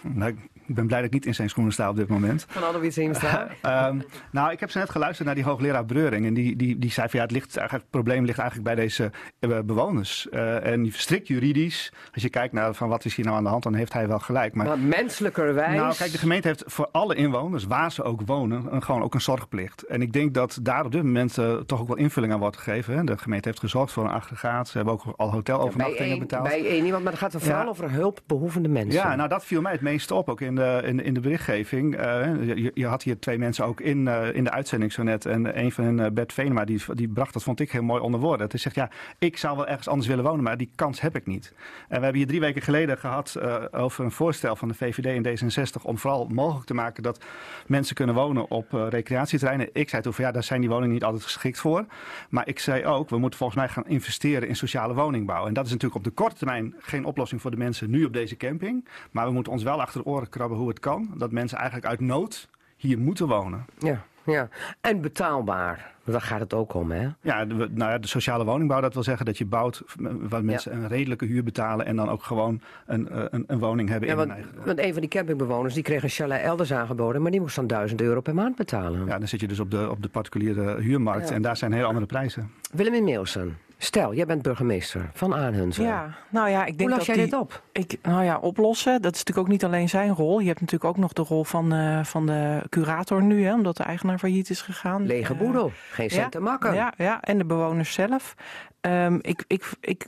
Nou, 0.00 0.36
ik 0.66 0.74
ben 0.74 0.86
blij 0.86 0.98
dat 0.98 1.06
ik 1.06 1.12
niet 1.14 1.26
in 1.26 1.34
zijn 1.34 1.48
schoenen 1.50 1.72
sta 1.72 1.88
op 1.88 1.96
dit 1.96 2.08
moment. 2.08 2.46
Van 2.48 2.64
Adderwiet 2.66 2.94
Hiemstra. 2.94 3.48
Ehm, 3.62 4.00
nou, 4.32 4.52
ik 4.52 4.60
heb 4.60 4.70
ze 4.70 4.78
net 4.78 4.90
geluisterd 4.90 5.26
naar 5.26 5.34
die 5.34 5.44
hoogleraar 5.44 5.84
Breuring. 5.84 6.26
En 6.26 6.34
die, 6.34 6.56
die, 6.56 6.78
die 6.78 6.90
zei 6.90 7.08
van 7.08 7.18
ja, 7.18 7.24
het, 7.24 7.34
ligt 7.34 7.56
eigenlijk, 7.56 7.84
het 7.84 8.02
probleem 8.02 8.24
ligt 8.24 8.38
eigenlijk 8.38 8.74
bij 8.74 8.84
deze 8.84 9.10
eh, 9.38 9.58
bewoners. 9.64 10.28
Eh, 10.28 10.66
en 10.66 10.92
strikt 10.92 11.28
juridisch, 11.28 11.92
als 12.14 12.22
je 12.22 12.28
kijkt 12.28 12.52
naar 12.54 12.74
van 12.74 12.88
wat 12.88 13.04
is 13.04 13.14
hier 13.14 13.24
nou 13.24 13.36
aan 13.36 13.42
de 13.42 13.48
hand, 13.48 13.62
dan 13.62 13.74
heeft 13.74 13.92
hij 13.92 14.08
wel 14.08 14.18
gelijk. 14.18 14.54
Maar 14.54 14.66
Maar 14.66 14.78
menselijkerwijs... 14.78 15.76
Nou, 15.76 15.94
kijk, 15.96 16.12
de 16.12 16.18
gemeente 16.18 16.48
heeft 16.48 16.62
voor 16.66 16.88
alle 16.92 17.14
inwoners, 17.14 17.64
waar 17.64 17.92
ze 17.92 18.02
ook 18.02 18.20
wonen, 18.26 18.74
een, 18.74 18.82
gewoon 18.82 19.02
ook 19.02 19.14
een 19.14 19.20
zorgplicht. 19.20 19.82
En 19.82 20.02
ik 20.02 20.12
denk 20.12 20.34
dat 20.34 20.58
daar 20.62 20.84
op 20.84 20.92
dit 20.92 21.02
moment 21.02 21.38
eh, 21.38 21.54
toch 21.56 21.80
ook 21.80 21.88
wel 21.88 21.96
invulling 21.96 22.32
aan 22.32 22.38
wordt 22.38 22.56
gegeven. 22.56 22.96
Hè. 22.96 23.04
De 23.04 23.18
gemeente 23.18 23.48
heeft 23.48 23.60
gezorgd 23.60 23.92
voor 23.92 24.04
een 24.04 24.10
aggregaat. 24.10 24.68
Ze 24.68 24.76
hebben 24.76 24.94
ook 24.94 25.02
al 25.16 25.30
hotelovernachtingen 25.30 26.18
betaald. 26.18 26.42
bij 26.42 26.66
één 26.66 26.84
iemand, 26.84 27.02
maar 27.02 27.12
dan 27.12 27.20
gaat 27.20 27.32
het 27.32 27.42
vooral 27.42 27.62
Ja. 27.62 27.68
over 27.68 27.90
hulpbehoevende 27.90 28.68
mensen. 28.68 29.00
Ja, 29.00 29.14
nou 29.16 29.28
dat 29.28 29.44
viel 29.44 29.60
mij 29.60 29.72
het 29.72 29.80
meeste 29.88 30.14
op, 30.14 30.28
ook 30.28 30.40
in 30.40 30.54
de, 30.54 30.82
in, 30.84 31.04
in 31.04 31.14
de 31.14 31.20
berichtgeving. 31.20 31.96
Eh, 31.96 32.46
je, 32.46 32.70
je 32.74 32.86
had 32.86 33.02
hier 33.02 33.18
twee 33.18 33.38
mensen 33.38 33.64
ook 33.64 33.80
in, 33.80 34.08
eh, 34.08 34.34
in 34.34 34.44
de 34.44 34.50
uitzending 34.50 34.92
zo 34.92 35.02
net. 35.02 35.26
En 35.26 35.58
een 35.58 35.72
van 35.72 35.84
hen, 35.84 36.00
eh, 36.00 36.10
Bert 36.10 36.32
Venema, 36.32 36.64
die, 36.64 36.82
die 36.94 37.08
bracht 37.08 37.32
dat, 37.32 37.42
vond 37.42 37.60
ik, 37.60 37.72
heel 37.72 37.82
mooi 37.82 38.02
onder 38.02 38.20
woorden. 38.20 38.48
Hij 38.50 38.58
zegt, 38.58 38.74
ja, 38.74 38.90
ik 39.18 39.36
zou 39.36 39.56
wel 39.56 39.66
ergens 39.66 39.88
anders 39.88 40.08
willen 40.08 40.24
wonen, 40.24 40.44
maar 40.44 40.56
die 40.56 40.70
kans 40.74 41.00
heb 41.00 41.16
ik 41.16 41.26
niet. 41.26 41.52
En 41.88 41.96
we 41.98 42.02
hebben 42.02 42.14
hier 42.14 42.26
drie 42.26 42.40
weken 42.40 42.62
geleden 42.62 42.98
gehad 42.98 43.34
eh, 43.34 43.64
over 43.70 44.04
een 44.04 44.10
voorstel 44.10 44.56
van 44.56 44.68
de 44.68 44.74
VVD 44.74 45.06
en 45.06 45.26
D66... 45.26 45.82
om 45.82 45.98
vooral 45.98 46.26
mogelijk 46.26 46.66
te 46.66 46.74
maken 46.74 47.02
dat 47.02 47.24
mensen 47.66 47.94
kunnen 47.94 48.14
wonen 48.14 48.50
op 48.50 48.72
recreatieterreinen. 48.72 49.68
Ik 49.72 49.88
zei 49.88 50.02
toen 50.02 50.14
van, 50.14 50.24
ja, 50.24 50.32
daar 50.32 50.44
zijn 50.44 50.60
die 50.60 50.70
woningen 50.70 50.92
niet 50.92 51.04
altijd 51.04 51.22
geschikt 51.22 51.58
voor. 51.58 51.86
Maar 52.28 52.48
ik 52.48 52.58
zei 52.58 52.84
ook, 52.84 53.10
we 53.10 53.18
moeten 53.18 53.38
volgens 53.38 53.58
mij 53.58 53.68
gaan 53.68 53.86
investeren 53.86 54.48
in 54.48 54.56
sociale 54.56 54.94
woningbouw. 54.94 55.46
En 55.46 55.54
dat 55.54 55.64
is 55.64 55.70
natuurlijk 55.70 55.98
op 55.98 56.04
de 56.04 56.22
korte 56.22 56.36
termijn 56.36 56.74
geen 56.78 57.04
oplossing 57.04 57.40
voor 57.40 57.50
de 57.50 57.56
mensen 57.56 57.90
nu 57.90 58.04
op 58.04 58.12
deze 58.12 58.36
camping. 58.36 58.88
Maar 59.10 59.26
we 59.26 59.32
moeten 59.32 59.52
ons 59.52 59.62
wel 59.62 59.77
achter 59.80 60.02
de 60.02 60.06
oren 60.08 60.28
krabben 60.28 60.58
hoe 60.58 60.68
het 60.68 60.80
kan. 60.80 61.10
Dat 61.16 61.32
mensen 61.32 61.58
eigenlijk 61.58 61.88
uit 61.88 62.00
nood 62.00 62.48
hier 62.76 62.98
moeten 62.98 63.26
wonen. 63.28 63.64
Ja, 63.78 64.04
ja. 64.24 64.48
En 64.80 65.00
betaalbaar. 65.00 65.96
Daar 66.04 66.20
gaat 66.20 66.40
het 66.40 66.54
ook 66.54 66.74
om, 66.74 66.90
hè? 66.90 67.08
Ja, 67.20 67.44
de, 67.44 67.54
nou 67.54 67.90
ja, 67.90 67.98
de 67.98 68.06
sociale 68.06 68.44
woningbouw, 68.44 68.80
dat 68.80 68.94
wil 68.94 69.02
zeggen 69.02 69.26
dat 69.26 69.38
je 69.38 69.44
bouwt 69.46 69.82
waar 70.28 70.44
mensen 70.44 70.74
een 70.74 70.88
redelijke 70.88 71.24
huur 71.24 71.44
betalen 71.44 71.86
en 71.86 71.96
dan 71.96 72.08
ook 72.08 72.22
gewoon 72.22 72.60
een, 72.86 73.08
eh, 73.08 73.24
een, 73.30 73.44
een 73.46 73.58
woning 73.58 73.88
hebben 73.88 74.08
Ja, 74.08 74.14
in 74.14 74.18
want, 74.18 74.30
hun 74.30 74.44
eigen. 74.44 74.64
want 74.64 74.78
een 74.78 74.92
van 74.92 75.00
die 75.00 75.10
campingbewoners 75.10 75.74
die 75.74 75.82
kreeg 75.82 76.02
een 76.02 76.08
chalet 76.08 76.40
elders 76.40 76.72
aangeboden, 76.72 77.22
maar 77.22 77.30
die 77.30 77.40
moest 77.40 77.56
dan 77.56 77.66
1000 77.66 78.00
euro 78.00 78.20
per 78.20 78.34
maand 78.34 78.56
betalen. 78.56 79.06
Ja, 79.06 79.18
dan 79.18 79.28
zit 79.28 79.40
je 79.40 79.48
dus 79.48 79.60
op 79.60 79.70
de, 79.70 79.90
op 79.90 80.02
de 80.02 80.08
particuliere 80.08 80.80
huurmarkt 80.80 81.30
en 81.30 81.42
daar 81.42 81.56
zijn 81.56 81.72
hele 81.72 81.86
andere 81.86 82.06
prijzen. 82.06 82.50
Willem 82.72 83.04
Meelsen, 83.04 83.56
stel, 83.78 84.14
jij 84.14 84.26
bent 84.26 84.42
burgemeester 84.42 85.10
van 85.12 85.34
Aanhunsen. 85.34 85.84
Ja, 85.84 86.14
nou 86.28 86.48
ja, 86.48 86.64
ik 86.64 86.78
denk 86.78 86.80
Hoe 86.80 86.88
los 86.88 86.98
dat 86.98 87.06
jij 87.06 87.14
die, 87.14 87.24
dit 87.24 87.34
op? 87.40 87.62
Ik, 87.72 87.98
nou 88.02 88.24
ja, 88.24 88.38
oplossen. 88.38 89.02
Dat 89.02 89.12
is 89.12 89.18
natuurlijk 89.18 89.46
ook 89.46 89.52
niet 89.52 89.64
alleen 89.64 89.88
zijn 89.88 90.14
rol. 90.14 90.40
Je 90.40 90.46
hebt 90.46 90.60
natuurlijk 90.60 90.90
ook 90.90 90.96
nog 90.96 91.12
de 91.12 91.22
rol 91.22 91.44
van, 91.44 91.72
eh, 91.72 92.04
van 92.04 92.26
de 92.26 92.62
curator 92.68 93.22
nu, 93.22 93.44
hè, 93.44 93.54
omdat 93.54 93.76
de 93.76 93.82
eigenaar 93.82 94.18
failliet 94.18 94.50
is 94.50 94.60
gegaan. 94.60 95.06
Lege 95.06 95.32
Eh, 95.32 95.38
boedel, 95.38 95.72
geen 95.90 96.10
cent 96.10 96.22
ja, 96.22 96.28
te 96.28 96.40
makken. 96.40 96.74
Ja, 96.74 96.92
ja, 96.96 97.20
en 97.22 97.38
de 97.38 97.44
bewoners 97.44 97.92
zelf. 97.92 98.34
Ehm, 98.80 99.18
ik, 99.20 99.44
ik, 99.46 99.70
ik 99.80 100.06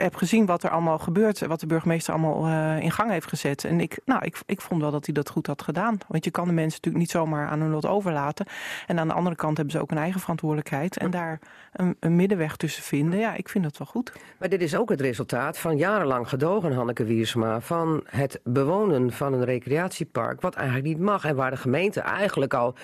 heb 0.00 0.14
gezien 0.14 0.46
wat 0.46 0.62
er 0.62 0.70
allemaal 0.70 0.98
gebeurt, 0.98 1.46
wat 1.46 1.60
de 1.60 1.66
burgemeester 1.66 2.14
allemaal 2.14 2.46
eh, 2.46 2.82
in 2.82 2.90
gang 2.90 3.10
heeft 3.10 3.28
gezet. 3.28 3.64
En 3.64 3.80
ik, 3.80 3.98
nou, 4.04 4.24
ik, 4.24 4.40
ik 4.46 4.60
vond 4.60 4.80
wel 4.80 4.90
dat 4.90 5.04
hij 5.04 5.14
dat 5.14 5.30
goed 5.30 5.46
had 5.46 5.62
gedaan. 5.62 5.98
Want 6.08 6.24
je 6.24 6.30
kan 6.30 6.46
de 6.46 6.52
mensen 6.52 6.70
natuurlijk 6.70 7.04
niet 7.04 7.10
zomaar 7.10 7.48
aan 7.48 7.60
hun 7.60 7.70
lot 7.70 7.86
overlaten. 7.86 8.46
En 8.86 8.98
aan 8.98 9.08
de 9.08 9.14
andere 9.14 9.36
kant 9.36 9.56
hebben 9.56 9.74
ze 9.74 9.80
ook 9.80 9.90
een 9.90 9.98
eigen 9.98 10.20
verantwoordelijkheid. 10.20 10.96
En 10.96 11.10
daar 11.10 11.38
een, 11.72 11.96
een 12.00 12.16
middenweg 12.16 12.56
tussen 12.56 12.82
vinden, 12.82 13.18
ja, 13.18 13.34
ik 13.34 13.48
vind 13.48 13.64
dat 13.64 13.78
wel 13.78 13.86
goed. 13.86 14.12
Maar 14.38 14.48
dit 14.48 14.62
is 14.62 14.76
ook 14.76 14.88
het 14.88 15.00
resultaat 15.00 15.58
van 15.58 15.76
jarenlang 15.76 16.28
gedogen, 16.28 16.72
Hanneke 16.72 17.04
Wiersma, 17.04 17.60
van 17.60 18.02
het 18.06 18.40
bewonen 18.44 19.12
van 19.12 19.32
een 19.32 19.44
recreatiepark, 19.44 20.40
wat 20.40 20.54
eigenlijk 20.54 20.86
niet 20.86 20.98
mag 20.98 21.24
en 21.24 21.36
waar 21.36 21.50
de 21.50 21.56
gemeente 21.56 22.00
eigenlijk 22.00 22.54
al 22.54 22.74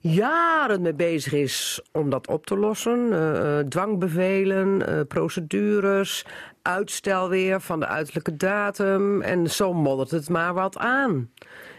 jaren 0.00 0.82
mee 0.82 0.94
bezig 0.94 1.32
is 1.32 1.80
om 1.92 2.10
dat 2.10 2.28
op 2.28 2.46
te 2.46 2.56
lossen. 2.56 3.12
Eh, 3.12 3.58
eh, 3.58 3.66
dwangbevelen, 3.66 4.86
eh, 4.86 5.00
procedures, 5.08 6.24
uitstel 6.62 7.28
weer 7.28 7.60
van 7.60 7.80
de 7.80 7.86
uiterlijke 7.86 8.36
datum 8.36 9.22
en 9.22 9.50
zo 9.50 9.72
moddert 9.72 10.10
het 10.10 10.28
maar 10.28 10.54
wat 10.54 10.78
aan. 10.78 11.30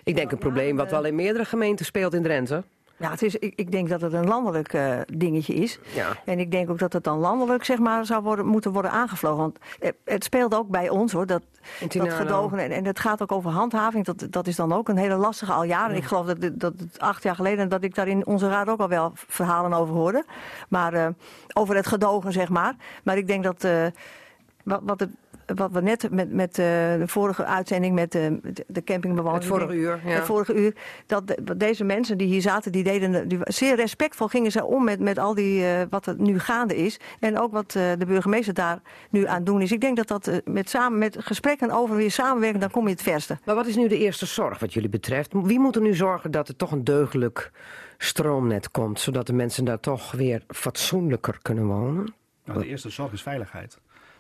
Ik 0.04 0.16
denk 0.16 0.32
een 0.32 0.38
probleem 0.38 0.76
wat 0.76 0.92
wel 0.92 1.06
in 1.06 1.16
meerdere 1.16 1.46
gemeenten 1.46 1.86
speelt 1.86 2.14
in 2.14 2.24
Drenthe. 2.24 2.64
Ja, 3.00 3.10
het 3.12 3.22
is, 3.22 3.36
ik, 3.36 3.54
ik 3.56 3.72
denk 3.72 3.90
dat 3.90 4.02
het 4.02 4.14
een 4.14 4.28
landelijk 4.28 4.74
eh, 4.74 4.98
dingetje 5.14 5.54
is. 5.54 5.80
Ja. 5.94 6.08
En 6.26 6.40
ik 6.40 6.52
denk 6.52 6.70
ook 6.70 6.80
dat 6.80 6.94
het 6.94 7.04
dan 7.04 7.18
landelijk 7.18 7.64
zeg 7.64 7.78
maar, 7.80 8.06
zou 8.06 8.24
worden, 8.24 8.46
moeten 8.46 8.72
worden 8.72 8.92
aangevlogen. 8.92 9.38
Want 9.38 9.58
het, 9.80 9.96
het 10.06 10.24
speelt 10.24 10.56
ook 10.56 10.68
bij 10.68 10.90
ons 10.90 11.12
hoor, 11.12 11.26
dat, 11.26 11.42
dat 11.80 12.14
gedogen. 12.14 12.60
En, 12.60 12.72
en 12.72 12.86
het 12.86 13.00
gaat 13.00 13.22
ook 13.22 13.32
over 13.32 13.52
handhaving. 13.52 14.06
Dat, 14.06 14.28
dat 14.30 14.48
is 14.48 14.56
dan 14.56 14.74
ook 14.74 14.90
een 14.90 14.98
hele 14.98 15.16
lastige 15.16 15.52
al 15.52 15.64
jaren. 15.64 15.96
Ik 15.96 16.04
geloof 16.04 16.26
dat, 16.26 16.42
het- 16.42 16.60
dat 16.60 16.74
het 16.80 17.00
acht 17.00 17.24
jaar 17.24 17.36
geleden 17.36 17.70
dat 17.70 17.84
ik 17.84 17.96
daar 17.96 18.08
in 18.08 18.26
onze 18.26 18.50
raad 18.50 18.68
ook 18.70 18.80
al 18.80 18.88
wel 18.90 19.12
verhalen 19.16 19.74
over 19.74 19.96
hoorde. 19.96 20.26
Maar 20.70 20.94
eh, 20.94 21.08
over 21.54 21.76
het 21.76 21.88
gedogen 21.88 22.32
zeg 22.32 22.50
maar. 22.50 22.76
Maar 23.04 23.18
ik 23.18 23.28
denk 23.28 23.44
dat 23.44 23.64
eh, 23.64 23.86
wat, 24.64 24.80
wat, 24.84 25.00
het, 25.00 25.10
wat 25.56 25.72
we 25.72 25.82
net 25.82 26.12
met, 26.12 26.32
met 26.32 26.50
eh, 26.50 26.66
de 26.66 27.04
vorige 27.06 27.46
uitzending 27.46 27.96
met 27.96 28.16
eh, 28.16 28.22
de, 28.44 28.64
de 28.68 28.84
campingbewoners. 28.84 29.46
Het 29.46 29.54
vorige 29.54 29.74
uur, 29.74 30.00
ja. 30.06 30.10
Het 30.12 30.24
vorige 30.26 30.54
uur. 30.54 30.76
Dat 31.06 31.28
de- 31.28 31.38
dat 31.44 31.60
deze 31.60 31.84
mensen 31.84 32.18
die 32.18 32.28
hier 32.28 32.42
zaten, 32.42 32.72
die 32.72 32.84
deden 32.84 33.28
die, 33.28 33.40
zeer 33.44 33.76
respectvol 33.76 34.28
gingen 34.28 34.52
ze 34.52 34.66
om 34.66 34.84
met, 34.84 35.00
met 35.00 35.18
al 35.18 35.34
die 35.36 35.66
eh, 35.66 35.82
wat 35.90 36.06
er 36.06 36.16
nu 36.18 36.40
gaande 36.40 36.76
is. 36.76 37.00
En 37.20 37.40
ook 37.40 37.52
wat 37.52 37.76
eh, 37.76 37.92
de 37.98 38.06
burgemeester 38.06 38.54
daar 38.54 38.80
nu 39.10 39.26
aan 39.26 39.44
doen 39.44 39.62
is. 39.62 39.72
Ik 39.72 39.82
denk 39.82 39.98
dat 39.98 40.08
dat 40.08 40.32
met, 40.46 40.70
samen, 40.70 40.98
met 41.00 41.16
gesprekken 41.20 41.72
over 41.72 41.96
weer 41.96 42.12
samenwerken, 42.12 42.60
dan 42.60 42.72
kom 42.72 42.84
je 42.86 42.92
het 42.92 43.02
verste. 43.02 43.38
Maar 43.46 43.56
wat 43.56 43.68
is 43.68 43.76
nu 43.76 43.88
de 43.88 43.98
eerste 43.98 44.26
zorg 44.26 44.60
wat 44.60 44.74
jullie 44.74 44.90
betreft? 44.90 45.34
Wie 45.34 45.60
moet 45.60 45.76
er 45.76 45.82
nu 45.82 45.96
zorgen 45.96 46.32
dat 46.32 46.48
er 46.48 46.56
toch 46.56 46.72
een 46.72 46.84
deugdelijk 46.84 47.52
stroomnet 47.98 48.72
komt, 48.72 49.00
zodat 49.00 49.28
de 49.28 49.34
mensen 49.34 49.66
daar 49.66 49.80
toch 49.80 50.12
weer 50.12 50.44
fatsoenlijker 50.48 51.38
kunnen 51.42 51.66
wonen? 51.66 52.14
Nou, 52.46 52.60
de 52.60 52.68
eerste 52.68 52.90
zorg 52.90 53.12
is 53.14 53.22
veiligheid. 53.22 53.78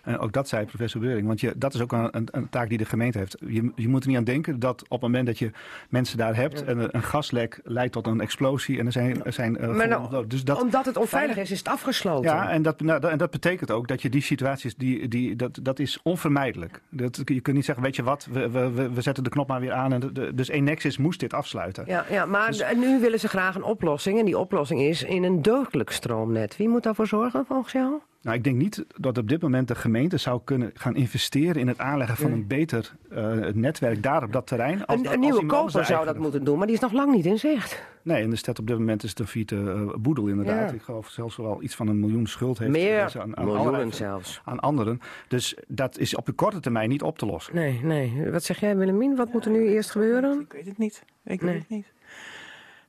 En 0.07 0.19
ook 0.19 0.31
dat 0.31 0.47
zei 0.47 0.65
professor 0.65 1.01
Beuring. 1.01 1.27
Want 1.27 1.39
je, 1.41 1.53
dat 1.57 1.73
is 1.73 1.81
ook 1.81 1.91
een, 1.91 2.07
een, 2.11 2.27
een 2.31 2.49
taak 2.49 2.69
die 2.69 2.77
de 2.77 2.85
gemeente 2.85 3.17
heeft. 3.17 3.37
Je, 3.47 3.71
je 3.75 3.87
moet 3.87 4.01
er 4.03 4.07
niet 4.09 4.17
aan 4.17 4.23
denken 4.23 4.59
dat 4.59 4.81
op 4.81 4.89
het 4.89 5.01
moment 5.01 5.25
dat 5.25 5.39
je 5.39 5.51
mensen 5.89 6.17
daar 6.17 6.35
hebt... 6.35 6.63
en 6.63 6.77
een, 6.79 6.89
een 6.91 7.03
gaslek 7.03 7.59
leidt 7.63 7.93
tot 7.93 8.07
een 8.07 8.21
explosie 8.21 8.79
en 8.79 8.85
er 8.85 8.91
zijn... 8.91 9.23
Er 9.23 9.33
zijn 9.33 9.57
eh, 9.57 9.75
Maar 9.75 9.87
nou, 9.87 10.27
dus 10.27 10.43
dat, 10.43 10.61
Omdat 10.61 10.85
het 10.85 10.97
onveilig 10.97 11.37
is, 11.37 11.51
is 11.51 11.57
het 11.57 11.67
afgesloten. 11.67 12.31
Ja, 12.31 12.49
en 12.49 12.61
dat, 12.61 12.79
nou, 12.81 12.99
dat- 12.99 13.11
en 13.11 13.17
dat 13.17 13.31
betekent 13.31 13.71
ook 13.71 13.87
dat 13.87 14.01
je 14.01 14.09
die 14.09 14.21
situaties, 14.21 14.75
die, 14.75 15.07
die, 15.07 15.35
dat, 15.35 15.59
dat 15.61 15.79
is 15.79 15.99
onvermijdelijk. 16.03 16.81
Dat, 16.89 17.21
je 17.25 17.41
kunt 17.41 17.55
niet 17.55 17.65
zeggen, 17.65 17.83
weet 17.83 17.95
je 17.95 18.03
wat, 18.03 18.27
we, 18.31 18.49
we, 18.49 18.71
we- 18.71 18.91
we 18.91 19.01
zetten 19.01 19.23
de 19.23 19.29
knop 19.29 19.47
maar 19.47 19.59
weer 19.59 19.71
aan. 19.73 19.93
En 19.93 19.99
de- 20.13 20.33
dus 20.33 20.47
Enexis 20.47 20.97
moest 20.97 21.19
dit 21.19 21.33
afsluiten. 21.33 21.83
Ja, 21.87 22.05
ja, 22.09 22.25
maar 22.25 22.47
Dus- 22.47 22.63
nu 22.75 22.99
willen 22.99 23.19
ze 23.19 23.27
graag 23.27 23.55
een 23.55 23.63
oplossing. 23.63 24.19
En 24.19 24.25
die 24.25 24.37
oplossing 24.37 24.81
is 24.81 25.03
in 25.03 25.23
een 25.23 25.41
deugdelijk 25.41 25.91
stroomnet. 25.91 26.57
Wie 26.57 26.69
moet 26.69 26.83
daarvoor 26.83 27.07
zorgen 27.07 27.45
volgens 27.45 27.73
jou? 27.73 27.93
Nou, 28.27 28.39
ik 28.39 28.43
denk 28.45 28.55
niet 28.57 28.85
dat 28.97 29.17
op 29.17 29.27
dit 29.27 29.41
moment 29.41 29.67
de 29.67 29.75
gemeente 29.75 30.17
zou 30.17 30.41
kunnen 30.43 30.71
gaan 30.73 30.95
investeren 30.95 31.55
in 31.55 31.67
het 31.67 31.77
aanleggen 31.77 32.17
van 32.17 32.31
een 32.31 32.47
beter 32.47 32.91
eh, 33.09 33.33
netwerk 33.53 34.03
daar 34.03 34.23
op 34.23 34.31
dat 34.33 34.47
terrein. 34.47 34.85
als 34.85 34.99
Een, 34.99 35.13
een 35.13 35.19
nieuwe 35.19 35.45
koper 35.45 35.85
zou 35.85 36.05
dat 36.05 36.17
moeten 36.17 36.43
doen, 36.43 36.57
maar 36.57 36.67
die 36.67 36.75
is 36.75 36.81
nog 36.81 36.91
lang 36.91 37.13
niet 37.15 37.25
in 37.25 37.37
zicht. 37.39 37.83
Nee, 38.01 38.23
en 38.23 38.29
de 38.29 38.35
stad 38.35 38.59
op 38.59 38.67
dit 38.67 38.77
moment 38.77 39.03
is 39.03 39.13
de 39.13 39.27
Fiete 39.27 39.55
eh, 39.55 39.95
Boedel 39.99 40.27
inderdaad. 40.27 40.69
Ja. 40.69 40.75
Ik 40.75 40.81
geloof 40.81 41.09
zelfs 41.09 41.35
wel 41.35 41.61
iets 41.63 41.75
van 41.75 41.87
een 41.87 41.99
miljoen 41.99 42.27
schuld 42.27 42.57
heeft. 42.59 42.71
Meer 42.71 43.01
aan, 43.01 43.37
aan 43.37 43.45
miljoenen 43.45 43.59
allerlei- 43.59 43.91
zelfs. 43.91 44.41
Aan 44.45 44.59
anderen. 44.59 44.99
Dus 45.27 45.57
dat 45.67 45.97
is 45.97 46.15
op 46.15 46.25
de 46.25 46.31
korte 46.31 46.59
termijn 46.59 46.89
niet 46.89 47.01
op 47.01 47.17
te 47.17 47.25
lossen. 47.25 47.55
Nee, 47.55 47.79
nee. 47.83 48.31
Wat 48.31 48.43
zeg 48.43 48.59
jij, 48.59 48.77
Willemien? 48.77 49.15
Wat 49.15 49.33
moet 49.33 49.45
er 49.45 49.51
nu 49.51 49.67
eerst 49.67 49.91
gebeuren? 49.91 50.39
Ik 50.39 50.51
weet 50.53 50.65
het 50.65 50.77
niet. 50.77 51.03
Ik 51.23 51.41
Nee. 51.41 51.51
weet 51.51 51.61
het 51.61 51.69
niet. 51.69 51.85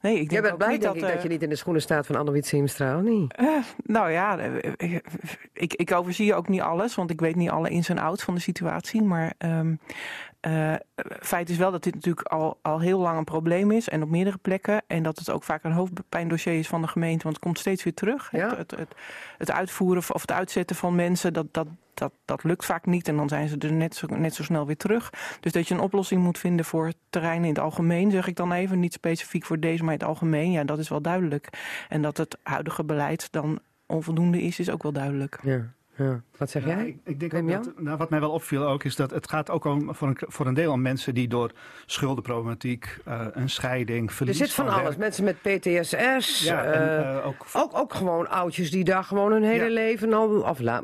Nee, 0.00 0.20
ik 0.20 0.30
Jij 0.30 0.40
denk 0.40 0.42
bent 0.42 0.52
ook 0.52 0.58
blij, 0.58 0.70
niet 0.70 0.80
denk 0.80 0.94
dat, 0.94 1.02
ik, 1.02 1.08
dat 1.08 1.16
eh, 1.16 1.22
je 1.22 1.28
niet 1.28 1.42
in 1.42 1.48
de 1.48 1.56
schoenen 1.56 1.82
staat 1.82 2.06
van 2.06 2.16
Anne 2.16 2.42
Siemstra, 2.42 2.96
of 2.96 3.02
niet? 3.02 3.34
Eh, 3.34 3.46
nou 3.84 4.10
ja, 4.10 4.38
eh, 4.38 4.72
eh, 4.76 5.00
ik, 5.52 5.74
ik 5.74 5.92
overzie 5.92 6.34
ook 6.34 6.48
niet 6.48 6.60
alles, 6.60 6.94
want 6.94 7.10
ik 7.10 7.20
weet 7.20 7.36
niet 7.36 7.50
alle 7.50 7.70
ins 7.70 7.88
en 7.88 7.98
outs 7.98 8.22
van 8.22 8.34
de 8.34 8.40
situatie. 8.40 9.02
Maar 9.02 9.32
eh, 10.40 10.74
feit 11.20 11.48
is 11.50 11.56
wel 11.56 11.70
dat 11.70 11.82
dit 11.82 11.94
natuurlijk 11.94 12.28
al, 12.28 12.58
al 12.62 12.80
heel 12.80 12.98
lang 12.98 13.18
een 13.18 13.24
probleem 13.24 13.70
is 13.70 13.88
en 13.88 14.02
op 14.02 14.08
meerdere 14.08 14.38
plekken. 14.38 14.82
En 14.86 15.02
dat 15.02 15.18
het 15.18 15.30
ook 15.30 15.44
vaak 15.44 15.64
een 15.64 15.72
hoofdpijndossier 15.72 16.58
is 16.58 16.68
van 16.68 16.82
de 16.82 16.88
gemeente, 16.88 17.22
want 17.22 17.34
het 17.34 17.44
komt 17.44 17.58
steeds 17.58 17.84
weer 17.84 17.94
terug. 17.94 18.28
Ja. 18.32 18.48
Het, 18.48 18.58
het, 18.58 18.70
het, 18.70 18.94
het 19.38 19.50
uitvoeren 19.50 20.02
of 20.12 20.20
het 20.20 20.32
uitzetten 20.32 20.76
van 20.76 20.94
mensen, 20.94 21.32
dat, 21.32 21.46
dat, 21.50 21.66
dat, 21.98 22.12
dat 22.24 22.44
lukt 22.44 22.64
vaak 22.64 22.86
niet. 22.86 23.08
En 23.08 23.16
dan 23.16 23.28
zijn 23.28 23.48
ze 23.48 23.58
er 23.58 23.72
net 23.72 23.94
zo, 23.94 24.06
net 24.06 24.34
zo 24.34 24.42
snel 24.42 24.66
weer 24.66 24.76
terug. 24.76 25.12
Dus 25.40 25.52
dat 25.52 25.68
je 25.68 25.74
een 25.74 25.80
oplossing 25.80 26.22
moet 26.22 26.38
vinden 26.38 26.64
voor 26.64 26.92
terreinen 27.10 27.48
in 27.48 27.54
het 27.54 27.62
algemeen, 27.62 28.10
zeg 28.10 28.26
ik 28.26 28.36
dan 28.36 28.52
even. 28.52 28.80
Niet 28.80 28.92
specifiek 28.92 29.44
voor 29.44 29.60
deze, 29.60 29.84
maar 29.84 29.92
in 29.92 29.98
het 29.98 30.08
algemeen. 30.08 30.50
Ja, 30.50 30.64
dat 30.64 30.78
is 30.78 30.88
wel 30.88 31.02
duidelijk. 31.02 31.48
En 31.88 32.02
dat 32.02 32.16
het 32.16 32.38
huidige 32.42 32.84
beleid 32.84 33.32
dan 33.32 33.60
onvoldoende 33.86 34.42
is, 34.42 34.58
is 34.58 34.70
ook 34.70 34.82
wel 34.82 34.92
duidelijk. 34.92 35.38
Ja, 35.42 35.72
ja. 35.96 36.22
Wat 36.38 36.50
zeg 36.50 36.64
Ja, 36.66 36.76
jij? 36.76 36.86
ik, 36.86 36.96
ik 37.04 37.20
denk 37.20 37.34
ook 37.34 37.48
dat, 37.50 37.72
nou, 37.76 37.96
wat 37.96 38.10
mij 38.10 38.20
wel 38.20 38.30
opviel 38.30 38.66
ook 38.66 38.84
is 38.84 38.96
dat 38.96 39.10
het 39.10 39.28
gaat 39.30 39.50
ook 39.50 39.64
om 39.64 39.94
voor 39.94 40.08
een, 40.08 40.16
voor 40.20 40.46
een 40.46 40.54
deel 40.54 40.72
om 40.72 40.82
mensen 40.82 41.14
die 41.14 41.28
door 41.28 41.50
schuldenproblematiek, 41.86 42.98
eh, 43.04 43.20
een 43.32 43.50
scheiding, 43.50 44.08
Er 44.08 44.14
verlies 44.14 44.36
zit 44.38 44.52
van 44.52 44.68
alles. 44.68 44.82
werk- 44.82 44.96
Mensen 44.98 45.24
met 45.24 45.36
PTSS. 45.42 46.42
Ja, 46.44 46.64
en, 46.64 46.72
eh, 46.72 47.16
eh, 47.16 47.26
ook 47.26 47.46
ook, 47.54 47.78
ook 47.78 47.94
gewoon 47.94 48.28
oudjes 48.28 48.70
die 48.70 48.84
daar 48.84 49.04
gewoon 49.04 49.32
hun 49.32 49.42
hele 49.42 49.64
Ja. 49.64 49.70
leven 49.70 50.12
al 50.12 50.40
of, 50.40 50.58
la- 50.60 50.82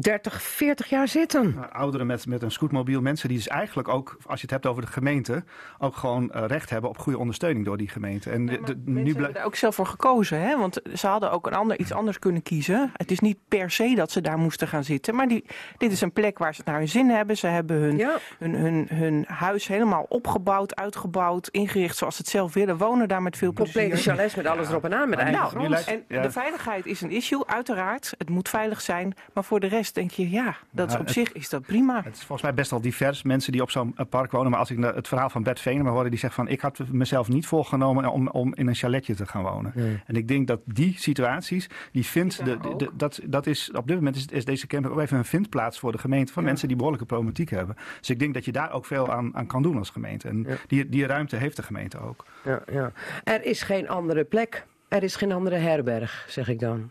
30, 0.00 0.42
40 0.42 0.88
jaar 0.88 1.08
zitten. 1.08 1.54
Nou, 1.54 1.72
ouderen 1.72 2.06
met, 2.06 2.26
met 2.26 2.42
een 2.42 2.50
scootmobiel. 2.50 3.00
Mensen 3.00 3.28
die 3.28 3.36
dus 3.36 3.48
eigenlijk 3.48 3.88
ook, 3.88 4.16
als 4.26 4.36
je 4.40 4.42
het 4.42 4.50
hebt 4.50 4.66
over 4.66 4.82
de 4.82 4.88
gemeente, 4.92 5.44
ook 5.78 5.96
gewoon 5.96 6.30
recht 6.32 6.70
hebben 6.70 6.90
op 6.90 6.98
goede 6.98 7.18
ondersteuning 7.18 7.64
door 7.64 7.76
die 7.76 7.88
gemeente. 7.88 8.30
En 8.30 8.46
de- 8.46 8.60
de- 8.64 8.74
Mensen 8.84 8.92
nu 9.04 9.12
hebben 9.12 9.32
daar 9.34 9.44
ook 9.44 9.54
zelf 9.56 9.74
voor 9.74 9.86
gekozen, 9.86 10.40
hè? 10.40 10.58
want 10.58 10.80
ze 10.94 11.06
hadden 11.06 11.30
ook 11.30 11.46
een 11.46 11.54
ander, 11.54 11.78
iets 11.78 11.92
anders 11.92 12.18
kunnen 12.18 12.42
kiezen. 12.42 12.90
Het 12.92 13.10
is 13.10 13.20
niet 13.20 13.38
per 13.48 13.70
se 13.70 13.94
dat 13.94 14.10
ze 14.10 14.20
daar 14.20 14.38
moesten 14.38 14.68
gaan 14.68 14.84
zitten, 14.84 14.94
maar 15.12 15.28
die, 15.28 15.44
dit 15.76 15.92
is 15.92 16.00
een 16.00 16.12
plek 16.12 16.38
waar 16.38 16.54
ze 16.54 16.60
het 16.60 16.68
naar 16.70 16.78
hun 16.78 16.88
zin 16.88 17.08
hebben. 17.08 17.36
Ze 17.36 17.46
hebben 17.46 17.76
hun, 17.76 17.96
Ja. 17.96 18.16
hun, 18.38 18.54
hun, 18.54 18.86
hun 18.92 19.24
huis 19.28 19.66
helemaal 19.66 20.06
opgebouwd, 20.08 20.76
uitgebouwd, 20.76 21.48
ingericht 21.48 21.96
zoals 21.96 22.16
ze 22.16 22.20
het 22.22 22.30
zelf 22.30 22.54
willen. 22.54 22.76
Wonen 22.76 23.08
daar 23.08 23.22
met 23.22 23.36
veel 23.36 23.52
Complete 23.52 23.88
plezier. 23.88 24.12
chalets 24.12 24.34
met 24.34 24.46
alles 24.46 24.68
erop 24.68 24.84
en 24.84 24.94
aan, 24.94 25.08
met 25.08 25.18
eigen 25.18 25.38
Nou, 25.38 25.50
grond. 25.50 25.68
lijkt- 25.68 25.88
en 25.88 26.04
Ja. 26.08 26.22
de 26.22 26.30
veiligheid 26.30 26.86
is 26.86 27.00
een 27.00 27.10
issue, 27.10 27.46
uiteraard. 27.46 28.14
Het 28.18 28.28
moet 28.30 28.48
veilig 28.48 28.80
zijn. 28.80 29.14
Maar 29.32 29.44
voor 29.44 29.60
de 29.60 29.66
rest 29.66 29.94
denk 29.94 30.10
je, 30.10 30.30
ja, 30.30 30.56
dat 30.70 30.92
op 30.92 30.98
het- 30.98 31.10
zich 31.10 31.32
is 31.32 31.48
dat 31.48 31.62
prima. 31.62 31.96
Het 32.04 32.14
is 32.14 32.18
volgens 32.18 32.42
mij 32.42 32.54
best 32.54 32.70
wel 32.70 32.80
divers, 32.80 33.22
mensen 33.22 33.52
die 33.52 33.62
op 33.62 33.70
zo'n 33.70 33.92
eh, 33.96 34.04
park 34.08 34.30
wonen. 34.30 34.50
Maar 34.50 34.60
als 34.60 34.70
ik 34.70 34.82
het 34.84 35.08
verhaal 35.08 35.30
van 35.30 35.42
Bert 35.42 35.60
Venema 35.60 35.90
hoorde, 35.90 36.10
die 36.10 36.18
zegt 36.18 36.34
van... 36.34 36.48
ik 36.48 36.60
had 36.60 36.78
mezelf 36.90 37.28
niet 37.28 37.46
voorgenomen 37.46 38.10
om, 38.12 38.28
om 38.28 38.54
in 38.54 38.66
een 38.66 38.74
chaletje 38.74 39.14
te 39.14 39.26
gaan 39.26 39.42
wonen. 39.42 39.72
En 40.06 40.14
ik 40.16 40.28
denk 40.28 40.46
dat 40.46 40.60
die 40.64 40.94
situaties, 40.98 41.68
die 41.92 42.04
vindt... 42.06 42.44
De, 42.44 42.58
de- 42.58 42.76
de- 42.76 42.90
dat, 42.92 43.20
dat 43.24 43.46
is, 43.46 43.70
op 43.72 43.86
dit 43.86 43.96
moment 43.96 44.16
is, 44.16 44.26
is 44.26 44.44
deze 44.44 44.66
ook 44.90 45.00
even 45.00 45.18
een 45.18 45.24
vindplaats 45.24 45.78
voor 45.78 45.92
de 45.92 45.98
gemeente... 45.98 46.32
van 46.32 46.44
mensen 46.44 46.68
die 46.68 46.76
behoorlijke 46.76 47.06
problematiek 47.06 47.50
hebben. 47.50 47.76
Dus 47.98 48.10
ik 48.10 48.18
denk 48.18 48.34
dat 48.34 48.44
je 48.44 48.52
daar 48.52 48.72
ook 48.72 48.84
veel 48.84 49.12
aan, 49.12 49.36
aan 49.36 49.46
kan 49.46 49.62
doen 49.62 49.78
als 49.78 49.90
gemeente. 49.90 50.28
En 50.28 50.46
die, 50.66 50.88
die 50.88 51.06
ruimte 51.06 51.36
heeft 51.36 51.56
de 51.56 51.62
gemeente 51.62 51.98
ook. 51.98 52.24
Ja, 52.44 52.62
ja. 52.72 52.92
Er 53.24 53.44
is 53.44 53.62
geen 53.62 53.88
andere 53.88 54.24
plek. 54.24 54.66
Er 54.88 55.02
is 55.02 55.16
geen 55.16 55.32
andere 55.32 55.56
herberg, 55.56 56.26
zeg 56.28 56.48
ik 56.48 56.60
dan. 56.60 56.90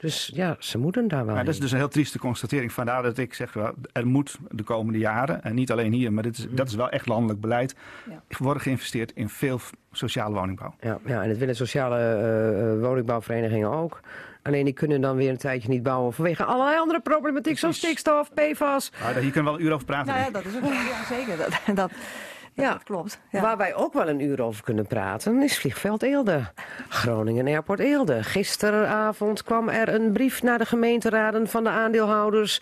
Dus 0.00 0.30
ja, 0.34 0.56
ze 0.58 0.78
moeten 0.78 1.08
daar 1.08 1.24
wel 1.24 1.34
Maar 1.34 1.44
dat 1.44 1.54
is 1.54 1.60
dus 1.60 1.72
een 1.72 1.78
heel 1.78 1.88
trieste 1.88 2.18
constatering. 2.18 2.72
Vandaar 2.72 3.02
dat 3.02 3.18
ik 3.18 3.34
zeg, 3.34 3.52
wel, 3.52 3.74
er 3.92 4.06
moet 4.06 4.38
de 4.50 4.62
komende 4.62 4.98
jaren, 4.98 5.42
en 5.42 5.54
niet 5.54 5.70
alleen 5.70 5.92
hier, 5.92 6.12
maar 6.12 6.22
dit 6.22 6.38
is, 6.38 6.46
dat 6.50 6.68
is 6.68 6.74
wel 6.74 6.90
echt 6.90 7.06
landelijk 7.06 7.40
beleid, 7.40 7.74
worden 8.38 8.62
geïnvesteerd 8.62 9.12
in 9.12 9.28
veel 9.28 9.60
sociale 9.92 10.34
woningbouw. 10.34 10.74
Ja, 10.80 10.98
ja, 11.06 11.22
en 11.22 11.28
dat 11.28 11.38
willen 11.38 11.56
sociale 11.56 11.96
eh, 11.96 12.72
eh, 12.72 12.80
woningbouwverenigingen 12.80 13.70
ook. 13.70 14.00
Alleen 14.42 14.64
die 14.64 14.74
kunnen 14.74 15.00
dan 15.00 15.16
weer 15.16 15.30
een 15.30 15.36
tijdje 15.36 15.68
niet 15.68 15.82
bouwen 15.82 16.12
vanwege 16.12 16.44
allerlei 16.44 16.78
andere 16.78 17.00
problematiek, 17.00 17.58
zoals 17.58 17.76
stikstof, 17.76 18.30
PFAS. 18.34 18.90
Daar- 19.02 19.12
hier 19.12 19.30
kunnen 19.30 19.32
we 19.34 19.42
wel 19.42 19.54
een 19.54 19.64
uur 19.66 19.72
over 19.72 19.86
praten. 19.86 20.06
Nou 20.14 20.24
ja, 20.24 20.30
dat 20.30 20.44
is 20.44 20.56
ook 20.56 20.64
ja, 20.64 21.04
zeker. 21.08 21.36
Dat, 21.36 21.76
dat, 21.76 21.90
Ja. 22.52 22.72
dat 22.72 22.82
klopt. 22.82 23.20
Ja. 23.30 23.40
Waar 23.40 23.56
wij 23.56 23.74
ook 23.74 23.92
wel 23.92 24.08
een 24.08 24.20
uur 24.20 24.42
over 24.42 24.62
kunnen 24.64 24.86
praten 24.86 25.42
is 25.42 25.58
vliegveld 25.58 26.02
Eelde. 26.02 26.40
Groningen 26.88 27.46
Airport 27.46 27.80
Eelde. 27.80 28.22
Gisteravond 28.22 29.42
kwam 29.42 29.68
er 29.68 29.88
een 29.94 30.12
brief 30.12 30.42
naar 30.42 30.58
de 30.58 30.66
gemeenteraden 30.66 31.48
van 31.48 31.64
de 31.64 31.70
aandeelhouders. 31.70 32.60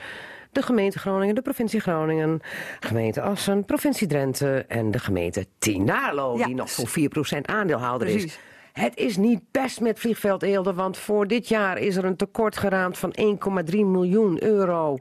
De 0.53 0.63
gemeente 0.63 0.99
Groningen, 0.99 1.35
de 1.35 1.43
provincie 1.43 1.81
Groningen, 1.81 2.41
gemeente 2.81 3.21
Assen, 3.21 3.65
provincie 3.65 4.07
Drenthe 4.07 4.65
en 4.69 4.91
de 4.91 4.99
gemeente 4.99 5.47
Tinalo, 5.59 6.37
Ja. 6.39 6.47
die 6.47 6.55
nog 6.55 6.71
voor 6.71 6.89
4% 6.89 7.47
aandeelhouder 7.47 8.09
is. 8.09 8.39
Het 8.79 8.97
is 8.97 9.17
niet 9.17 9.41
best 9.51 9.81
met 9.81 9.99
vliegveld 9.99 10.43
Eelde, 10.43 10.73
want 10.73 10.99
voor 10.99 11.27
dit 11.27 11.49
jaar 11.49 11.79
is 11.79 11.97
er 11.97 12.05
een 12.05 12.17
tekort 12.17 12.57
geraamd 12.57 12.99
van 12.99 13.15
1,3 13.21 13.71
miljoen 13.71 14.43
euro. 14.43 14.99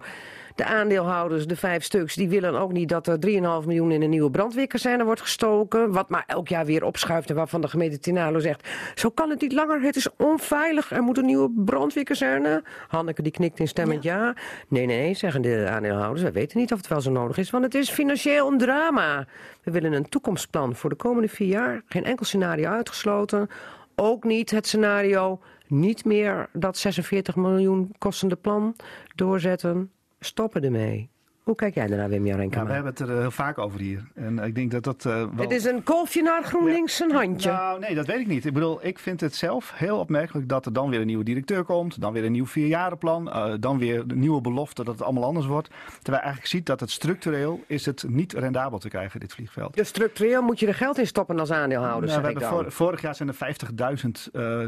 De 0.58 0.66
aandeelhouders, 0.66 1.48
de 1.48 1.56
vijf 1.56 1.84
stuks, 1.84 2.16
die 2.16 2.30
willen 2.30 2.60
ook 2.60 2.72
niet 2.72 2.90
dat 2.90 3.08
er 3.08 3.18
3,5 3.62 3.66
miljoen 3.66 3.92
in 3.92 4.02
een 4.02 4.10
nieuwe 4.10 4.32
brandweerkazerne 4.32 5.04
wordt 5.04 5.22
gestoken. 5.22 5.92
Wat 5.92 6.10
maar 6.10 6.24
elk 6.28 6.48
jaar 6.48 6.66
weer 6.66 6.84
opschuift 6.84 7.30
en 7.30 7.36
waarvan 7.36 7.62
de 7.62 7.68
gemeente 7.68 8.00
Tinalo 8.00 8.40
zegt... 8.40 8.68
zo 8.96 9.10
kan 9.10 9.30
het 9.30 9.42
niet 9.42 9.54
langer, 9.54 9.82
het 9.82 9.96
is 9.96 10.08
onveilig, 10.16 10.92
er 10.92 11.02
moet 11.02 11.18
een 11.18 11.26
nieuwe 11.26 11.52
brandweerkazerne. 11.56 12.64
Hanneke 12.88 13.22
die 13.22 13.32
knikt 13.32 13.60
instemmend 13.60 14.04
ja. 14.04 14.36
Nee, 14.68 14.86
nee, 14.86 15.14
zeggen 15.14 15.42
de 15.42 15.68
aandeelhouders, 15.70 16.22
wij 16.22 16.32
weten 16.32 16.60
niet 16.60 16.72
of 16.72 16.78
het 16.78 16.88
wel 16.88 17.02
zo 17.02 17.12
nodig 17.12 17.38
is... 17.38 17.50
want 17.50 17.64
het 17.64 17.76
is 17.76 17.90
financieel 17.90 18.52
een 18.52 18.58
drama. 18.58 19.26
We 19.64 19.72
willen 19.72 19.94
een 19.94 20.10
toekomstplan 20.10 20.76
voor 20.76 20.90
de 20.90 20.96
komende 20.96 21.30
vier 21.30 21.48
jaar. 21.48 21.82
Geen 21.86 22.06
enkel 22.06 22.26
scenario 22.26 22.70
uitgesloten. 22.70 23.50
Ook 23.96 24.24
niet 24.24 24.52
het 24.52 24.68
scenario 24.68 25.40
niet 25.68 26.06
meer 26.06 26.50
dat 26.54 26.78
46 26.78 27.36
miljoen 27.36 27.92
kostende 27.98 28.36
plan 28.36 28.76
doorzetten. 29.16 29.92
Stoppen 30.20 30.64
ermee. 30.64 31.10
Hoe 31.44 31.56
kijk 31.56 31.74
jij 31.76 31.88
daarnaar, 31.88 32.10
Wim 32.10 32.26
Ja, 32.26 32.36
Renkema? 32.36 32.66
we 32.66 32.72
hebben 32.74 32.92
het 32.92 33.00
er 33.02 33.10
eh, 33.12 33.20
heel 33.20 33.32
vaak 33.32 33.58
over 33.58 33.80
hier. 33.80 34.08
En 34.16 34.40
ik 34.40 34.56
denk 34.56 34.72
dat 34.72 34.84
dat 34.84 35.06
eh, 35.06 35.14
wel... 35.14 35.30
Het 35.38 35.52
is 35.52 35.66
een 35.66 35.84
kolfje 35.84 36.22
naar 36.22 36.44
GroenLinks 36.44 37.00
een 37.00 37.12
handje. 37.12 37.52
Nou, 37.52 37.80
nee, 37.80 37.96
dat 37.96 38.06
weet 38.06 38.20
ik 38.20 38.28
niet. 38.28 38.46
Ik 38.46 38.54
bedoel, 38.54 38.86
ik 38.86 39.00
vind 39.00 39.22
het 39.22 39.36
zelf 39.36 39.72
heel 39.76 40.00
opmerkelijk 40.00 40.50
dat 40.50 40.66
er 40.66 40.74
dan 40.74 40.90
weer 40.90 41.00
een 41.00 41.06
nieuwe 41.06 41.24
directeur 41.24 41.64
komt. 41.64 42.02
Dan 42.02 42.14
weer 42.14 42.26
een 42.26 42.32
nieuw 42.32 42.46
vierjarenplan. 42.46 43.32
eh 43.32 43.54
dan 43.60 43.78
weer 43.78 44.04
nieuwe 44.14 44.42
belofte 44.42 44.84
dat 44.84 44.94
het 44.94 45.04
allemaal 45.04 45.24
anders 45.24 45.46
wordt. 45.46 45.68
Terwijl 45.88 46.16
je 46.18 46.18
eigenlijk 46.24 46.48
ziet 46.48 46.66
dat 46.66 46.80
het 46.80 46.92
structureel 46.92 47.64
is 47.68 47.86
het 47.86 48.06
niet 48.08 48.34
rendabel 48.34 48.80
te 48.80 48.90
krijgen, 48.90 49.20
dit 49.20 49.34
vliegveld. 49.34 49.76
Dus 49.76 49.88
structureel 49.88 50.42
moet 50.42 50.60
je 50.60 50.68
er 50.68 50.74
geld 50.76 50.98
in 50.98 51.08
stoppen 51.08 51.40
als 51.40 51.52
aandeelhouder, 51.52 52.10
Nou, 52.10 52.22
we 52.22 52.28
hebben 52.28 52.48
vor- 52.48 52.72
vorig 52.72 53.02
jaar 53.02 53.16
zijn 53.16 53.30
er 53.30 53.36
50.000 53.36 54.30
eh 54.34 54.68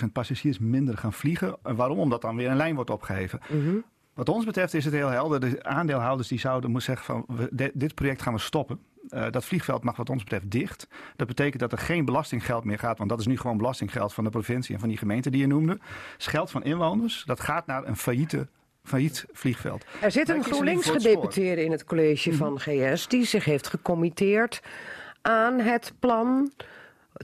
50.000 0.00 0.12
passagiers 0.12 0.58
minder 0.58 0.96
gaan 0.98 1.12
vliegen. 1.12 1.56
En 1.62 1.76
waarom? 1.76 1.98
Omdat 1.98 2.20
dan 2.22 2.36
weer 2.36 2.50
een 2.50 2.56
lijn 2.56 2.74
wordt 2.74 2.90
opgeheven. 2.90 3.40
Mhm. 3.48 3.76
Wat 4.18 4.28
ons 4.28 4.44
betreft 4.44 4.74
is 4.74 4.84
het 4.84 4.94
heel 4.94 5.08
helder. 5.08 5.40
De 5.40 5.62
aandeelhouders 5.62 6.28
die 6.28 6.38
zouden 6.38 6.70
moeten 6.70 6.94
zeggen 6.94 7.24
van 7.26 7.36
we, 7.36 7.70
dit 7.74 7.94
project 7.94 8.22
gaan 8.22 8.32
we 8.32 8.38
stoppen. 8.38 8.80
Eh, 9.08 9.30
dat 9.30 9.44
vliegveld 9.44 9.84
mag 9.84 9.96
wat 9.96 10.10
ons 10.10 10.22
betreft 10.22 10.50
dicht. 10.50 10.88
Dat 11.16 11.26
betekent 11.26 11.60
dat 11.60 11.72
er 11.72 11.78
geen 11.78 12.04
belastinggeld 12.04 12.64
meer 12.64 12.78
gaat. 12.78 12.98
Want 12.98 13.10
dat 13.10 13.20
is 13.20 13.26
nu 13.26 13.38
gewoon 13.38 13.56
belastinggeld 13.56 14.14
van 14.14 14.24
de 14.24 14.30
provincie 14.30 14.74
en 14.74 14.80
van 14.80 14.88
die 14.88 14.98
gemeente 14.98 15.30
die 15.30 15.40
je 15.40 15.46
noemde. 15.46 15.72
Het 15.72 15.80
is 16.18 16.26
geld 16.26 16.50
van 16.50 16.64
inwoners. 16.64 17.22
Dat 17.26 17.40
gaat 17.40 17.66
naar 17.66 17.86
een 17.86 17.96
failliete, 17.96 18.48
failliet 18.82 19.26
vliegveld. 19.32 19.84
Er 20.00 20.10
zit 20.10 20.28
een 20.28 20.34
kiezen 20.34 20.36
nu 20.36 20.42
GroenLinks 20.42 20.84
voor 20.84 20.94
het 20.94 21.02
spoor. 21.02 21.14
gedeputeerde 21.14 21.64
in 21.64 21.70
het 21.70 21.84
college 21.84 22.34
van 22.34 22.60
GS... 22.60 23.08
die 23.08 23.24
zich 23.24 23.44
heeft 23.44 23.66
gecommitteerd 23.66 24.62
aan 25.22 25.60
het 25.60 25.92
plan 25.98 26.52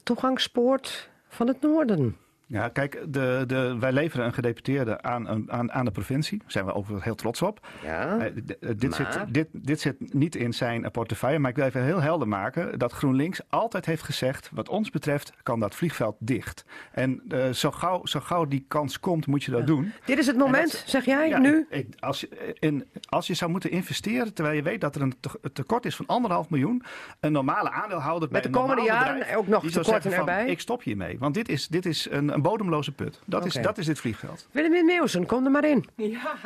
toegangspoort 0.03 1.11
van 1.29 1.47
het 1.47 1.61
noorden. 1.61 2.17
Ja, 2.47 2.69
kijk, 2.69 3.01
de, 3.09 3.45
de, 3.47 3.77
wij 3.81 3.93
leveren 3.93 4.27
een 4.27 4.33
gedeputeerde 4.35 5.03
aan, 5.03 5.29
een- 5.29 5.53
aan, 5.53 5.73
aan 5.73 5.85
de 5.85 5.91
provincie. 5.91 6.39
Daar 6.39 6.51
zijn 6.51 6.65
we 6.65 6.73
overigens 6.75 7.05
heel 7.05 7.15
trots 7.15 7.43
op. 7.43 7.67
Ja. 7.83 8.19
Eh, 8.19 8.33
dit, 8.77 8.99
Maar? 8.99 9.13
zit, 9.13 9.35
dit, 9.35 9.49
dit 9.53 9.81
zit 9.81 10.15
niet 10.15 10.37
in 10.37 10.53
zijn 10.55 10.91
portefeuille, 10.91 11.39
maar 11.39 11.51
ik 11.51 11.57
wil 11.57 11.65
even 11.65 11.85
heel 11.85 12.01
helder 12.01 12.29
maken 12.29 12.79
dat 12.79 12.93
GroenLinks 12.93 13.41
altijd 13.49 13.87
heeft 13.87 14.03
gezegd, 14.03 14.51
wat 14.53 14.69
ons 14.69 14.91
betreft 14.91 15.33
kan 15.43 15.61
dat 15.61 15.75
vliegveld 15.75 16.17
dicht. 16.19 16.65
En 16.93 17.23
eh, 17.29 17.51
zo, 17.51 17.71
gauw, 17.71 18.07
zo 18.07 18.21
gauw 18.21 18.45
die 18.45 18.65
kans 18.69 19.01
komt, 19.01 19.27
moet 19.27 19.45
je 19.45 19.51
dat 19.51 19.67
doen. 19.67 19.93
Dit 20.05 20.19
is 20.19 20.27
het 20.27 20.37
En 20.37 20.43
moment, 20.43 20.73
dat- 20.73 20.83
zeg 20.87 21.05
jij, 21.05 21.29
Ja, 21.29 21.39
nu? 21.39 21.67
ik- 21.71 21.87
ik- 21.87 21.95
als, 22.01 22.21
je, 22.21 22.55
in, 22.59 22.85
als 23.09 23.27
je 23.27 23.35
zou 23.35 23.51
moeten 23.51 23.71
investeren, 23.71 24.35
terwijl 24.35 24.57
je 24.57 24.63
weet 24.63 24.81
dat 24.81 24.95
er 24.95 25.03
een 25.03 25.15
te- 25.21 25.51
tekort 25.53 25.85
is 25.85 25.97
van 25.97 26.07
anderhalf 26.07 26.51
miljoen, 26.51 26.83
een 27.21 27.33
normale 27.33 27.71
aandeelhouder 27.71 28.29
bij 28.29 28.41
de 28.41 28.47
een 28.47 28.53
komende 28.53 28.83
jaren 28.83 29.15
bedrijf, 29.19 29.37
ook 29.37 29.47
nog 29.47 29.63
die 29.63 29.71
zou 29.71 29.85
tekorten 29.85 30.11
zeggen 30.11 30.27
van, 30.29 30.35
erbij? 30.39 30.53
Ik 30.53 30.61
stop 30.61 30.83
hiermee, 30.83 31.19
want 31.19 31.35
dit 31.35 31.49
is, 31.49 31.69
dit 31.69 31.87
is 31.87 32.09
een, 32.11 32.34
een 32.35 32.43
bodemloze 32.43 32.93
put. 32.93 33.21
Dat, 33.25 33.45
is, 33.47 33.53
dat 33.55 33.79
is 33.79 33.87
dit 33.87 33.99
vliegveld. 33.99 34.49
Willemien 34.51 34.85
Meeuwsen, 34.85 35.27
kom 35.27 35.45
er 35.45 35.51
maar 35.51 35.65
in. 35.65 35.85
Ja, 36.15 36.37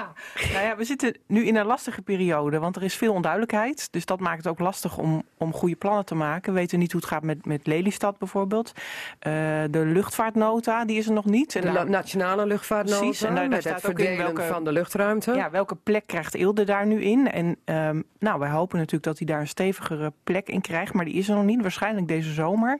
nou 0.52 0.64
ja, 0.66 0.76
we 0.76 0.84
zitten 0.84 1.14
nu 1.26 1.44
in 1.46 1.56
een 1.56 1.66
lastige 1.66 2.02
periode, 2.02 2.58
want 2.58 2.76
er 2.76 2.82
is 2.82 2.94
veel 2.94 3.12
onduidelijkheid. 3.12 3.88
Dus 3.92 4.04
dat 4.04 4.20
maakt 4.20 4.36
het 4.36 4.46
ook 4.46 4.58
lastig 4.58 4.98
om, 4.98 5.22
om 5.38 5.52
goede 5.52 5.76
plannen 5.76 6.04
te 6.04 6.14
maken. 6.14 6.52
We 6.52 6.58
weten 6.58 6.78
niet 6.78 6.92
hoe 6.92 7.00
het 7.00 7.10
gaat 7.10 7.22
met, 7.22 7.46
met 7.46 7.66
Lelystad 7.66 8.18
bijvoorbeeld. 8.18 8.72
Eh, 9.18 9.32
de 9.70 9.84
luchtvaartnota, 9.84 10.84
die 10.84 10.96
is 10.98 11.06
er 11.06 11.12
nog 11.12 11.24
niet. 11.24 11.54
En 11.56 11.72
De 11.72 11.84
nationale 11.90 12.46
luchtvaartnota 12.46 12.98
Precies, 13.00 13.22
en 13.22 13.26
daar- 13.28 13.36
daar 13.40 13.48
met 13.48 13.64
het 13.64 13.78
staat 13.78 13.90
ook 13.90 13.98
in 13.98 14.04
verdelen 14.06 14.34
welke- 14.34 14.52
van 14.52 14.64
de 14.64 14.72
luchtruimte. 14.72 15.32
ja, 15.34 15.50
welke 15.50 15.74
plek 15.74 16.06
krijgt 16.06 16.34
Eelde 16.34 16.64
daar 16.64 16.86
nu 16.86 17.02
in? 17.02 17.30
En 17.30 17.56
ehm, 17.64 18.02
nou, 18.18 18.38
wij 18.38 18.50
hopen 18.50 18.76
natuurlijk 18.76 19.04
dat 19.04 19.18
hij 19.18 19.26
daar 19.26 19.40
een 19.40 19.48
stevigere 19.48 20.12
plek 20.24 20.48
in 20.48 20.60
krijgt, 20.60 20.92
maar 20.92 21.04
die 21.04 21.14
is 21.14 21.28
er 21.28 21.34
nog 21.34 21.44
niet. 21.44 21.60
Waarschijnlijk 21.62 22.08
deze 22.08 22.32
zomer. 22.32 22.78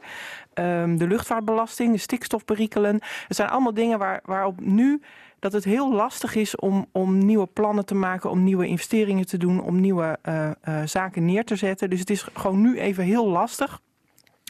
Ehm, 0.58 0.96
de 0.96 1.06
luchtvaartbelasting, 1.06 1.92
de 1.92 1.98
stikstofperikelen. 1.98 3.00
Het 3.28 3.36
zijn 3.36 3.48
allemaal 3.48 3.74
dingen 3.74 3.98
waar, 3.98 4.20
waarop 4.24 4.60
nu 4.60 5.02
dat 5.38 5.52
het 5.52 5.64
heel 5.64 5.92
lastig 5.92 6.34
is 6.34 6.56
om, 6.56 6.86
om 6.92 7.18
nieuwe 7.18 7.46
plannen 7.46 7.84
te 7.84 7.94
maken, 7.94 8.30
om 8.30 8.44
nieuwe 8.44 8.66
investeringen 8.66 9.26
te 9.26 9.36
doen, 9.36 9.62
om 9.62 9.80
nieuwe 9.80 10.18
eh, 10.22 10.50
eh, 10.50 10.54
zaken 10.84 11.24
neer 11.24 11.44
te 11.44 11.56
zetten. 11.56 11.90
Dus 11.90 11.98
het 12.00 12.10
is 12.10 12.26
gewoon 12.32 12.60
nu 12.60 12.78
even 12.78 13.04
heel 13.04 13.28
lastig. 13.28 13.80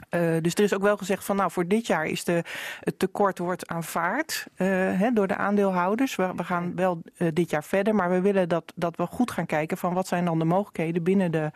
Eh, 0.09 0.21
dus 0.43 0.55
er 0.55 0.65
is 0.65 0.75
ook 0.75 0.83
wel 0.83 0.97
gezegd 0.97 1.25
van 1.25 1.37
nou 1.37 1.51
voor 1.51 1.67
dit 1.67 1.87
jaar 1.87 2.07
is 2.07 2.25
de, 2.25 2.43
het 2.81 2.99
tekort 2.99 3.39
wordt 3.39 3.67
aanvaard 3.67 4.47
eh, 4.55 4.67
hè, 4.99 5.13
door 5.13 5.27
de 5.27 5.37
aandeelhouders. 5.37 6.17
We, 6.17 6.33
we 6.37 6.45
gaan 6.45 6.77
wel 6.77 7.03
dit 7.33 7.51
jaar 7.51 7.65
verder, 7.65 7.95
maar 7.95 8.11
we 8.11 8.21
willen 8.21 8.49
dat, 8.49 8.73
dat 8.75 8.97
we 8.97 9.07
goed 9.07 9.31
gaan 9.31 9.47
kijken 9.47 9.77
van 9.77 9.95
wat 9.95 10.07
zijn 10.07 10.25
dan 10.25 10.39
de 10.39 10.45
mogelijkheden 10.45 11.03
binnen 11.03 11.31
de, 11.33 11.51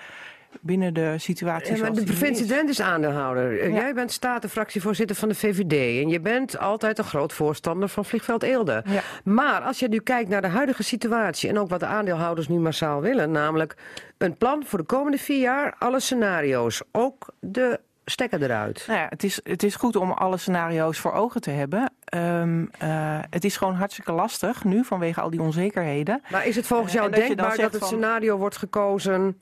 binnen 0.60 0.94
de 0.94 1.14
situatie. 1.18 1.64
Ja, 1.66 1.70
maar 1.70 1.78
zoals 1.94 1.98
de 1.98 2.04
provincie 2.04 2.44
is. 2.54 2.70
Is 2.70 2.80
aandeelhouder. 2.80 3.60
Eh, 3.60 3.68
Ja. 3.68 3.74
Jij 3.74 3.94
bent 3.94 4.12
statenfractievoorzitter 4.12 5.16
van 5.16 5.28
de 5.28 5.34
VVD. 5.34 6.02
En 6.02 6.08
je 6.08 6.20
bent 6.20 6.58
altijd 6.58 6.98
een 6.98 7.04
groot 7.04 7.32
voorstander 7.32 7.88
van 7.88 8.04
Vliegveld 8.04 8.42
Eelde. 8.42 8.82
Ja. 8.86 9.00
Maar 9.24 9.60
als 9.60 9.78
je 9.78 9.88
nu 9.88 9.98
kijkt 10.00 10.28
naar 10.28 10.42
de 10.42 10.48
huidige 10.48 10.82
situatie... 10.82 11.48
en 11.48 11.58
ook 11.58 11.68
wat 11.68 11.80
de 11.80 11.86
aandeelhouders 11.86 12.48
nu 12.48 12.56
massaal 12.58 13.00
willen... 13.00 13.30
namelijk 13.30 13.74
een 14.18 14.36
plan 14.36 14.62
voor 14.66 14.78
de 14.78 14.84
komende 14.84 15.18
vier 15.18 15.40
jaar, 15.40 15.74
alle 15.78 16.00
scenario's. 16.00 16.82
Ook 16.92 17.26
de 17.40 17.80
stekker 18.04 18.42
eruit. 18.42 18.84
Nou 18.86 18.98
ja, 19.00 19.06
het, 19.08 19.24
is, 19.24 19.40
het 19.44 19.62
is 19.62 19.74
goed 19.76 19.96
om 19.96 20.10
alle 20.10 20.36
scenario's 20.36 20.98
voor 20.98 21.12
ogen 21.12 21.40
te 21.40 21.50
hebben. 21.50 21.92
Ehm, 22.04 22.64
eh, 22.78 23.18
het 23.30 23.44
is 23.44 23.56
gewoon 23.56 23.74
hartstikke 23.74 24.12
lastig 24.12 24.64
nu 24.64 24.84
vanwege 24.84 25.20
al 25.20 25.30
die 25.30 25.40
onzekerheden. 25.42 26.22
Maar 26.30 26.46
is 26.46 26.56
het 26.56 26.66
volgens 26.66 26.94
Eh, 26.94 27.00
jou 27.00 27.12
denkbaar 27.14 27.56
dat 27.56 27.70
het 27.72 27.78
van- 27.78 27.88
scenario 27.88 28.36
wordt 28.36 28.56
gekozen... 28.56 29.38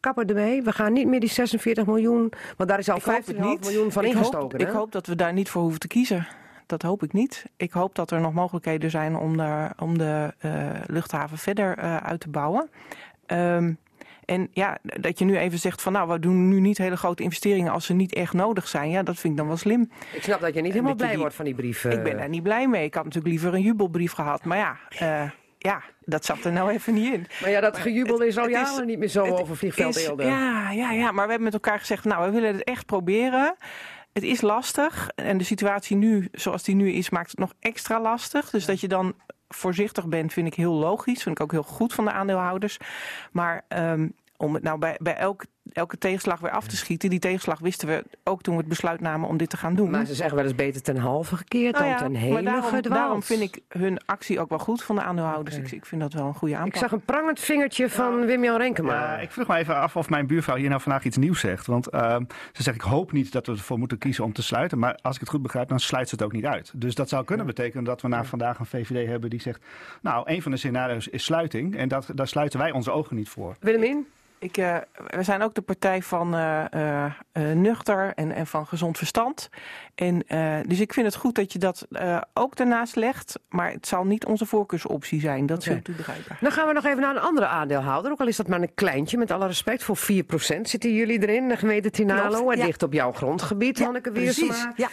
Kappen 0.00 0.26
ermee, 0.26 0.62
we 0.62 0.72
gaan 0.72 0.92
niet 0.92 1.06
meer 1.06 1.20
die 1.20 1.28
46 1.28 1.86
miljoen... 1.86 2.32
want 2.56 2.68
daar 2.68 2.78
is 2.78 2.88
al 2.88 2.96
Ik 2.96 3.02
hoop 3.02 3.26
het 3.26 3.34
15,5 3.36 3.40
niet. 3.42 3.60
miljoen 3.60 3.92
van 3.92 4.04
ik 4.04 4.10
ingestoken. 4.12 4.58
Hoop, 4.58 4.68
ik 4.68 4.74
hoop 4.74 4.92
dat 4.92 5.06
we 5.06 5.14
daar 5.16 5.32
niet 5.32 5.48
voor 5.48 5.62
hoeven 5.62 5.80
te 5.80 5.86
kiezen. 5.88 6.26
Dat 6.66 6.82
hoop 6.82 7.02
ik 7.02 7.12
niet. 7.12 7.44
Ik 7.56 7.72
hoop 7.72 7.94
dat 7.94 8.10
er 8.10 8.20
nog 8.20 8.32
mogelijkheden 8.32 8.90
zijn 8.90 9.16
om 9.16 9.36
de, 9.36 9.70
om 9.78 9.98
de 9.98 10.34
eh, 10.38 10.52
luchthaven 10.86 11.38
verder 11.38 11.78
eh, 11.78 11.96
uit 11.96 12.20
te 12.20 12.28
bouwen. 12.28 12.70
Ehm, 13.26 13.72
en 14.24 14.48
ja, 14.52 14.78
dat 14.82 15.18
je 15.18 15.24
nu 15.24 15.36
even 15.38 15.58
zegt 15.58 15.82
van 15.82 15.92
nou, 15.92 16.08
we 16.08 16.18
doen 16.18 16.48
nu 16.48 16.60
niet 16.60 16.78
hele 16.78 16.96
grote 16.96 17.22
investeringen 17.22 17.72
als 17.72 17.86
ze 17.86 17.92
niet 17.94 18.14
echt 18.14 18.32
nodig 18.32 18.68
zijn. 18.68 18.90
Ja, 18.90 19.02
dat 19.02 19.14
vind 19.18 19.32
ik 19.32 19.38
dan 19.38 19.46
wel 19.48 19.56
slim. 19.56 19.90
Ik 20.14 20.22
snap 20.22 20.40
dat 20.40 20.54
je 20.54 20.60
niet 20.60 20.64
En 20.64 20.70
helemaal 20.70 20.88
dat 20.88 20.96
blij 20.96 21.10
die- 21.10 21.18
wordt 21.18 21.34
van 21.34 21.44
die 21.44 21.54
brief. 21.54 21.84
Ik 21.84 21.92
eh. 21.92 22.02
ben 22.02 22.16
daar 22.16 22.28
niet 22.28 22.42
blij 22.42 22.68
mee. 22.68 22.84
Ik 22.84 22.94
had 22.94 23.04
natuurlijk 23.04 23.32
liever 23.32 23.54
een 23.54 23.62
jubelbrief 23.62 24.12
gehad. 24.12 24.44
Maar 24.44 24.58
ja, 24.58 24.76
eh, 24.98 25.30
ja 25.62 25.82
dat 26.00 26.24
zat 26.24 26.44
er 26.44 26.52
nou 26.52 26.70
even 26.70 26.94
niet 26.94 27.12
in. 27.12 27.26
Maar 27.40 27.50
ja, 27.50 27.60
dat 27.60 27.78
gejubel 27.78 28.20
is 28.22 28.38
al 28.38 28.48
jaren 28.48 28.86
niet 28.86 28.98
meer 28.98 29.08
zo 29.08 29.24
over 29.24 29.56
Vliegveld 29.56 29.96
is- 29.96 30.06
Eelde. 30.06 30.24
Ja, 30.24 30.70
ja, 30.70 30.90
ja, 30.92 31.12
maar 31.12 31.24
we 31.24 31.30
hebben 31.30 31.42
met 31.42 31.52
elkaar 31.52 31.78
gezegd, 31.78 32.04
nou, 32.04 32.24
we 32.26 32.30
willen 32.30 32.52
het 32.54 32.64
echt 32.64 32.86
proberen. 32.86 33.54
Het 34.12 34.22
is 34.22 34.40
lastig 34.40 35.10
en 35.14 35.38
de 35.38 35.44
situatie 35.44 35.96
nu, 35.96 36.28
zoals 36.32 36.62
die 36.62 36.74
nu 36.74 36.92
is, 36.92 37.10
maakt 37.10 37.30
het 37.30 37.38
nog 37.38 37.52
extra 37.60 38.00
lastig. 38.00 38.50
Dus 38.50 38.64
dat 38.66 38.80
je 38.80 38.88
dan 38.88 39.14
voorzichtig 39.48 40.06
bent, 40.08 40.32
vind 40.32 40.46
ik 40.46 40.54
heel 40.54 40.72
logisch. 40.72 41.22
Vind 41.22 41.36
ik 41.38 41.42
ook 41.44 41.52
heel 41.52 41.62
goed 41.62 41.92
van 41.94 42.04
de 42.04 42.10
aandeelhouders. 42.12 42.76
Maar 43.32 43.64
ehm, 43.68 44.08
om 44.36 44.54
het 44.54 44.62
nou 44.62 44.78
bij, 44.78 44.96
bij 45.02 45.14
elke, 45.16 45.46
elke 45.72 45.98
tegenslag 45.98 46.40
weer 46.40 46.50
af 46.50 46.66
te 46.66 46.76
schieten, 46.76 47.10
die 47.10 47.18
tegenslag 47.18 47.58
wisten 47.58 47.88
we 47.88 48.04
ook 48.24 48.42
toen 48.42 48.54
we 48.54 48.60
het 48.60 48.68
besluit 48.68 49.00
namen 49.00 49.28
om 49.28 49.36
dit 49.36 49.50
te 49.50 49.56
gaan 49.56 49.74
doen. 49.74 49.90
Maar 49.90 50.06
ze 50.06 50.14
zeggen 50.14 50.36
wel 50.36 50.44
eens 50.44 50.54
beter 50.54 50.82
ten 50.82 50.96
halve 50.96 51.36
gekeerd 51.36 51.72
Nou 51.72 51.84
dan 51.84 51.92
ja, 51.92 51.98
ten 51.98 52.12
maar 52.12 52.20
hele 52.20 52.42
daarom, 52.42 52.62
gedwaald. 52.62 52.94
daarom 53.00 53.22
vind 53.22 53.40
ik 53.40 53.58
hun 53.68 54.00
actie 54.06 54.40
ook 54.40 54.48
wel 54.48 54.58
goed 54.58 54.82
van 54.82 54.94
de 54.96 55.02
aandeelhouders. 55.02 55.56
Ik, 55.56 55.70
ik 55.70 55.86
vind 55.86 56.00
dat 56.00 56.12
wel 56.12 56.26
een 56.26 56.34
goede 56.34 56.56
aanpak. 56.56 56.72
Ik 56.74 56.78
zag 56.78 56.92
een 56.92 57.00
prangend 57.00 57.40
vingertje 57.40 57.90
van 57.90 58.26
Wim-Jan 58.26 58.56
Renkema. 58.56 58.94
Ja, 58.94 59.18
ik 59.18 59.30
vroeg 59.30 59.46
me 59.46 59.56
even 59.56 59.76
af 59.76 59.96
of 59.96 60.10
mijn 60.10 60.26
buurvrouw 60.26 60.56
hier 60.56 60.68
nou 60.68 60.80
vandaag 60.80 61.04
iets 61.04 61.16
nieuws 61.16 61.40
zegt. 61.40 61.66
Want 61.66 61.86
ehm, 61.86 62.24
ze 62.52 62.62
zegt, 62.62 62.76
ik 62.76 62.82
hoop 62.82 63.12
niet 63.12 63.32
dat 63.32 63.46
we 63.46 63.52
ervoor 63.52 63.78
moeten 63.78 63.98
kiezen 63.98 64.24
om 64.24 64.32
te 64.32 64.42
sluiten. 64.42 64.78
Maar 64.78 64.98
als 65.02 65.14
ik 65.14 65.20
het 65.20 65.30
goed 65.30 65.42
begrijp, 65.42 65.68
dan 65.68 65.80
sluit 65.80 66.08
ze 66.08 66.14
het 66.14 66.24
ook 66.24 66.32
niet 66.32 66.46
uit. 66.46 66.72
Dus 66.74 66.94
dat 66.94 67.08
zou 67.08 67.24
kunnen 67.24 67.46
betekenen 67.46 67.84
dat 67.84 68.02
we 68.02 68.08
na 68.08 68.24
vandaag 68.24 68.58
een 68.58 68.66
VVD 68.66 69.06
hebben 69.06 69.30
die 69.30 69.40
zegt... 69.40 69.62
nou, 70.02 70.30
een 70.30 70.42
van 70.42 70.50
de 70.50 70.56
scenario's 70.56 71.06
is 71.06 71.24
sluiting. 71.24 71.76
En 71.76 71.88
dat, 71.88 72.08
daar 72.14 72.28
sluiten 72.28 72.58
wij 72.58 72.70
onze 72.70 72.90
ogen 72.90 73.16
niet 73.16 73.28
voor. 73.28 73.56
Willemien? 73.60 74.06
Ik, 74.40 74.56
eh, 74.56 74.76
we 75.06 75.22
zijn 75.22 75.42
ook 75.42 75.54
de 75.54 75.60
partij 75.60 76.02
van 76.02 76.34
eh, 76.34 77.04
eh, 77.04 77.12
nuchter 77.54 78.12
en, 78.14 78.32
en 78.32 78.46
van 78.46 78.66
gezond 78.66 78.98
verstand. 78.98 79.48
En, 79.94 80.22
dus 80.66 80.80
ik 80.80 80.92
vind 80.92 81.06
het 81.06 81.14
goed 81.14 81.34
dat 81.34 81.52
je 81.52 81.58
dat 81.58 81.86
ook 82.32 82.56
daarnaast 82.56 82.96
legt. 82.96 83.38
Maar 83.48 83.70
het 83.70 83.86
zal 83.86 84.04
niet 84.04 84.24
onze 84.24 84.46
voorkeursoptie 84.46 85.20
zijn. 85.20 85.46
Dat 85.46 85.68
begrijpen. 85.82 86.36
Dan 86.40 86.52
gaan 86.52 86.66
we 86.66 86.72
nog 86.72 86.84
even 86.84 87.00
naar 87.00 87.16
een 87.16 87.22
andere 87.22 87.46
aandeelhouder. 87.46 88.10
Ook 88.10 88.20
al 88.20 88.26
is 88.26 88.36
dat 88.36 88.48
maar 88.48 88.60
een 88.60 88.74
kleintje, 88.74 89.18
met 89.18 89.30
alle 89.30 89.46
respect. 89.46 89.82
Voor 89.82 89.96
4% 89.96 90.00
zitten 90.62 90.94
jullie 90.94 91.22
erin, 91.22 91.48
de 91.48 91.56
gemeente 91.56 91.90
Tinalo. 91.90 92.50
En 92.50 92.58
ja. 92.58 92.64
dicht 92.64 92.82
op 92.82 92.92
jouw 92.92 93.12
grondgebied, 93.12 93.78
Ja, 93.78 93.84
Hanneke 93.84 94.10
precies. 94.10 94.38
Wiersema. 94.38 94.72
Ja. 94.76 94.88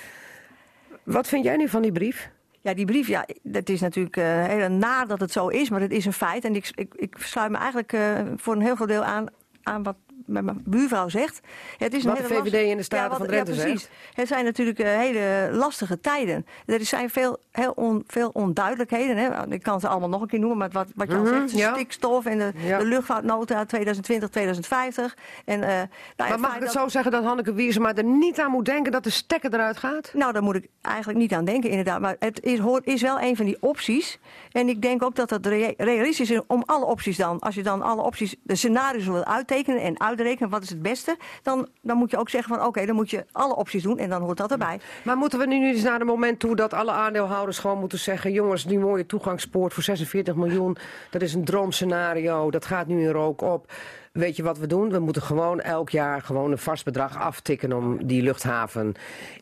Wat 1.03 1.27
vind 1.27 1.43
jij 1.43 1.55
nu 1.55 1.69
van 1.69 1.81
die 1.81 1.91
brief? 1.91 2.29
Ja, 2.67 2.73
die 2.73 2.85
brief, 2.85 3.07
ja, 3.07 3.25
dat 3.43 3.69
is 3.69 3.81
natuurlijk 3.81 4.17
eh 4.17 4.45
heel 4.45 4.69
naar 4.69 5.07
dat 5.07 5.19
het 5.19 5.31
zo 5.31 5.47
is, 5.47 5.69
maar 5.69 5.81
het 5.81 5.91
is 5.91 6.05
een 6.05 6.13
feit. 6.13 6.45
En 6.45 6.55
ik, 6.55 6.71
ik, 6.75 6.93
ik 6.95 7.15
sluit 7.19 7.51
me 7.51 7.57
eigenlijk 7.57 7.93
eh, 7.93 8.21
voor 8.35 8.55
een 8.55 8.61
heel 8.61 8.75
groot 8.75 8.87
deel 8.87 9.03
aan, 9.03 9.25
aan 9.63 9.83
wat 9.83 9.95
mijn 10.27 10.61
buurvrouw 10.65 11.09
zegt. 11.09 11.39
Het 11.77 11.93
is 11.93 12.03
een 12.03 12.09
Wat 12.09 12.17
de 12.17 12.23
hele 12.23 12.33
VVD 12.35 12.43
lastige- 12.43 12.69
in 12.69 12.77
de 12.77 12.83
Staten 12.83 13.09
wat- 13.09 13.17
van 13.17 13.27
Drenthe 13.27 13.53
ja, 13.53 13.61
precies. 13.61 13.89
Het 14.13 14.27
zijn 14.27 14.43
natuurlijk 14.45 14.79
eh, 14.79 14.97
hele 14.97 15.49
lastige 15.51 15.99
tijden. 16.01 16.45
Er 16.65 16.85
zijn 16.85 17.09
veel, 17.09 17.37
heel 17.51 17.71
on- 17.75 18.03
veel 18.07 18.29
onduidelijkheden. 18.33 19.17
Hè. 19.17 19.47
Ik 19.53 19.63
kan 19.63 19.79
ze 19.79 19.87
allemaal 19.87 20.09
nog 20.09 20.21
een 20.21 20.27
keer 20.27 20.39
noemen, 20.39 20.57
maar 20.57 20.69
wat, 20.71 20.87
wat 20.95 21.07
je 21.07 21.15
al 21.15 21.21
Mhm, 21.23 21.33
zegt, 21.33 21.51
de 21.51 21.57
ja. 21.57 21.73
stikstof 21.73 22.25
en 22.25 22.37
de, 22.37 22.51
de 22.79 22.85
luchtvaartnota 22.85 23.65
2020, 23.65 24.29
2050. 24.29 25.17
En, 25.45 25.63
eh, 25.63 25.67
nou, 25.69 26.29
Maar 26.29 26.39
mag 26.39 26.49
ik 26.55 26.61
het 26.63 26.73
dat- 26.73 26.81
zo 26.81 26.87
zeggen 26.87 27.11
dat 27.11 27.23
Hanneke 27.23 27.53
Wiersema 27.53 27.93
er 27.95 28.03
niet 28.03 28.39
aan 28.39 28.51
moet 28.51 28.65
denken 28.65 28.91
dat 28.91 29.03
de 29.03 29.09
stekker 29.09 29.53
eruit 29.53 29.77
gaat? 29.77 30.11
nou, 30.13 30.33
daar 30.33 30.43
moet 30.43 30.55
ik 30.55 30.67
eigenlijk 30.81 31.19
niet 31.19 31.33
aan 31.33 31.45
denken, 31.45 31.69
inderdaad. 31.69 31.99
Maar 31.99 32.15
het 32.19 32.43
is, 32.43 32.59
hoort, 32.59 32.85
is 32.85 33.01
wel 33.01 33.19
een 33.21 33.35
van 33.35 33.45
die 33.45 33.57
opties. 33.59 34.19
En 34.51 34.69
ik 34.69 34.81
denk 34.81 35.03
ook 35.03 35.15
dat 35.15 35.29
het 35.29 35.45
rea- 35.45 35.73
realistisch 35.77 36.31
is 36.31 36.39
om 36.47 36.63
alle 36.65 36.85
opties 36.85 37.17
dan. 37.17 37.39
Als 37.39 37.55
je 37.55 37.63
dan 37.63 37.81
alle 37.81 38.01
opties, 38.01 38.35
de 38.43 38.55
scenario's 38.55 39.05
wil 39.05 39.25
uittekenen 39.25 39.81
en 39.81 39.99
uitrekenen 40.17 40.49
wat 40.49 40.63
is 40.63 40.69
het 40.69 40.81
beste. 40.81 41.17
Dan, 41.43 41.67
dan 41.81 41.97
moet 41.97 42.11
je 42.11 42.17
ook 42.17 42.29
zeggen 42.29 42.55
van 42.55 42.65
oké, 42.65 42.85
dan 42.85 42.95
moet 42.95 43.09
je 43.09 43.25
alle 43.31 43.55
opties 43.55 43.83
doen 43.83 43.97
en 43.97 44.09
dan 44.09 44.21
hoort 44.21 44.37
dat 44.37 44.51
erbij. 44.51 44.79
Maar 45.03 45.17
moeten 45.17 45.39
we 45.39 45.45
nu 45.47 45.67
eens 45.67 45.83
naar 45.83 45.99
het 45.99 46.07
moment 46.07 46.39
toe 46.39 46.55
dat 46.55 46.73
alle 46.73 46.91
aandeelhouders 46.91 47.59
gewoon 47.59 47.79
moeten 47.79 47.99
zeggen: 47.99 48.31
jongens, 48.31 48.65
die 48.65 48.79
mooie 48.79 49.05
toegangspoort 49.05 49.73
voor 49.73 49.83
46 49.83 50.35
miljoen, 50.35 50.77
dat 51.09 51.21
is 51.21 51.33
een 51.33 51.45
droomscenario, 51.45 52.51
dat 52.51 52.65
gaat 52.65 52.87
nu 52.87 53.01
in 53.01 53.11
rook 53.11 53.41
op. 53.41 53.71
Weet 54.17 54.35
je 54.35 54.43
wat 54.43 54.57
we 54.57 54.67
doen? 54.67 54.89
We 54.91 54.99
moeten 54.99 55.21
gewoon 55.21 55.59
elk 55.61 55.89
jaar 55.89 56.21
gewoon 56.21 56.51
een 56.51 56.57
vast 56.57 56.85
bedrag 56.85 57.17
aftikken 57.17 57.73
om 57.73 58.05
die 58.07 58.21
luchthaven 58.21 58.93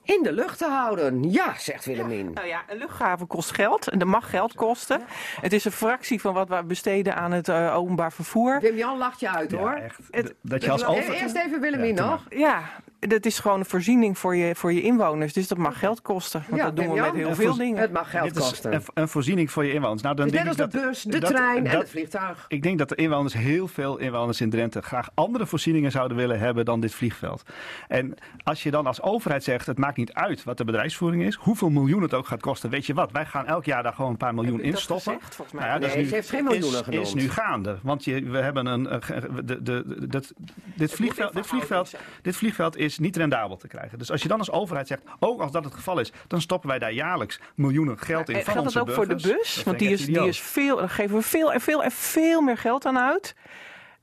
in 0.04 0.24
de 0.24 0.32
lucht 0.32 0.58
te 0.58 0.66
houden. 0.70 1.32
Ja, 1.32 1.54
zegt 1.58 1.86
Willemien. 1.86 2.32
Nou 2.34 2.48
ja, 2.48 2.62
een 2.68 2.78
luchthaven 2.78 3.28
kost 3.28 3.52
geld 3.54 3.88
en 3.88 4.00
dat 4.00 4.08
mag 4.08 4.30
geld 4.30 4.54
kosten. 4.54 5.02
Het 5.42 5.54
is 5.54 5.66
een 5.66 5.72
fractie 5.72 6.22
van 6.22 6.34
wat 6.34 6.50
we 6.50 6.64
besteden 6.64 7.16
aan 7.16 7.32
het 7.32 7.50
eh, 7.50 7.76
openbaar 7.76 8.12
vervoer. 8.14 8.60
Wim-Jan 8.62 8.98
lacht 8.98 9.20
je 9.20 9.30
uit 9.30 9.52
hoor. 9.52 9.76
Ja, 9.76 9.82
echt. 9.82 10.00
Het- 10.12 10.34
dat 10.42 10.64
je 10.64 10.72
als 10.72 10.86
over... 10.86 11.14
Eerst 11.14 11.36
even 11.36 11.62
Willemien 11.62 11.96
Ja, 11.96 12.10
nog. 12.10 12.24
Ja, 12.30 12.62
dat 13.08 13.26
is 13.26 13.40
gewoon 13.40 13.60
een 13.60 13.66
voorziening 13.66 14.18
voor 14.18 14.36
je, 14.36 14.56
voor 14.56 14.74
je 14.74 14.82
inwoners. 14.82 15.34
Dus 15.34 15.48
dat 15.48 15.58
mag 15.58 15.80
geld 15.80 16.02
kosten. 16.02 16.44
Want 16.48 16.62
Ja, 16.62 16.66
dat 16.68 16.76
doen 16.76 16.94
we 16.94 17.00
met 17.02 17.14
heel 17.14 17.36
veel 17.36 17.56
dingen. 17.56 17.82
Het 17.82 17.92
mag 17.92 18.10
geld 18.10 18.24
Dit 18.24 18.36
is 18.36 18.50
kosten. 18.50 18.74
een, 18.74 18.82
een 18.94 19.08
voorziening 19.08 19.52
voor 19.52 19.66
je 19.66 19.74
inwoners. 19.74 20.02
Nou, 20.02 20.16
dan 20.16 20.26
net 20.26 20.34
denk 20.34 20.48
als 20.48 20.58
ik 20.58 20.72
de 20.72 20.78
dat- 20.78 20.88
bus, 20.88 21.02
de 21.04 21.20
dat- 21.20 21.30
trein 21.30 21.58
en 21.66 21.72
dat- 21.72 21.82
het 21.82 21.90
vliegtuig. 21.90 22.46
Ik 22.48 22.64
denk 22.64 22.78
dat 22.78 22.90
de 22.90 22.96
inwoners, 22.96 23.34
heel 23.34 23.68
veel 23.68 23.98
inwoners 23.98 24.42
in 24.42 24.50
Drenthe, 24.50 24.82
graag 24.82 25.10
andere 25.14 25.46
voorzieningen 25.46 25.92
zouden 25.92 26.18
willen 26.18 26.40
hebben 26.40 26.66
dan 26.66 26.80
dit 26.80 26.94
vliegveld. 26.96 27.44
En 27.88 28.14
als 28.44 28.64
je 28.64 28.72
dan 28.72 28.86
als 28.88 29.02
overheid 29.02 29.44
zegt, 29.44 29.66
het 29.66 29.78
maakt 29.78 29.98
niet 29.98 30.14
uit 30.14 30.44
wat 30.44 30.58
de 30.58 30.64
bedrijfsvoering 30.66 31.24
is, 31.24 31.36
hoeveel 31.36 31.70
miljoen 31.70 32.02
het 32.02 32.14
ook 32.14 32.28
gaat 32.28 32.42
kosten, 32.42 32.70
weet 32.70 32.86
je 32.86 32.94
wat, 32.94 33.12
wij 33.12 33.26
gaan 33.26 33.46
elk 33.46 33.66
jaar 33.66 33.84
daar 33.84 33.94
gewoon 33.94 34.12
een 34.12 34.18
paar 34.18 34.34
miljoen 34.34 34.62
in 34.62 34.72
dat 34.72 34.80
stoppen. 34.80 35.14
gezegd, 35.14 35.36
volgens 35.36 35.58
mij? 35.60 35.68
Nou 35.68 35.74
ja, 35.82 35.88
dat 35.88 35.96
Nee, 35.96 36.04
is 36.04 36.08
ze 36.08 36.14
nu, 36.14 36.20
heeft 36.20 36.30
geen 36.30 36.44
miljoenen 36.44 36.84
genoemd. 36.84 37.08
is 37.08 37.14
nu 37.14 37.30
gaande. 37.30 37.78
Want 37.84 38.04
je, 38.04 38.24
we 38.24 38.38
hebben 38.38 38.66
een, 38.66 38.84
de, 38.84 39.44
de, 39.46 39.62
de, 39.64 40.08
dat- 40.08 40.34
dit, 40.76 40.92
vliegveld, 40.94 41.34
dit, 41.34 41.48
vliegveld, 41.48 41.96
dit 42.22 42.36
vliegveld 42.36 42.78
is 42.78 42.95
niet 43.00 43.18
rendabel 43.18 43.58
te 43.58 43.68
krijgen. 43.68 43.98
Dus 43.98 44.12
als 44.12 44.22
je 44.22 44.28
dan 44.28 44.40
als 44.40 44.52
overheid 44.52 44.88
zegt, 44.88 45.04
ook 45.20 45.42
als 45.42 45.52
dat 45.52 45.64
het 45.64 45.74
geval 45.74 46.00
is, 46.00 46.12
dan 46.28 46.42
stoppen 46.42 46.70
wij 46.70 46.80
daar 46.80 46.94
jaarlijks 46.94 47.40
miljoenen 47.56 48.00
geld 48.00 48.30
in 48.30 48.36
En 48.36 48.44
van 48.44 48.54
geldt 48.54 48.74
dat 48.74 48.88
ook 48.88 48.96
voor 48.96 49.08
de 49.08 49.16
bus? 49.16 49.56
Dat 49.56 49.64
Want 49.64 49.80
die 49.80 49.90
is, 49.90 50.06
die 50.06 50.28
is 50.28 50.40
veel, 50.40 50.78
daar 50.78 50.90
geven 50.90 51.16
we 51.16 51.22
veel 51.22 51.54
en 51.54 51.62
veel 51.62 51.84
en 51.84 51.92
veel 51.92 52.42
meer 52.42 52.58
geld 52.58 52.86
aan 52.86 52.98
uit. 52.98 53.36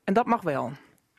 En 0.04 0.14
dat 0.14 0.26
mag 0.26 0.42
wel. 0.42 0.72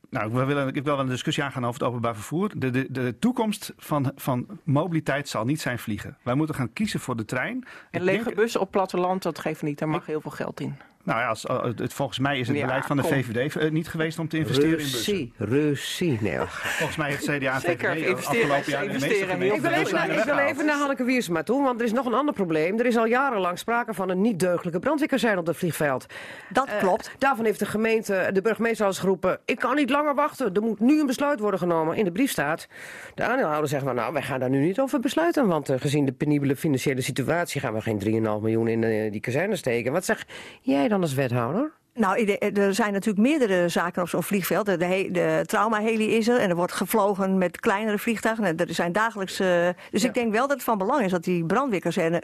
Nou, 0.10 0.28
ik 0.28 0.48
wil, 0.48 0.68
ik 0.68 0.74
wil 0.74 0.84
wel 0.84 1.00
een 1.00 1.08
discussie 1.10 1.44
aangaan 1.44 1.66
over 1.66 1.80
het 1.80 1.90
openbaar 1.90 2.16
vervoer. 2.16 2.52
De, 2.56 2.70
de, 2.70 2.86
de 2.90 3.20
toekomst 3.20 3.74
van, 3.78 4.12
van 4.16 4.60
mobiliteit 4.64 5.30
zal 5.30 5.46
niet 5.46 5.62
zijn 5.62 5.80
vliegen. 5.80 6.18
Wij 6.24 6.34
moeten 6.34 6.56
gaan 6.56 6.74
kiezen 6.74 7.00
voor 7.00 7.16
de 7.16 7.26
trein. 7.26 7.66
En 7.92 8.02
lege 8.02 8.24
denk- 8.24 8.36
bussen 8.36 8.62
op 8.62 8.72
platteland, 8.72 9.24
dat 9.24 9.40
geeft 9.40 9.62
niet. 9.62 9.80
Daar 9.80 9.90
mag 9.90 10.06
heel 10.06 10.22
veel 10.22 10.32
geld 10.32 10.60
in. 10.60 10.76
Nou 11.04 11.20
ja, 11.20 11.28
als, 11.28 11.46
uh, 11.46 11.64
het, 11.76 11.94
volgens 11.94 12.20
mij 12.20 12.40
is 12.40 12.48
het 12.48 12.58
Ja, 12.58 12.66
beleid 12.66 12.86
van 12.86 12.98
de 12.98 13.04
kom. 13.04 13.12
VVD 13.12 13.56
uh, 13.56 13.72
niet 13.72 13.88
geweest 13.88 14.20
om 14.20 14.28
te 14.28 14.38
investeren 14.38 14.70
in 14.72 14.76
bussen. 14.78 15.14
Russie, 15.14 15.34
Russie. 15.38 16.18
Nee. 16.22 16.38
Volgens 16.48 16.98
mij 16.98 17.10
heeft 17.10 17.24
CDA 17.24 17.54
en 17.54 17.60
Zeker, 17.62 17.92
VVD 17.96 18.06
investeren- 18.08 18.52
afgelopen 18.52 18.72
jaar 18.72 18.82
de 18.82 18.88
meeste 19.08 19.08
Ik 19.08 19.62
wil, 19.62 19.72
even, 19.72 19.94
naar- 19.94 20.10
ik 20.10 20.14
wil 20.14 20.16
weggehaald. 20.16 20.50
even 20.52 20.66
naar 20.66 20.78
Hanneke 20.78 21.04
Wiersma 21.04 21.44
toe, 21.44 21.64
want 21.64 21.80
er 21.80 21.86
is 21.86 21.92
nog 21.94 22.06
een 22.06 22.14
ander 22.14 22.34
probleem. 22.34 22.80
Er 22.80 22.86
is 22.86 22.98
al 22.98 23.06
jarenlang 23.06 23.60
sprake 23.60 23.94
van 23.94 24.10
een 24.10 24.22
niet 24.22 24.40
deugdelijke 24.40 24.80
brandweerkazijn 24.80 25.38
op 25.38 25.46
het 25.48 25.58
vliegveld. 25.58 26.06
Dat 26.50 26.68
Eh, 26.68 26.78
klopt. 26.80 27.12
daarvan 27.18 27.46
heeft 27.46 27.60
de 27.60 27.66
gemeente, 27.66 28.30
de 28.34 28.42
burgemeester 28.42 28.82
al 28.86 28.92
eens 28.92 29.00
geroepen... 29.00 29.40
ik 29.46 29.60
kan 29.60 29.76
niet 29.76 29.90
langer 29.90 30.16
wachten, 30.16 30.54
er 30.54 30.62
moet 30.62 30.80
nu 30.80 31.00
een 31.00 31.06
besluit 31.06 31.40
worden 31.40 31.60
genomen. 31.60 31.96
In 31.98 32.04
de 32.04 32.12
brief 32.12 32.32
staat, 32.32 32.68
de 33.16 33.24
aandeelhouder 33.24 33.70
zegt... 33.70 33.84
van, 33.84 33.96
nou, 33.96 34.14
wij 34.14 34.22
gaan 34.22 34.40
daar 34.40 34.50
nu 34.50 34.60
niet 34.60 34.80
over 34.80 35.00
besluiten... 35.00 35.48
want 35.48 35.70
eh, 35.70 35.80
gezien 35.80 36.06
de 36.06 36.12
penibele 36.12 36.56
financiële 36.56 37.02
situatie... 37.02 37.62
gaan 37.62 37.74
we 37.74 37.82
geen 37.82 38.00
3,5 38.04 38.12
miljoen 38.42 38.68
in 38.68 38.84
eh, 38.84 39.12
die 39.12 39.22
kazerne 39.22 39.56
steken. 39.56 39.92
Wat 39.92 40.06
zeg 40.06 40.26
jij 40.62 40.88
dan 40.88 40.93
als 41.02 41.14
wethouder? 41.14 41.72
Nou, 41.96 42.24
er 42.54 42.74
zijn 42.74 42.94
natuurlijk 42.94 43.28
meerdere 43.28 43.70
zaken 43.70 44.02
op 44.02 44.10
zo'n 44.10 44.24
vliegveld. 44.24 44.66
De, 44.66 44.86
he- 44.86 45.10
de 45.12 45.44
traumaheli 45.46 46.16
is 46.16 46.28
er 46.28 46.38
en 46.40 46.50
er 46.50 46.56
wordt 46.56 46.72
gevlogen 46.74 47.38
met 47.38 47.60
kleinere 47.60 47.98
vliegtuigen. 48.00 48.46
En 48.46 48.58
Er 48.58 48.74
zijn 48.74 48.92
dagelijks. 48.92 49.40
eh, 49.40 49.70
dus 49.92 50.04
ik 50.04 50.14
denk 50.14 50.32
wel 50.32 50.42
dat 50.48 50.56
het 50.56 50.64
van 50.64 50.78
belang 50.78 51.06
is 51.06 51.12
dat 51.12 51.24
die 51.24 51.46
brandweerkazerne 51.46 52.24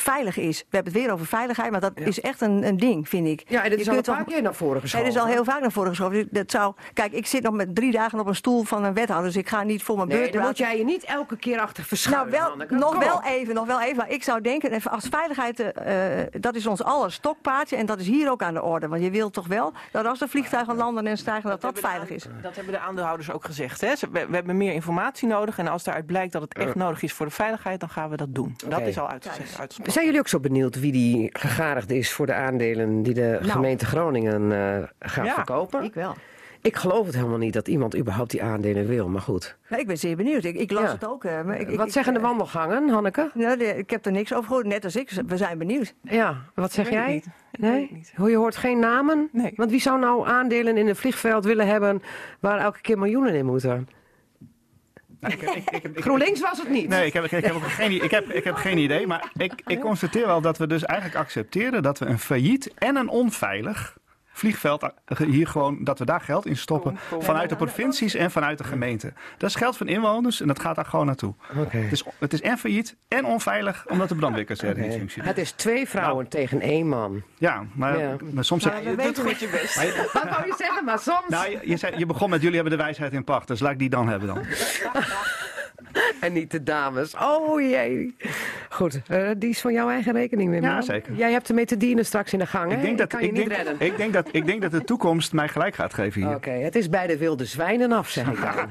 veilig 0.00 0.36
is. 0.36 0.58
We 0.58 0.64
hebben 0.70 0.92
het 0.92 1.02
weer 1.02 1.12
over 1.12 1.26
veiligheid, 1.26 1.70
maar 1.70 1.80
dat 1.80 1.92
is 1.94 2.20
echt 2.20 2.40
een, 2.40 2.66
een 2.66 2.76
ding, 2.76 3.08
vind 3.08 3.26
ik. 3.26 3.44
Ja, 3.48 3.64
en 3.64 3.70
dat 3.70 3.78
is 3.78 3.88
al 3.88 3.96
een 3.96 4.02
paar 4.02 4.24
keer 4.24 4.42
naar 4.42 4.54
voren 4.54 4.80
geschoven. 4.80 5.06
Het 5.06 5.16
is 5.16 5.22
al 5.22 5.28
heel 5.28 5.44
vaak 5.44 5.60
naar 5.60 5.72
voren 5.72 5.88
geschoven. 5.88 6.28
Dat 6.30 6.50
zou, 6.50 6.74
kijk, 6.92 7.12
ik 7.12 7.26
zit 7.26 7.42
nog 7.42 7.54
met 7.54 7.74
drie 7.74 7.92
dagen 7.92 8.20
op 8.20 8.26
een 8.26 8.34
stoel 8.34 8.62
van 8.62 8.84
een 8.84 8.94
wethouder, 8.94 9.26
dus 9.32 9.36
ik 9.36 9.48
ga 9.48 9.62
niet 9.62 9.82
voor 9.82 9.96
mijn 9.96 10.08
Nee, 10.08 10.18
beurt 10.18 10.32
dan 10.32 10.42
moet 10.42 10.58
jij 10.58 10.78
je 10.78 10.84
niet 10.84 11.04
elke 11.04 11.36
keer 11.36 11.58
achter 11.60 11.76
Nou, 11.76 11.88
verschuilen, 11.88 12.30
wel, 12.32 12.48
Hanneke. 12.48 12.74
nog 12.74 12.98
wel 12.98 13.22
even, 13.22 13.54
nog 13.54 13.66
wel 13.66 13.80
even. 13.80 13.96
Maar 13.96 14.10
ik 14.10 14.22
zou 14.22 14.40
denken, 14.40 14.72
even 14.72 14.90
als 14.90 15.06
veiligheid, 15.10 15.60
eh, 15.60 16.40
dat 16.40 16.54
is 16.54 16.66
ons 16.66 16.82
aller 16.82 17.12
stokpaardje. 17.12 17.76
En 17.76 17.86
dat 17.86 18.00
is 18.00 18.06
hier 18.06 18.30
ook 18.30 18.42
aan 18.42 18.54
de 18.54 18.62
orde. 18.62 18.88
Want 18.88 19.02
je 19.02 19.10
wilt 19.10 19.32
toch 19.32 19.46
wel 19.46 19.72
dat 19.90 20.06
als 20.06 20.18
de 20.18 20.28
vliegtuigen 20.28 20.76
landen 20.76 21.06
en 21.06 21.18
stijgen, 21.18 21.50
dat 21.50 21.60
dat 21.60 21.78
veilig 21.78 22.10
is. 22.10 22.26
Dat 22.42 22.56
hebben 22.56 22.72
de 22.72 22.78
aandeelhouders 22.78 23.30
ook 23.30 23.44
gezegd. 23.44 23.80
Hè? 23.80 23.92
We, 24.00 24.26
we 24.26 24.34
hebben 24.34 24.56
meer 24.56 24.72
informatie 24.72 25.28
nodig. 25.28 25.58
En 25.58 25.68
als 25.68 25.84
daaruit 25.84 26.06
blijkt 26.06 26.32
dat 26.32 26.42
het 26.42 26.54
echt 26.54 26.74
nodig 26.74 27.02
is 27.02 27.12
voor 27.12 27.26
de 27.26 27.32
veiligheid, 27.32 27.80
dan 27.80 27.88
gaan 27.88 28.10
we 28.10 28.16
dat 28.16 28.34
doen. 28.34 28.56
Dat 28.68 28.80
is 28.80 28.98
al 28.98 29.08
uitgezegd. 29.08 29.78
Zijn 29.86 30.04
jullie 30.04 30.20
ook 30.20 30.28
zo 30.28 30.40
benieuwd 30.40 30.80
wie 30.80 30.92
die 30.92 31.28
gegadigd 31.32 31.90
is 31.90 32.12
voor 32.12 32.26
de 32.26 32.34
aandelen 32.34 33.02
die 33.02 33.14
de 33.14 33.38
Nou. 33.40 33.44
gemeente 33.50 33.84
Groningen 33.86 34.52
eh, 34.52 34.82
gaat 34.98 35.26
Ja, 35.26 35.34
verkopen? 35.34 35.82
Ik 35.84 35.94
wel. 35.94 36.14
Ik 36.60 36.76
geloof 36.76 37.06
het 37.06 37.14
helemaal 37.14 37.38
niet 37.38 37.52
dat 37.52 37.68
iemand 37.68 37.96
überhaupt 37.96 38.30
die 38.30 38.42
aandelen 38.42 38.86
wil, 38.86 39.08
maar 39.08 39.20
goed. 39.20 39.56
Nou, 39.68 39.80
ik 39.80 39.86
ben 39.88 39.98
zeer 39.98 40.16
benieuwd. 40.16 40.44
Ik, 40.44 40.56
ik 40.56 40.70
las 40.70 40.82
Ja. 40.82 40.90
het 40.92 41.06
ook. 41.06 41.24
eh, 41.24 41.42
maar 41.42 41.60
ik, 41.60 41.70
Wat 41.76 41.86
ik, 41.86 41.92
zeggen 41.92 42.12
de 42.12 42.18
eh, 42.18 42.24
wandelgangen, 42.24 42.88
Hanneke? 42.88 43.30
ja, 43.34 43.56
de- 43.56 43.76
ik 43.78 43.90
heb 43.90 44.06
er 44.06 44.12
niks 44.12 44.32
over 44.34 44.46
gehoord, 44.46 44.66
net 44.66 44.84
als 44.84 44.96
ik. 44.96 45.10
We 45.26 45.36
zijn 45.36 45.58
benieuwd. 45.58 45.94
Ja, 46.02 46.36
wat 46.54 46.72
zeg 46.72 46.86
Ik 46.86 46.92
weet 46.92 47.00
het 47.00 47.06
jij? 47.06 47.14
niet. 47.14 47.26
Ik 47.52 47.60
weet 47.60 47.70
Nee? 47.70 47.88
niet. 47.92 48.12
Hoe 48.16 48.30
je 48.30 48.36
hoort 48.36 48.56
geen 48.56 48.78
namen? 48.78 49.28
Nee. 49.32 49.52
Want 49.56 49.70
wie 49.70 49.80
zou 49.80 49.98
nou 49.98 50.26
aandelen 50.28 50.76
in 50.76 50.86
een 50.88 50.96
vliegveld 50.96 51.44
willen 51.44 51.66
hebben 51.66 52.02
waar 52.40 52.58
elke 52.58 52.80
keer 52.80 52.98
miljoenen 52.98 53.34
in 53.34 53.46
moeten? 53.46 53.88
Ik 55.28 55.42
ik- 55.42 55.70
ik 55.96 56.02
GroenLinks 56.02 56.40
was 56.40 56.58
het 56.58 56.68
niet. 56.68 56.88
Nee, 56.88 57.06
ik 57.06 57.12
heb, 57.12 57.24
ik, 57.24 57.30
heb 57.44 57.54
ook 57.54 57.62
geen, 57.80 58.02
ik, 58.02 58.10
heb, 58.10 58.30
ik 58.30 58.44
heb 58.44 58.54
geen 58.56 58.78
idee. 58.78 59.06
Maar 59.06 59.30
ik, 59.36 59.52
ik 59.66 59.80
constateer 59.80 60.26
wel 60.26 60.40
dat 60.40 60.58
we 60.58 60.66
dus 60.66 60.84
eigenlijk 60.84 61.18
accepteren 61.20 61.82
dat 61.82 61.98
we 61.98 62.06
een 62.06 62.18
failliet 62.18 62.72
en 62.78 62.96
een 62.96 63.08
onveilig 63.08 63.96
vliegveld 64.36 64.82
eh, 64.82 65.16
hier 65.16 65.46
gewoon 65.46 65.84
dat 65.84 65.98
we 65.98 66.04
daar 66.04 66.20
geld 66.20 66.46
in 66.46 66.56
stoppen 66.56 66.98
vanuit 67.18 67.48
de 67.48 67.56
provincies 67.56 68.14
en 68.14 68.30
vanuit 68.30 68.58
de 68.58 68.64
gemeente. 68.64 69.12
Dat 69.38 69.48
is 69.50 69.54
geld 69.56 69.76
van 69.76 69.88
inwoners 69.88 70.40
en 70.40 70.46
dat 70.46 70.60
gaat 70.60 70.76
daar 70.76 70.84
gewoon 70.84 71.06
naartoe. 71.06 71.34
Het 71.68 71.92
is, 71.92 72.04
het 72.18 72.32
is 72.32 72.40
en 72.40 72.58
failliet 72.58 72.96
en 73.08 73.24
onveilig 73.24 73.84
omdat 73.88 74.08
de 74.08 74.14
brandweerkazerne 74.14 74.80
niet 74.80 74.90
Oké. 74.90 74.98
functioneert. 74.98 75.36
Het 75.36 75.44
is 75.44 75.52
twee 75.52 75.88
vrouwen 75.88 76.28
tegen 76.28 76.60
één 76.60 76.88
man. 76.88 77.22
Ja, 77.38 77.64
maar, 77.74 77.98
Ja. 77.98 78.16
maar 78.32 78.44
soms 78.44 78.64
heb 78.64 78.82
we 78.84 78.90
Je 78.90 78.96
doet 78.96 79.18
goed 79.18 79.38
je 79.40 79.48
best. 79.48 79.74
Wat 80.12 80.22
wou 80.28 80.46
je 80.46 80.54
zeggen, 80.58 80.84
maar 80.84 80.98
soms... 80.98 81.28
nou, 81.28 81.50
je, 81.50 81.58
je, 81.62 81.76
zei- 81.76 81.98
je 81.98 82.06
begon 82.06 82.30
met 82.30 82.40
jullie 82.42 82.54
hebben 82.60 82.76
de 82.78 82.82
wijsheid 82.84 83.12
in 83.12 83.24
pacht, 83.24 83.48
dus 83.48 83.60
laat 83.60 83.72
ik 83.72 83.78
die 83.78 83.88
dan 83.88 84.08
hebben 84.08 84.28
dan. 84.28 84.38
En 86.20 86.32
niet 86.32 86.50
de 86.50 86.62
dames. 86.62 87.14
Oh 87.16 87.60
jee. 87.60 88.16
Goed, 88.68 89.00
eh, 89.08 89.28
die 89.36 89.50
is 89.50 89.60
van 89.60 89.72
jouw 89.72 89.88
eigen 89.88 90.12
rekening, 90.12 90.50
Wim. 90.50 90.62
Ja, 90.62 90.80
zeker. 90.80 91.14
Jij 91.14 91.32
hebt 91.32 91.46
de 91.46 91.54
metadine 91.54 92.02
straks 92.02 92.32
in 92.32 92.38
de 92.38 92.46
gang, 92.46 92.70
hè? 92.70 92.76
Ik 92.76 92.82
denk, 92.82 92.98
dat, 92.98 93.08
kan 93.08 93.20
je 93.20 93.26
ik, 93.26 93.32
niet 93.32 93.48
denk, 93.48 93.56
redden. 93.56 93.86
ik, 93.86 93.96
denk 93.96 94.12
dat, 94.12 94.28
ik 94.30 94.46
denk 94.46 94.62
dat 94.62 94.70
de 94.70 94.84
toekomst 94.84 95.32
mij 95.32 95.48
gelijk 95.48 95.74
gaat 95.74 95.94
geven 95.94 96.22
hier. 96.26 96.34
Oké, 96.34 96.50
het 96.50 96.76
is 96.76 96.88
bij 96.88 97.06
de 97.06 97.18
wilde 97.18 97.44
zwijnen 97.44 97.92
af, 97.92 98.08
zeg 98.08 98.26
ik 98.28 98.40
dan. 98.40 98.68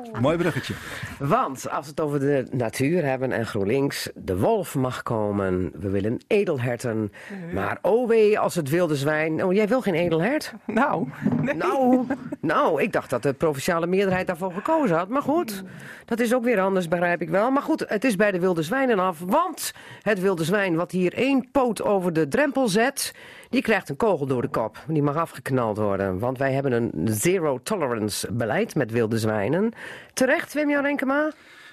Mooi 0.20 0.36
bruggetje. 0.36 0.74
Want 1.18 1.70
als 1.70 1.84
we 1.84 1.90
het 1.90 2.00
over 2.00 2.20
de 2.20 2.46
natuur 2.50 3.04
hebben 3.04 3.32
en 3.32 3.46
GroenLinks, 3.46 4.08
de 4.14 4.38
wolf 4.38 4.74
mag 4.74 5.02
komen. 5.02 5.70
We 5.74 5.90
willen 5.90 6.20
edelherten. 6.26 7.12
Maar 7.54 7.78
oh 7.82 8.08
wee, 8.08 8.38
als 8.38 8.54
het 8.54 8.68
wilde 8.68 8.96
zwijn... 8.96 9.44
Oh, 9.44 9.52
jij 9.52 9.68
wil 9.68 9.80
geen 9.80 9.94
edelhert? 9.94 10.52
Nou, 10.66 11.08
nee. 11.40 11.54
Nou, 11.54 12.06
nou, 12.40 12.82
ik 12.82 12.92
dacht 12.92 13.10
dat 13.10 13.22
de 13.22 13.32
provinciale 13.32 13.86
meerderheid 13.86 14.26
daarvoor 14.26 14.52
gekozen 14.52 14.96
had. 14.96 15.08
Maar 15.08 15.22
goed, 15.22 15.62
dat 16.04 16.20
is 16.20 16.34
ook 16.34 16.44
weer 16.44 16.60
anders, 16.60 16.88
begrijp 16.88 17.22
ik 17.22 17.28
wel. 17.28 17.50
Maar 17.50 17.62
goed, 17.62 17.84
het 17.88 18.04
is 18.04 18.16
bij 18.16 18.30
de 18.30 18.40
wilde 18.40 18.62
zwijnen 18.62 18.98
af. 18.98 19.18
Want 19.26 19.72
het 20.02 20.20
wilde 20.20 20.44
zwijn 20.44 20.76
wat 20.76 20.90
hier 20.90 21.14
één 21.14 21.50
poot 21.50 21.82
over 21.82 22.12
de 22.12 22.28
drempel 22.28 22.68
zet... 22.68 23.12
die 23.52 23.62
krijgt 23.62 23.88
een 23.88 23.96
kogel 23.96 24.26
door 24.26 24.42
de 24.42 24.48
kop. 24.48 24.84
Die 24.86 25.02
mag 25.02 25.16
afgeknald 25.16 25.76
worden. 25.76 26.18
Want 26.18 26.38
wij 26.38 26.52
hebben 26.52 26.72
een 26.72 27.08
zero 27.08 27.60
tolerance 27.62 28.32
beleid 28.32 28.74
met 28.74 28.90
wilde 28.90 29.18
zwijnen. 29.18 29.72
Terecht, 30.14 30.52
Wim 30.52 30.70
Jan 30.70 30.82
Renkema? 30.82 31.32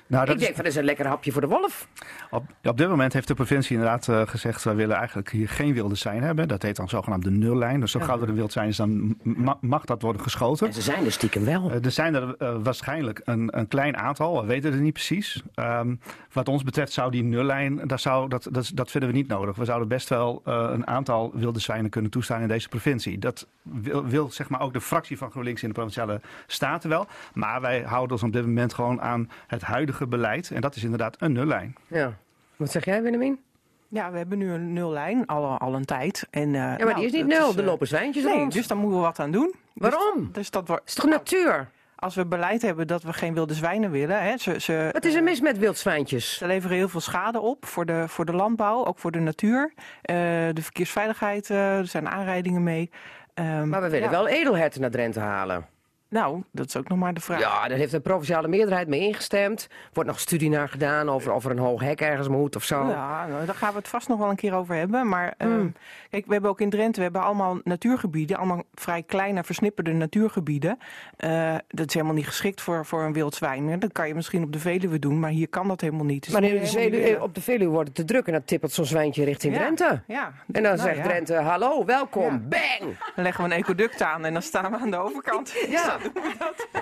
Nou, 0.09 0.25
dat 0.25 0.35
Ik 0.35 0.39
is- 0.39 0.45
denk 0.45 0.55
van, 0.55 0.63
dat 0.63 0.73
is 0.73 0.79
een 0.79 0.85
lekker 0.85 1.07
hapje 1.07 1.31
voor 1.31 1.41
de 1.41 1.47
wolf. 1.47 1.87
Op, 2.29 2.43
op 2.63 2.77
dit 2.77 2.87
moment 2.89 3.13
heeft 3.13 3.27
de 3.27 3.33
provincie 3.33 3.75
inderdaad 3.75 4.07
eh, 4.07 4.21
gezegd... 4.25 4.63
wij 4.63 4.75
willen 4.75 4.95
eigenlijk 4.95 5.29
hier 5.31 5.49
geen 5.49 5.73
wilde 5.73 5.95
zijn 5.95 6.23
hebben. 6.23 6.47
Dat 6.47 6.61
heet 6.61 6.75
dan 6.75 6.89
zogenaamd 6.89 7.23
de 7.23 7.29
nullijn. 7.31 7.79
Dus 7.79 7.91
zo 7.91 7.99
gauw 7.99 8.21
er 8.21 8.29
een 8.29 8.35
wild 8.35 8.51
zijn 8.51 8.67
is, 8.67 8.77
dan 8.77 9.17
ma- 9.23 9.57
mag 9.61 9.85
dat 9.85 10.01
worden 10.01 10.21
geschoten. 10.21 10.67
En 10.67 10.73
ze 10.73 10.81
zijn 10.81 11.05
er 11.05 11.11
stiekem 11.11 11.45
wel. 11.45 11.71
Eh, 11.71 11.85
er 11.85 11.91
zijn 11.91 12.15
er 12.15 12.35
eh, 12.37 12.55
waarschijnlijk 12.63 13.21
een, 13.23 13.57
een 13.57 13.67
klein 13.67 13.97
aantal, 13.97 14.41
we 14.41 14.47
weten 14.47 14.71
het 14.71 14.81
niet 14.81 14.93
precies. 14.93 15.43
Ehm, 15.55 15.95
wat 16.33 16.47
ons 16.47 16.63
betreft 16.63 16.91
zou 16.91 17.11
die 17.11 17.23
nullijn, 17.23 17.81
dat, 17.87 18.01
zou, 18.01 18.29
dat, 18.29 18.47
dat, 18.51 18.71
dat 18.73 18.91
vinden 18.91 19.09
we 19.09 19.15
niet 19.15 19.27
nodig. 19.27 19.55
We 19.55 19.65
zouden 19.65 19.87
best 19.87 20.09
wel 20.09 20.41
een 20.45 20.87
aantal 20.87 21.31
wilde 21.33 21.59
zwijnen 21.59 21.89
kunnen 21.89 22.11
toestaan 22.11 22.41
in 22.41 22.47
deze 22.47 22.67
provincie. 22.69 23.19
Dat 23.19 23.47
wil, 23.61 24.05
wil 24.05 24.31
zeg 24.31 24.49
maar 24.49 24.61
ook 24.61 24.73
de 24.73 24.81
fractie 24.81 25.17
van 25.17 25.31
GroenLinks 25.31 25.61
in 25.61 25.67
de 25.67 25.73
provinciale 25.73 26.21
staten 26.47 26.89
wel. 26.89 27.07
Maar 27.33 27.61
wij 27.61 27.81
houden 27.81 28.11
ons 28.11 28.23
op 28.23 28.33
dit 28.33 28.45
moment 28.45 28.73
gewoon 28.73 29.01
aan 29.01 29.29
het 29.47 29.61
huidige 29.61 29.98
beleid. 30.07 30.51
En 30.51 30.61
dat 30.61 30.75
is 30.75 30.83
inderdaad 30.83 31.21
een 31.21 31.31
nullijn. 31.31 31.75
Ja. 31.87 32.13
Wat 32.55 32.71
zeg 32.71 32.85
jij, 32.85 33.01
Willemien? 33.01 33.39
Ja, 33.87 34.11
we 34.11 34.17
hebben 34.17 34.37
nu 34.37 34.51
een 34.51 34.73
nullijn 34.73 35.25
al, 35.25 35.57
al 35.57 35.75
een 35.75 35.85
tijd. 35.85 36.27
En, 36.29 36.55
eh, 36.55 36.77
Ja, 36.77 36.85
maar 36.85 36.95
die 36.95 37.05
is 37.05 37.11
niet 37.11 37.25
nul. 37.25 37.55
Er 37.55 37.63
lopen 37.63 37.87
zwijntjes 37.87 38.23
Nee, 38.23 38.33
rond. 38.33 38.53
dus 38.53 38.67
daar 38.67 38.77
moeten 38.77 38.97
we 38.97 39.03
wat 39.05 39.19
aan 39.19 39.31
doen. 39.31 39.53
Waarom? 39.73 40.17
Dus, 40.23 40.31
dus 40.31 40.49
dat 40.49 40.67
wordt, 40.67 40.87
is 40.87 40.93
toch 40.93 41.05
natuur? 41.05 41.67
als 41.99 42.15
we 42.15 42.25
beleid 42.25 42.61
hebben 42.61 42.87
dat 42.87 43.03
we 43.03 43.13
geen 43.13 43.33
wilde 43.33 43.53
zwijnen 43.53 43.91
willen. 43.91 44.21
Hè, 44.23 44.37
ze, 44.37 44.59
ze, 44.59 44.89
Wat 44.91 45.05
is 45.05 45.15
er 45.15 45.23
mis 45.23 45.41
met 45.41 45.57
wildzwijntjes? 45.57 46.37
Ze 46.37 46.47
leveren 46.47 46.77
heel 46.77 46.89
veel 46.89 46.99
schade 46.99 47.39
op 47.39 47.65
voor 47.65 47.85
de, 47.85 48.03
voor 48.07 48.25
de 48.25 48.33
landbouw, 48.33 48.85
ook 48.85 48.99
voor 48.99 49.11
de 49.11 49.19
natuur. 49.19 49.73
Eh, 50.01 50.15
de 50.53 50.61
verkeersveiligheid, 50.61 51.49
eh, 51.49 51.77
er 51.77 51.87
zijn 51.87 52.09
aanrijdingen 52.09 52.63
mee. 52.63 52.89
Ehm, 53.33 53.69
Maar 53.69 53.81
we 53.81 53.89
willen 53.89 54.09
ja. 54.09 54.15
wel 54.15 54.27
edelherten 54.27 54.81
naar 54.81 54.91
Drenthe 54.91 55.19
halen. 55.19 55.65
Nou, 56.09 56.43
dat 56.51 56.65
is 56.67 56.77
ook 56.77 56.87
nog 56.87 56.97
maar 56.97 57.13
de 57.13 57.19
vraag. 57.21 57.39
Ja, 57.39 57.67
daar 57.67 57.77
heeft 57.77 57.91
de 57.91 57.99
provinciale 57.99 58.47
meerderheid 58.47 58.87
mee 58.87 58.99
ingestemd. 58.99 59.67
Wordt 59.93 60.09
nog 60.09 60.19
studie 60.19 60.49
naar 60.49 60.69
gedaan 60.69 61.09
over 61.09 61.33
of 61.33 61.45
er 61.45 61.51
een 61.51 61.57
hoog 61.57 61.81
hek 61.81 62.01
ergens 62.01 62.27
moet 62.27 62.55
of 62.55 62.63
zo. 62.63 62.87
Ja, 62.87 63.27
nou, 63.27 63.45
daar 63.45 63.55
gaan 63.55 63.71
we 63.71 63.77
het 63.77 63.87
vast 63.87 64.07
nog 64.07 64.19
wel 64.19 64.29
een 64.29 64.35
keer 64.35 64.53
over 64.53 64.75
hebben. 64.75 65.07
Maar 65.09 65.33
ehm, 65.37 65.49
Hmm. 65.51 65.73
kijk, 66.09 66.25
we 66.25 66.31
hebben 66.33 66.49
ook 66.49 66.61
in 66.61 66.69
Drenthe 66.69 66.95
we 66.97 67.01
hebben 67.03 67.21
allemaal 67.21 67.59
natuurgebieden. 67.63 68.37
Allemaal 68.37 68.63
vrij 68.73 69.03
kleine, 69.03 69.43
versnipperde 69.43 69.91
natuurgebieden. 69.93 70.77
Eh, 71.17 71.55
dat 71.67 71.87
is 71.87 71.93
helemaal 71.93 72.15
niet 72.15 72.27
geschikt 72.27 72.61
voor, 72.61 72.85
voor 72.85 73.03
een 73.03 73.13
wild 73.13 73.35
zwijn. 73.35 73.67
hè. 73.67 73.77
Dat 73.77 73.91
kan 73.91 74.07
je 74.07 74.15
misschien 74.15 74.43
op 74.43 74.53
de 74.53 74.59
Veluwe 74.59 74.99
doen, 74.99 75.19
maar 75.19 75.29
hier 75.29 75.49
kan 75.49 75.67
dat 75.67 75.81
helemaal 75.81 76.05
niet. 76.05 76.23
Dus 76.23 76.33
Maar 76.33 76.41
de 76.41 76.65
Veluwe- 76.65 77.21
op 77.21 77.35
de 77.35 77.41
Veluwe 77.41 77.71
wordt 77.71 77.87
het 77.87 77.95
te 77.97 78.05
druk 78.05 78.25
en 78.25 78.31
dan 78.33 78.43
tippelt 78.43 78.71
zo'n 78.71 78.85
zwijntje 78.85 79.23
richting 79.23 79.53
Ja. 79.53 79.59
Drenthe. 79.59 80.01
Ja. 80.07 80.25
En 80.25 80.33
dan 80.51 80.61
Nou 80.63 80.77
zegt 80.77 80.97
ja. 80.97 81.03
Drenthe, 81.03 81.33
hallo, 81.35 81.85
welkom, 81.85 82.49
bang! 82.49 82.97
Dan 83.15 83.23
leggen 83.23 83.43
we 83.43 83.49
een 83.53 83.57
ecoduct 83.59 84.01
aan 84.01 84.25
en 84.25 84.33
dan 84.33 84.41
staan 84.41 84.71
we 84.71 84.77
aan 84.77 84.91
de 84.91 84.97
overkant. 84.97 85.53
Ja. 85.69 85.97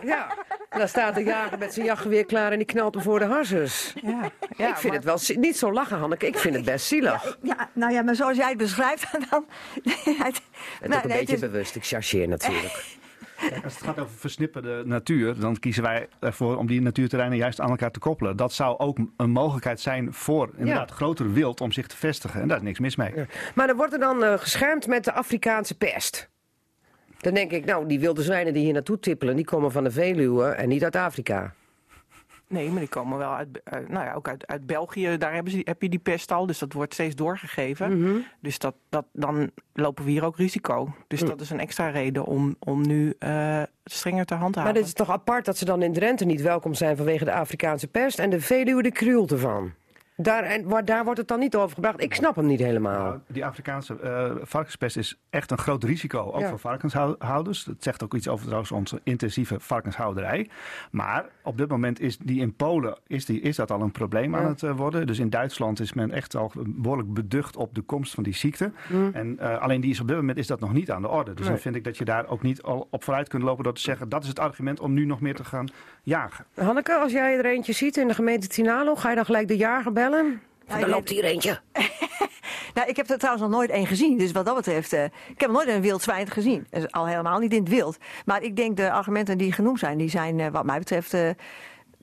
ja. 0.04 0.36
En 0.70 0.80
dan 0.80 0.88
staat 0.88 1.16
de 1.16 1.24
jager 1.24 1.58
met 1.58 1.74
zijn 1.74 1.86
jachtgeweer 1.86 2.26
klaar 2.26 2.52
en 2.52 2.58
die 2.58 2.68
knalt 2.68 2.94
hem 2.94 3.04
voor 3.04 3.20
de 3.20 3.26
harsers. 3.26 3.94
Ja. 4.02 4.32
Ja, 4.58 4.68
ik 4.70 4.76
vind 4.76 4.84
maar- 4.84 4.94
het 4.94 5.04
wel 5.04 5.18
zi- 5.18 5.36
niet 5.38 5.58
zo 5.58 5.72
lachen, 5.74 5.98
Hanneke. 6.00 6.28
Ik 6.28 6.38
vind 6.38 6.56
het 6.56 6.66
best 6.66 6.86
zielig. 6.86 7.38
Ja, 7.42 7.70
nou 7.74 7.94
ja, 7.94 8.02
maar 8.02 8.16
zoals 8.16 8.38
jij 8.38 8.50
het 8.50 8.58
beschrijft, 8.58 9.12
dan. 9.30 9.46
Het 9.84 9.94
Nou, 10.18 10.30
is 10.30 10.32
ook 10.32 10.42
een 10.82 10.90
nee, 10.90 11.00
beetje 11.02 11.18
het 11.20 11.30
is- 11.30 11.40
bewust. 11.40 11.76
Ik 11.76 11.86
chargeer 11.86 12.28
natuurlijk. 12.28 12.84
Kijk, 13.50 13.64
als 13.64 13.74
het 13.74 13.84
gaat 13.84 14.00
over 14.00 14.16
versnipperde 14.18 14.82
natuur, 14.86 15.40
dan 15.40 15.60
kiezen 15.60 15.84
wij 15.84 16.08
ervoor 16.20 16.58
om 16.58 16.68
die 16.68 16.82
natuurterreinen 16.82 17.38
juist 17.38 17.60
aan 17.62 17.70
elkaar 17.70 17.92
te 17.92 18.00
koppelen. 18.00 18.36
Dat 18.36 18.54
zou 18.54 18.78
ook 18.78 18.98
een 19.18 19.30
mogelijkheid 19.30 19.80
zijn 19.80 20.14
voor 20.14 20.50
inderdaad 20.58 20.92
grotere 20.92 21.30
wild 21.32 21.62
om 21.62 21.72
zich 21.72 21.88
te 21.88 21.98
vestigen. 21.98 22.42
En 22.42 22.48
daar 22.48 22.58
is 22.58 22.64
niks 22.64 22.80
mis 22.80 22.96
mee. 22.96 23.14
Maar 23.56 23.68
dan 23.68 23.76
wordt 23.76 23.94
er 23.94 24.00
dan 24.00 24.24
eh, 24.24 24.34
geschermd 24.38 24.88
met 24.88 25.04
de 25.04 25.14
Afrikaanse 25.14 25.76
pest. 25.78 26.30
Dan 27.18 27.34
denk 27.34 27.52
ik, 27.52 27.66
nou, 27.66 27.88
die 27.88 28.00
wilde 28.00 28.24
zwijnen 28.24 28.54
die 28.54 28.64
hier 28.64 28.74
naartoe 28.74 29.00
tippelen... 29.00 29.36
die 29.36 29.46
komen 29.46 29.72
van 29.72 29.84
de 29.84 29.92
Veluwe 29.92 30.46
en 30.46 30.70
niet 30.70 30.84
uit 30.84 30.96
Afrika. 30.96 31.54
Nee, 32.50 32.70
maar 32.70 32.80
die 32.80 32.90
komen 32.90 33.18
wel 33.18 33.34
uit, 33.34 33.62
uit- 33.64 33.90
nou 33.90 34.06
ja, 34.06 34.14
ook 34.14 34.28
uit, 34.28 34.48
uit 34.48 34.66
België. 34.66 35.18
Daar 35.18 35.34
hebben 35.34 35.52
ze, 35.52 35.62
heb 35.64 35.82
je 35.82 35.90
die 35.90 36.00
pest 36.00 36.32
al, 36.32 36.46
dus 36.46 36.60
dat 36.60 36.74
wordt 36.74 36.94
steeds 36.94 37.16
doorgegeven. 37.16 38.02
Mhm. 38.02 38.18
Dus 38.40 38.60
dat, 38.60 38.76
dat, 38.90 39.06
dan 39.14 39.52
lopen 39.74 40.06
we 40.06 40.12
hier 40.12 40.26
ook 40.26 40.38
risico. 40.38 40.96
Dus 41.08 41.20
dat 41.20 41.42
is 41.42 41.50
een 41.50 41.60
extra 41.60 41.90
reden 41.90 42.26
om, 42.26 42.56
om 42.60 42.88
nu 42.88 43.14
eh, 43.20 43.62
strenger 43.84 44.26
te 44.26 44.34
handhaven. 44.34 44.64
Maar 44.72 44.80
dit 44.80 44.88
is 44.88 44.94
toch 44.94 45.10
apart 45.10 45.46
dat 45.46 45.58
ze 45.58 45.66
dan 45.66 45.82
in 45.82 45.94
Drenthe 45.94 46.26
niet 46.26 46.42
welkom 46.42 46.74
zijn... 46.74 46.96
vanwege 46.98 47.26
de 47.26 47.34
Afrikaanse 47.34 47.88
pest 47.88 48.20
en 48.20 48.30
de 48.30 48.42
Veluwe 48.42 48.82
de 48.82 48.92
krioelte 48.92 49.38
van. 49.38 49.74
Daar, 50.20 50.44
en, 50.44 50.68
waar, 50.68 50.86
daar 50.86 51.04
wordt 51.04 51.20
het 51.20 51.28
dan 51.28 51.40
niet 51.40 51.56
over 51.56 51.76
gebracht. 51.76 52.02
Ik 52.02 52.14
snap 52.14 52.36
hem 52.36 52.46
niet 52.46 52.60
helemaal. 52.60 53.04
Nou, 53.04 53.20
die 53.28 53.46
Afrikaanse 53.46 54.00
eh, 54.00 54.32
varkenspest 54.42 54.98
is 54.98 55.20
echt 55.30 55.52
een 55.52 55.58
groot 55.58 55.84
risico, 55.84 56.20
ook 56.32 56.40
Ja. 56.40 56.50
voor 56.50 56.60
varkenshouders. 56.60 57.64
Dat 57.64 57.76
zegt 57.80 58.04
ook 58.04 58.14
iets 58.14 58.28
over 58.28 58.44
trouwens 58.46 58.72
onze 58.72 59.00
intensieve 59.04 59.60
varkenshouderij. 59.60 60.50
Maar 60.92 61.26
op 61.44 61.58
dit 61.58 61.70
moment 61.70 62.00
is 62.00 62.18
die 62.18 62.42
in 62.42 62.56
Polen 62.56 62.98
is, 63.08 63.26
die, 63.26 63.42
is 63.42 63.56
dat 63.56 63.72
al 63.72 63.82
een 63.82 63.92
probleem 63.92 64.36
aan 64.36 64.46
het 64.46 64.64
eh, 64.64 64.76
worden. 64.78 65.08
Dus 65.08 65.20
in 65.20 65.30
Duitsland 65.30 65.80
is 65.80 65.94
men 65.94 66.12
echt 66.12 66.36
al 66.36 66.52
behoorlijk 66.66 67.14
beducht 67.14 67.56
op 67.56 67.76
de 67.76 67.82
komst 67.82 68.14
van 68.14 68.24
die 68.24 68.36
ziekte. 68.36 68.72
Mm. 68.90 69.10
En 69.14 69.40
eh, 69.40 69.58
alleen 69.58 69.82
die 69.82 69.92
is 69.92 70.00
op 70.00 70.08
dit 70.08 70.16
moment 70.18 70.38
is 70.38 70.48
dat 70.48 70.60
nog 70.60 70.74
niet 70.74 70.92
aan 70.92 71.02
de 71.02 71.08
orde. 71.08 71.32
Dus 71.34 71.40
Nee. 71.40 71.50
dan 71.50 71.60
vind 71.62 71.76
ik 71.76 71.84
dat 71.84 71.98
je 71.98 72.06
daar 72.06 72.28
ook 72.28 72.42
niet 72.42 72.62
al 72.62 72.88
op 72.92 73.04
vooruit 73.04 73.28
kunt 73.30 73.44
lopen 73.44 73.64
door 73.64 73.74
te 73.74 73.82
zeggen 73.82 74.10
dat 74.10 74.24
is 74.24 74.30
het 74.30 74.40
argument 74.40 74.80
om 74.80 74.94
nu 74.94 75.06
nog 75.06 75.22
meer 75.22 75.36
te 75.36 75.44
gaan 75.44 75.68
jagen. 76.08 76.46
Hanneke, 76.56 76.94
als 76.94 77.12
jij 77.12 77.38
er 77.38 77.46
eentje 77.46 77.74
ziet 77.74 77.98
in 77.98 78.08
de 78.08 78.14
gemeente 78.14 78.48
Tinalo... 78.48 78.96
ga 78.96 79.10
je 79.10 79.16
dan 79.16 79.26
gelijk 79.26 79.48
de 79.48 79.58
jager 79.58 79.94
bellen? 79.94 80.42
Ja, 80.68 80.74
er 80.74 80.80
ik 80.80 80.88
loopt 80.88 81.10
weet- 81.10 81.20
hier 81.20 81.24
eentje. 81.30 81.60
Nou, 82.74 82.90
ik 82.90 82.96
heb 82.96 83.10
er 83.10 83.18
trouwens 83.18 83.46
nog 83.48 83.54
nooit 83.56 83.70
één 83.70 83.86
gezien. 83.88 84.18
Dus 84.18 84.32
wat 84.32 84.46
dat 84.46 84.56
betreft, 84.56 84.94
eh, 84.94 85.04
ik 85.04 85.12
heb 85.42 85.50
nog 85.50 85.52
nooit 85.52 85.68
een 85.76 85.82
wild 85.82 86.02
zwijn 86.02 86.28
gezien. 86.30 86.68
Dus 86.70 86.92
al 86.92 87.08
helemaal 87.08 87.40
niet 87.40 87.54
in 87.54 87.60
het 87.60 87.70
wild. 87.70 87.98
Maar 88.26 88.44
ik 88.44 88.56
denk 88.56 88.78
de 88.78 88.92
argumenten 88.92 89.38
die 89.38 89.52
genoemd 89.52 89.80
zijn, 89.80 89.98
die 89.98 90.10
zijn 90.10 90.40
eh, 90.40 90.48
wat 90.52 90.66
mij 90.66 90.78
betreft 90.80 91.14
eh, 91.14 91.30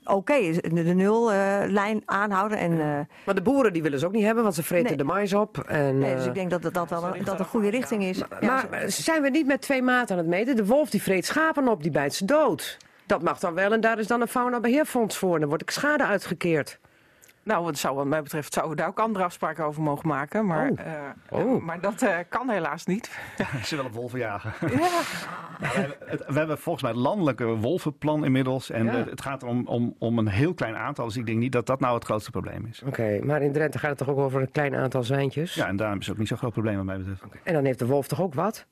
oké. 0.03 0.33
De, 0.61 0.83
de 0.83 0.93
nullijn 0.93 2.01
aanhouden. 2.05 2.57
En, 2.57 2.71
eh, 2.71 2.99
Maar 3.25 3.35
de 3.35 3.41
boeren 3.41 3.73
die 3.73 3.81
willen 3.81 3.99
ze 3.99 4.05
ook 4.05 4.11
niet 4.11 4.23
hebben, 4.25 4.43
want 4.43 4.55
ze 4.55 4.63
vreten 4.63 4.87
Nee. 4.87 4.97
de 4.97 5.03
mais 5.03 5.33
op. 5.33 5.57
En, 5.59 5.97
nee, 5.97 6.13
dus 6.13 6.21
eh, 6.21 6.27
ik 6.27 6.33
denk 6.33 6.49
dat 6.49 6.61
dat, 6.61 6.73
dat, 6.73 6.89
wel 6.89 7.15
een, 7.15 7.23
dat 7.23 7.39
een 7.39 7.45
goede 7.45 7.69
richting 7.69 8.03
is. 8.03 8.17
Ja, 8.17 8.27
maar 8.71 8.83
zijn 8.87 9.21
we 9.21 9.29
niet 9.29 9.45
met 9.45 9.61
twee 9.61 9.81
maten 9.81 10.15
aan 10.15 10.21
het 10.21 10.31
meten? 10.31 10.55
De 10.55 10.65
wolf 10.65 10.89
die 10.89 11.01
vreet 11.01 11.25
schapen 11.25 11.67
op, 11.67 11.81
die 11.83 11.91
bijt 11.91 12.13
ze 12.13 12.25
dood. 12.25 12.77
Dat 13.05 13.21
mag 13.23 13.39
dan 13.39 13.53
wel 13.53 13.73
en 13.73 13.81
daar 13.81 13.99
is 13.99 14.07
dan 14.07 14.21
een 14.21 14.27
faunabeheerfonds 14.27 15.17
voor. 15.17 15.39
Dan 15.39 15.47
wordt 15.47 15.63
ik 15.63 15.69
schade 15.69 16.05
uitgekeerd. 16.05 16.79
Nou, 17.43 17.63
wat 17.63 17.77
zou, 17.77 17.95
wat 17.95 18.05
mij 18.05 18.21
betreft 18.21 18.53
zouden 18.53 18.75
we 18.75 18.81
daar 18.81 18.89
ook 18.91 18.99
andere 18.99 19.25
afspraken 19.25 19.65
over 19.65 19.81
mogen 19.81 20.07
maken. 20.07 20.45
Maar, 20.45 20.69
Oh. 20.69 20.79
eh, 20.79 20.93
Oh. 21.45 21.61
maar 21.63 21.81
dat 21.81 22.01
eh, 22.01 22.17
kan 22.29 22.49
helaas 22.49 22.85
niet. 22.85 23.09
Ze 23.65 23.75
willen 23.75 23.91
wolven 23.91 24.19
jagen. 24.19 24.53
ja. 24.69 24.77
Nou, 25.59 25.73
we, 25.73 25.79
hebben, 25.79 25.97
het- 26.05 26.25
we 26.27 26.37
hebben 26.37 26.57
volgens 26.57 26.83
mij 26.83 26.91
het 26.93 27.01
landelijke 27.01 27.45
wolvenplan 27.45 28.25
inmiddels. 28.25 28.69
En 28.69 28.85
Ja. 28.85 28.91
het 29.09 29.21
gaat 29.21 29.43
om, 29.43 29.67
om, 29.67 29.95
om 29.99 30.17
een 30.17 30.27
heel 30.27 30.53
klein 30.53 30.75
aantal. 30.75 31.05
Dus 31.05 31.17
ik 31.17 31.25
denk 31.25 31.37
niet 31.37 31.51
dat 31.51 31.65
dat 31.65 31.79
nou 31.79 31.95
het 31.95 32.03
grootste 32.05 32.31
probleem 32.31 32.65
is. 32.65 32.81
Oké, 32.85 33.19
maar 33.23 33.41
in 33.41 33.51
Drenthe 33.53 33.79
gaat 33.79 33.89
het 33.89 33.97
toch 33.97 34.07
ook 34.09 34.17
over 34.17 34.41
een 34.41 34.51
klein 34.51 34.75
aantal 34.75 35.03
zwijntjes? 35.03 35.53
Ja, 35.53 35.67
en 35.67 35.75
daarom 35.75 35.99
is 35.99 36.05
het 36.05 36.13
ook 36.13 36.19
niet 36.19 36.27
zo'n 36.27 36.37
groot 36.37 36.51
probleem 36.53 36.75
wat 36.75 36.85
mij 36.85 36.97
betreft. 36.97 37.23
En 37.43 37.53
dan 37.53 37.65
heeft 37.65 37.79
de 37.79 37.85
wolf 37.85 38.07
toch 38.07 38.21
ook 38.21 38.33
wat? 38.33 38.65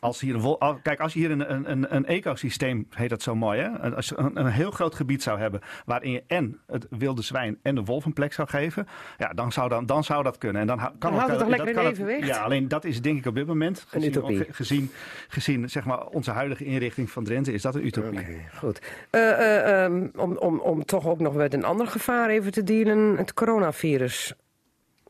Als 0.00 0.20
hier 0.20 0.34
een 0.34 0.78
kijk, 0.82 1.00
als 1.00 1.12
je 1.12 1.18
hier 1.18 1.30
een, 1.30 1.70
een, 1.70 1.94
een, 1.94 2.06
ecosysteem, 2.06 2.86
heet 2.90 3.10
dat 3.10 3.22
zo 3.22 3.34
mooi, 3.34 3.60
hè? 3.60 3.94
Als 3.94 4.08
je 4.08 4.18
een, 4.18 4.36
een 4.38 4.46
heel 4.46 4.70
groot 4.70 4.94
gebied 4.94 5.22
zou 5.22 5.38
hebben 5.38 5.60
waarin 5.84 6.10
je 6.10 6.22
en 6.26 6.60
het 6.66 6.86
wilde 6.90 7.22
zwijn 7.22 7.58
en 7.62 7.74
de 7.74 7.84
wolf 7.84 8.04
een 8.04 8.12
plek 8.12 8.32
zou 8.32 8.48
geven, 8.48 8.86
ja, 9.18 9.28
dan 9.28 9.52
zou, 9.52 9.68
dan, 9.68 9.86
dan 9.86 10.04
zou 10.04 10.22
dat 10.22 10.38
kunnen. 10.38 10.60
En 10.60 10.66
dan 10.66 10.78
kan 10.78 10.94
Dan 10.98 11.12
houdt 11.12 11.30
het 11.30 11.38
toch 11.38 11.48
dat 11.48 11.56
lekker 11.56 11.74
kan 11.74 11.84
in 11.84 11.90
evenwicht? 11.90 12.26
Ja, 12.26 12.42
alleen 12.42 12.68
dat 12.68 12.84
is 12.84 13.02
denk 13.02 13.18
ik 13.18 13.26
op 13.26 13.34
dit 13.34 13.46
moment, 13.46 13.86
Een 13.90 14.00
gezien, 14.02 14.46
gezien, 14.50 14.90
gezien 15.28 15.70
zeg 15.70 15.84
maar, 15.84 16.06
onze 16.06 16.30
huidige 16.30 16.64
inrichting 16.64 17.10
van 17.10 17.24
Drenthe, 17.24 17.52
is 17.52 17.62
dat 17.62 17.74
een 17.74 17.86
utopie. 17.86 18.20
Oké, 18.20 18.36
goed. 18.54 18.80
Eh, 19.10 19.30
eh, 19.30 19.84
ehm, 19.84 20.08
om, 20.16 20.36
om, 20.36 20.58
om 20.58 20.84
toch 20.84 21.06
ook 21.06 21.20
nog 21.20 21.34
met 21.34 21.54
een 21.54 21.64
ander 21.64 21.86
gevaar 21.86 22.28
even 22.28 22.52
te 22.52 22.62
dealen, 22.62 23.16
het 23.16 23.34
coronavirus. 23.34 24.34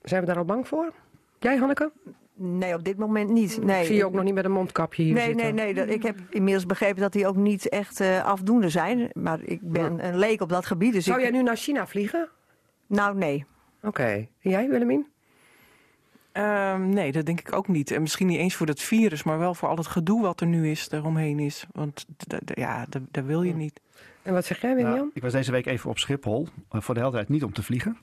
Zijn 0.02 0.20
we 0.20 0.26
daar 0.26 0.36
al 0.36 0.44
bang 0.44 0.68
voor? 0.68 0.92
Jij, 1.38 1.56
Hanneke? 1.56 1.90
Nee, 2.42 2.74
op 2.74 2.84
dit 2.84 2.98
moment 2.98 3.30
niet. 3.30 3.62
Nee. 3.62 3.84
Zie 3.84 3.94
je 3.96 4.04
ook 4.04 4.12
nog 4.12 4.24
niet 4.24 4.34
met 4.34 4.44
een 4.44 4.52
mondkapje 4.52 5.02
hier 5.02 5.14
Nee, 5.14 5.24
zitten? 5.24 5.54
nee, 5.54 5.64
nee. 5.64 5.74
Dat, 5.74 5.88
ik 5.88 6.02
heb 6.02 6.18
inmiddels 6.30 6.66
begrepen 6.66 7.00
dat 7.00 7.12
die 7.12 7.26
ook 7.26 7.36
niet 7.36 7.68
echt 7.68 8.00
eh, 8.00 8.24
afdoende 8.24 8.68
zijn. 8.68 9.10
Maar 9.12 9.40
ik 9.42 9.60
ben 9.62 10.06
een 10.06 10.18
leek 10.18 10.40
op 10.40 10.48
dat 10.48 10.66
gebied. 10.66 10.92
Dus 10.92 11.04
Zou 11.04 11.16
ik, 11.18 11.22
jij 11.22 11.32
nu 11.32 11.42
naar 11.42 11.56
China 11.56 11.86
vliegen? 11.86 12.28
Nou, 12.86 13.16
nee. 13.16 13.44
Oké. 13.82 14.26
Jij, 14.38 14.68
Willemien? 14.68 15.06
Ehm, 16.32 16.88
nee, 16.88 17.12
dat 17.12 17.26
denk 17.26 17.40
ik 17.40 17.52
ook 17.52 17.68
niet. 17.68 17.90
En 17.90 18.00
misschien 18.00 18.26
niet 18.26 18.38
eens 18.38 18.54
voor 18.54 18.66
dat 18.66 18.80
virus, 18.80 19.22
maar 19.22 19.38
wel 19.38 19.54
voor 19.54 19.68
al 19.68 19.76
het 19.76 19.86
gedoe 19.86 20.22
wat 20.22 20.40
er 20.40 20.46
nu 20.46 20.70
is, 20.70 20.88
eromheen 20.90 21.38
is. 21.38 21.66
Want 21.72 22.06
ja, 22.54 22.86
dat, 22.88 23.02
dat 23.10 23.24
wil 23.24 23.42
je 23.42 23.54
niet. 23.54 23.80
En 24.22 24.32
wat 24.32 24.44
zeg 24.44 24.60
jij, 24.60 24.74
William? 24.74 24.94
Nou, 24.94 25.10
ik 25.14 25.22
was 25.22 25.32
deze 25.32 25.52
week 25.52 25.66
even 25.66 25.90
op 25.90 25.98
Schiphol, 25.98 26.48
eh, 26.70 26.80
voor 26.80 26.94
de 26.94 27.00
helderheid 27.00 27.30
niet 27.30 27.44
om 27.44 27.52
te 27.52 27.62
vliegen. 27.62 27.96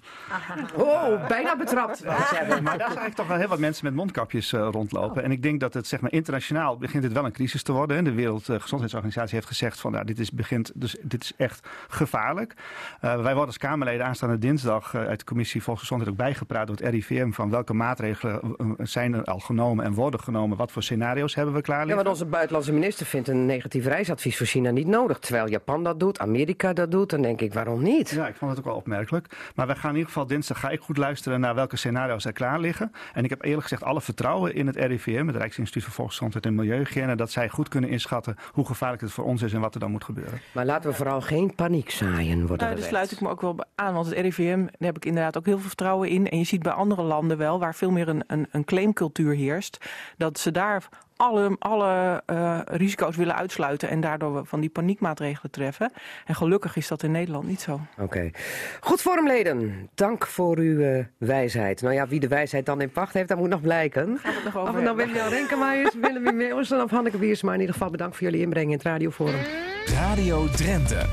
Oh, 0.75 1.27
bijna 1.27 1.55
betrapt. 1.57 2.03
Maar 2.05 2.17
daar 2.17 2.27
zijn 2.27 2.67
eigenlijk 2.79 3.15
toch 3.15 3.27
wel 3.27 3.37
heel 3.37 3.47
wat 3.47 3.59
mensen 3.59 3.85
met 3.85 3.93
mondkapjes 3.95 4.53
eh, 4.53 4.67
rondlopen. 4.71 5.23
En 5.23 5.31
ik 5.31 5.41
denk 5.43 5.59
dat 5.59 5.73
het 5.73 5.87
zeg 5.87 6.01
maar, 6.01 6.11
internationaal 6.11 6.77
begint 6.77 7.03
het 7.03 7.13
wel 7.13 7.25
een 7.25 7.31
crisis 7.31 7.63
te 7.63 7.71
worden. 7.71 8.03
De 8.03 8.11
Wereldgezondheidsorganisatie 8.11 9.35
heeft 9.35 9.47
gezegd 9.47 9.79
van 9.79 9.91
nou, 9.91 10.05
dit, 10.05 10.19
is 10.19 10.31
begint, 10.31 10.71
dus, 10.75 10.95
dit 11.01 11.23
is 11.23 11.33
echt 11.37 11.67
gevaarlijk. 11.87 12.53
Eh, 13.01 13.13
wij 13.13 13.21
worden 13.23 13.45
als 13.45 13.57
Kamerleden 13.57 14.05
aanstaande 14.05 14.37
dinsdag 14.37 14.93
eh, 14.93 15.05
uit 15.05 15.19
de 15.19 15.25
commissie 15.25 15.63
Volksgezondheid 15.63 16.11
ook 16.11 16.17
bijgepraat 16.17 16.67
door 16.67 16.75
het 16.75 16.85
RIVM 16.85 17.31
van 17.31 17.49
welke 17.49 17.73
maatregelen 17.73 18.55
zijn 18.77 19.13
er 19.13 19.23
al 19.23 19.39
genomen 19.39 19.85
en 19.85 19.93
worden 19.93 20.19
genomen. 20.19 20.57
Wat 20.57 20.71
voor 20.71 20.83
scenario's 20.83 21.35
hebben 21.35 21.53
we 21.53 21.61
klaar 21.61 21.79
Ja, 21.79 21.85
liggen. 21.85 22.03
want 22.03 22.15
onze 22.15 22.29
buitenlandse 22.29 22.73
minister 22.73 23.05
vindt 23.05 23.27
een 23.27 23.45
negatief 23.45 23.85
reisadvies 23.85 24.37
voor 24.37 24.45
China 24.45 24.69
niet 24.69 24.87
nodig. 24.87 25.19
Terwijl 25.19 25.49
Japan 25.49 25.83
dat 25.83 25.99
doet, 25.99 26.06
Amerika 26.15 26.73
dat 26.73 26.91
doet. 26.91 27.09
Dan 27.09 27.21
denk 27.21 27.41
ik, 27.41 27.53
waarom 27.53 27.83
niet? 27.83 28.09
Ja, 28.09 28.27
ik 28.27 28.35
vond 28.35 28.51
het 28.51 28.59
ook 28.59 28.65
wel 28.65 28.75
opmerkelijk. 28.75 29.51
Maar 29.55 29.67
we 29.67 29.75
gaan 29.75 29.89
in 29.89 29.95
ieder 29.95 30.11
geval 30.11 30.27
dinsdag 30.27 30.59
ga 30.59 30.69
ik 30.69 30.79
goed 30.79 30.97
luisteren 30.97 31.39
naar 31.39 31.55
welke 31.55 31.77
scenario's 31.77 32.25
er 32.25 32.33
klaar 32.33 32.59
liggen. 32.59 32.91
En 33.13 33.23
ik 33.23 33.29
heb 33.29 33.43
eerlijk 33.43 33.61
gezegd 33.61 33.83
alle 33.83 34.01
vertrouwen 34.01 34.53
in 34.53 34.67
het 34.67 34.75
RIVM, 34.75 35.27
het 35.27 35.35
Rijksinstituut 35.35 35.83
voor 35.83 35.93
Volksgezondheid 35.93 36.45
en 36.45 36.55
Milieuhygiëne, 36.55 37.15
dat 37.15 37.31
zij 37.31 37.49
goed 37.49 37.69
kunnen 37.69 37.89
inschatten 37.89 38.35
hoe 38.51 38.65
gevaarlijk 38.65 39.01
het 39.01 39.11
voor 39.11 39.25
ons 39.25 39.41
is 39.41 39.53
en 39.53 39.61
wat 39.61 39.73
er 39.73 39.79
dan 39.79 39.91
moet 39.91 40.03
gebeuren. 40.03 40.39
Maar 40.51 40.65
laten 40.65 40.89
we 40.89 40.95
vooral 40.95 41.21
geen 41.21 41.55
paniek 41.55 41.89
zaaien, 41.89 42.47
wordt 42.47 42.61
er 42.61 42.67
Nou, 42.67 42.79
daar 42.79 42.89
sluit 42.89 43.11
ik 43.11 43.21
me 43.21 43.29
ook 43.29 43.41
wel 43.41 43.55
bij 43.55 43.65
aan, 43.75 43.93
want 43.93 44.05
het 44.05 44.17
RIVM, 44.17 44.59
daar 44.59 44.75
heb 44.79 44.95
ik 44.95 45.05
inderdaad 45.05 45.37
ook 45.37 45.45
heel 45.45 45.57
veel 45.57 45.67
vertrouwen 45.67 46.09
in. 46.09 46.29
En 46.29 46.37
je 46.37 46.43
ziet 46.43 46.63
bij 46.63 46.71
andere 46.71 47.01
landen 47.01 47.37
wel, 47.37 47.59
waar 47.59 47.75
veel 47.75 47.91
meer 47.91 48.07
een, 48.07 48.23
een, 48.27 48.47
een 48.51 48.65
claimcultuur 48.65 49.35
heerst, 49.35 49.77
dat 50.17 50.39
ze 50.39 50.51
daar 50.51 50.87
alle, 51.17 51.55
alle 51.59 52.23
eh, 52.25 52.59
risico's 52.65 53.15
willen 53.15 53.35
uitsluiten 53.35 53.89
en 53.89 54.01
daardoor 54.01 54.35
we 54.35 54.45
van 54.45 54.59
die 54.59 54.69
paniekmaatregelen 54.69 55.51
treffen. 55.51 55.91
En 56.25 56.35
gelukkig 56.35 56.75
is 56.75 56.87
dat 56.87 57.03
in 57.03 57.11
Nederland 57.11 57.47
niet 57.47 57.61
zo. 57.61 57.79
Oké. 57.99 58.31
Goed 58.79 59.01
vormleden, 59.01 59.89
dank 59.93 60.27
voor 60.27 60.57
uw 60.57 60.81
eh, 60.81 61.05
wijsheid. 61.17 61.81
Nou 61.81 61.93
ja, 61.93 62.07
wie 62.07 62.19
de 62.19 62.27
wijsheid 62.27 62.65
dan 62.65 62.81
in 62.81 62.89
pacht 62.89 63.13
heeft, 63.13 63.27
dat 63.27 63.37
moet 63.37 63.49
nog 63.49 63.61
blijken. 63.61 64.17
Gaan 64.21 64.31
we 64.31 64.35
het 64.35 64.43
nog 64.43 64.55
Of 64.55 64.61
over 64.61 64.75
het 64.75 64.83
nou. 64.83 64.95
Wim-Jan 64.95 65.29
Renkema 65.29 65.73
is, 65.73 65.93
Willem 66.01 66.37
Meeuwsen 66.37 66.83
of 66.83 66.91
Hanneke 66.91 67.17
Biersma. 67.17 67.53
In 67.53 67.59
ieder 67.59 67.73
geval 67.73 67.89
bedankt 67.89 68.15
voor 68.15 68.25
jullie 68.25 68.41
inbreng 68.41 68.65
in 68.65 68.73
het 68.73 68.83
radioforum. 68.83 69.41
Radio 69.85 70.47
Drenthe. 70.49 71.05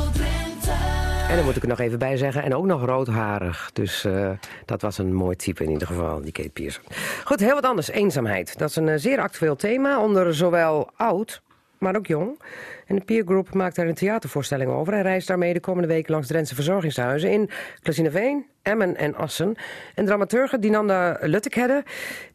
En 1.29 1.37
dan 1.37 1.45
moet 1.45 1.57
ik 1.57 1.63
er 1.63 1.69
nog 1.69 1.81
even 1.81 1.99
bij 1.99 2.17
zeggen, 2.17 2.43
en 2.43 2.55
ook 2.55 2.65
nog 2.65 2.85
roodharig. 2.85 3.71
Dus 3.73 4.05
eh, 4.05 4.31
dat 4.65 4.83
was 4.83 4.99
een 4.99 5.15
mooi 5.15 5.37
type 5.37 5.65
in 5.65 5.71
ieder 5.71 5.87
geval, 5.87 6.21
die 6.21 6.33
Kate 6.33 6.51
Pearson. 6.51 6.83
Goed, 7.25 7.41
heel 7.41 7.55
wat 7.55 7.65
anders, 7.65 7.91
eenzaamheid. 7.91 8.59
Dat 8.59 8.69
is 8.71 8.77
een 8.77 8.89
eh, 8.89 8.99
zeer 8.99 9.21
actueel 9.21 9.57
thema 9.57 10.01
onder 10.03 10.35
zowel 10.35 10.91
oud, 10.97 11.43
maar 11.79 11.97
ook 11.97 12.07
jong. 12.07 12.41
En 12.87 12.97
de 12.97 13.05
Peer 13.05 13.23
Group 13.25 13.55
maakt 13.55 13.77
daar 13.77 13.87
een 13.87 13.95
theatervoorstelling 13.95 14.71
over... 14.71 14.93
en 14.93 15.03
reist 15.03 15.29
daarmee 15.29 15.53
de 15.53 15.61
komende 15.61 15.89
week 15.89 16.09
langs 16.09 16.27
Drentse 16.27 16.55
verzorgingshuizen... 16.55 17.31
in 17.31 17.51
Klazineveen, 17.81 18.47
Emmen 18.63 18.97
en 18.97 19.15
Assen. 19.15 19.55
En 19.95 20.05
dramaturge 20.05 20.59
Dinanda 20.59 21.19
Luttekhedde, 21.21 21.85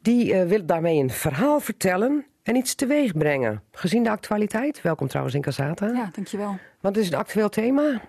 die 0.01 0.33
eh, 0.33 0.47
wil 0.47 0.65
daarmee 0.65 0.99
een 0.99 1.09
verhaal 1.09 1.59
vertellen... 1.59 2.25
en 2.43 2.55
iets 2.55 2.75
teweeg 2.75 3.17
brengen. 3.17 3.61
Gezien 3.71 4.03
de 4.03 4.09
actualiteit, 4.09 4.81
welkom 4.81 5.07
trouwens 5.07 5.35
in 5.35 5.41
Casata. 5.41 5.87
Ja, 5.87 6.09
dankjewel. 6.11 6.57
Het 6.81 6.97
is 6.97 7.07
een 7.07 7.17
actueel 7.17 7.49
thema. 7.49 8.01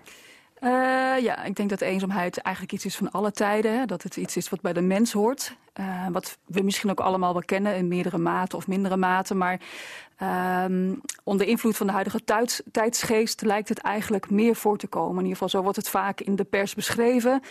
Eh, 0.65 0.71
ja, 1.23 1.43
ik 1.43 1.55
denk 1.55 1.69
dat 1.69 1.81
eenzaamheid 1.81 2.37
eigenlijk 2.37 2.75
iets 2.75 2.85
is 2.85 2.95
van 2.95 3.11
alle 3.11 3.31
tijden. 3.31 3.77
Hè? 3.79 3.85
Dat 3.85 4.03
het 4.03 4.17
iets 4.17 4.37
is 4.37 4.49
wat 4.49 4.61
bij 4.61 4.73
de 4.73 4.81
mens 4.81 5.11
hoort. 5.13 5.55
Eh, 5.73 6.07
wat 6.11 6.37
we 6.45 6.61
misschien 6.61 6.89
ook 6.89 6.99
allemaal 6.99 7.33
wel 7.33 7.41
kennen 7.45 7.75
in 7.75 7.87
meerdere 7.87 8.17
mate 8.17 8.55
of 8.55 8.67
mindere 8.67 8.97
mate. 8.97 9.35
Maar 9.35 9.59
ehm, 10.17 10.93
onder 11.23 11.47
invloed 11.47 11.77
van 11.77 11.87
de 11.87 11.93
huidige 11.93 12.23
tijds- 12.23 12.61
tijdsgeest 12.71 13.41
lijkt 13.41 13.69
het 13.69 13.79
eigenlijk 13.79 14.29
meer 14.29 14.55
voor 14.55 14.77
te 14.77 14.87
komen. 14.87 15.11
In 15.11 15.17
ieder 15.17 15.31
geval, 15.33 15.49
zo 15.49 15.61
wordt 15.61 15.77
het 15.77 15.89
vaak 15.89 16.21
in 16.21 16.35
de 16.35 16.43
pers 16.43 16.75
beschreven. 16.75 17.41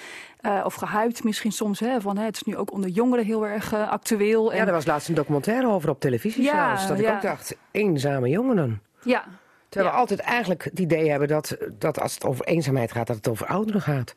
Eh, 0.41 0.63
of 0.65 0.75
gehyped 0.75 1.25
misschien 1.25 1.53
soms. 1.53 1.81
Hè? 1.81 2.01
Van, 2.01 2.17
hè, 2.19 2.25
het 2.25 2.37
is 2.37 2.43
nu 2.43 2.57
ook 2.57 2.73
onder 2.73 2.91
jongeren 2.91 3.25
heel 3.25 3.47
erg 3.47 3.75
actueel. 3.75 4.53
Ja, 4.53 4.59
En- 4.59 4.67
er 4.67 4.73
was 4.73 4.87
laatst 4.87 5.09
een 5.09 5.15
documentaire 5.15 5.67
over 5.69 5.91
op 5.91 6.01
televisie 6.01 6.43
Ja, 6.43 6.67
zelfs. 6.67 6.87
Dat 6.89 6.99
ik 6.99 7.05
ja. 7.05 7.15
ook 7.15 7.23
dacht, 7.23 7.57
eenzame 7.71 8.29
jongeren. 8.29 8.83
ja, 9.03 9.25
Terwijl 9.75 9.95
we 9.95 10.01
altijd 10.01 10.21
eigenlijk 10.21 10.65
het 10.65 10.79
idee 10.79 11.11
hebben 11.11 11.29
dat, 11.29 11.57
dat 11.79 12.01
als 12.01 12.15
het 12.15 12.25
over 12.25 12.45
eenzaamheid 12.45 12.93
gaat, 12.93 13.07
dat 13.07 13.17
het 13.17 13.29
over 13.29 13.47
ouderen 13.47 13.81
gaat. 13.81 14.15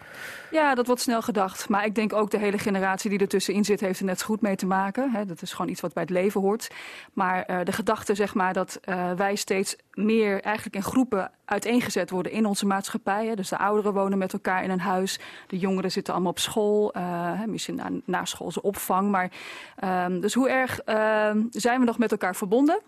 Ja, 0.52 0.76
dat 0.76 0.88
wordt 0.88 1.02
snel 1.02 1.22
gedacht. 1.22 1.70
Maar 1.70 1.86
ik 1.86 1.96
denk 1.96 2.14
ook 2.14 2.32
de 2.32 2.38
hele 2.38 2.58
generatie 2.58 3.10
die 3.10 3.20
ertussenin 3.20 3.66
zit, 3.66 3.80
heeft 3.80 4.00
er 4.00 4.06
net 4.06 4.20
zo 4.20 4.26
goed 4.26 4.42
mee 4.42 4.56
te 4.56 4.66
maken. 4.66 5.12
Hè. 5.12 5.26
Dat 5.26 5.42
is 5.42 5.52
gewoon 5.54 5.72
iets 5.72 5.82
wat 5.82 5.94
bij 5.94 6.04
het 6.04 6.12
leven 6.12 6.42
hoort. 6.42 6.68
Maar 7.14 7.44
eh, 7.44 7.58
de 7.64 7.72
gedachte, 7.72 8.16
zeg 8.16 8.34
maar, 8.34 8.54
dat 8.54 8.80
eh, 8.84 9.12
wij 9.12 9.36
steeds 9.36 9.76
meer 9.94 10.42
eigenlijk 10.42 10.76
in 10.76 10.84
groepen 10.84 11.32
uiteengezet 11.46 12.10
worden 12.10 12.32
in 12.32 12.46
onze 12.46 12.66
maatschappij. 12.66 13.26
Hè. 13.26 13.36
Dus 13.36 13.50
de 13.50 13.58
ouderen 13.58 13.94
wonen 13.94 14.18
met 14.18 14.34
elkaar 14.34 14.64
in 14.64 14.70
een 14.70 14.80
huis. 14.80 15.20
De 15.48 15.58
jongeren 15.58 15.92
zitten 15.92 16.14
allemaal 16.14 16.32
op 16.32 16.40
school. 16.40 16.94
eh, 16.94 17.44
misschien 17.48 17.76
na, 17.76 17.90
na 18.06 18.26
schoolse 18.26 18.62
opvang. 18.62 19.12
Maar, 19.12 19.32
ehm, 19.76 20.20
dus 20.20 20.34
hoe 20.34 20.50
erg 20.50 20.80
ehm, 20.80 21.42
zijn 21.50 21.80
we 21.80 21.86
nog 21.86 21.98
met 21.98 22.12
elkaar 22.12 22.36
verbonden? 22.36 22.80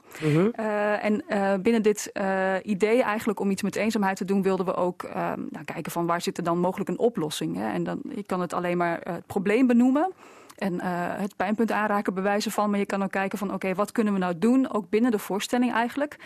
Eh, 0.54 1.04
en 1.04 1.24
binnen 1.62 1.82
dit 1.82 2.12
eh, 2.60 2.72
idee 2.72 3.04
eigenlijk 3.04 3.40
om 3.40 3.52
iets 3.52 3.62
met 3.62 3.76
eenzaamheid 3.76 4.18
te 4.18 4.26
doen, 4.26 4.42
wilden 4.42 4.66
we 4.66 4.76
ook 4.76 5.04
ehm, 5.04 5.42
nou, 5.50 5.66
kijken 5.66 5.92
van 5.92 6.06
waar 6.06 6.22
zit 6.22 6.38
er 6.38 6.44
dan 6.44 6.60
mogelijk 6.60 6.90
een 6.90 7.00
oplossing. 7.00 7.56
Hè? 7.56 7.72
En 7.72 7.84
dan, 7.84 8.00
je 8.16 8.24
kan 8.24 8.42
het 8.42 8.54
alleen 8.54 8.78
maar 8.78 9.00
eh, 9.00 9.14
het 9.14 9.26
probleem 9.26 9.68
benoemen. 9.68 10.12
En 10.58 10.80
eh, 10.80 10.90
het 10.94 11.36
pijnpunt 11.36 11.72
aanraken, 11.72 12.14
bewijzen 12.14 12.52
van. 12.52 12.70
Maar 12.70 12.80
je 12.80 12.86
kan 12.86 13.04
ook 13.04 13.12
kijken 13.12 13.38
van 13.38 13.54
oké, 13.54 13.74
wat 13.74 13.92
kunnen 13.92 14.14
we 14.14 14.20
nou 14.20 14.40
doen? 14.40 14.74
Ook 14.74 14.90
binnen 14.90 15.12
de 15.12 15.20
voorstelling 15.20 15.74
eigenlijk. 15.74 16.18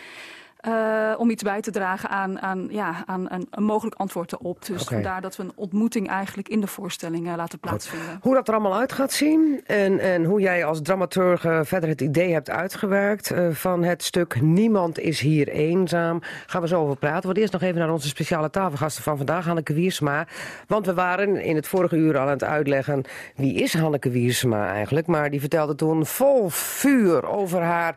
Eh, 0.63 1.13
om 1.17 1.29
iets 1.29 1.43
bij 1.43 1.61
te 1.61 1.71
dragen 1.71 2.09
aan, 2.09 2.41
aan, 2.41 2.67
ja, 2.69 3.03
aan 3.05 3.25
een, 3.29 3.47
een 3.49 3.63
mogelijk 3.63 3.95
antwoord 3.95 4.33
erop. 4.33 4.65
Dus 4.65 4.83
vandaar 4.83 5.21
dat 5.21 5.35
we 5.35 5.43
een 5.43 5.51
ontmoeting 5.55 6.09
eigenlijk 6.09 6.49
in 6.49 6.61
de 6.61 6.67
voorstelling 6.67 7.27
eh, 7.27 7.33
laten 7.35 7.59
plaatsvinden. 7.59 8.19
Hoe 8.21 8.33
dat 8.33 8.47
er 8.47 8.53
allemaal 8.53 8.75
uit 8.75 8.91
gaat 8.91 9.11
zien 9.11 9.61
en, 9.65 9.99
en 9.99 10.23
hoe 10.23 10.41
jij 10.41 10.65
als 10.65 10.81
dramaturg 10.81 11.45
eh, 11.45 11.59
verder 11.63 11.89
het 11.89 12.01
idee 12.01 12.33
hebt 12.33 12.49
uitgewerkt 12.49 13.33
van 13.51 13.83
het 13.83 14.03
stuk 14.03 14.41
Niemand 14.41 14.99
is 14.99 15.19
hier 15.19 15.47
eenzaam, 15.47 16.19
gaan 16.45 16.61
we 16.61 16.67
zo 16.67 16.81
over 16.81 16.97
praten. 16.97 17.25
Want 17.25 17.37
eerst 17.37 17.53
nog 17.53 17.61
even 17.61 17.79
naar 17.79 17.91
onze 17.91 18.07
speciale 18.07 18.49
tafelgasten 18.49 19.03
van 19.03 19.17
vandaag, 19.17 19.45
Hanneke 19.45 19.73
Wiersma. 19.73 20.27
Want 20.67 20.85
we 20.85 20.93
waren 20.93 21.43
in 21.43 21.55
het 21.55 21.67
vorige 21.67 21.95
uur 21.95 22.17
al 22.17 22.23
aan 22.23 22.29
het 22.29 22.43
uitleggen 22.43 23.03
wie 23.35 23.53
is 23.53 23.73
Hanneke 23.73 24.09
Wiersma 24.09 24.71
eigenlijk. 24.71 25.07
Maar 25.07 25.29
die 25.29 25.39
vertelde 25.39 25.75
toen 25.75 26.05
vol 26.05 26.49
vuur 26.49 27.27
over 27.27 27.61
haar 27.61 27.95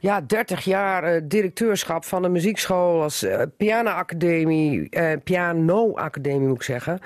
ja, 0.00 0.20
30 0.20 0.64
jaar 0.64 1.04
eh, 1.04 1.22
directeurschap 1.24 2.04
van 2.04 2.24
een 2.24 2.32
muziekschool 2.32 3.02
als 3.02 3.22
eh, 3.22 3.42
pianoacademie, 3.56 4.88
eh, 4.88 5.12
piano-academie 5.24 6.48
moet 6.48 6.56
ik 6.56 6.62
zeggen. 6.62 6.98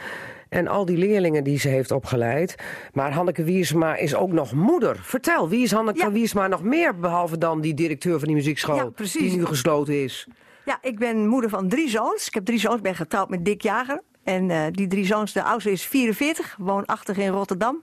En 0.49 0.69
al 0.69 0.85
die 0.85 0.97
leerlingen 0.97 1.45
die 1.45 1.59
ze 1.59 1.69
heeft 1.69 1.91
opgeleid. 1.91 2.55
Maar 2.93 3.12
Hanneke 3.12 3.45
Wiersma 3.45 3.97
is 3.97 4.15
ook 4.15 4.33
nog 4.33 4.53
moeder. 4.53 4.97
Vertel, 5.03 5.49
wie 5.49 5.62
is 5.62 5.73
Hanneke 5.73 6.12
Wiersma 6.12 6.47
nog 6.47 6.62
meer 6.62 6.99
behalve 6.99 7.39
dan 7.39 7.61
die 7.61 7.75
directeur 7.75 8.19
van 8.19 8.29
die 8.29 8.37
muziekschool 8.37 8.77
Ja, 8.77 8.91
die 9.12 9.37
nu 9.37 9.47
gesloten 9.47 10.03
is? 10.03 10.27
Ja, 10.65 10.79
ik 10.83 10.99
ben 10.99 11.27
moeder 11.29 11.51
van 11.51 11.69
drie 11.69 11.89
zoons. 11.89 12.27
Ik 12.27 12.35
heb 12.35 12.45
drie 12.45 12.59
zoons, 12.59 12.81
ben 12.81 12.95
getrouwd 12.95 13.29
met 13.29 13.45
Dick 13.45 13.62
Jager. 13.62 14.03
En 14.25 14.73
die 14.73 14.87
drie 14.87 15.07
zoons, 15.07 15.33
de 15.33 15.43
oudste 15.43 15.71
is 15.71 15.87
44, 15.87 16.57
woonachtig 16.59 17.16
in 17.16 17.29
Rotterdam. 17.29 17.83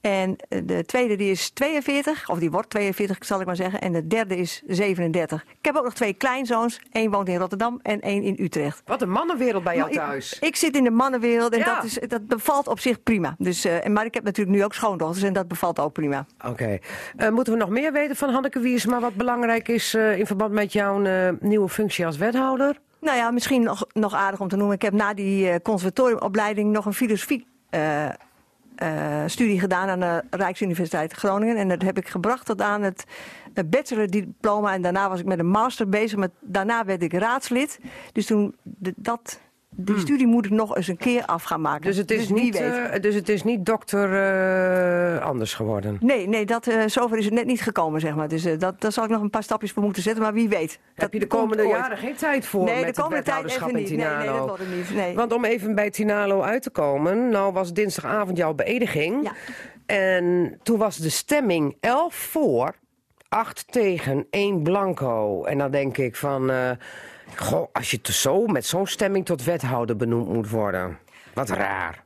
En 0.00 0.36
eh, 0.48 0.60
de 0.64 0.84
tweede 0.84 1.16
die 1.16 1.30
is 1.30 1.50
42, 1.50 2.28
of 2.30 2.38
die 2.38 2.50
wordt 2.50 2.70
42 2.70 3.16
zal 3.20 3.40
ik 3.40 3.46
maar 3.46 3.56
zeggen. 3.56 3.80
En 3.80 3.92
de 3.92 4.06
derde 4.06 4.36
is 4.36 4.62
37. 4.66 5.42
Ik 5.42 5.56
heb 5.64 5.76
ook 5.76 5.84
nog 5.84 5.94
twee 5.94 6.12
kleinzoons. 6.12 6.80
Eén 6.92 7.10
woont 7.10 7.28
in 7.28 7.36
Rotterdam 7.36 7.80
en 7.82 8.00
één 8.00 8.22
in 8.22 8.36
Utrecht. 8.40 8.82
Wat 8.84 9.02
een 9.02 9.10
mannenwereld 9.10 9.64
bij 9.64 9.76
jou 9.76 9.94
Maar 9.94 10.02
ik- 10.04 10.08
thuis. 10.08 10.38
Ik, 10.38 10.56
zit 10.56 10.76
in 10.76 10.84
de 10.84 10.90
mannenwereld 10.90 11.52
en 11.52 11.58
Ja. 11.58 11.74
dat, 11.74 11.84
is, 11.84 11.98
dat 12.08 12.26
bevalt 12.26 12.66
op 12.68 12.80
zich 12.80 13.02
prima. 13.02 13.34
Dus, 13.38 13.64
eh, 13.64 13.86
maar 13.86 14.04
ik 14.04 14.14
heb 14.14 14.24
natuurlijk 14.24 14.56
nu 14.56 14.64
ook 14.64 14.74
schoondochters 14.74 15.22
en 15.24 15.32
dat 15.32 15.48
bevalt 15.48 15.78
ook 15.78 15.92
prima. 15.92 16.26
Oké. 16.46 16.78
Eh, 17.16 17.30
moeten 17.30 17.52
we 17.52 17.58
nog 17.58 17.68
meer 17.68 17.92
weten 17.92 18.16
van 18.16 18.30
Hanneke 18.30 18.58
Wiersma 18.60 19.00
wat 19.00 19.14
belangrijk 19.14 19.68
is 19.68 19.94
in 19.94 20.26
verband 20.26 20.52
met 20.52 20.72
jouw 20.72 20.98
nieuwe 21.40 21.68
functie 21.68 22.06
als 22.06 22.16
wethouder? 22.16 22.78
Nou 23.00 23.16
ja, 23.16 23.30
misschien 23.30 23.62
nog, 23.62 23.86
nog 23.92 24.14
aardig 24.14 24.40
om 24.40 24.48
te 24.48 24.56
noemen. 24.56 24.74
Ik 24.74 24.82
heb 24.82 24.92
na 24.92 25.14
die 25.14 25.62
conservatoriumopleiding 25.62 26.72
nog 26.72 26.86
een 26.86 26.92
filosofie 26.94 27.46
eh, 27.70 28.08
eh, 28.78 29.22
studie 29.26 29.60
gedaan 29.60 29.88
aan 29.88 30.00
de 30.00 30.22
Rijksuniversiteit 30.30 31.12
Groningen. 31.12 31.56
En 31.56 31.68
dat 31.68 31.82
heb 31.82 31.98
ik 31.98 32.08
gebracht 32.08 32.46
tot 32.46 32.60
aan 32.62 32.82
het 32.82 33.04
eh, 33.54 33.64
bachelordiploma. 33.66 34.74
En 34.74 34.82
daarna 34.82 35.08
was 35.08 35.20
ik 35.20 35.26
met 35.26 35.38
een 35.38 35.46
master 35.50 35.88
bezig. 35.88 36.18
Met, 36.18 36.30
daarna 36.40 36.84
werd 36.84 37.02
ik 37.02 37.12
raadslid. 37.12 37.80
Dus 38.12 38.26
toen, 38.26 38.56
de- 38.62 38.94
dat, 38.96 39.40
die 39.80 39.98
studie 39.98 40.26
moet 40.26 40.44
ik 40.44 40.50
nog 40.50 40.76
eens 40.76 40.88
een 40.88 40.96
keer 40.96 41.24
af 41.24 41.42
gaan 41.42 41.60
maken. 41.60 41.82
Hmm. 41.82 41.90
Dus 41.90 41.96
het 41.96 42.10
is, 42.10 42.28
wie 42.28 42.42
niet, 42.42 42.54
eh, 42.54 43.00
dus 43.00 43.14
het 43.14 43.28
is 43.28 43.44
niet 43.44 43.66
dokter 43.66 44.12
eh, 44.12 45.24
anders 45.24 45.54
geworden? 45.54 45.96
Nee, 46.00 46.28
nee 46.28 46.46
dat, 46.46 46.66
eh, 46.66 46.82
zover 46.86 47.18
is 47.18 47.24
het 47.24 47.34
net 47.34 47.46
niet 47.46 47.60
gekomen, 47.60 48.00
zeg 48.00 48.14
maar. 48.14 48.28
Dus 48.28 48.42
dat, 48.58 48.80
daar 48.80 48.92
zal 48.92 49.04
ik 49.04 49.10
nog 49.10 49.22
een 49.22 49.30
paar 49.30 49.42
stapjes 49.42 49.72
voor 49.72 49.82
moeten 49.82 50.02
zetten, 50.02 50.22
maar 50.22 50.32
wie 50.32 50.48
weet. 50.48 50.78
Heb 50.94 51.12
je 51.12 51.18
de 51.18 51.26
komende 51.26 51.66
jaren 51.66 51.98
geen 51.98 52.16
tijd 52.16 52.46
voor 52.46 52.64
Nee, 52.64 52.84
met 52.84 52.94
de 52.94 53.02
komende 53.02 53.16
het 53.16 53.24
tijd 53.24 53.44
even 53.44 53.68
in 53.68 53.74
niet. 53.74 53.90
Nee, 53.90 54.16
nee, 54.16 54.26
dat 54.26 54.46
wordt 54.46 54.62
het 54.62 54.76
niet. 54.76 54.94
Nee. 54.94 55.14
Want 55.14 55.32
om 55.32 55.44
even 55.44 55.74
bij 55.74 55.90
Tinalo 55.90 56.42
uit 56.42 56.62
te 56.62 56.70
komen, 56.70 57.28
nou 57.28 57.52
was 57.52 57.72
dinsdagavond 57.72 58.36
jouw 58.36 58.54
beëdiging. 58.54 59.22
Ja. 59.22 59.32
En 59.86 60.58
toen 60.62 60.78
was 60.78 60.96
de 60.96 61.10
stemming 61.10 61.76
11 61.80 62.14
voor, 62.14 62.74
8 63.28 63.72
tegen, 63.72 64.26
1 64.30 64.62
blanco. 64.62 65.44
En 65.44 65.58
dan 65.58 65.70
denk 65.70 65.98
ik 65.98 66.16
van, 66.16 66.50
goh, 67.36 67.68
als 67.72 67.90
je 67.90 68.00
te 68.00 68.12
zo 68.12 68.46
met 68.46 68.66
zo'n 68.66 68.86
stemming 68.86 69.24
tot 69.26 69.44
wethouder 69.44 69.96
benoemd 69.96 70.28
moet 70.28 70.50
worden. 70.50 70.98
Wat 71.34 71.48
raar. 71.48 72.04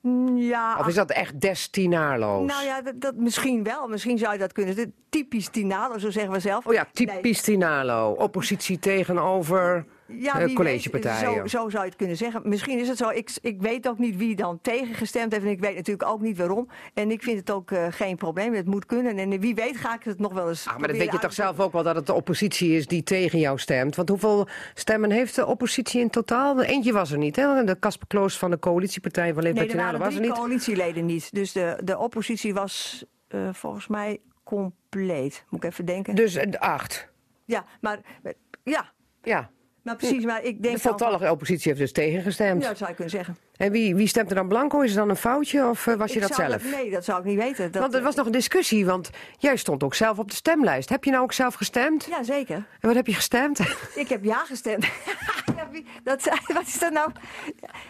Mm, 0.00 0.36
Ja, 0.36 0.76
Of 0.78 0.86
is 0.86 0.94
dat 0.94 1.10
echt 1.10 1.40
des 1.40 1.68
Tinalo's? 1.68 2.46
Nou 2.52 2.64
ja, 2.64 2.82
dat, 2.82 3.00
dat 3.00 3.14
misschien 3.16 3.62
wel. 3.62 3.88
Misschien 3.88 4.18
zou 4.18 4.32
je 4.32 4.38
dat 4.38 4.52
kunnen. 4.52 4.94
Typisch 5.08 5.48
Tinalo, 5.48 5.98
zo 5.98 6.10
zeggen 6.10 6.32
we 6.32 6.40
zelf. 6.40 6.66
Oh 6.66 6.72
ja, 6.72 6.86
typisch 6.92 7.40
Tinalo. 7.40 8.10
Oppositie 8.10 8.78
tegenover 8.78 9.84
Ja, 10.18 10.40
eh, 10.40 10.54
collegepartijen. 10.54 11.30
weet, 11.30 11.50
zo, 11.50 11.58
zo 11.58 11.68
zou 11.68 11.82
je 11.82 11.88
het 11.88 11.96
kunnen 11.96 12.16
zeggen. 12.16 12.40
Misschien 12.44 12.78
is 12.78 12.88
het 12.88 12.96
zo. 12.96 13.08
Ik, 13.08 13.30
ik 13.40 13.60
weet 13.60 13.88
ook 13.88 13.98
niet 13.98 14.16
wie 14.16 14.36
dan 14.36 14.58
tegen 14.62 14.94
gestemd 14.94 15.32
heeft. 15.32 15.44
En 15.44 15.50
ik 15.50 15.60
weet 15.60 15.74
natuurlijk 15.76 16.08
ook 16.08 16.20
niet 16.20 16.36
waarom. 16.36 16.68
En 16.94 17.10
ik 17.10 17.22
vind 17.22 17.38
het 17.38 17.50
ook 17.50 17.70
eh, 17.70 17.86
geen 17.90 18.16
probleem. 18.16 18.54
Het 18.54 18.66
moet 18.66 18.86
kunnen. 18.86 19.18
En 19.18 19.40
wie 19.40 19.54
weet 19.54 19.76
ga 19.76 19.94
ik 19.94 20.02
het 20.02 20.18
nog 20.18 20.32
wel 20.32 20.48
eens 20.48 20.66
Ah, 20.68 20.78
maar 20.78 20.88
dat 20.88 20.96
weet 20.96 21.12
je 21.12 21.18
toch 21.18 21.32
zelf 21.32 21.60
ook 21.60 21.72
wel 21.72 21.82
dat 21.82 21.96
het 21.96 22.06
de 22.06 22.12
oppositie 22.12 22.76
is 22.76 22.86
die 22.86 23.02
tegen 23.02 23.38
jou 23.38 23.58
stemt? 23.58 23.96
Want 23.96 24.08
hoeveel 24.08 24.48
stemmen 24.74 25.10
heeft 25.10 25.34
de 25.34 25.46
oppositie 25.46 26.00
in 26.00 26.10
totaal? 26.10 26.62
Eentje 26.62 26.92
was 26.92 27.10
er 27.10 27.18
niet, 27.18 27.36
hè? 27.36 27.64
De 27.64 27.78
Casper 27.78 28.06
Kloos 28.06 28.38
van 28.38 28.50
de 28.50 28.58
coalitiepartij 28.58 29.32
van 29.34 29.42
Nee, 29.42 29.52
er 29.52 29.58
Libertinale 29.58 29.98
waren 29.98 30.04
was 30.06 30.14
er 30.14 30.20
niet. 30.20 30.32
coalitieleden 30.32 31.06
niet. 31.06 31.34
Dus 31.34 31.52
de, 31.52 31.78
de 31.84 31.98
oppositie 31.98 32.54
was 32.54 33.04
eh, 33.28 33.48
volgens 33.52 33.86
mij 33.86 34.20
compleet. 34.44 35.44
Moet 35.48 35.64
ik 35.64 35.70
even 35.70 35.84
denken. 35.84 36.14
Dus 36.14 36.34
eh, 36.34 36.52
acht. 36.58 37.08
Ja, 37.44 37.64
maar 37.80 37.98
eh, 38.22 38.32
ja, 38.64 38.92
Ja. 39.22 39.50
Maar 39.84 39.96
precies. 39.96 40.24
Maar 40.24 40.42
ik 40.44 40.62
denk 40.62 40.74
De 40.74 40.80
voltallige 40.80 41.30
oppositie 41.30 41.68
heeft 41.68 41.80
dus 41.80 41.92
tegengestemd. 41.92 42.62
Ja, 42.62 42.68
dat 42.68 42.76
zou 42.78 42.90
je 42.90 42.96
kunnen 42.96 43.14
zeggen. 43.14 43.36
En 43.56 43.70
wie, 43.72 43.94
wie 43.94 44.06
stemt 44.06 44.28
er 44.30 44.36
dan 44.36 44.48
blanco? 44.48 44.80
Is 44.80 44.90
het 44.90 44.98
dan 44.98 45.08
een 45.10 45.16
foutje 45.16 45.68
of 45.68 45.86
eh, 45.86 45.94
was 45.94 46.12
je 46.12 46.20
Ik 46.20 46.28
dat 46.28 46.34
zelf? 46.36 46.70
nee, 46.70 46.90
dat 46.90 47.04
zou 47.04 47.18
ik 47.18 47.24
niet 47.24 47.38
weten. 47.38 47.72
Dat, 47.72 47.82
Want 47.82 47.94
er 47.94 48.02
was 48.02 48.14
nog 48.14 48.26
een 48.26 48.32
discussie, 48.32 48.86
want 48.86 49.10
jij 49.38 49.56
stond 49.56 49.82
ook 49.82 49.94
zelf 49.94 50.18
op 50.18 50.30
de 50.30 50.36
stemlijst. 50.36 50.88
Heb 50.88 51.04
je 51.04 51.10
nou 51.10 51.22
ook 51.22 51.32
zelf 51.32 51.54
gestemd? 51.54 52.06
Ja, 52.10 52.22
zeker. 52.22 52.54
En 52.56 52.64
wat 52.80 52.94
heb 52.94 53.06
je 53.06 53.14
gestemd? 53.14 53.60
Ik 53.94 54.08
heb 54.08 54.24
ja 54.24 54.44
gestemd. 54.44 54.86
Dat, 56.02 56.24
wat 56.54 56.66
is 56.66 56.78
dat 56.78 56.92
nou? 56.92 57.10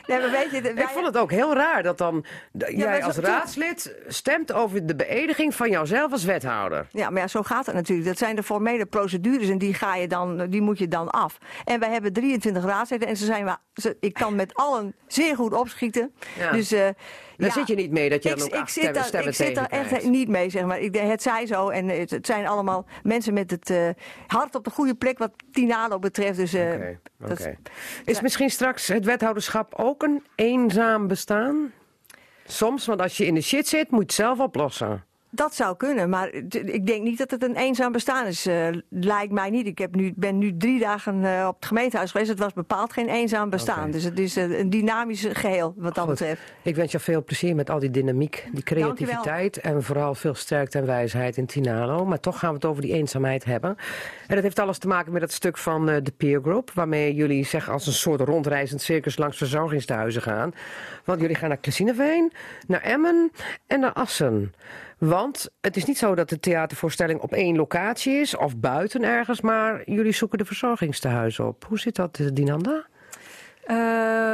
Nee, 0.06 0.18
maar 0.20 0.30
weet 0.30 0.50
je, 0.50 0.62
de- 0.62 0.68
Ik 0.68 0.74
wij- 0.74 0.86
vond 0.88 1.06
het 1.06 1.16
ook 1.18 1.30
heel 1.30 1.54
raar 1.54 1.82
dat 1.82 1.98
dan 1.98 2.24
jij 2.52 3.04
als 3.04 3.16
raadslid 3.16 3.94
stemt 4.08 4.52
over 4.52 4.86
de 4.86 4.96
beëdiging 4.96 5.54
van 5.54 5.70
jouzelf 5.70 6.12
als 6.12 6.24
wethouder. 6.24 6.86
Ja, 6.90 7.10
maar 7.10 7.20
ja, 7.22 7.28
zo 7.28 7.42
gaat 7.42 7.66
het 7.66 7.74
natuurlijk. 7.74 8.08
Dat 8.08 8.18
zijn 8.18 8.36
de 8.36 8.42
formele 8.42 8.86
procedures 8.86 9.48
en 9.48 9.58
die, 9.58 9.74
ga 9.74 9.96
je 9.96 10.08
dan, 10.08 10.46
die 10.50 10.60
moet 10.62 10.78
je 10.78 10.88
dan 10.88 11.10
af. 11.10 11.38
En 11.64 11.80
wij 11.80 11.90
hebben 11.90 12.12
23 12.12 12.64
raadsleden 12.64 13.08
en 13.08 13.16
ze 13.16 13.24
zijn, 13.24 13.56
ze, 13.74 13.96
ik 14.00 14.14
kan 14.14 14.34
met 14.34 14.54
allen 14.54 14.94
zeer 15.06 15.36
goed 15.36 15.52
opschieten. 15.52 16.14
Ja. 16.38 16.52
Dus, 16.52 16.72
eh, 16.72 16.88
Daar 17.36 17.48
ja, 17.48 17.54
zit 17.54 17.66
je 17.66 17.74
niet 17.74 17.90
mee 17.90 18.08
dat 18.08 18.22
je 18.22 18.28
ik, 18.28 18.36
dan 18.36 18.46
ook 18.46 18.52
ik 18.52 18.60
acht 18.60 18.72
zit 18.72 18.82
stemmen, 18.82 18.94
daar, 18.94 19.08
stemmen 19.08 19.28
ik 19.28 19.34
zit 19.34 19.54
daar 19.54 19.68
echt 19.68 20.08
niet 20.08 20.28
mee, 20.28 20.50
zeg 20.50 20.64
maar. 20.64 20.80
Ik, 20.80 20.94
het 20.94 21.22
zij 21.22 21.46
zo 21.46 21.68
en 21.68 21.88
het, 21.88 22.10
het 22.10 22.26
zijn 22.26 22.46
allemaal 22.46 22.86
mensen 23.02 23.34
met 23.34 23.50
het 23.50 23.70
eh, 23.70 23.88
hart 24.26 24.54
op 24.54 24.64
de 24.64 24.70
goede 24.70 24.94
plek 24.94 25.18
wat 25.18 25.30
Tinalo 25.52 25.98
betreft. 25.98 26.36
Dus, 26.36 26.54
eh. 26.54 26.96
Is 28.04 28.20
misschien 28.20 28.50
straks 28.50 28.88
het 28.88 29.04
wethouderschap 29.04 29.74
ook 29.76 30.02
een 30.02 30.22
eenzaam 30.34 31.06
bestaan? 31.06 31.72
Soms, 32.46 32.86
want 32.86 33.00
als 33.00 33.16
je 33.16 33.26
in 33.26 33.34
de 33.34 33.40
shit 33.40 33.68
zit, 33.68 33.90
moet 33.90 34.00
je 34.00 34.06
het 34.06 34.14
zelf 34.14 34.40
oplossen. 34.40 35.04
Dat 35.34 35.54
zou 35.54 35.76
kunnen, 35.76 36.08
maar 36.08 36.32
ik 36.50 36.86
denk 36.86 37.02
niet 37.02 37.18
dat 37.18 37.30
het 37.30 37.42
een 37.42 37.56
eenzaam 37.56 37.92
bestaan 37.92 38.26
is. 38.26 38.46
eh, 38.46 38.68
lijkt 38.88 39.32
mij 39.32 39.50
niet. 39.50 39.66
Ik 39.66 39.78
heb 39.78 39.94
nu, 39.94 40.12
ben 40.16 40.38
nu 40.38 40.56
drie 40.56 40.80
dagen 40.80 41.24
eh, 41.24 41.46
op 41.48 41.54
het 41.54 41.66
gemeentehuis 41.66 42.10
geweest. 42.10 42.30
Het 42.30 42.38
was 42.38 42.52
bepaald 42.52 42.92
geen 42.92 43.08
eenzaam 43.08 43.50
bestaan. 43.50 43.90
Dus 43.90 44.04
het 44.04 44.18
is 44.18 44.36
eh, 44.36 44.58
een 44.58 44.70
dynamisch 44.70 45.26
geheel 45.32 45.74
wat 45.76 45.94
dat 45.94 46.04
Goed. 46.04 46.18
betreft. 46.18 46.40
Ik 46.62 46.76
wens 46.76 46.92
je 46.92 46.98
veel 46.98 47.24
plezier 47.24 47.54
met 47.54 47.70
al 47.70 47.78
die 47.78 47.90
dynamiek, 47.90 48.48
die 48.52 48.62
creativiteit 48.62 49.56
en 49.60 49.82
vooral 49.82 50.14
veel 50.14 50.34
sterkte 50.34 50.78
en 50.78 50.86
wijsheid 50.86 51.36
in 51.36 51.46
Tinalo. 51.46 52.04
Maar 52.04 52.20
toch 52.20 52.38
gaan 52.38 52.48
we 52.48 52.54
het 52.54 52.64
over 52.64 52.82
die 52.82 52.92
eenzaamheid 52.92 53.44
hebben. 53.44 53.76
En 54.26 54.34
dat 54.34 54.42
heeft 54.44 54.58
alles 54.58 54.78
te 54.78 54.88
maken 54.88 55.12
met 55.12 55.22
het 55.22 55.32
stuk 55.32 55.58
van 55.58 55.86
de 55.86 56.12
peer 56.16 56.40
group, 56.42 56.70
waarmee 56.74 57.14
jullie 57.14 57.44
zeg 57.44 57.70
als 57.70 57.86
een 57.86 57.92
soort 57.92 58.20
rondreizend 58.20 58.82
circus 58.82 59.16
langs 59.16 59.36
verzorgingstehuizen 59.36 60.22
gaan. 60.22 60.52
Want 61.04 61.20
jullie 61.20 61.36
gaan 61.36 61.48
naar 61.48 61.58
Klesineveen, 61.58 62.32
naar 62.66 62.80
Emmen 62.80 63.30
en 63.66 63.80
naar 63.80 63.92
Assen. 63.92 64.52
Want 65.08 65.48
het 65.60 65.76
is 65.76 65.84
niet 65.84 65.98
zo 65.98 66.14
dat 66.14 66.28
de 66.28 66.40
theatervoorstelling 66.40 67.20
op 67.20 67.32
één 67.32 67.56
locatie 67.56 68.14
is 68.14 68.36
of 68.36 68.56
buiten 68.56 69.02
ergens, 69.02 69.40
maar 69.40 69.90
jullie 69.90 70.12
zoeken 70.12 70.38
de 70.38 70.44
verzorgingstehuizen 70.44 71.46
op. 71.46 71.64
Hoe 71.64 71.78
zit 71.78 71.96
dat, 71.96 72.18
eh, 72.18 72.26
Dinanda? 72.32 72.86
Uh, 73.68 73.76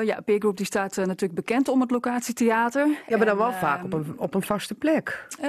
ja, 0.06 0.20
Peergroep 0.24 0.56
die 0.56 0.66
staat 0.66 0.96
uh, 0.96 1.04
natuurlijk 1.04 1.46
bekend 1.46 1.68
om 1.68 1.80
het 1.80 1.90
locatietheater. 1.90 2.88
Ja, 3.08 3.16
maar 3.16 3.26
dan 3.26 3.36
wel 3.36 3.52
vaak 3.52 3.84
op 3.84 3.92
ehm, 3.94 4.02
een, 4.02 4.14
op 4.18 4.34
een 4.34 4.42
vaste 4.42 4.74
plek. 4.74 5.26
Eh, 5.40 5.48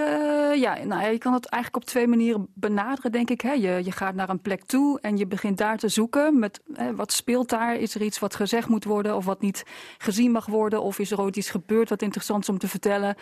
ja, 0.56 0.78
nou, 0.84 1.12
je 1.12 1.18
kan 1.18 1.34
het 1.34 1.46
eigenlijk 1.46 1.84
op 1.84 1.90
twee 1.90 2.08
manieren 2.08 2.48
benaderen, 2.54 3.12
denk 3.12 3.30
ik. 3.30 3.42
Hè. 3.42 3.52
Je, 3.52 3.82
je 3.84 3.92
gaat 3.92 4.16
naar 4.16 4.30
een 4.30 4.40
plek 4.42 4.64
toe 4.64 5.00
en 5.02 5.18
je 5.18 5.28
begint 5.28 5.58
daar 5.58 5.78
te 5.78 5.88
zoeken. 5.90 6.40
Met, 6.40 6.60
hè, 6.74 6.96
wat 6.96 7.12
speelt 7.12 7.50
daar? 7.50 7.76
Is 7.76 7.96
er 7.96 8.02
iets 8.02 8.20
wat 8.20 8.36
gezegd 8.36 8.68
moet 8.68 8.84
worden 8.84 9.16
of 9.16 9.26
wat 9.26 9.42
niet 9.42 9.64
gezien 9.98 10.32
mag 10.32 10.46
worden? 10.46 10.82
Of 10.82 11.00
is 11.00 11.12
er 11.12 11.22
ooit 11.22 11.36
iets 11.38 11.50
gebeurd 11.50 11.90
wat 11.90 12.02
interessant 12.02 12.44
is 12.44 12.50
om 12.50 12.58
te 12.58 12.68
vertellen? 12.68 13.16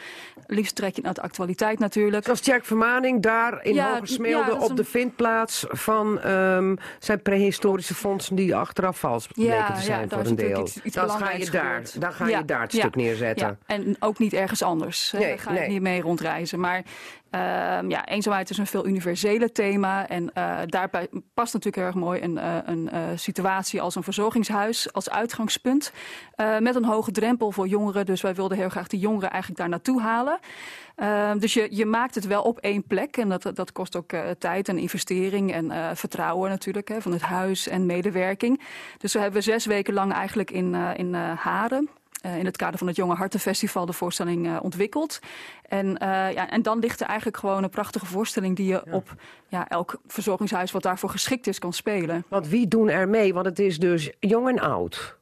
Liefst 0.47 0.75
trek 0.75 0.95
je 0.95 1.01
naar 1.01 1.13
de 1.13 1.21
actualiteit 1.21 1.79
natuurlijk. 1.79 2.23
Zoals 2.25 2.45
Jack 2.45 2.65
Vermaning 2.65 3.21
daar 3.21 3.63
in 3.63 3.73
Ja, 3.73 3.93
Hogesmeelde 3.93 4.51
ja, 4.51 4.57
op 4.57 4.69
een- 4.69 4.75
de 4.75 4.83
vindplaats 4.85 5.65
van 5.69 6.19
ehm, 6.19 6.75
zijn 6.99 7.21
prehistorische 7.21 7.93
fondsen 7.93 8.35
die 8.35 8.55
achteraf 8.55 8.99
vals 8.99 9.27
bleken 9.27 9.73
te 9.75 9.81
zijn 9.81 10.09
voor 10.09 10.25
een 10.25 10.35
natuurlijk 10.49 10.75
deel. 10.75 10.83
Iets, 10.85 10.97
iets 10.97 11.07
dan 11.07 11.09
ga 11.09 11.31
je 11.31 11.49
daar, 11.49 11.83
dan 11.99 12.13
ga 12.13 12.27
je 12.27 12.45
daar 12.45 12.61
het 12.61 12.73
stuk 12.73 12.95
neerzetten. 12.95 13.59
En 13.65 13.95
ook 13.99 14.19
niet 14.19 14.33
ergens 14.33 14.61
anders. 14.63 15.11
Nee, 15.11 15.27
Daar 15.27 15.39
ga 15.39 15.53
je 15.53 15.59
nee. 15.59 15.69
niet 15.69 15.81
mee 15.81 16.01
rondreizen. 16.01 16.59
Maar 16.59 16.83
ehm, 17.29 17.89
ja, 17.89 18.05
eenzaamheid 18.05 18.49
is 18.49 18.57
een 18.57 18.67
veel 18.67 18.87
universele 18.87 19.51
thema. 19.51 20.07
En 20.07 20.33
eh, 20.33 20.57
daarbij 20.65 21.07
past 21.33 21.53
natuurlijk 21.53 21.75
heel 21.75 21.85
erg 21.85 21.95
mooi 21.95 22.21
een, 22.21 22.37
eh, 22.37 22.55
een 22.65 22.89
eh, 22.89 23.01
situatie 23.15 23.81
als 23.81 23.95
een 23.95 24.03
verzorgingshuis 24.03 24.93
als 24.93 25.09
uitgangspunt. 25.09 25.91
met 26.59 26.75
een 26.75 26.85
hoge 26.85 27.11
drempel 27.11 27.51
voor 27.51 27.67
jongeren. 27.67 28.05
Dus 28.05 28.21
wij 28.21 28.35
wilden 28.35 28.57
heel 28.57 28.69
graag 28.69 28.87
de 28.87 28.99
jongeren 28.99 29.29
eigenlijk 29.29 29.59
daar 29.59 29.69
naartoe 29.69 30.01
halen. 30.01 30.39
Ehm, 30.95 31.37
dus 31.37 31.53
je, 31.53 31.67
je 31.69 31.85
maakt 31.85 32.15
het 32.15 32.27
wel 32.27 32.41
op 32.41 32.57
één 32.57 32.83
plek. 32.83 33.17
En 33.17 33.29
dat, 33.29 33.51
dat 33.53 33.71
kost 33.71 33.95
ook 33.95 34.11
tijd 34.37 34.67
en 34.69 34.77
investering 34.77 35.53
en 35.53 35.97
vertrouwen 35.97 36.49
natuurlijk 36.49 36.87
hè, 36.87 37.01
van 37.01 37.11
het 37.11 37.21
huis 37.21 37.67
en 37.67 37.85
medewerking. 37.85 38.61
Dus 38.97 39.13
we 39.13 39.19
hebben 39.19 39.43
zes 39.43 39.65
weken 39.65 39.93
lang 39.93 40.13
eigenlijk 40.13 40.51
in, 40.51 40.75
in 40.75 41.13
Haren. 41.13 41.89
Eh, 42.21 42.37
in 42.37 42.45
het 42.45 42.57
kader 42.57 42.77
van 42.77 42.87
het 42.87 42.95
Jonge 42.95 43.15
Hartenfestival 43.15 43.85
de 43.85 43.93
voorstelling 43.93 44.47
eh, 44.47 44.57
ontwikkeld. 44.61 45.19
En, 45.61 45.97
eh, 45.97 46.33
ja, 46.33 46.49
en 46.49 46.61
dan 46.61 46.79
ligt 46.79 46.99
er 46.99 47.07
eigenlijk 47.07 47.37
gewoon 47.37 47.63
een 47.63 47.69
prachtige 47.69 48.05
voorstelling 48.05 48.55
die 48.55 48.67
je 48.67 48.83
op 48.91 49.15
ja, 49.47 49.67
elk 49.67 49.99
verzorgingshuis 50.07 50.71
wat 50.71 50.83
daarvoor 50.83 51.09
geschikt 51.09 51.47
is 51.47 51.59
kan 51.59 51.73
spelen. 51.73 52.25
Want 52.27 52.47
wie 52.47 52.67
doen 52.67 52.89
er 52.89 53.09
mee? 53.09 53.33
Want 53.33 53.45
het 53.45 53.59
is 53.59 53.79
dus 53.79 54.11
jong 54.19 54.47
en 54.47 54.59
oud. 54.59 55.18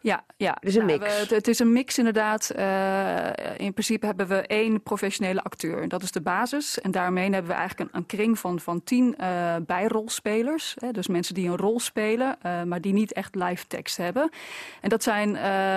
Ja, 0.00 0.24
ja. 0.36 0.56
Het 0.60 0.68
is 0.68 0.74
een 0.74 0.86
Nou, 0.86 0.98
mix. 0.98 1.14
we- 1.14 1.20
het, 1.20 1.30
het 1.30 1.48
is 1.48 1.58
een 1.58 1.72
mix 1.72 1.98
inderdaad. 1.98 2.50
Eh, 2.50 3.26
in 3.56 3.72
principe 3.72 4.06
hebben 4.06 4.28
we 4.28 4.36
één 4.46 4.82
professionele 4.82 5.42
acteur. 5.42 5.88
Dat 5.88 6.02
is 6.02 6.12
de 6.12 6.20
basis. 6.20 6.80
En 6.80 6.90
daarmee 6.90 7.30
hebben 7.30 7.50
we 7.50 7.56
eigenlijk 7.56 7.90
een, 7.92 7.98
een 8.00 8.06
kring 8.06 8.38
van, 8.38 8.60
van 8.60 8.82
tien 8.84 9.16
eh, 9.16 9.54
bijrolspelers. 9.66 10.74
Hè, 10.78 10.90
dus 10.90 11.06
mensen 11.06 11.34
die 11.34 11.48
een 11.48 11.56
rol 11.56 11.80
spelen, 11.80 12.36
eh, 12.42 12.62
maar 12.62 12.80
die 12.80 12.92
niet 12.92 13.12
echt 13.12 13.34
live 13.34 13.66
tekst 13.66 13.96
hebben. 13.96 14.30
En 14.80 14.88
dat 14.88 15.02
zijn 15.02 15.36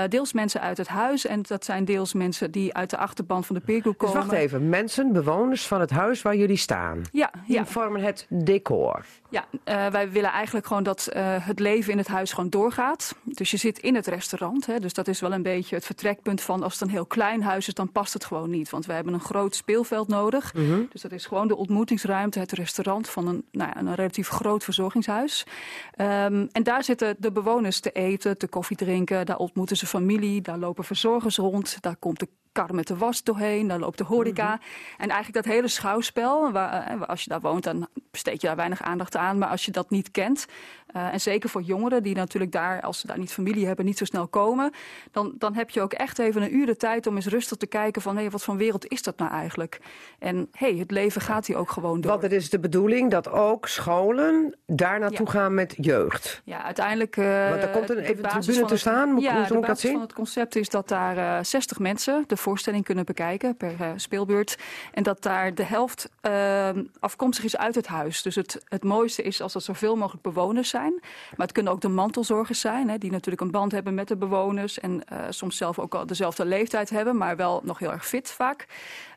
deels 0.10 0.34
mensen 0.34 0.62
uit 0.62 0.78
het 0.78 0.88
huis. 0.88 1.26
En 1.26 1.42
dat 1.42 1.66
zijn 1.66 1.86
deels 1.86 2.14
mensen 2.14 2.52
die 2.52 2.74
uit 2.74 2.90
de 2.90 2.98
achterban 2.98 3.44
van 3.44 3.56
de 3.56 3.62
peergroep 3.62 4.00
Dus 4.00 4.10
komen. 4.10 4.28
wacht 4.28 4.40
even, 4.40 4.70
mensen, 4.70 5.12
bewoners 5.14 5.68
van 5.68 5.80
het 5.80 5.90
huis 5.90 6.22
waar 6.22 6.36
jullie 6.36 6.56
staan. 6.58 7.02
Ja, 7.12 7.32
Die 7.48 7.56
ja. 7.56 7.66
vormen 7.66 8.02
het 8.02 8.26
decor. 8.30 9.06
Ja, 9.30 9.46
wij 9.92 10.12
willen 10.12 10.32
eigenlijk 10.32 10.66
gewoon 10.68 10.84
dat 10.84 11.10
het 11.42 11.60
leven 11.60 11.92
in 11.92 11.98
het 11.98 12.08
huis 12.08 12.34
gewoon 12.34 12.50
doorgaat. 12.50 13.16
Dus 13.24 13.52
je 13.52 13.58
zit 13.58 13.80
in 13.80 13.96
het 13.96 14.08
restaurant. 14.12 14.66
Hè, 14.66 14.80
dus 14.80 14.94
dat 14.94 15.08
is 15.08 15.20
wel 15.20 15.34
een 15.34 15.42
beetje 15.42 15.76
het 15.76 15.86
vertrekpunt 15.86 16.42
van 16.42 16.64
als 16.64 16.74
het 16.74 16.82
een 16.82 16.90
heel 16.90 17.06
klein 17.06 17.42
huis 17.42 17.68
is, 17.68 17.74
dan 17.74 17.92
past 17.92 18.14
het 18.14 18.26
gewoon 18.26 18.50
niet. 18.50 18.70
Want 18.70 18.86
we 18.86 18.94
hebben 18.94 19.14
een 19.14 19.20
groot 19.20 19.56
speelveld 19.56 20.08
nodig. 20.08 20.52
Dus 20.92 21.02
dat 21.02 21.12
is 21.12 21.26
gewoon 21.26 21.48
de 21.48 21.56
ontmoetingsruimte, 21.56 22.40
het 22.40 22.52
restaurant 22.52 23.10
van 23.10 23.28
een, 23.28 23.46
nou 23.52 23.70
ja, 23.74 23.80
een 23.80 23.96
relatief 23.96 24.28
groot 24.28 24.64
verzorgingshuis. 24.64 25.46
Ehm, 25.92 26.48
en 26.52 26.64
daar 26.64 26.84
zitten 26.84 27.16
de 27.20 27.32
bewoners 27.32 27.80
te 27.80 27.92
eten, 27.92 28.38
te 28.38 28.48
koffie 28.48 28.78
drinken. 28.78 29.26
Daar 29.26 29.38
ontmoeten 29.38 29.78
ze 29.78 29.86
familie, 29.86 30.42
daar 30.42 30.58
lopen 30.58 30.84
verzorgers 30.84 31.38
rond. 31.38 31.78
Daar 31.82 31.96
komt 31.96 32.20
de 32.20 32.28
kar 32.52 32.76
met 32.76 32.88
de 32.88 32.98
was 32.98 33.24
doorheen, 33.24 33.68
daar 33.68 33.80
loopt 33.80 33.98
de 33.98 34.04
horeca. 34.04 34.60
En 34.98 35.10
eigenlijk 35.10 35.46
dat 35.46 35.54
hele 35.54 35.68
schouwspel, 35.68 36.52
waar, 36.52 36.88
eh, 36.88 37.02
als 37.08 37.24
je 37.24 37.30
daar 37.30 37.42
woont, 37.42 37.64
dan 37.64 37.88
besteed 38.12 38.42
je 38.42 38.48
daar 38.48 38.56
weinig 38.56 38.82
aandacht 38.82 39.16
aan. 39.16 39.38
Maar 39.38 39.50
als 39.50 39.66
je 39.66 39.72
dat 39.72 39.90
niet 39.90 40.12
kent, 40.12 40.46
eh, 40.88 41.14
en 41.14 41.22
zeker 41.22 41.50
voor 41.50 41.62
jongeren 41.62 42.04
die 42.04 42.16
natuurlijk 42.16 42.52
daar, 42.52 42.82
als 42.82 43.00
ze 43.00 43.08
daar 43.08 43.20
niet 43.20 43.32
familie 43.34 43.66
hebben, 43.66 43.86
niet 43.86 43.98
zo 43.98 44.06
snel 44.06 44.28
komen, 44.28 44.72
dan, 45.12 45.34
dan 45.38 45.56
heb 45.56 45.70
je 45.70 45.82
ook 45.82 45.94
echt 45.94 46.20
even 46.20 46.42
een 46.42 46.56
uur 46.56 46.66
de 46.66 46.76
tijd 46.78 47.08
om 47.08 47.16
eens 47.16 47.26
rustig 47.28 47.58
te 47.58 47.68
kijken 47.68 48.02
van 48.02 48.18
hé, 48.18 48.30
wat 48.30 48.44
voor 48.44 48.56
wereld 48.58 48.88
is 48.88 49.02
dat 49.02 49.18
nou 49.18 49.32
eigenlijk? 49.32 49.80
En 50.20 50.36
hé, 50.52 50.70
hey, 50.70 50.78
het 50.78 50.92
leven 50.92 51.22
gaat 51.22 51.46
hier 51.46 51.58
ook 51.58 51.72
gewoon 51.72 52.02
door. 52.02 52.12
Want 52.12 52.24
het 52.24 52.32
is 52.32 52.50
de 52.50 52.60
bedoeling 52.60 53.12
dat 53.12 53.30
ook 53.30 53.68
scholen 53.68 54.58
daar 54.66 55.00
naartoe 55.00 55.26
Ja. 55.26 55.32
gaan 55.32 55.54
met 55.54 55.74
jeugd. 55.78 56.42
Ja, 56.46 56.64
uiteindelijk. 56.64 57.18
eh, 57.18 57.50
Want 57.50 57.62
er 57.64 57.70
komt 57.70 57.90
een- 57.90 57.98
even 57.98 58.30
tribune 58.30 58.66
te 58.66 58.78
staan. 58.78 59.10
Hoe- 59.12 59.22
ja, 59.22 59.30
hoe 59.32 59.40
moet 59.40 59.48
de 59.48 59.54
ik 59.54 59.60
dat 59.60 59.68
basis 59.70 59.82
zien? 59.82 59.92
van 59.92 60.02
het 60.02 60.14
concept 60.14 60.56
is 60.56 60.70
dat 60.70 60.88
daar 60.88 61.18
eh 61.38 61.44
60 61.44 61.80
mensen 61.80 62.24
de 62.28 62.38
voorstelling 62.42 62.84
kunnen 62.84 63.06
bekijken 63.06 63.58
per 63.58 63.76
eh, 63.80 63.92
speelbeurt. 63.96 64.58
En 64.94 65.04
dat 65.04 65.22
daar 65.22 65.56
de 65.56 65.64
helft 65.64 66.10
eh, 66.22 66.70
afkomstig 67.00 67.44
is 67.44 67.58
uit 67.58 67.76
het 67.76 67.88
huis. 67.88 68.22
Dus 68.22 68.36
het, 68.36 68.64
het 68.70 68.84
mooiste 68.84 69.22
is 69.22 69.42
als 69.42 69.56
er 69.56 69.62
zoveel 69.62 69.96
mogelijk 69.96 70.24
bewoners 70.24 70.70
zijn. 70.70 70.94
Maar 71.02 71.48
het 71.48 71.52
kunnen 71.52 71.72
ook 71.72 71.82
de 71.82 71.88
mantelzorgers 71.88 72.60
zijn, 72.60 72.90
hè, 72.90 72.98
die 72.98 73.12
natuurlijk 73.12 73.42
een 73.42 73.52
band 73.52 73.72
hebben 73.72 73.94
met 73.94 74.08
de 74.08 74.16
bewoners. 74.16 74.80
En 74.80 75.04
eh, 75.08 75.18
soms 75.30 75.58
zelf 75.58 75.80
ook 75.80 75.96
al 75.96 76.06
dezelfde 76.06 76.46
leeftijd 76.46 76.90
hebben, 76.90 77.18
maar 77.18 77.36
wel 77.36 77.62
nog 77.64 77.80
heel 77.80 77.92
erg 77.92 78.08
fit 78.08 78.32
vaak. 78.32 78.68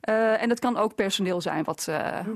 Eh, 0.04 0.42
en 0.42 0.48
het 0.50 0.58
kan 0.58 0.76
ook 0.76 0.94
personeel 0.94 1.40
zijn 1.40 1.64
wat, 1.64 1.86
eh, 1.88 2.18
eh, 2.18 2.26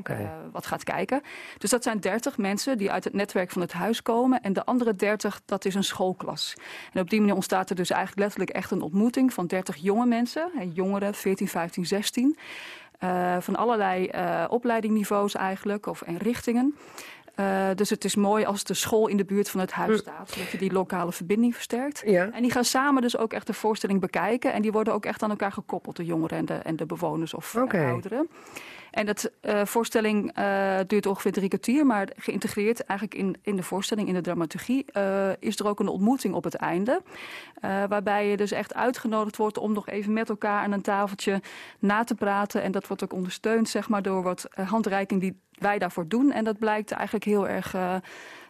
wat 0.52 0.66
gaat 0.66 0.84
kijken. 0.84 1.22
Dus 1.58 1.70
dat 1.70 1.82
zijn 1.82 2.00
30 2.00 2.38
mensen 2.38 2.78
die 2.78 2.90
uit 2.90 3.04
het 3.04 3.12
netwerk 3.12 3.50
van 3.50 3.60
het 3.62 3.72
huis 3.72 4.02
komen. 4.02 4.40
En 4.42 4.52
de 4.52 4.64
andere 4.64 4.94
30, 4.94 5.40
dat 5.44 5.64
is 5.64 5.74
een 5.74 5.84
schoolklas. 5.84 6.54
En 6.92 7.00
op 7.00 7.10
die 7.10 7.20
manier 7.20 7.34
ontstaat 7.34 7.70
er 7.70 7.76
dus 7.76 7.90
eigenlijk 7.90 8.20
letterlijk 8.20 8.50
echt 8.50 8.70
een 8.70 8.82
ontmoeting 8.82 9.32
van 9.32 9.46
30 9.46 9.76
jonge 9.76 10.06
mensen. 10.06 10.50
hè, 10.56 10.68
Jongeren, 10.72 11.14
14, 11.14 11.48
15, 11.48 11.86
16. 11.86 12.36
eh, 12.98 13.36
van 13.40 13.56
allerlei 13.56 14.10
opleidingniveaus 14.48 15.34
eigenlijk, 15.34 15.86
of 15.86 16.02
en 16.02 16.16
richtingen. 16.16 16.74
Eh, 17.38 17.68
dus 17.74 17.90
het 17.90 18.04
is 18.04 18.14
mooi 18.14 18.44
als 18.44 18.64
de 18.64 18.74
school 18.74 19.06
in 19.06 19.16
de 19.16 19.24
buurt 19.24 19.50
van 19.50 19.60
het 19.60 19.72
huis 19.72 19.98
staat, 19.98 20.30
zodat 20.30 20.50
je 20.50 20.58
die 20.58 20.72
lokale 20.72 21.12
verbinding 21.12 21.54
versterkt. 21.54 22.02
Ja. 22.06 22.30
En 22.32 22.42
die 22.42 22.50
gaan 22.50 22.64
samen 22.64 23.02
dus 23.02 23.16
ook 23.16 23.32
echt 23.32 23.46
de 23.46 23.52
voorstelling 23.52 24.00
bekijken. 24.00 24.52
En 24.52 24.62
die 24.62 24.72
worden 24.72 24.92
ook 24.92 25.04
echt 25.04 25.22
aan 25.22 25.30
elkaar 25.30 25.52
gekoppeld, 25.52 25.96
de 25.96 26.04
jongeren 26.04 26.38
en 26.38 26.44
de, 26.44 26.54
en 26.54 26.76
de 26.76 26.86
bewoners 26.86 27.34
of 27.34 27.54
eh, 27.54 27.62
Oké. 27.62 27.84
ouderen. 27.84 28.28
En 28.90 29.06
de 29.06 29.66
voorstelling 29.66 30.32
eh, 30.34 30.78
duurt 30.86 31.06
ongeveer 31.06 31.32
drie 31.32 31.48
kwartier, 31.48 31.86
maar 31.86 32.08
geïntegreerd 32.16 32.84
eigenlijk 32.84 33.20
in, 33.20 33.36
in 33.42 33.56
de 33.56 33.62
voorstelling, 33.62 34.08
in 34.08 34.14
de 34.14 34.20
dramaturgie, 34.20 34.84
eh, 34.92 35.30
is 35.38 35.58
er 35.58 35.66
ook 35.66 35.80
een 35.80 35.88
ontmoeting 35.88 36.34
op 36.34 36.44
het 36.44 36.54
einde. 36.54 37.02
Eh, 37.54 37.84
waarbij 37.88 38.28
je 38.28 38.36
dus 38.36 38.52
echt 38.52 38.74
uitgenodigd 38.74 39.36
wordt 39.36 39.58
om 39.58 39.72
nog 39.72 39.88
even 39.88 40.12
met 40.12 40.28
elkaar 40.28 40.62
aan 40.62 40.72
een 40.72 40.82
tafeltje 40.82 41.42
na 41.78 42.04
te 42.04 42.14
praten. 42.14 42.62
En 42.62 42.72
dat 42.72 42.86
wordt 42.86 43.02
ook 43.02 43.12
ondersteund, 43.12 43.68
zeg 43.68 43.88
maar, 43.88 44.02
door 44.02 44.22
wat 44.22 44.48
eh, 44.50 44.70
handreiking 44.70 45.20
die 45.20 45.40
wij 45.60 45.78
daarvoor 45.78 46.08
doen. 46.08 46.32
En 46.32 46.44
dat 46.44 46.58
blijkt 46.58 46.90
eigenlijk 46.90 47.24
heel 47.24 47.48
erg. 47.48 47.74
eh, 47.74 47.94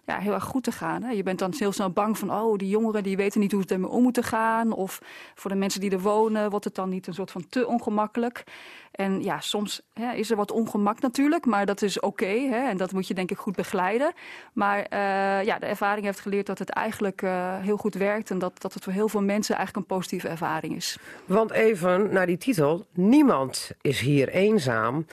ja, 0.08 0.18
heel 0.18 0.32
erg 0.32 0.44
goed 0.44 0.64
te 0.64 0.72
gaan. 0.72 1.02
Hè. 1.02 1.10
Je 1.10 1.22
bent 1.22 1.38
dan 1.38 1.54
heel 1.58 1.72
snel 1.72 1.90
bang 1.90 2.18
van, 2.18 2.32
oh, 2.32 2.58
die 2.58 2.68
jongeren 2.68 3.02
die 3.02 3.16
weten 3.16 3.40
niet 3.40 3.52
hoe 3.52 3.62
ze 3.66 3.74
ermee 3.74 3.90
om 3.90 4.02
moeten 4.02 4.24
gaan. 4.24 4.72
Of 4.72 5.00
voor 5.34 5.50
de 5.50 5.56
mensen 5.56 5.80
die 5.80 5.90
er 5.90 6.00
wonen, 6.00 6.50
wordt 6.50 6.64
het 6.64 6.74
dan 6.74 6.88
niet 6.88 7.06
een 7.06 7.14
soort 7.14 7.30
van 7.30 7.48
te 7.48 7.66
ongemakkelijk. 7.66 8.44
En 8.90 9.22
ja, 9.22 9.40
soms 9.40 9.82
hè, 9.92 10.12
is 10.12 10.30
er 10.30 10.36
wat 10.36 10.50
ongemak 10.50 11.00
natuurlijk, 11.00 11.46
maar 11.46 11.66
dat 11.66 11.82
is 11.82 12.00
oké. 12.00 12.48
en 12.52 12.76
dat 12.76 12.92
moet 12.92 13.06
je 13.06 13.14
denk 13.14 13.30
ik 13.30 13.38
goed 13.38 13.56
begeleiden. 13.56 14.12
Maar 14.52 14.82
eh, 14.82 15.44
ja, 15.44 15.58
de 15.58 15.66
ervaring 15.66 16.04
heeft 16.04 16.20
geleerd 16.20 16.46
dat 16.46 16.58
het 16.58 16.70
eigenlijk 16.70 17.22
eh, 17.22 17.58
heel 17.58 17.76
goed 17.76 17.94
werkt. 17.94 18.30
En 18.30 18.38
dat, 18.38 18.60
dat 18.60 18.74
het 18.74 18.84
voor 18.84 18.92
heel 18.92 19.08
veel 19.08 19.22
mensen 19.22 19.56
eigenlijk 19.56 19.86
een 19.86 19.96
positieve 19.96 20.28
ervaring 20.28 20.76
is. 20.76 20.98
Want 21.26 21.50
even 21.50 22.12
naar 22.12 22.26
die 22.26 22.38
titel. 22.38 22.86
Niemand 22.92 23.70
is 23.80 24.00
hier 24.00 24.28
eenzaam. 24.28 25.06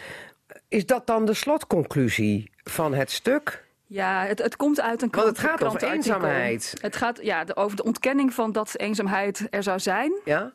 Is 0.67 0.85
dat 0.85 1.07
dan 1.07 1.25
de 1.25 1.33
slotconclusie 1.33 2.51
van 2.63 2.93
het 2.93 3.11
stuk? 3.11 3.63
Ja, 3.87 4.25
het, 4.25 4.39
het 4.39 4.55
komt 4.55 4.81
uit 4.81 5.01
een 5.01 5.09
Want 5.11 5.27
het 5.27 5.37
krant- 5.37 5.59
gaat 5.59 5.69
over 5.69 5.91
eenzaamheid. 5.91 6.73
Het 6.81 6.95
gaat 6.95 7.19
ja, 7.23 7.45
over 7.53 7.77
de 7.77 7.83
ontkenning 7.83 8.33
van 8.33 8.51
dat 8.51 8.77
eenzaamheid 8.77 9.47
er 9.49 9.63
zou 9.63 9.79
zijn. 9.79 10.19
Ja? 10.25 10.53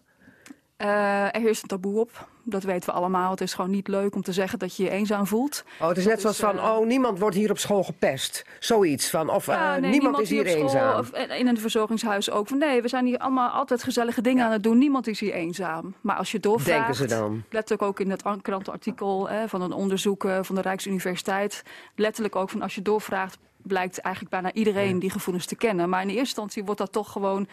Eh, 0.81 1.35
er 1.35 1.40
heerst 1.40 1.62
een 1.62 1.69
taboe 1.69 2.01
op. 2.01 2.28
Dat 2.43 2.62
weten 2.62 2.90
we 2.90 2.97
allemaal. 2.97 3.31
Het 3.31 3.40
is 3.40 3.55
gewoon 3.55 3.70
niet 3.70 3.89
leuk 3.89 4.15
om 4.15 4.23
te 4.23 4.32
zeggen 4.32 4.59
dat 4.59 4.77
je 4.77 4.82
je 4.82 4.90
eenzaam 4.90 5.27
voelt. 5.27 5.65
Oh, 5.81 5.89
het 5.89 5.97
is 5.97 6.07
net 6.07 6.20
zoals 6.20 6.36
van, 6.36 6.59
eh, 6.59 6.65
oh, 6.65 6.86
niemand 6.86 7.19
wordt 7.19 7.36
hier 7.36 7.51
op 7.51 7.59
school 7.59 7.82
gepest. 7.82 8.44
Zoiets 8.59 9.11
van, 9.11 9.31
of 9.31 9.47
Ja, 9.47 9.74
eh, 9.74 9.81
nee, 9.81 9.90
niemand, 9.90 10.20
is 10.20 10.31
hier 10.31 10.48
school 10.48 10.62
eenzaam. 10.62 10.98
Of 10.98 11.11
in 11.11 11.47
een 11.47 11.59
verzorgingshuis 11.59 12.31
ook. 12.31 12.48
Van 12.48 12.59
nee, 12.59 12.82
we 12.82 12.89
zijn 12.89 13.07
hier 13.07 13.19
allemaal 13.19 13.51
altijd 13.51 13.82
gezellige 13.82 14.20
dingen 14.20 14.44
aan 14.44 14.52
het 14.52 14.62
doen. 14.62 14.78
Niemand 14.78 15.07
is 15.07 15.20
hier 15.20 15.32
eenzaam. 15.32 15.94
Maar 16.01 16.16
als 16.16 16.32
je 16.32 16.40
doorvraagt... 16.40 16.78
Denken 16.78 16.94
ze 16.94 17.07
dan? 17.07 17.43
Letterlijk 17.51 17.82
ook 17.82 18.01
in 18.01 18.11
het 18.11 18.24
an- 18.24 18.43
krantenartikel 18.43 19.28
hè, 19.28 19.48
van 19.48 19.62
een 19.62 19.73
onderzoek 19.73 20.28
van 20.40 20.55
de 20.55 20.61
Rijksuniversiteit. 20.61 21.62
Letterlijk 21.94 22.36
ook 22.36 22.51
van 22.51 22.62
als 22.62 22.74
je 22.74 22.82
doorvraagt... 22.82 23.39
blijkt 23.57 23.98
eigenlijk 23.98 24.35
bijna 24.35 24.52
iedereen 24.52 24.98
die 24.98 25.11
gevoelens 25.11 25.47
te 25.47 25.57
kennen. 25.57 25.89
Maar 25.89 26.01
in 26.02 26.09
eerste 26.09 26.20
instantie 26.23 26.65
wordt 26.65 26.81
dat 26.81 26.93
toch 26.93 27.12
gewoon 27.12 27.48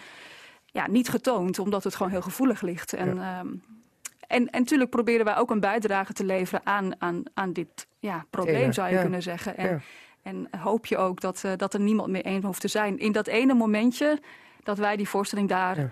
ja, 0.77 0.87
niet 0.87 1.09
getoond. 1.09 1.59
Omdat 1.59 1.83
het 1.83 1.95
gewoon 1.95 2.11
heel 2.11 2.21
gevoelig 2.21 2.61
ligt. 2.61 2.93
En, 2.93 3.09
ehm, 3.09 3.47
en, 4.27 4.49
en 4.49 4.59
natuurlijk 4.61 4.89
proberen 4.89 5.25
wij 5.25 5.37
ook 5.37 5.51
een 5.51 5.59
bijdrage 5.59 6.13
te 6.13 6.25
leveren 6.25 6.61
aan, 6.63 7.01
aan, 7.01 7.23
aan 7.33 7.53
dit 7.53 7.87
ja, 7.99 8.25
probleem, 8.29 8.73
zou 8.73 8.87
je 8.87 8.95
ja. 8.95 9.01
kunnen 9.01 9.21
zeggen. 9.21 9.57
En, 9.57 9.69
Ja. 9.69 9.79
en 10.21 10.47
hoop 10.59 10.85
je 10.85 10.97
ook 10.97 11.21
dat, 11.21 11.43
eh, 11.43 11.51
dat 11.55 11.73
er 11.73 11.79
niemand 11.79 12.09
meer 12.09 12.25
één 12.25 12.43
hoeft 12.43 12.61
te 12.61 12.67
zijn. 12.67 12.97
In 12.97 13.11
dat 13.11 13.27
ene 13.27 13.53
momentje 13.53 14.19
dat 14.63 14.77
wij 14.77 14.95
die 14.95 15.09
voorstelling 15.09 15.49
daar 15.49 15.91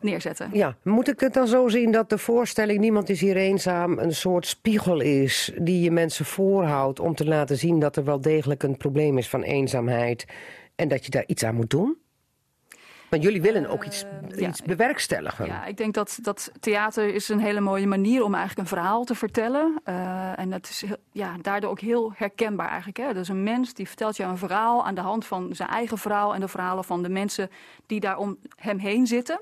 neerzetten. 0.00 0.50
Ja, 0.52 0.76
moet 0.82 1.08
ik 1.08 1.20
het 1.20 1.34
dan 1.34 1.46
zo 1.48 1.68
zien 1.68 1.92
dat 1.92 2.08
de 2.08 2.18
voorstelling 2.18 2.80
Niemand 2.80 3.08
is 3.08 3.20
hier 3.20 3.36
eenzaam 3.36 3.98
een 3.98 4.14
soort 4.14 4.46
spiegel 4.46 5.00
is 5.00 5.52
die 5.58 5.80
je 5.80 5.90
mensen 5.90 6.24
voorhoudt 6.24 7.00
om 7.00 7.14
te 7.14 7.24
laten 7.24 7.56
zien 7.56 7.78
dat 7.78 7.96
er 7.96 8.04
wel 8.04 8.20
degelijk 8.20 8.62
een 8.62 8.76
probleem 8.76 9.18
is 9.18 9.28
van 9.28 9.42
eenzaamheid 9.42 10.24
en 10.74 10.88
dat 10.88 11.04
je 11.04 11.10
daar 11.10 11.24
iets 11.26 11.44
aan 11.44 11.54
moet 11.54 11.70
doen? 11.70 11.99
Want 13.10 13.22
jullie 13.22 13.42
willen 13.42 13.66
ook 13.66 13.84
iets, 13.84 14.04
ja, 14.36 14.48
iets 14.48 14.62
bewerkstelligen. 14.62 15.46
Ja, 15.46 15.64
ik 15.64 15.76
denk 15.76 15.94
dat, 15.94 16.18
dat 16.22 16.50
theater 16.60 17.14
is 17.14 17.28
een 17.28 17.40
hele 17.40 17.60
mooie 17.60 17.86
manier 17.86 18.24
om 18.24 18.34
eigenlijk 18.34 18.68
een 18.68 18.76
verhaal 18.76 19.04
te 19.04 19.14
vertellen. 19.14 19.80
Eh, 19.84 20.38
en 20.38 20.50
dat 20.50 20.68
is 20.68 20.80
heel- 20.86 20.96
ja, 21.12 21.34
daardoor 21.42 21.70
ook 21.70 21.80
heel 21.80 22.12
herkenbaar 22.16 22.68
eigenlijk. 22.68 22.98
Hè? 22.98 23.14
Dus 23.14 23.28
een 23.28 23.42
mens 23.42 23.74
die 23.74 23.86
vertelt 23.86 24.16
jou 24.16 24.30
een 24.30 24.38
verhaal 24.38 24.86
aan 24.86 24.94
de 24.94 25.00
hand 25.00 25.26
van 25.26 25.48
zijn 25.54 25.68
eigen 25.68 25.98
verhaal... 25.98 26.34
en 26.34 26.40
de 26.40 26.48
verhalen 26.48 26.84
van 26.84 27.02
de 27.02 27.08
mensen 27.08 27.50
die 27.86 28.00
daar 28.00 28.18
om 28.18 28.38
hem 28.56 28.78
heen 28.78 29.06
zitten. 29.06 29.40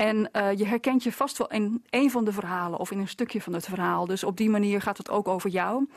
En 0.00 0.32
eh, 0.32 0.58
je 0.58 0.66
herkent 0.66 1.02
je 1.02 1.12
vast 1.12 1.38
wel 1.38 1.50
in 1.50 1.82
een 1.90 2.10
van 2.10 2.24
de 2.24 2.32
verhalen 2.32 2.78
of 2.78 2.90
in 2.90 2.98
een 2.98 3.08
stukje 3.08 3.40
van 3.40 3.52
het 3.52 3.64
verhaal. 3.64 4.06
Dus 4.06 4.24
op 4.24 4.36
die 4.36 4.50
manier 4.50 4.80
gaat 4.80 4.98
het 4.98 5.10
ook 5.10 5.28
over 5.28 5.50
jou. 5.50 5.88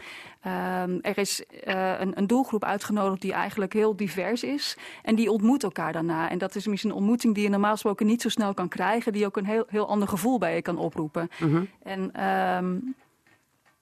Ehm, 0.42 0.98
er 1.02 1.18
is 1.18 1.46
eh, 1.46 2.00
een, 2.00 2.18
een 2.18 2.28
doelgroep 2.28 2.64
uitgenodigd 2.64 3.22
die 3.22 3.34
eigenlijk 3.34 3.74
heel 3.74 3.96
divers 3.96 4.44
is. 4.44 4.78
En 5.04 5.16
die 5.16 5.32
ontmoet 5.32 5.64
elkaar 5.64 5.94
daarna. 5.94 6.30
En 6.30 6.38
dat 6.38 6.56
is 6.56 6.68
misschien 6.68 6.90
een 6.90 6.96
ontmoeting 6.96 7.34
die 7.34 7.44
je 7.44 7.50
normaal 7.50 7.72
gesproken 7.72 8.06
niet 8.06 8.22
zo 8.22 8.30
snel 8.30 8.54
kan 8.54 8.68
krijgen. 8.68 9.14
Die 9.14 9.26
ook 9.26 9.38
een 9.38 9.46
heel, 9.46 9.66
heel 9.68 9.88
ander 9.88 10.08
gevoel 10.08 10.38
bij 10.38 10.56
je 10.56 10.62
kan 10.62 10.78
oproepen. 10.78 11.30
Mhm. 11.40 11.64
En 11.84 12.12
ehm, 12.14 12.76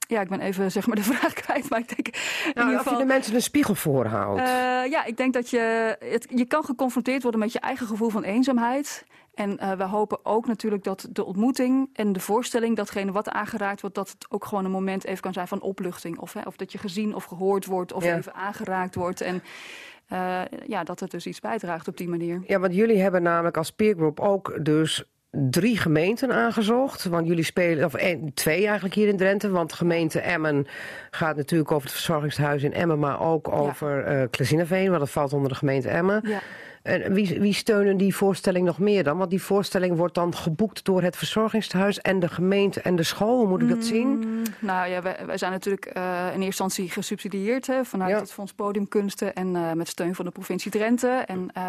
ja, 0.08 0.22
ik 0.22 0.30
ben 0.30 0.40
even 0.40 0.72
zeg 0.72 0.88
maar 0.88 0.96
de 0.96 1.04
vraag 1.14 1.34
kwijt. 1.34 1.70
Maar 1.70 1.80
ik 1.80 1.96
denk 1.96 2.08
in 2.08 2.52
Nou, 2.54 2.72
ieder 2.72 2.92
je 2.92 2.98
de 2.98 3.06
mensen 3.06 3.36
een 3.36 3.42
spiegel 3.42 3.76
voorhoudt. 3.76 4.42
Eh, 4.42 4.48
ja, 4.92 5.04
ik 5.06 5.18
denk 5.18 5.34
dat 5.34 5.50
je, 5.50 5.96
het, 6.00 6.28
je 6.30 6.46
kan 6.46 6.64
geconfronteerd 6.64 7.22
worden 7.22 7.40
met 7.40 7.54
je 7.54 7.60
eigen 7.60 7.88
gevoel 7.88 8.10
van 8.10 8.24
eenzaamheid. 8.24 9.06
En 9.34 9.58
eh, 9.58 9.72
we 9.72 9.84
hopen 9.84 10.20
ook 10.26 10.48
natuurlijk 10.48 10.84
dat 10.84 11.08
de 11.12 11.26
ontmoeting 11.26 11.90
en 11.94 12.14
de 12.14 12.20
voorstelling, 12.20 12.76
datgene 12.76 13.12
wat 13.12 13.30
aangeraakt 13.30 13.82
wordt, 13.82 13.96
dat 13.96 14.10
het 14.10 14.26
ook 14.30 14.46
gewoon 14.46 14.66
een 14.66 14.72
moment 14.72 15.06
even 15.06 15.22
kan 15.22 15.34
zijn 15.34 15.48
van 15.48 15.62
opluchting. 15.62 16.20
Of, 16.20 16.34
hè, 16.34 16.42
of 16.46 16.56
dat 16.56 16.72
je 16.72 16.78
gezien 16.78 17.16
of 17.16 17.24
gehoord 17.24 17.66
wordt 17.66 17.94
of 17.94 18.04
Ja. 18.04 18.18
even 18.18 18.34
aangeraakt 18.34 18.96
wordt. 18.96 19.22
En 19.22 19.44
eh, 20.08 20.42
ja, 20.68 20.84
dat 20.84 21.00
het 21.00 21.12
dus 21.12 21.26
iets 21.26 21.40
bijdraagt 21.40 21.88
op 21.88 21.98
die 21.98 22.10
manier. 22.10 22.42
Ja, 22.48 22.60
want 22.60 22.76
jullie 22.76 23.02
hebben 23.02 23.22
namelijk 23.24 23.58
als 23.58 23.72
peergroep 23.72 24.20
ook 24.20 24.66
dus 24.66 25.04
drie 25.32 25.78
gemeenten 25.78 26.32
aangezocht. 26.32 27.04
Want 27.06 27.28
jullie 27.28 27.44
spelen, 27.44 27.86
of 27.86 27.94
twee 28.34 28.66
eigenlijk 28.66 28.96
hier 28.96 29.08
in 29.08 29.18
Drenthe. 29.18 29.50
Want 29.50 29.74
gemeente 29.74 30.20
Emmen 30.20 30.68
gaat 31.12 31.36
natuurlijk 31.36 31.72
over 31.72 31.84
het 31.88 31.96
verzorgingshuis 31.96 32.64
in 32.64 32.74
Emmen, 32.74 33.00
maar 33.00 33.22
ook 33.22 33.48
over 33.52 34.04
eh 34.04 34.28
Klezineveen, 34.30 34.88
want 34.88 35.00
dat 35.00 35.10
valt 35.10 35.34
onder 35.34 35.50
de 35.50 35.56
gemeente 35.56 35.90
Emmen. 35.90 36.22
Ja. 36.24 36.40
En 36.84 37.14
wie, 37.14 37.40
wie 37.40 37.54
steunen 37.54 37.98
die 37.98 38.16
voorstelling 38.16 38.66
nog 38.66 38.80
meer 38.80 39.04
dan? 39.04 39.18
Want 39.18 39.30
die 39.30 39.42
voorstelling 39.42 39.98
wordt 39.98 40.16
dan 40.16 40.36
geboekt 40.36 40.86
door 40.86 41.02
het 41.02 41.16
verzorgingshuis 41.18 42.00
en 42.00 42.20
de 42.20 42.28
gemeente 42.28 42.82
en 42.82 42.96
de 42.96 43.04
school. 43.04 43.38
Hoe 43.38 43.48
moet 43.48 43.62
ik 43.62 43.70
dat 43.70 43.84
zien? 43.86 44.08
Mm, 44.08 44.42
Nou 44.60 44.90
ja, 44.90 45.02
wij, 45.02 45.18
wij 45.26 45.38
zijn 45.38 45.52
natuurlijk 45.52 45.86
eh, 45.86 46.04
in 46.04 46.26
eerste 46.28 46.46
instantie 46.46 46.90
gesubsidieerd 46.90 47.68
hè, 47.68 47.86
vanuit 47.86 48.12
Ja. 48.12 48.20
het 48.20 48.32
Fonds 48.32 48.54
Podiumkunsten 48.54 49.34
en 49.34 49.56
eh, 49.56 49.72
met 49.72 49.88
steun 49.88 50.16
van 50.16 50.26
de 50.26 50.32
provincie 50.32 50.72
Drenthe. 50.72 51.08
En 51.08 51.50
eh, 51.54 51.64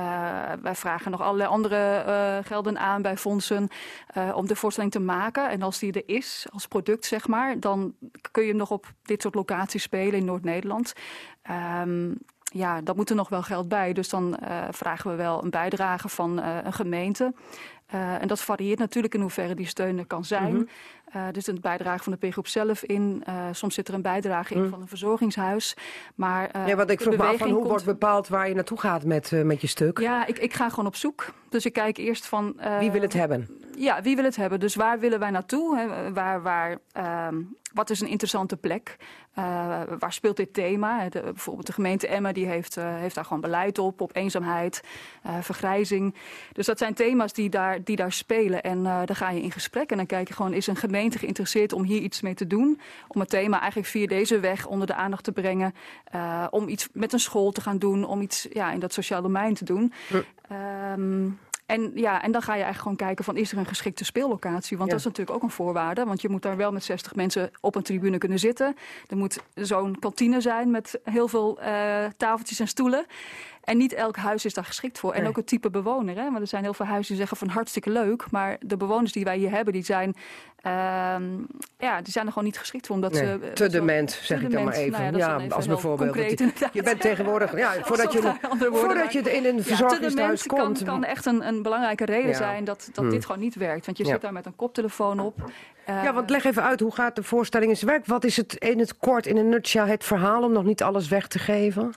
wij 0.62 0.74
vragen 0.74 1.10
nog 1.10 1.20
allerlei 1.20 1.48
andere 1.50 2.02
gelden 2.44 2.78
aan 2.78 3.02
bij 3.02 3.16
fondsen 3.16 3.68
om 4.34 4.46
de 4.46 4.56
voorstelling 4.56 4.92
te 4.92 5.00
maken. 5.00 5.50
En 5.50 5.62
als 5.62 5.78
die 5.78 5.92
er 5.92 6.02
is, 6.16 6.46
als 6.52 6.66
product 6.66 7.04
zeg 7.04 7.26
maar, 7.28 7.60
dan 7.60 7.94
kun 8.30 8.42
je 8.42 8.48
hem 8.48 8.58
nog 8.58 8.70
op 8.70 8.86
dit 9.02 9.22
soort 9.22 9.34
locaties 9.34 9.82
spelen 9.82 10.18
in 10.18 10.24
Noord-Nederland. 10.24 10.92
Ehm, 11.42 12.10
ja, 12.52 12.80
daar 12.80 12.94
moet 12.94 13.10
er 13.10 13.16
nog 13.16 13.28
wel 13.28 13.42
geld 13.42 13.68
bij. 13.68 13.92
Dus 13.92 14.08
dan 14.08 14.36
eh, 14.36 14.58
vragen 14.70 15.10
we 15.10 15.16
wel 15.16 15.42
een 15.42 15.50
bijdrage 15.50 16.08
van 16.08 16.40
eh, 16.40 16.56
een 16.64 16.72
gemeente. 16.72 17.34
Eh, 17.92 18.22
en 18.22 18.28
dat 18.28 18.40
varieert 18.40 18.78
natuurlijk 18.78 19.14
in 19.14 19.20
hoeverre 19.20 19.54
die 19.54 19.66
steun 19.66 19.98
er 19.98 20.06
kan 20.06 20.24
zijn. 20.24 20.68
Eh, 21.12 21.26
er 21.26 21.32
zit 21.42 21.46
een 21.46 21.60
bijdrage 21.60 22.02
van 22.02 22.16
de 22.20 22.28
P-groep 22.28 22.46
zelf 22.46 22.82
in. 22.82 23.22
Eh, 23.26 23.34
soms 23.52 23.74
zit 23.74 23.88
er 23.88 23.94
een 23.94 24.02
bijdrage 24.02 24.54
in 24.54 24.60
Mhm. 24.60 24.70
van 24.70 24.80
een 24.80 24.88
verzorgingshuis. 24.88 25.76
Maar, 26.14 26.50
eh, 26.50 26.66
ja, 26.66 26.76
want 26.76 26.90
ik 26.90 27.00
vroeg 27.00 27.16
me 27.16 27.22
af 27.22 27.36
van 27.36 27.46
hoe 27.48 27.56
komt- 27.56 27.68
wordt 27.68 27.84
bepaald 27.84 28.28
waar 28.28 28.48
je 28.48 28.54
naartoe 28.54 28.80
gaat 28.80 29.04
met, 29.04 29.30
met 29.44 29.60
je 29.60 29.66
stuk? 29.66 29.98
Ja, 29.98 30.26
ik, 30.26 30.38
ik 30.38 30.52
ga 30.54 30.68
gewoon 30.68 30.86
op 30.86 30.96
zoek. 30.96 31.32
Dus 31.48 31.64
ik 31.66 31.72
kijk 31.72 31.96
eerst 31.96 32.26
van... 32.26 32.60
eh, 32.60 32.78
Wie 32.78 32.90
wil 32.90 33.00
het 33.02 33.12
hebben? 33.12 33.48
Ja, 33.76 34.02
wie 34.02 34.16
wil 34.16 34.24
het 34.24 34.36
hebben? 34.36 34.60
Dus 34.60 34.74
waar 34.74 34.98
willen 34.98 35.18
wij 35.18 35.30
naartoe? 35.30 35.76
Hè? 35.78 36.12
Waar, 36.12 36.42
waar, 36.42 36.78
ehm, 36.92 37.36
wat 37.72 37.90
is 37.90 38.00
een 38.00 38.08
interessante 38.08 38.56
plek? 38.56 38.96
Eh, 39.34 39.44
waar 39.98 40.12
speelt 40.12 40.36
dit 40.36 40.54
thema? 40.54 41.08
De, 41.08 41.20
bijvoorbeeld 41.22 41.66
de 41.66 41.72
gemeente 41.72 42.06
Emmen 42.06 42.34
die 42.34 42.46
heeft, 42.46 42.76
eh, 42.76 42.94
heeft 42.96 43.14
daar 43.14 43.24
gewoon 43.24 43.40
beleid 43.42 43.78
op, 43.78 44.00
op 44.00 44.16
eenzaamheid, 44.16 44.82
eh, 45.22 45.34
vergrijzing. 45.40 46.14
Dus 46.52 46.66
dat 46.66 46.78
zijn 46.78 46.94
thema's 46.94 47.32
die 47.32 47.48
daar, 47.50 47.81
die 47.86 47.96
daar 47.96 48.12
spelen. 48.12 48.62
En 48.62 48.86
eh 48.86 49.00
dan 49.04 49.16
ga 49.16 49.30
je 49.30 49.42
in 49.42 49.50
gesprek 49.52 49.90
en 49.90 49.96
dan 49.96 50.06
kijk 50.06 50.28
je 50.28 50.34
gewoon, 50.34 50.52
is 50.52 50.66
een 50.66 50.76
gemeente 50.76 51.18
geïnteresseerd 51.18 51.72
om 51.72 51.82
hier 51.82 52.00
iets 52.00 52.20
mee 52.20 52.34
te 52.34 52.46
doen? 52.46 52.80
Om 53.08 53.20
het 53.20 53.28
thema 53.30 53.58
eigenlijk 53.60 53.88
via 53.88 54.06
deze 54.06 54.40
weg 54.40 54.66
onder 54.66 54.86
de 54.86 54.94
aandacht 54.94 55.24
te 55.24 55.32
brengen. 55.32 55.74
eh, 56.04 56.46
om 56.50 56.68
iets 56.68 56.88
met 56.92 57.12
een 57.12 57.18
school 57.20 57.50
te 57.52 57.60
gaan 57.60 57.78
doen, 57.78 58.04
om 58.04 58.20
iets 58.20 58.46
ja, 58.52 58.72
in 58.72 58.80
dat 58.80 58.92
sociaal 58.92 59.22
domein 59.22 59.54
te 59.54 59.64
doen. 59.64 59.92
Ehm, 60.48 61.28
en, 61.66 61.92
ja, 61.94 62.22
en 62.22 62.32
dan 62.32 62.42
ga 62.42 62.54
je 62.54 62.62
eigenlijk 62.62 62.78
gewoon 62.82 62.96
kijken 62.96 63.24
van 63.24 63.36
is 63.36 63.52
er 63.52 63.58
een 63.58 63.66
geschikte 63.66 64.04
speellocatie? 64.04 64.76
Want 64.76 64.90
Ja. 64.90 64.96
dat 64.96 64.98
is 64.98 65.04
natuurlijk 65.12 65.36
ook 65.36 65.42
een 65.42 65.50
voorwaarde. 65.50 66.04
Want 66.04 66.20
je 66.22 66.28
moet 66.28 66.42
daar 66.42 66.56
wel 66.56 66.72
met 66.72 66.84
60 66.84 67.14
mensen 67.14 67.50
op 67.60 67.74
een 67.74 67.82
tribune 67.82 68.18
kunnen 68.18 68.38
zitten. 68.38 68.76
Er 69.08 69.16
moet 69.16 69.38
zo'n 69.54 69.98
kantine 69.98 70.40
zijn 70.40 70.70
met 70.70 71.00
heel 71.04 71.28
veel 71.28 71.60
eh, 71.60 72.04
tafeltjes 72.16 72.60
en 72.60 72.68
stoelen. 72.68 73.06
En 73.62 73.76
niet 73.76 73.92
elk 73.92 74.16
huis 74.16 74.44
is 74.44 74.54
daar 74.54 74.64
geschikt 74.64 74.98
voor. 74.98 75.12
En 75.12 75.20
Nee. 75.20 75.28
ook 75.28 75.36
het 75.36 75.46
type 75.46 75.70
bewoner. 75.70 76.16
Hè? 76.16 76.24
Want 76.24 76.38
er 76.40 76.46
zijn 76.46 76.62
heel 76.62 76.74
veel 76.74 76.86
huizen 76.86 77.08
die 77.08 77.16
zeggen 77.16 77.36
van 77.36 77.48
hartstikke 77.48 77.90
leuk. 77.90 78.30
Maar 78.30 78.56
de 78.60 78.76
bewoners 78.76 79.12
die 79.12 79.24
wij 79.24 79.36
hier 79.38 79.50
hebben, 79.50 79.72
die 79.72 79.84
zijn, 79.84 80.14
ehm, 80.62 81.22
ja, 81.78 82.00
die 82.02 82.12
zijn 82.12 82.24
er 82.26 82.32
gewoon 82.32 82.44
niet 82.44 82.58
geschikt 82.58 82.86
voor. 82.86 82.94
Omdat 82.96 83.12
Nee, 83.12 83.22
ze, 83.24 83.38
eh, 83.46 83.52
te 83.52 83.68
dement, 83.68 84.08
te 84.08 84.24
zeg 84.24 84.40
ik 84.42 84.50
dan 84.50 84.64
maar 84.64 84.72
even. 84.74 84.90
Nou 85.02 85.16
ja, 85.16 85.28
ja, 85.28 85.38
even 85.40 85.56
als 85.56 85.66
bijvoorbeeld. 85.66 86.10
concreet 86.12 86.38
je- 86.72 86.82
bent 86.82 87.00
tegenwoordig, 87.00 87.56
ja, 87.58 87.72
voordat 87.82 88.12
je, 88.12 88.32
voordat 88.72 89.12
je 89.12 89.18
in 89.32 89.44
een 89.44 89.56
Ja, 89.56 89.62
verzorgingshuis 89.62 90.14
dement 90.42 90.46
komt. 90.46 90.76
Kan, 90.84 90.86
kan 90.86 91.04
echt 91.04 91.26
een, 91.26 91.46
een 91.46 91.62
belangrijke 91.62 92.04
reden 92.04 92.30
Ja. 92.30 92.36
zijn 92.36 92.64
dat, 92.64 92.88
dat 92.92 93.04
Hmm. 93.04 93.10
dit 93.12 93.24
gewoon 93.26 93.40
niet 93.40 93.54
werkt. 93.54 93.86
Want 93.86 93.98
je 93.98 94.04
Ja. 94.04 94.10
zit 94.10 94.20
daar 94.20 94.32
met 94.32 94.46
een 94.46 94.56
koptelefoon 94.56 95.20
op. 95.20 95.50
Eh, 95.84 96.02
Ja, 96.02 96.12
want 96.12 96.30
leg 96.30 96.44
even 96.44 96.62
uit, 96.62 96.80
hoe 96.80 96.94
gaat 96.94 97.16
de 97.16 97.22
voorstelling 97.22 97.70
in 97.70 97.76
zijn 97.76 97.90
werk? 97.90 98.06
Wat 98.06 98.24
is 98.24 98.36
het 98.36 98.54
in 98.54 98.78
het 98.78 98.96
kort, 98.98 99.26
in 99.26 99.36
een 99.36 99.48
nutshell, 99.48 99.88
het 99.88 100.04
verhaal 100.04 100.42
om 100.42 100.52
nog 100.52 100.64
niet 100.64 100.82
alles 100.82 101.08
weg 101.08 101.26
te 101.28 101.38
geven? 101.38 101.92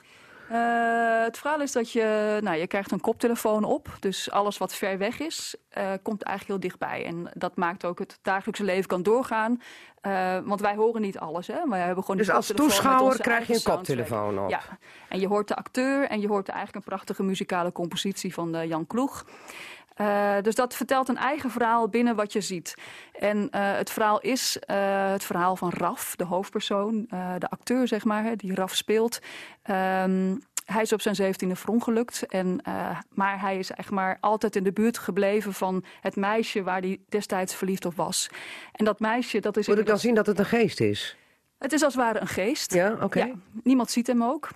Eh, 0.48 1.22
het 1.22 1.38
verhaal 1.38 1.60
is 1.60 1.72
dat 1.72 1.92
je, 1.92 2.38
nou, 2.42 2.56
je 2.56 2.66
krijgt 2.66 2.92
een 2.92 3.00
koptelefoon 3.00 3.64
op. 3.64 3.96
Dus 4.00 4.30
alles 4.30 4.58
wat 4.58 4.74
ver 4.74 4.98
weg 4.98 5.20
is, 5.20 5.56
eh, 5.68 5.92
komt 6.02 6.22
eigenlijk 6.22 6.60
heel 6.60 6.70
dichtbij. 6.70 7.04
En 7.04 7.30
dat 7.34 7.56
maakt 7.56 7.84
ook 7.84 7.98
het 7.98 8.18
dagelijkse 8.22 8.64
leven 8.64 8.86
kan 8.86 9.02
doorgaan. 9.02 9.62
Eh, 10.00 10.38
want 10.44 10.60
wij 10.60 10.74
horen 10.74 11.00
niet 11.00 11.18
alles. 11.18 11.46
Hè? 11.46 11.68
Wij 11.68 11.80
hebben 11.80 12.04
gewoon 12.04 12.16
Dus 12.16 12.30
als 12.30 12.52
toeschouwer 12.54 13.20
krijg 13.20 13.46
je 13.46 13.54
een 13.54 13.62
koptelefoon 13.62 14.38
op. 14.38 14.50
Ja, 14.50 14.60
en 15.08 15.20
je 15.20 15.28
hoort 15.28 15.48
de 15.48 15.56
acteur 15.56 16.08
en 16.08 16.20
je 16.20 16.28
hoort 16.28 16.48
eigenlijk 16.48 16.76
een 16.76 16.90
prachtige 16.90 17.22
muzikale 17.22 17.72
compositie 17.72 18.34
van 18.34 18.66
Jan 18.68 18.86
Kloeg. 18.86 19.24
Eh, 19.96 20.36
dus 20.42 20.54
dat 20.54 20.74
vertelt 20.74 21.08
een 21.08 21.16
eigen 21.16 21.50
verhaal 21.50 21.88
binnen 21.88 22.16
wat 22.16 22.32
je 22.32 22.40
ziet. 22.40 22.74
En 23.12 23.50
eh, 23.50 23.76
het 23.76 23.90
verhaal 23.90 24.20
is 24.20 24.58
eh, 24.58 25.10
het 25.10 25.24
verhaal 25.24 25.56
van 25.56 25.70
Raf, 25.70 26.16
de 26.16 26.24
hoofdpersoon, 26.24 27.06
de 27.38 27.48
acteur 27.48 27.88
zeg 27.88 28.04
maar, 28.04 28.22
hè, 28.22 28.36
die 28.36 28.54
Raf 28.54 28.74
speelt. 28.74 29.18
Ehm, 29.62 30.36
hij 30.64 30.82
is 30.82 30.92
op 30.92 31.00
zijn 31.00 31.14
zeventiende 31.14 31.56
verongelukt. 31.56 32.26
En, 32.26 32.60
maar 33.14 33.40
hij 33.40 33.58
is 33.58 33.70
echt 33.70 33.90
maar 33.90 34.16
altijd 34.20 34.56
in 34.56 34.64
de 34.64 34.72
buurt 34.72 34.98
gebleven 34.98 35.52
van 35.52 35.84
het 36.00 36.16
meisje 36.16 36.62
waar 36.62 36.80
hij 36.80 37.00
destijds 37.08 37.54
verliefd 37.54 37.84
op 37.84 37.94
was. 37.94 38.28
En 38.72 38.84
dat 38.84 39.00
meisje, 39.00 39.40
dat 39.40 39.56
is... 39.56 39.68
Moet 39.68 39.78
ik 39.78 39.86
dan 39.86 39.98
zien 39.98 40.14
dat 40.14 40.26
het 40.26 40.38
een 40.38 40.44
geest 40.44 40.80
is? 40.80 41.16
Het 41.58 41.72
is 41.72 41.82
als 41.82 41.94
het 41.94 42.02
ware 42.02 42.20
een 42.20 42.26
geest. 42.26 42.74
Ja, 42.74 42.96
oké. 43.00 43.18
Ja, 43.18 43.30
niemand 43.62 43.90
ziet 43.90 44.06
hem 44.06 44.22
ook. 44.22 44.48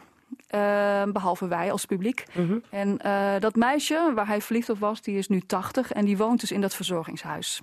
Eh, 0.47 1.03
behalve 1.13 1.49
wij 1.49 1.73
als 1.73 1.85
publiek. 1.85 2.25
Mhm. 2.33 2.59
En 2.71 2.99
eh, 2.99 3.41
dat 3.41 3.57
meisje 3.57 4.13
waar 4.15 4.27
hij 4.27 4.41
verliefd 4.41 4.71
op 4.71 4.79
was, 4.79 5.03
die 5.03 5.19
is 5.19 5.29
nu 5.29 5.41
80 5.41 5.93
en 5.93 6.05
die 6.05 6.17
woont 6.17 6.41
dus 6.41 6.53
in 6.53 6.61
dat 6.61 6.75
verzorgingshuis. 6.75 7.61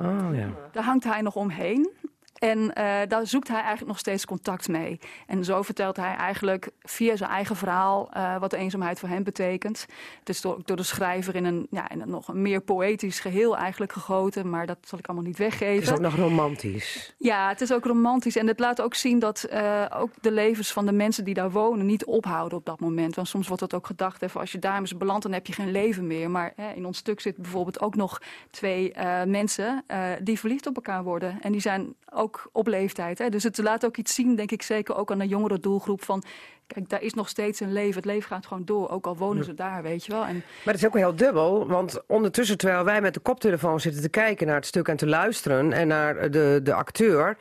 Oh, 0.00 0.28
ja. 0.32 0.48
Daar 0.72 0.84
hangt 0.84 1.04
hij 1.04 1.20
nog 1.20 1.34
omheen. 1.34 1.90
En 2.38 2.58
uh, 2.58 2.72
daar 3.08 3.26
zoekt 3.26 3.48
hij 3.48 3.56
eigenlijk 3.56 3.86
nog 3.86 3.98
steeds 3.98 4.24
contact 4.24 4.68
mee. 4.68 4.98
En 5.26 5.44
zo 5.44 5.62
vertelt 5.62 5.96
hij 5.96 6.14
eigenlijk 6.14 6.70
via 6.82 7.16
zijn 7.16 7.30
eigen 7.30 7.56
verhaal 7.56 8.10
uh, 8.16 8.38
wat 8.38 8.52
eenzaamheid 8.52 8.98
voor 8.98 9.08
hem 9.08 9.22
betekent. 9.22 9.86
Het 10.18 10.28
is 10.28 10.40
door, 10.40 10.60
door 10.64 10.76
de 10.76 10.82
schrijver 10.82 11.34
in 11.34 11.44
een, 11.44 11.66
ja, 11.70 11.88
in 11.90 12.00
een 12.00 12.10
nog 12.10 12.28
een 12.28 12.42
meer 12.42 12.60
poëtisch 12.60 13.20
geheel 13.20 13.56
eigenlijk 13.56 13.92
gegoten. 13.92 14.50
Maar 14.50 14.66
dat 14.66 14.78
zal 14.80 14.98
ik 14.98 15.06
allemaal 15.06 15.26
niet 15.26 15.38
weggeven. 15.38 15.74
Het 15.74 15.82
is 15.82 15.90
ook 15.90 16.00
nog 16.00 16.16
romantisch. 16.16 17.14
Ja, 17.18 17.48
het 17.48 17.60
is 17.60 17.72
ook 17.72 17.84
romantisch. 17.84 18.36
En 18.36 18.46
het 18.46 18.58
laat 18.58 18.80
ook 18.80 18.94
zien 18.94 19.18
dat 19.18 19.46
uh, 19.52 19.84
ook 19.90 20.10
de 20.20 20.32
levens 20.32 20.72
van 20.72 20.86
de 20.86 20.92
mensen 20.92 21.24
die 21.24 21.34
daar 21.34 21.50
wonen 21.50 21.86
niet 21.86 22.04
ophouden 22.04 22.58
op 22.58 22.64
dat 22.64 22.80
moment. 22.80 23.14
Want 23.14 23.28
soms 23.28 23.46
wordt 23.48 23.62
het 23.62 23.74
ook 23.74 23.86
gedacht, 23.86 24.22
even, 24.22 24.40
als 24.40 24.52
je 24.52 24.58
daar 24.58 24.78
eens 24.78 24.96
belandt, 24.96 25.22
dan 25.22 25.32
heb 25.32 25.46
je 25.46 25.52
geen 25.52 25.70
leven 25.70 26.06
meer. 26.06 26.30
Maar 26.30 26.52
hè, 26.56 26.72
in 26.72 26.86
ons 26.86 26.98
stuk 26.98 27.20
zit 27.20 27.36
bijvoorbeeld 27.36 27.80
ook 27.80 27.94
nog 27.94 28.22
twee 28.50 28.94
mensen 29.26 29.84
die 30.22 30.38
verliefd 30.38 30.66
op 30.66 30.76
elkaar 30.76 31.04
worden. 31.04 31.38
En 31.40 31.52
die 31.52 31.60
zijn 31.60 31.94
ook 32.16 32.48
op 32.52 32.66
leeftijd. 32.66 33.18
Hè? 33.18 33.28
Dus 33.28 33.42
het 33.42 33.58
laat 33.58 33.84
ook 33.84 33.96
iets 33.96 34.14
zien, 34.14 34.36
denk 34.36 34.50
ik 34.50 34.62
zeker 34.62 34.96
ook 34.96 35.10
aan 35.10 35.18
de 35.18 35.26
jongere 35.26 35.58
doelgroep 35.58 36.04
van... 36.04 36.22
Kijk, 36.66 36.88
daar 36.88 37.02
is 37.02 37.14
nog 37.14 37.28
steeds 37.28 37.60
een 37.60 37.72
leven. 37.72 37.94
Het 37.94 38.04
leven 38.04 38.28
gaat 38.28 38.46
gewoon 38.46 38.64
door, 38.64 38.90
ook 38.90 39.06
al 39.06 39.16
wonen 39.16 39.44
ze 39.44 39.54
daar, 39.54 39.82
weet 39.82 40.04
je 40.04 40.12
wel. 40.12 40.24
En... 40.24 40.34
Maar 40.34 40.74
het 40.74 40.82
is 40.82 40.86
ook 40.86 40.96
heel 40.96 41.16
dubbel, 41.16 41.66
want 41.66 42.00
ondertussen 42.06 42.58
terwijl 42.58 42.84
wij 42.84 43.00
met 43.00 43.14
de 43.14 43.20
koptelefoon 43.20 43.80
zitten 43.80 44.02
te 44.02 44.08
kijken 44.08 44.46
naar 44.46 44.56
het 44.56 44.66
stuk 44.66 44.88
en 44.88 44.96
te 44.96 45.06
luisteren 45.06 45.72
en 45.72 45.88
naar 45.88 46.30
de, 46.30 46.60
de 46.62 46.74
acteur 46.74 47.36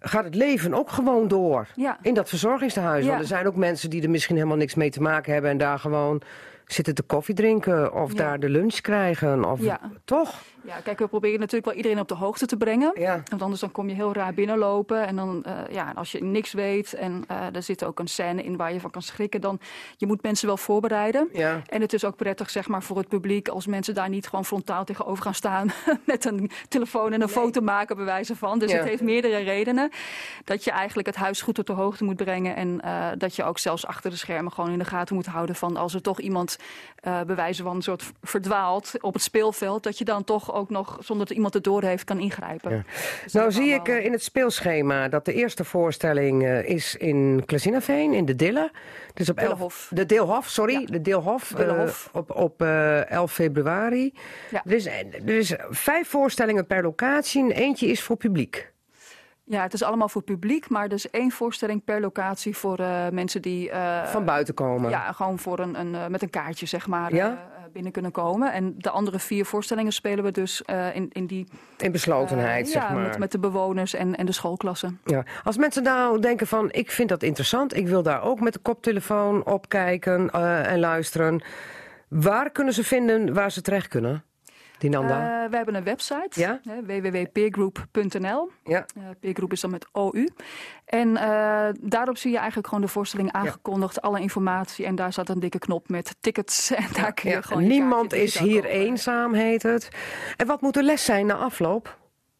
gaat 0.00 0.24
het 0.24 0.34
leven 0.34 0.74
ook 0.74 0.90
gewoon 0.90 1.28
door. 1.28 1.66
Ja. 1.74 1.98
In 2.02 2.14
dat 2.14 2.28
verzorgingstehuis. 2.28 3.04
Ja. 3.04 3.08
Want 3.08 3.20
er 3.20 3.26
zijn 3.26 3.46
ook 3.46 3.56
mensen 3.56 3.90
die 3.90 4.02
er 4.02 4.10
misschien 4.10 4.36
helemaal 4.36 4.56
niks 4.56 4.74
mee 4.74 4.90
te 4.90 5.00
maken 5.00 5.32
hebben 5.32 5.50
en 5.50 5.58
daar 5.58 5.78
gewoon 5.78 6.22
zitten 6.66 6.94
te 6.94 7.02
koffie 7.02 7.34
drinken 7.34 7.94
of 7.94 8.12
Ja. 8.12 8.16
daar 8.16 8.40
de 8.40 8.48
lunch 8.48 8.80
krijgen. 8.80 9.44
Of. 9.44 9.60
Toch? 10.04 10.42
Ja, 10.66 10.80
kijk, 10.80 10.98
we 10.98 11.06
proberen 11.06 11.38
natuurlijk 11.40 11.66
wel 11.66 11.74
iedereen 11.74 11.98
op 12.00 12.08
de 12.08 12.14
hoogte 12.14 12.46
te 12.46 12.56
brengen. 12.56 12.92
Ja. 12.94 13.22
Want 13.30 13.42
anders 13.42 13.60
dan 13.60 13.72
kom 13.72 13.88
je 13.88 13.94
heel 13.94 14.12
raar 14.12 14.34
binnenlopen. 14.34 15.06
En 15.06 15.16
dan, 15.16 15.44
eh, 15.44 15.52
ja, 15.70 15.92
als 15.94 16.12
je 16.12 16.22
niks 16.24 16.52
weet 16.52 16.94
en 16.94 17.24
eh 17.28 17.54
er 17.54 17.62
zit 17.62 17.84
ook 17.84 17.98
een 17.98 18.06
scène 18.08 18.42
in 18.42 18.56
waar 18.56 18.72
je 18.72 18.80
van 18.80 18.90
kan 18.90 19.02
schrikken, 19.02 19.40
dan 19.40 19.60
je 19.96 20.06
moet 20.06 20.22
mensen 20.22 20.46
wel 20.46 20.56
voorbereiden. 20.56 21.28
Ja. 21.32 21.62
En 21.66 21.80
het 21.80 21.92
is 21.92 22.04
ook 22.04 22.16
prettig, 22.16 22.50
zeg 22.50 22.68
maar, 22.68 22.82
voor 22.82 22.96
het 22.96 23.08
publiek 23.08 23.48
als 23.48 23.66
mensen 23.66 23.94
daar 23.94 24.08
niet 24.08 24.28
gewoon 24.28 24.44
frontaal 24.44 24.84
tegenover 24.84 25.22
gaan 25.22 25.34
staan 25.34 25.70
met 26.04 26.24
een 26.24 26.50
telefoon 26.68 27.12
en 27.12 27.22
een 27.22 27.28
foto 27.28 27.60
maken, 27.60 27.96
bij 27.96 28.04
wijze 28.04 28.36
van. 28.36 28.58
Dus 28.58 28.70
Ja. 28.70 28.76
het 28.76 28.86
heeft 28.86 29.02
meerdere 29.02 29.36
redenen 29.38 29.90
dat 30.44 30.64
je 30.64 30.70
eigenlijk 30.70 31.06
het 31.06 31.16
huis 31.16 31.42
goed 31.42 31.58
op 31.58 31.66
de 31.66 31.72
hoogte 31.72 32.04
moet 32.04 32.16
brengen. 32.16 32.56
En 32.56 32.80
eh, 32.80 33.06
dat 33.18 33.36
je 33.36 33.44
ook 33.44 33.58
zelfs 33.58 33.86
achter 33.86 34.10
de 34.10 34.16
schermen 34.16 34.52
gewoon 34.52 34.70
in 34.70 34.78
de 34.78 34.84
gaten 34.84 35.14
moet 35.14 35.26
houden 35.26 35.54
van 35.56 35.76
als 35.76 35.94
er 35.94 36.02
toch 36.02 36.20
iemand 36.20 36.56
bij 37.02 37.36
wijze 37.36 37.62
van 37.62 37.76
een 37.76 37.82
soort 37.82 38.12
verdwaalt 38.22 38.92
op 39.00 39.12
het 39.12 39.22
speelveld, 39.22 39.82
dat 39.82 39.98
je 39.98 40.04
dan 40.04 40.24
toch 40.24 40.52
ook 40.56 40.70
nog, 40.70 40.96
zonder 41.00 41.26
dat 41.26 41.36
iemand 41.36 41.54
het 41.54 41.64
door 41.64 41.82
heeft, 41.82 42.04
kan 42.04 42.18
ingrijpen. 42.18 42.70
Ja. 42.70 42.82
Dus 43.22 43.32
Nou 43.32 43.52
zie 43.52 43.68
ik 43.68 43.78
allemaal- 43.78 43.96
eh, 43.96 44.04
in 44.04 44.12
het 44.12 44.22
speelschema 44.22 45.08
dat 45.08 45.24
de 45.24 45.32
eerste 45.34 45.64
voorstelling 45.64 46.42
eh, 46.44 46.68
is 46.68 46.96
in 46.96 47.42
Klazinaveen, 47.46 48.12
in 48.12 48.24
de 48.24 48.36
Dille. 48.36 48.70
Dus 49.14 49.28
op 49.30 49.38
11 49.38 49.48
Dillehof. 49.48 49.88
De 49.90 50.06
Deelhof, 50.06 50.46
sorry. 50.48 50.80
Ja. 50.80 50.86
De 50.86 51.00
Deelhof. 51.00 51.50
eh, 51.50 51.56
Dillehof. 51.56 52.08
op 52.12 52.30
op 52.36 52.62
eh 52.62 53.10
11 53.10 53.32
februari. 53.32 54.12
Ja. 54.50 54.62
Er, 54.64 54.72
is, 54.72 54.86
er 54.86 55.28
is 55.28 55.54
vijf 55.70 56.08
voorstellingen 56.08 56.66
per 56.66 56.82
locatie 56.82 57.42
en 57.42 57.50
eentje 57.50 57.86
is 57.86 58.02
voor 58.02 58.16
publiek. 58.16 58.74
Ja, 59.48 59.62
het 59.62 59.72
is 59.72 59.82
allemaal 59.82 60.08
voor 60.08 60.22
publiek, 60.22 60.68
maar 60.68 60.84
er 60.84 60.92
is 60.92 61.10
één 61.10 61.30
voorstelling 61.30 61.84
per 61.84 62.00
locatie 62.00 62.56
voor 62.56 62.78
eh, 62.78 63.08
mensen 63.12 63.42
die 63.42 63.70
eh, 63.70 64.04
Van 64.06 64.24
buiten 64.24 64.54
komen. 64.54 64.90
ja, 64.90 65.12
gewoon 65.12 65.38
voor 65.38 65.58
een, 65.58 65.80
een, 65.80 65.94
eh, 65.94 66.06
met 66.06 66.22
een 66.22 66.30
kaartje 66.30 66.66
zeg 66.66 66.86
maar 66.86 67.14
Ja? 67.14 67.48
Binnen 67.76 67.92
kunnen 67.92 68.12
komen. 68.12 68.52
En 68.52 68.74
de 68.78 68.90
andere 68.90 69.18
vier 69.18 69.44
voorstellingen 69.44 69.92
spelen 69.92 70.24
we 70.24 70.30
dus 70.30 70.62
eh, 70.62 70.94
in, 70.94 71.10
in 71.12 71.26
die 71.26 71.46
In 71.78 71.92
beslotenheid, 71.92 72.66
eh, 72.66 72.72
zeg 72.72 72.82
ja, 72.82 72.92
maar. 72.92 73.02
met, 73.02 73.18
met 73.18 73.32
de 73.32 73.38
bewoners 73.38 73.94
en, 73.94 74.16
en 74.16 74.26
de 74.26 74.32
schoolklassen. 74.32 75.00
Ja. 75.04 75.24
Als 75.44 75.56
mensen 75.56 75.82
nou 75.82 76.20
denken 76.20 76.46
van, 76.46 76.72
ik 76.72 76.90
vind 76.90 77.08
dat 77.08 77.22
interessant, 77.22 77.76
ik 77.76 77.88
wil 77.88 78.02
daar 78.02 78.22
ook 78.22 78.40
met 78.40 78.52
de 78.52 78.58
koptelefoon 78.58 79.44
op 79.44 79.68
kijken 79.68 80.30
eh, 80.30 80.72
en 80.72 80.78
luisteren. 80.78 81.42
Waar 82.08 82.50
kunnen 82.50 82.74
ze 82.74 82.84
vinden 82.84 83.34
waar 83.34 83.50
ze 83.50 83.60
terecht 83.60 83.88
kunnen? 83.88 84.24
Dinanda? 84.78 85.42
Eh, 85.44 85.50
we 85.50 85.56
hebben 85.56 85.74
een 85.74 85.84
website, 85.84 86.40
Ja? 86.40 86.60
www.peergroup.nl. 86.86 88.50
ja. 88.64 88.86
Eh, 88.96 89.02
peergroep 89.20 89.52
is 89.52 89.60
dan 89.60 89.70
met 89.70 89.86
OU. 89.92 90.28
En 90.84 91.16
eh, 91.16 91.68
daarop 91.80 92.16
zie 92.16 92.30
je 92.30 92.36
eigenlijk 92.36 92.68
gewoon 92.68 92.82
de 92.82 92.90
voorstelling 92.90 93.32
aangekondigd, 93.32 94.00
alle 94.02 94.20
informatie. 94.20 94.86
En 94.86 94.94
daar 94.94 95.12
staat 95.12 95.28
een 95.28 95.40
dikke 95.40 95.58
knop 95.58 95.88
met 95.88 96.16
tickets. 96.20 96.70
En 96.76 96.86
daar 96.92 97.12
kun 97.12 97.30
je 97.30 97.42
gewoon 97.42 97.66
Niemand 97.66 98.12
is 98.12 98.38
hier 98.38 98.64
eenzaam, 98.64 99.34
heet 99.34 99.62
het. 99.62 99.88
En 100.36 100.46
wat 100.46 100.60
moet 100.60 100.74
de 100.74 100.82
les 100.82 101.04
zijn 101.04 101.26
na 101.26 101.34
afloop? 101.34 101.96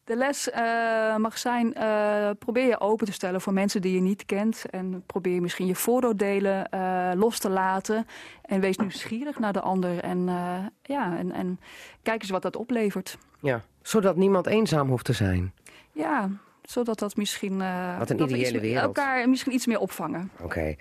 De 0.07 0.17
les 0.17 0.51
eh, 0.51 1.17
mag 1.17 1.39
zijn, 1.39 1.75
eh, 1.75 2.31
probeer 2.39 2.67
je 2.67 2.81
open 2.81 3.07
te 3.07 3.13
stellen 3.13 3.41
voor 3.41 3.53
mensen 3.53 3.81
die 3.81 3.95
je 3.95 4.01
niet 4.01 4.27
kent. 4.27 4.65
En 4.71 5.03
probeer 5.07 5.41
misschien 5.41 5.67
je 5.67 5.75
vooroordelen 5.75 6.69
eh, 6.69 7.11
los 7.15 7.39
te 7.39 7.51
laten. 7.51 8.07
En 8.43 8.61
wees 8.61 8.77
nieuwsgierig 8.77 9.39
naar 9.39 9.53
de 9.53 9.61
ander. 9.61 9.99
En, 9.99 10.25
ja, 10.83 11.17
en, 11.17 11.33
en 11.33 11.61
kijk 12.03 12.23
eens 12.23 12.31
wat 12.31 12.43
dat 12.43 12.57
oplevert. 12.57 13.19
Ja, 13.41 13.65
zodat 13.83 14.17
niemand 14.17 14.47
eenzaam 14.47 14.89
hoeft 14.89 15.05
te 15.05 15.13
zijn. 15.13 15.53
Ja, 15.93 16.31
zodat 16.63 16.99
dat 16.99 17.17
misschien... 17.17 17.59
Wat 17.99 18.11
een 18.11 18.41
iets- 18.41 18.51
wereld. 18.51 18.85
elkaar 18.85 19.29
misschien 19.29 19.53
iets 19.53 19.67
meer 19.67 19.79
opvangen. 19.79 20.31
Oké. 20.41 20.77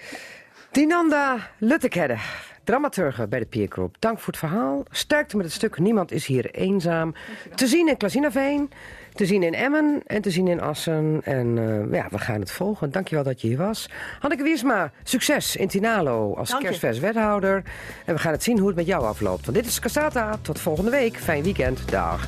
Dinanda 0.71 1.37
Luttekedde, 1.57 2.17
dramaturge 2.63 3.27
bij 3.27 3.39
de 3.39 3.45
Peer 3.45 3.67
Group. 3.69 3.95
Dank 3.99 4.19
voor 4.19 4.27
het 4.27 4.37
verhaal. 4.37 4.83
Sterkte 4.89 5.35
met 5.37 5.45
het 5.45 5.55
stuk 5.55 5.79
Niemand 5.79 6.11
is 6.11 6.25
hier 6.25 6.51
eenzaam. 6.51 7.13
Te 7.55 7.67
zien 7.67 7.87
in 7.87 7.97
Klazinaveen, 7.97 8.69
te 9.15 9.25
zien 9.25 9.43
in 9.43 9.53
Emmen 9.53 10.01
en 10.05 10.21
te 10.21 10.31
zien 10.31 10.47
in 10.47 10.61
Assen. 10.61 11.21
En 11.23 11.57
eh, 11.57 11.97
ja, 11.97 12.07
we 12.09 12.17
gaan 12.17 12.39
het 12.39 12.51
volgen. 12.51 12.91
Dankjewel 12.91 13.23
dat 13.23 13.41
je 13.41 13.47
hier 13.47 13.57
was. 13.57 13.89
Hanneke 14.19 14.43
Wiersma, 14.43 14.91
succes 15.03 15.55
in 15.55 15.67
Tinalo 15.67 16.33
als 16.33 16.57
kerstvers 16.57 16.99
wethouder. 16.99 17.63
En 18.05 18.13
we 18.13 18.19
gaan 18.19 18.31
het 18.31 18.43
zien 18.43 18.57
hoe 18.57 18.67
het 18.67 18.75
met 18.75 18.85
jou 18.85 19.03
afloopt. 19.03 19.45
Want 19.45 19.57
dit 19.57 19.65
is 19.65 19.79
Casata. 19.79 20.37
Tot 20.41 20.59
volgende 20.59 20.91
week. 20.91 21.17
Fijn 21.17 21.43
weekend. 21.43 21.89
Dag. 21.89 22.27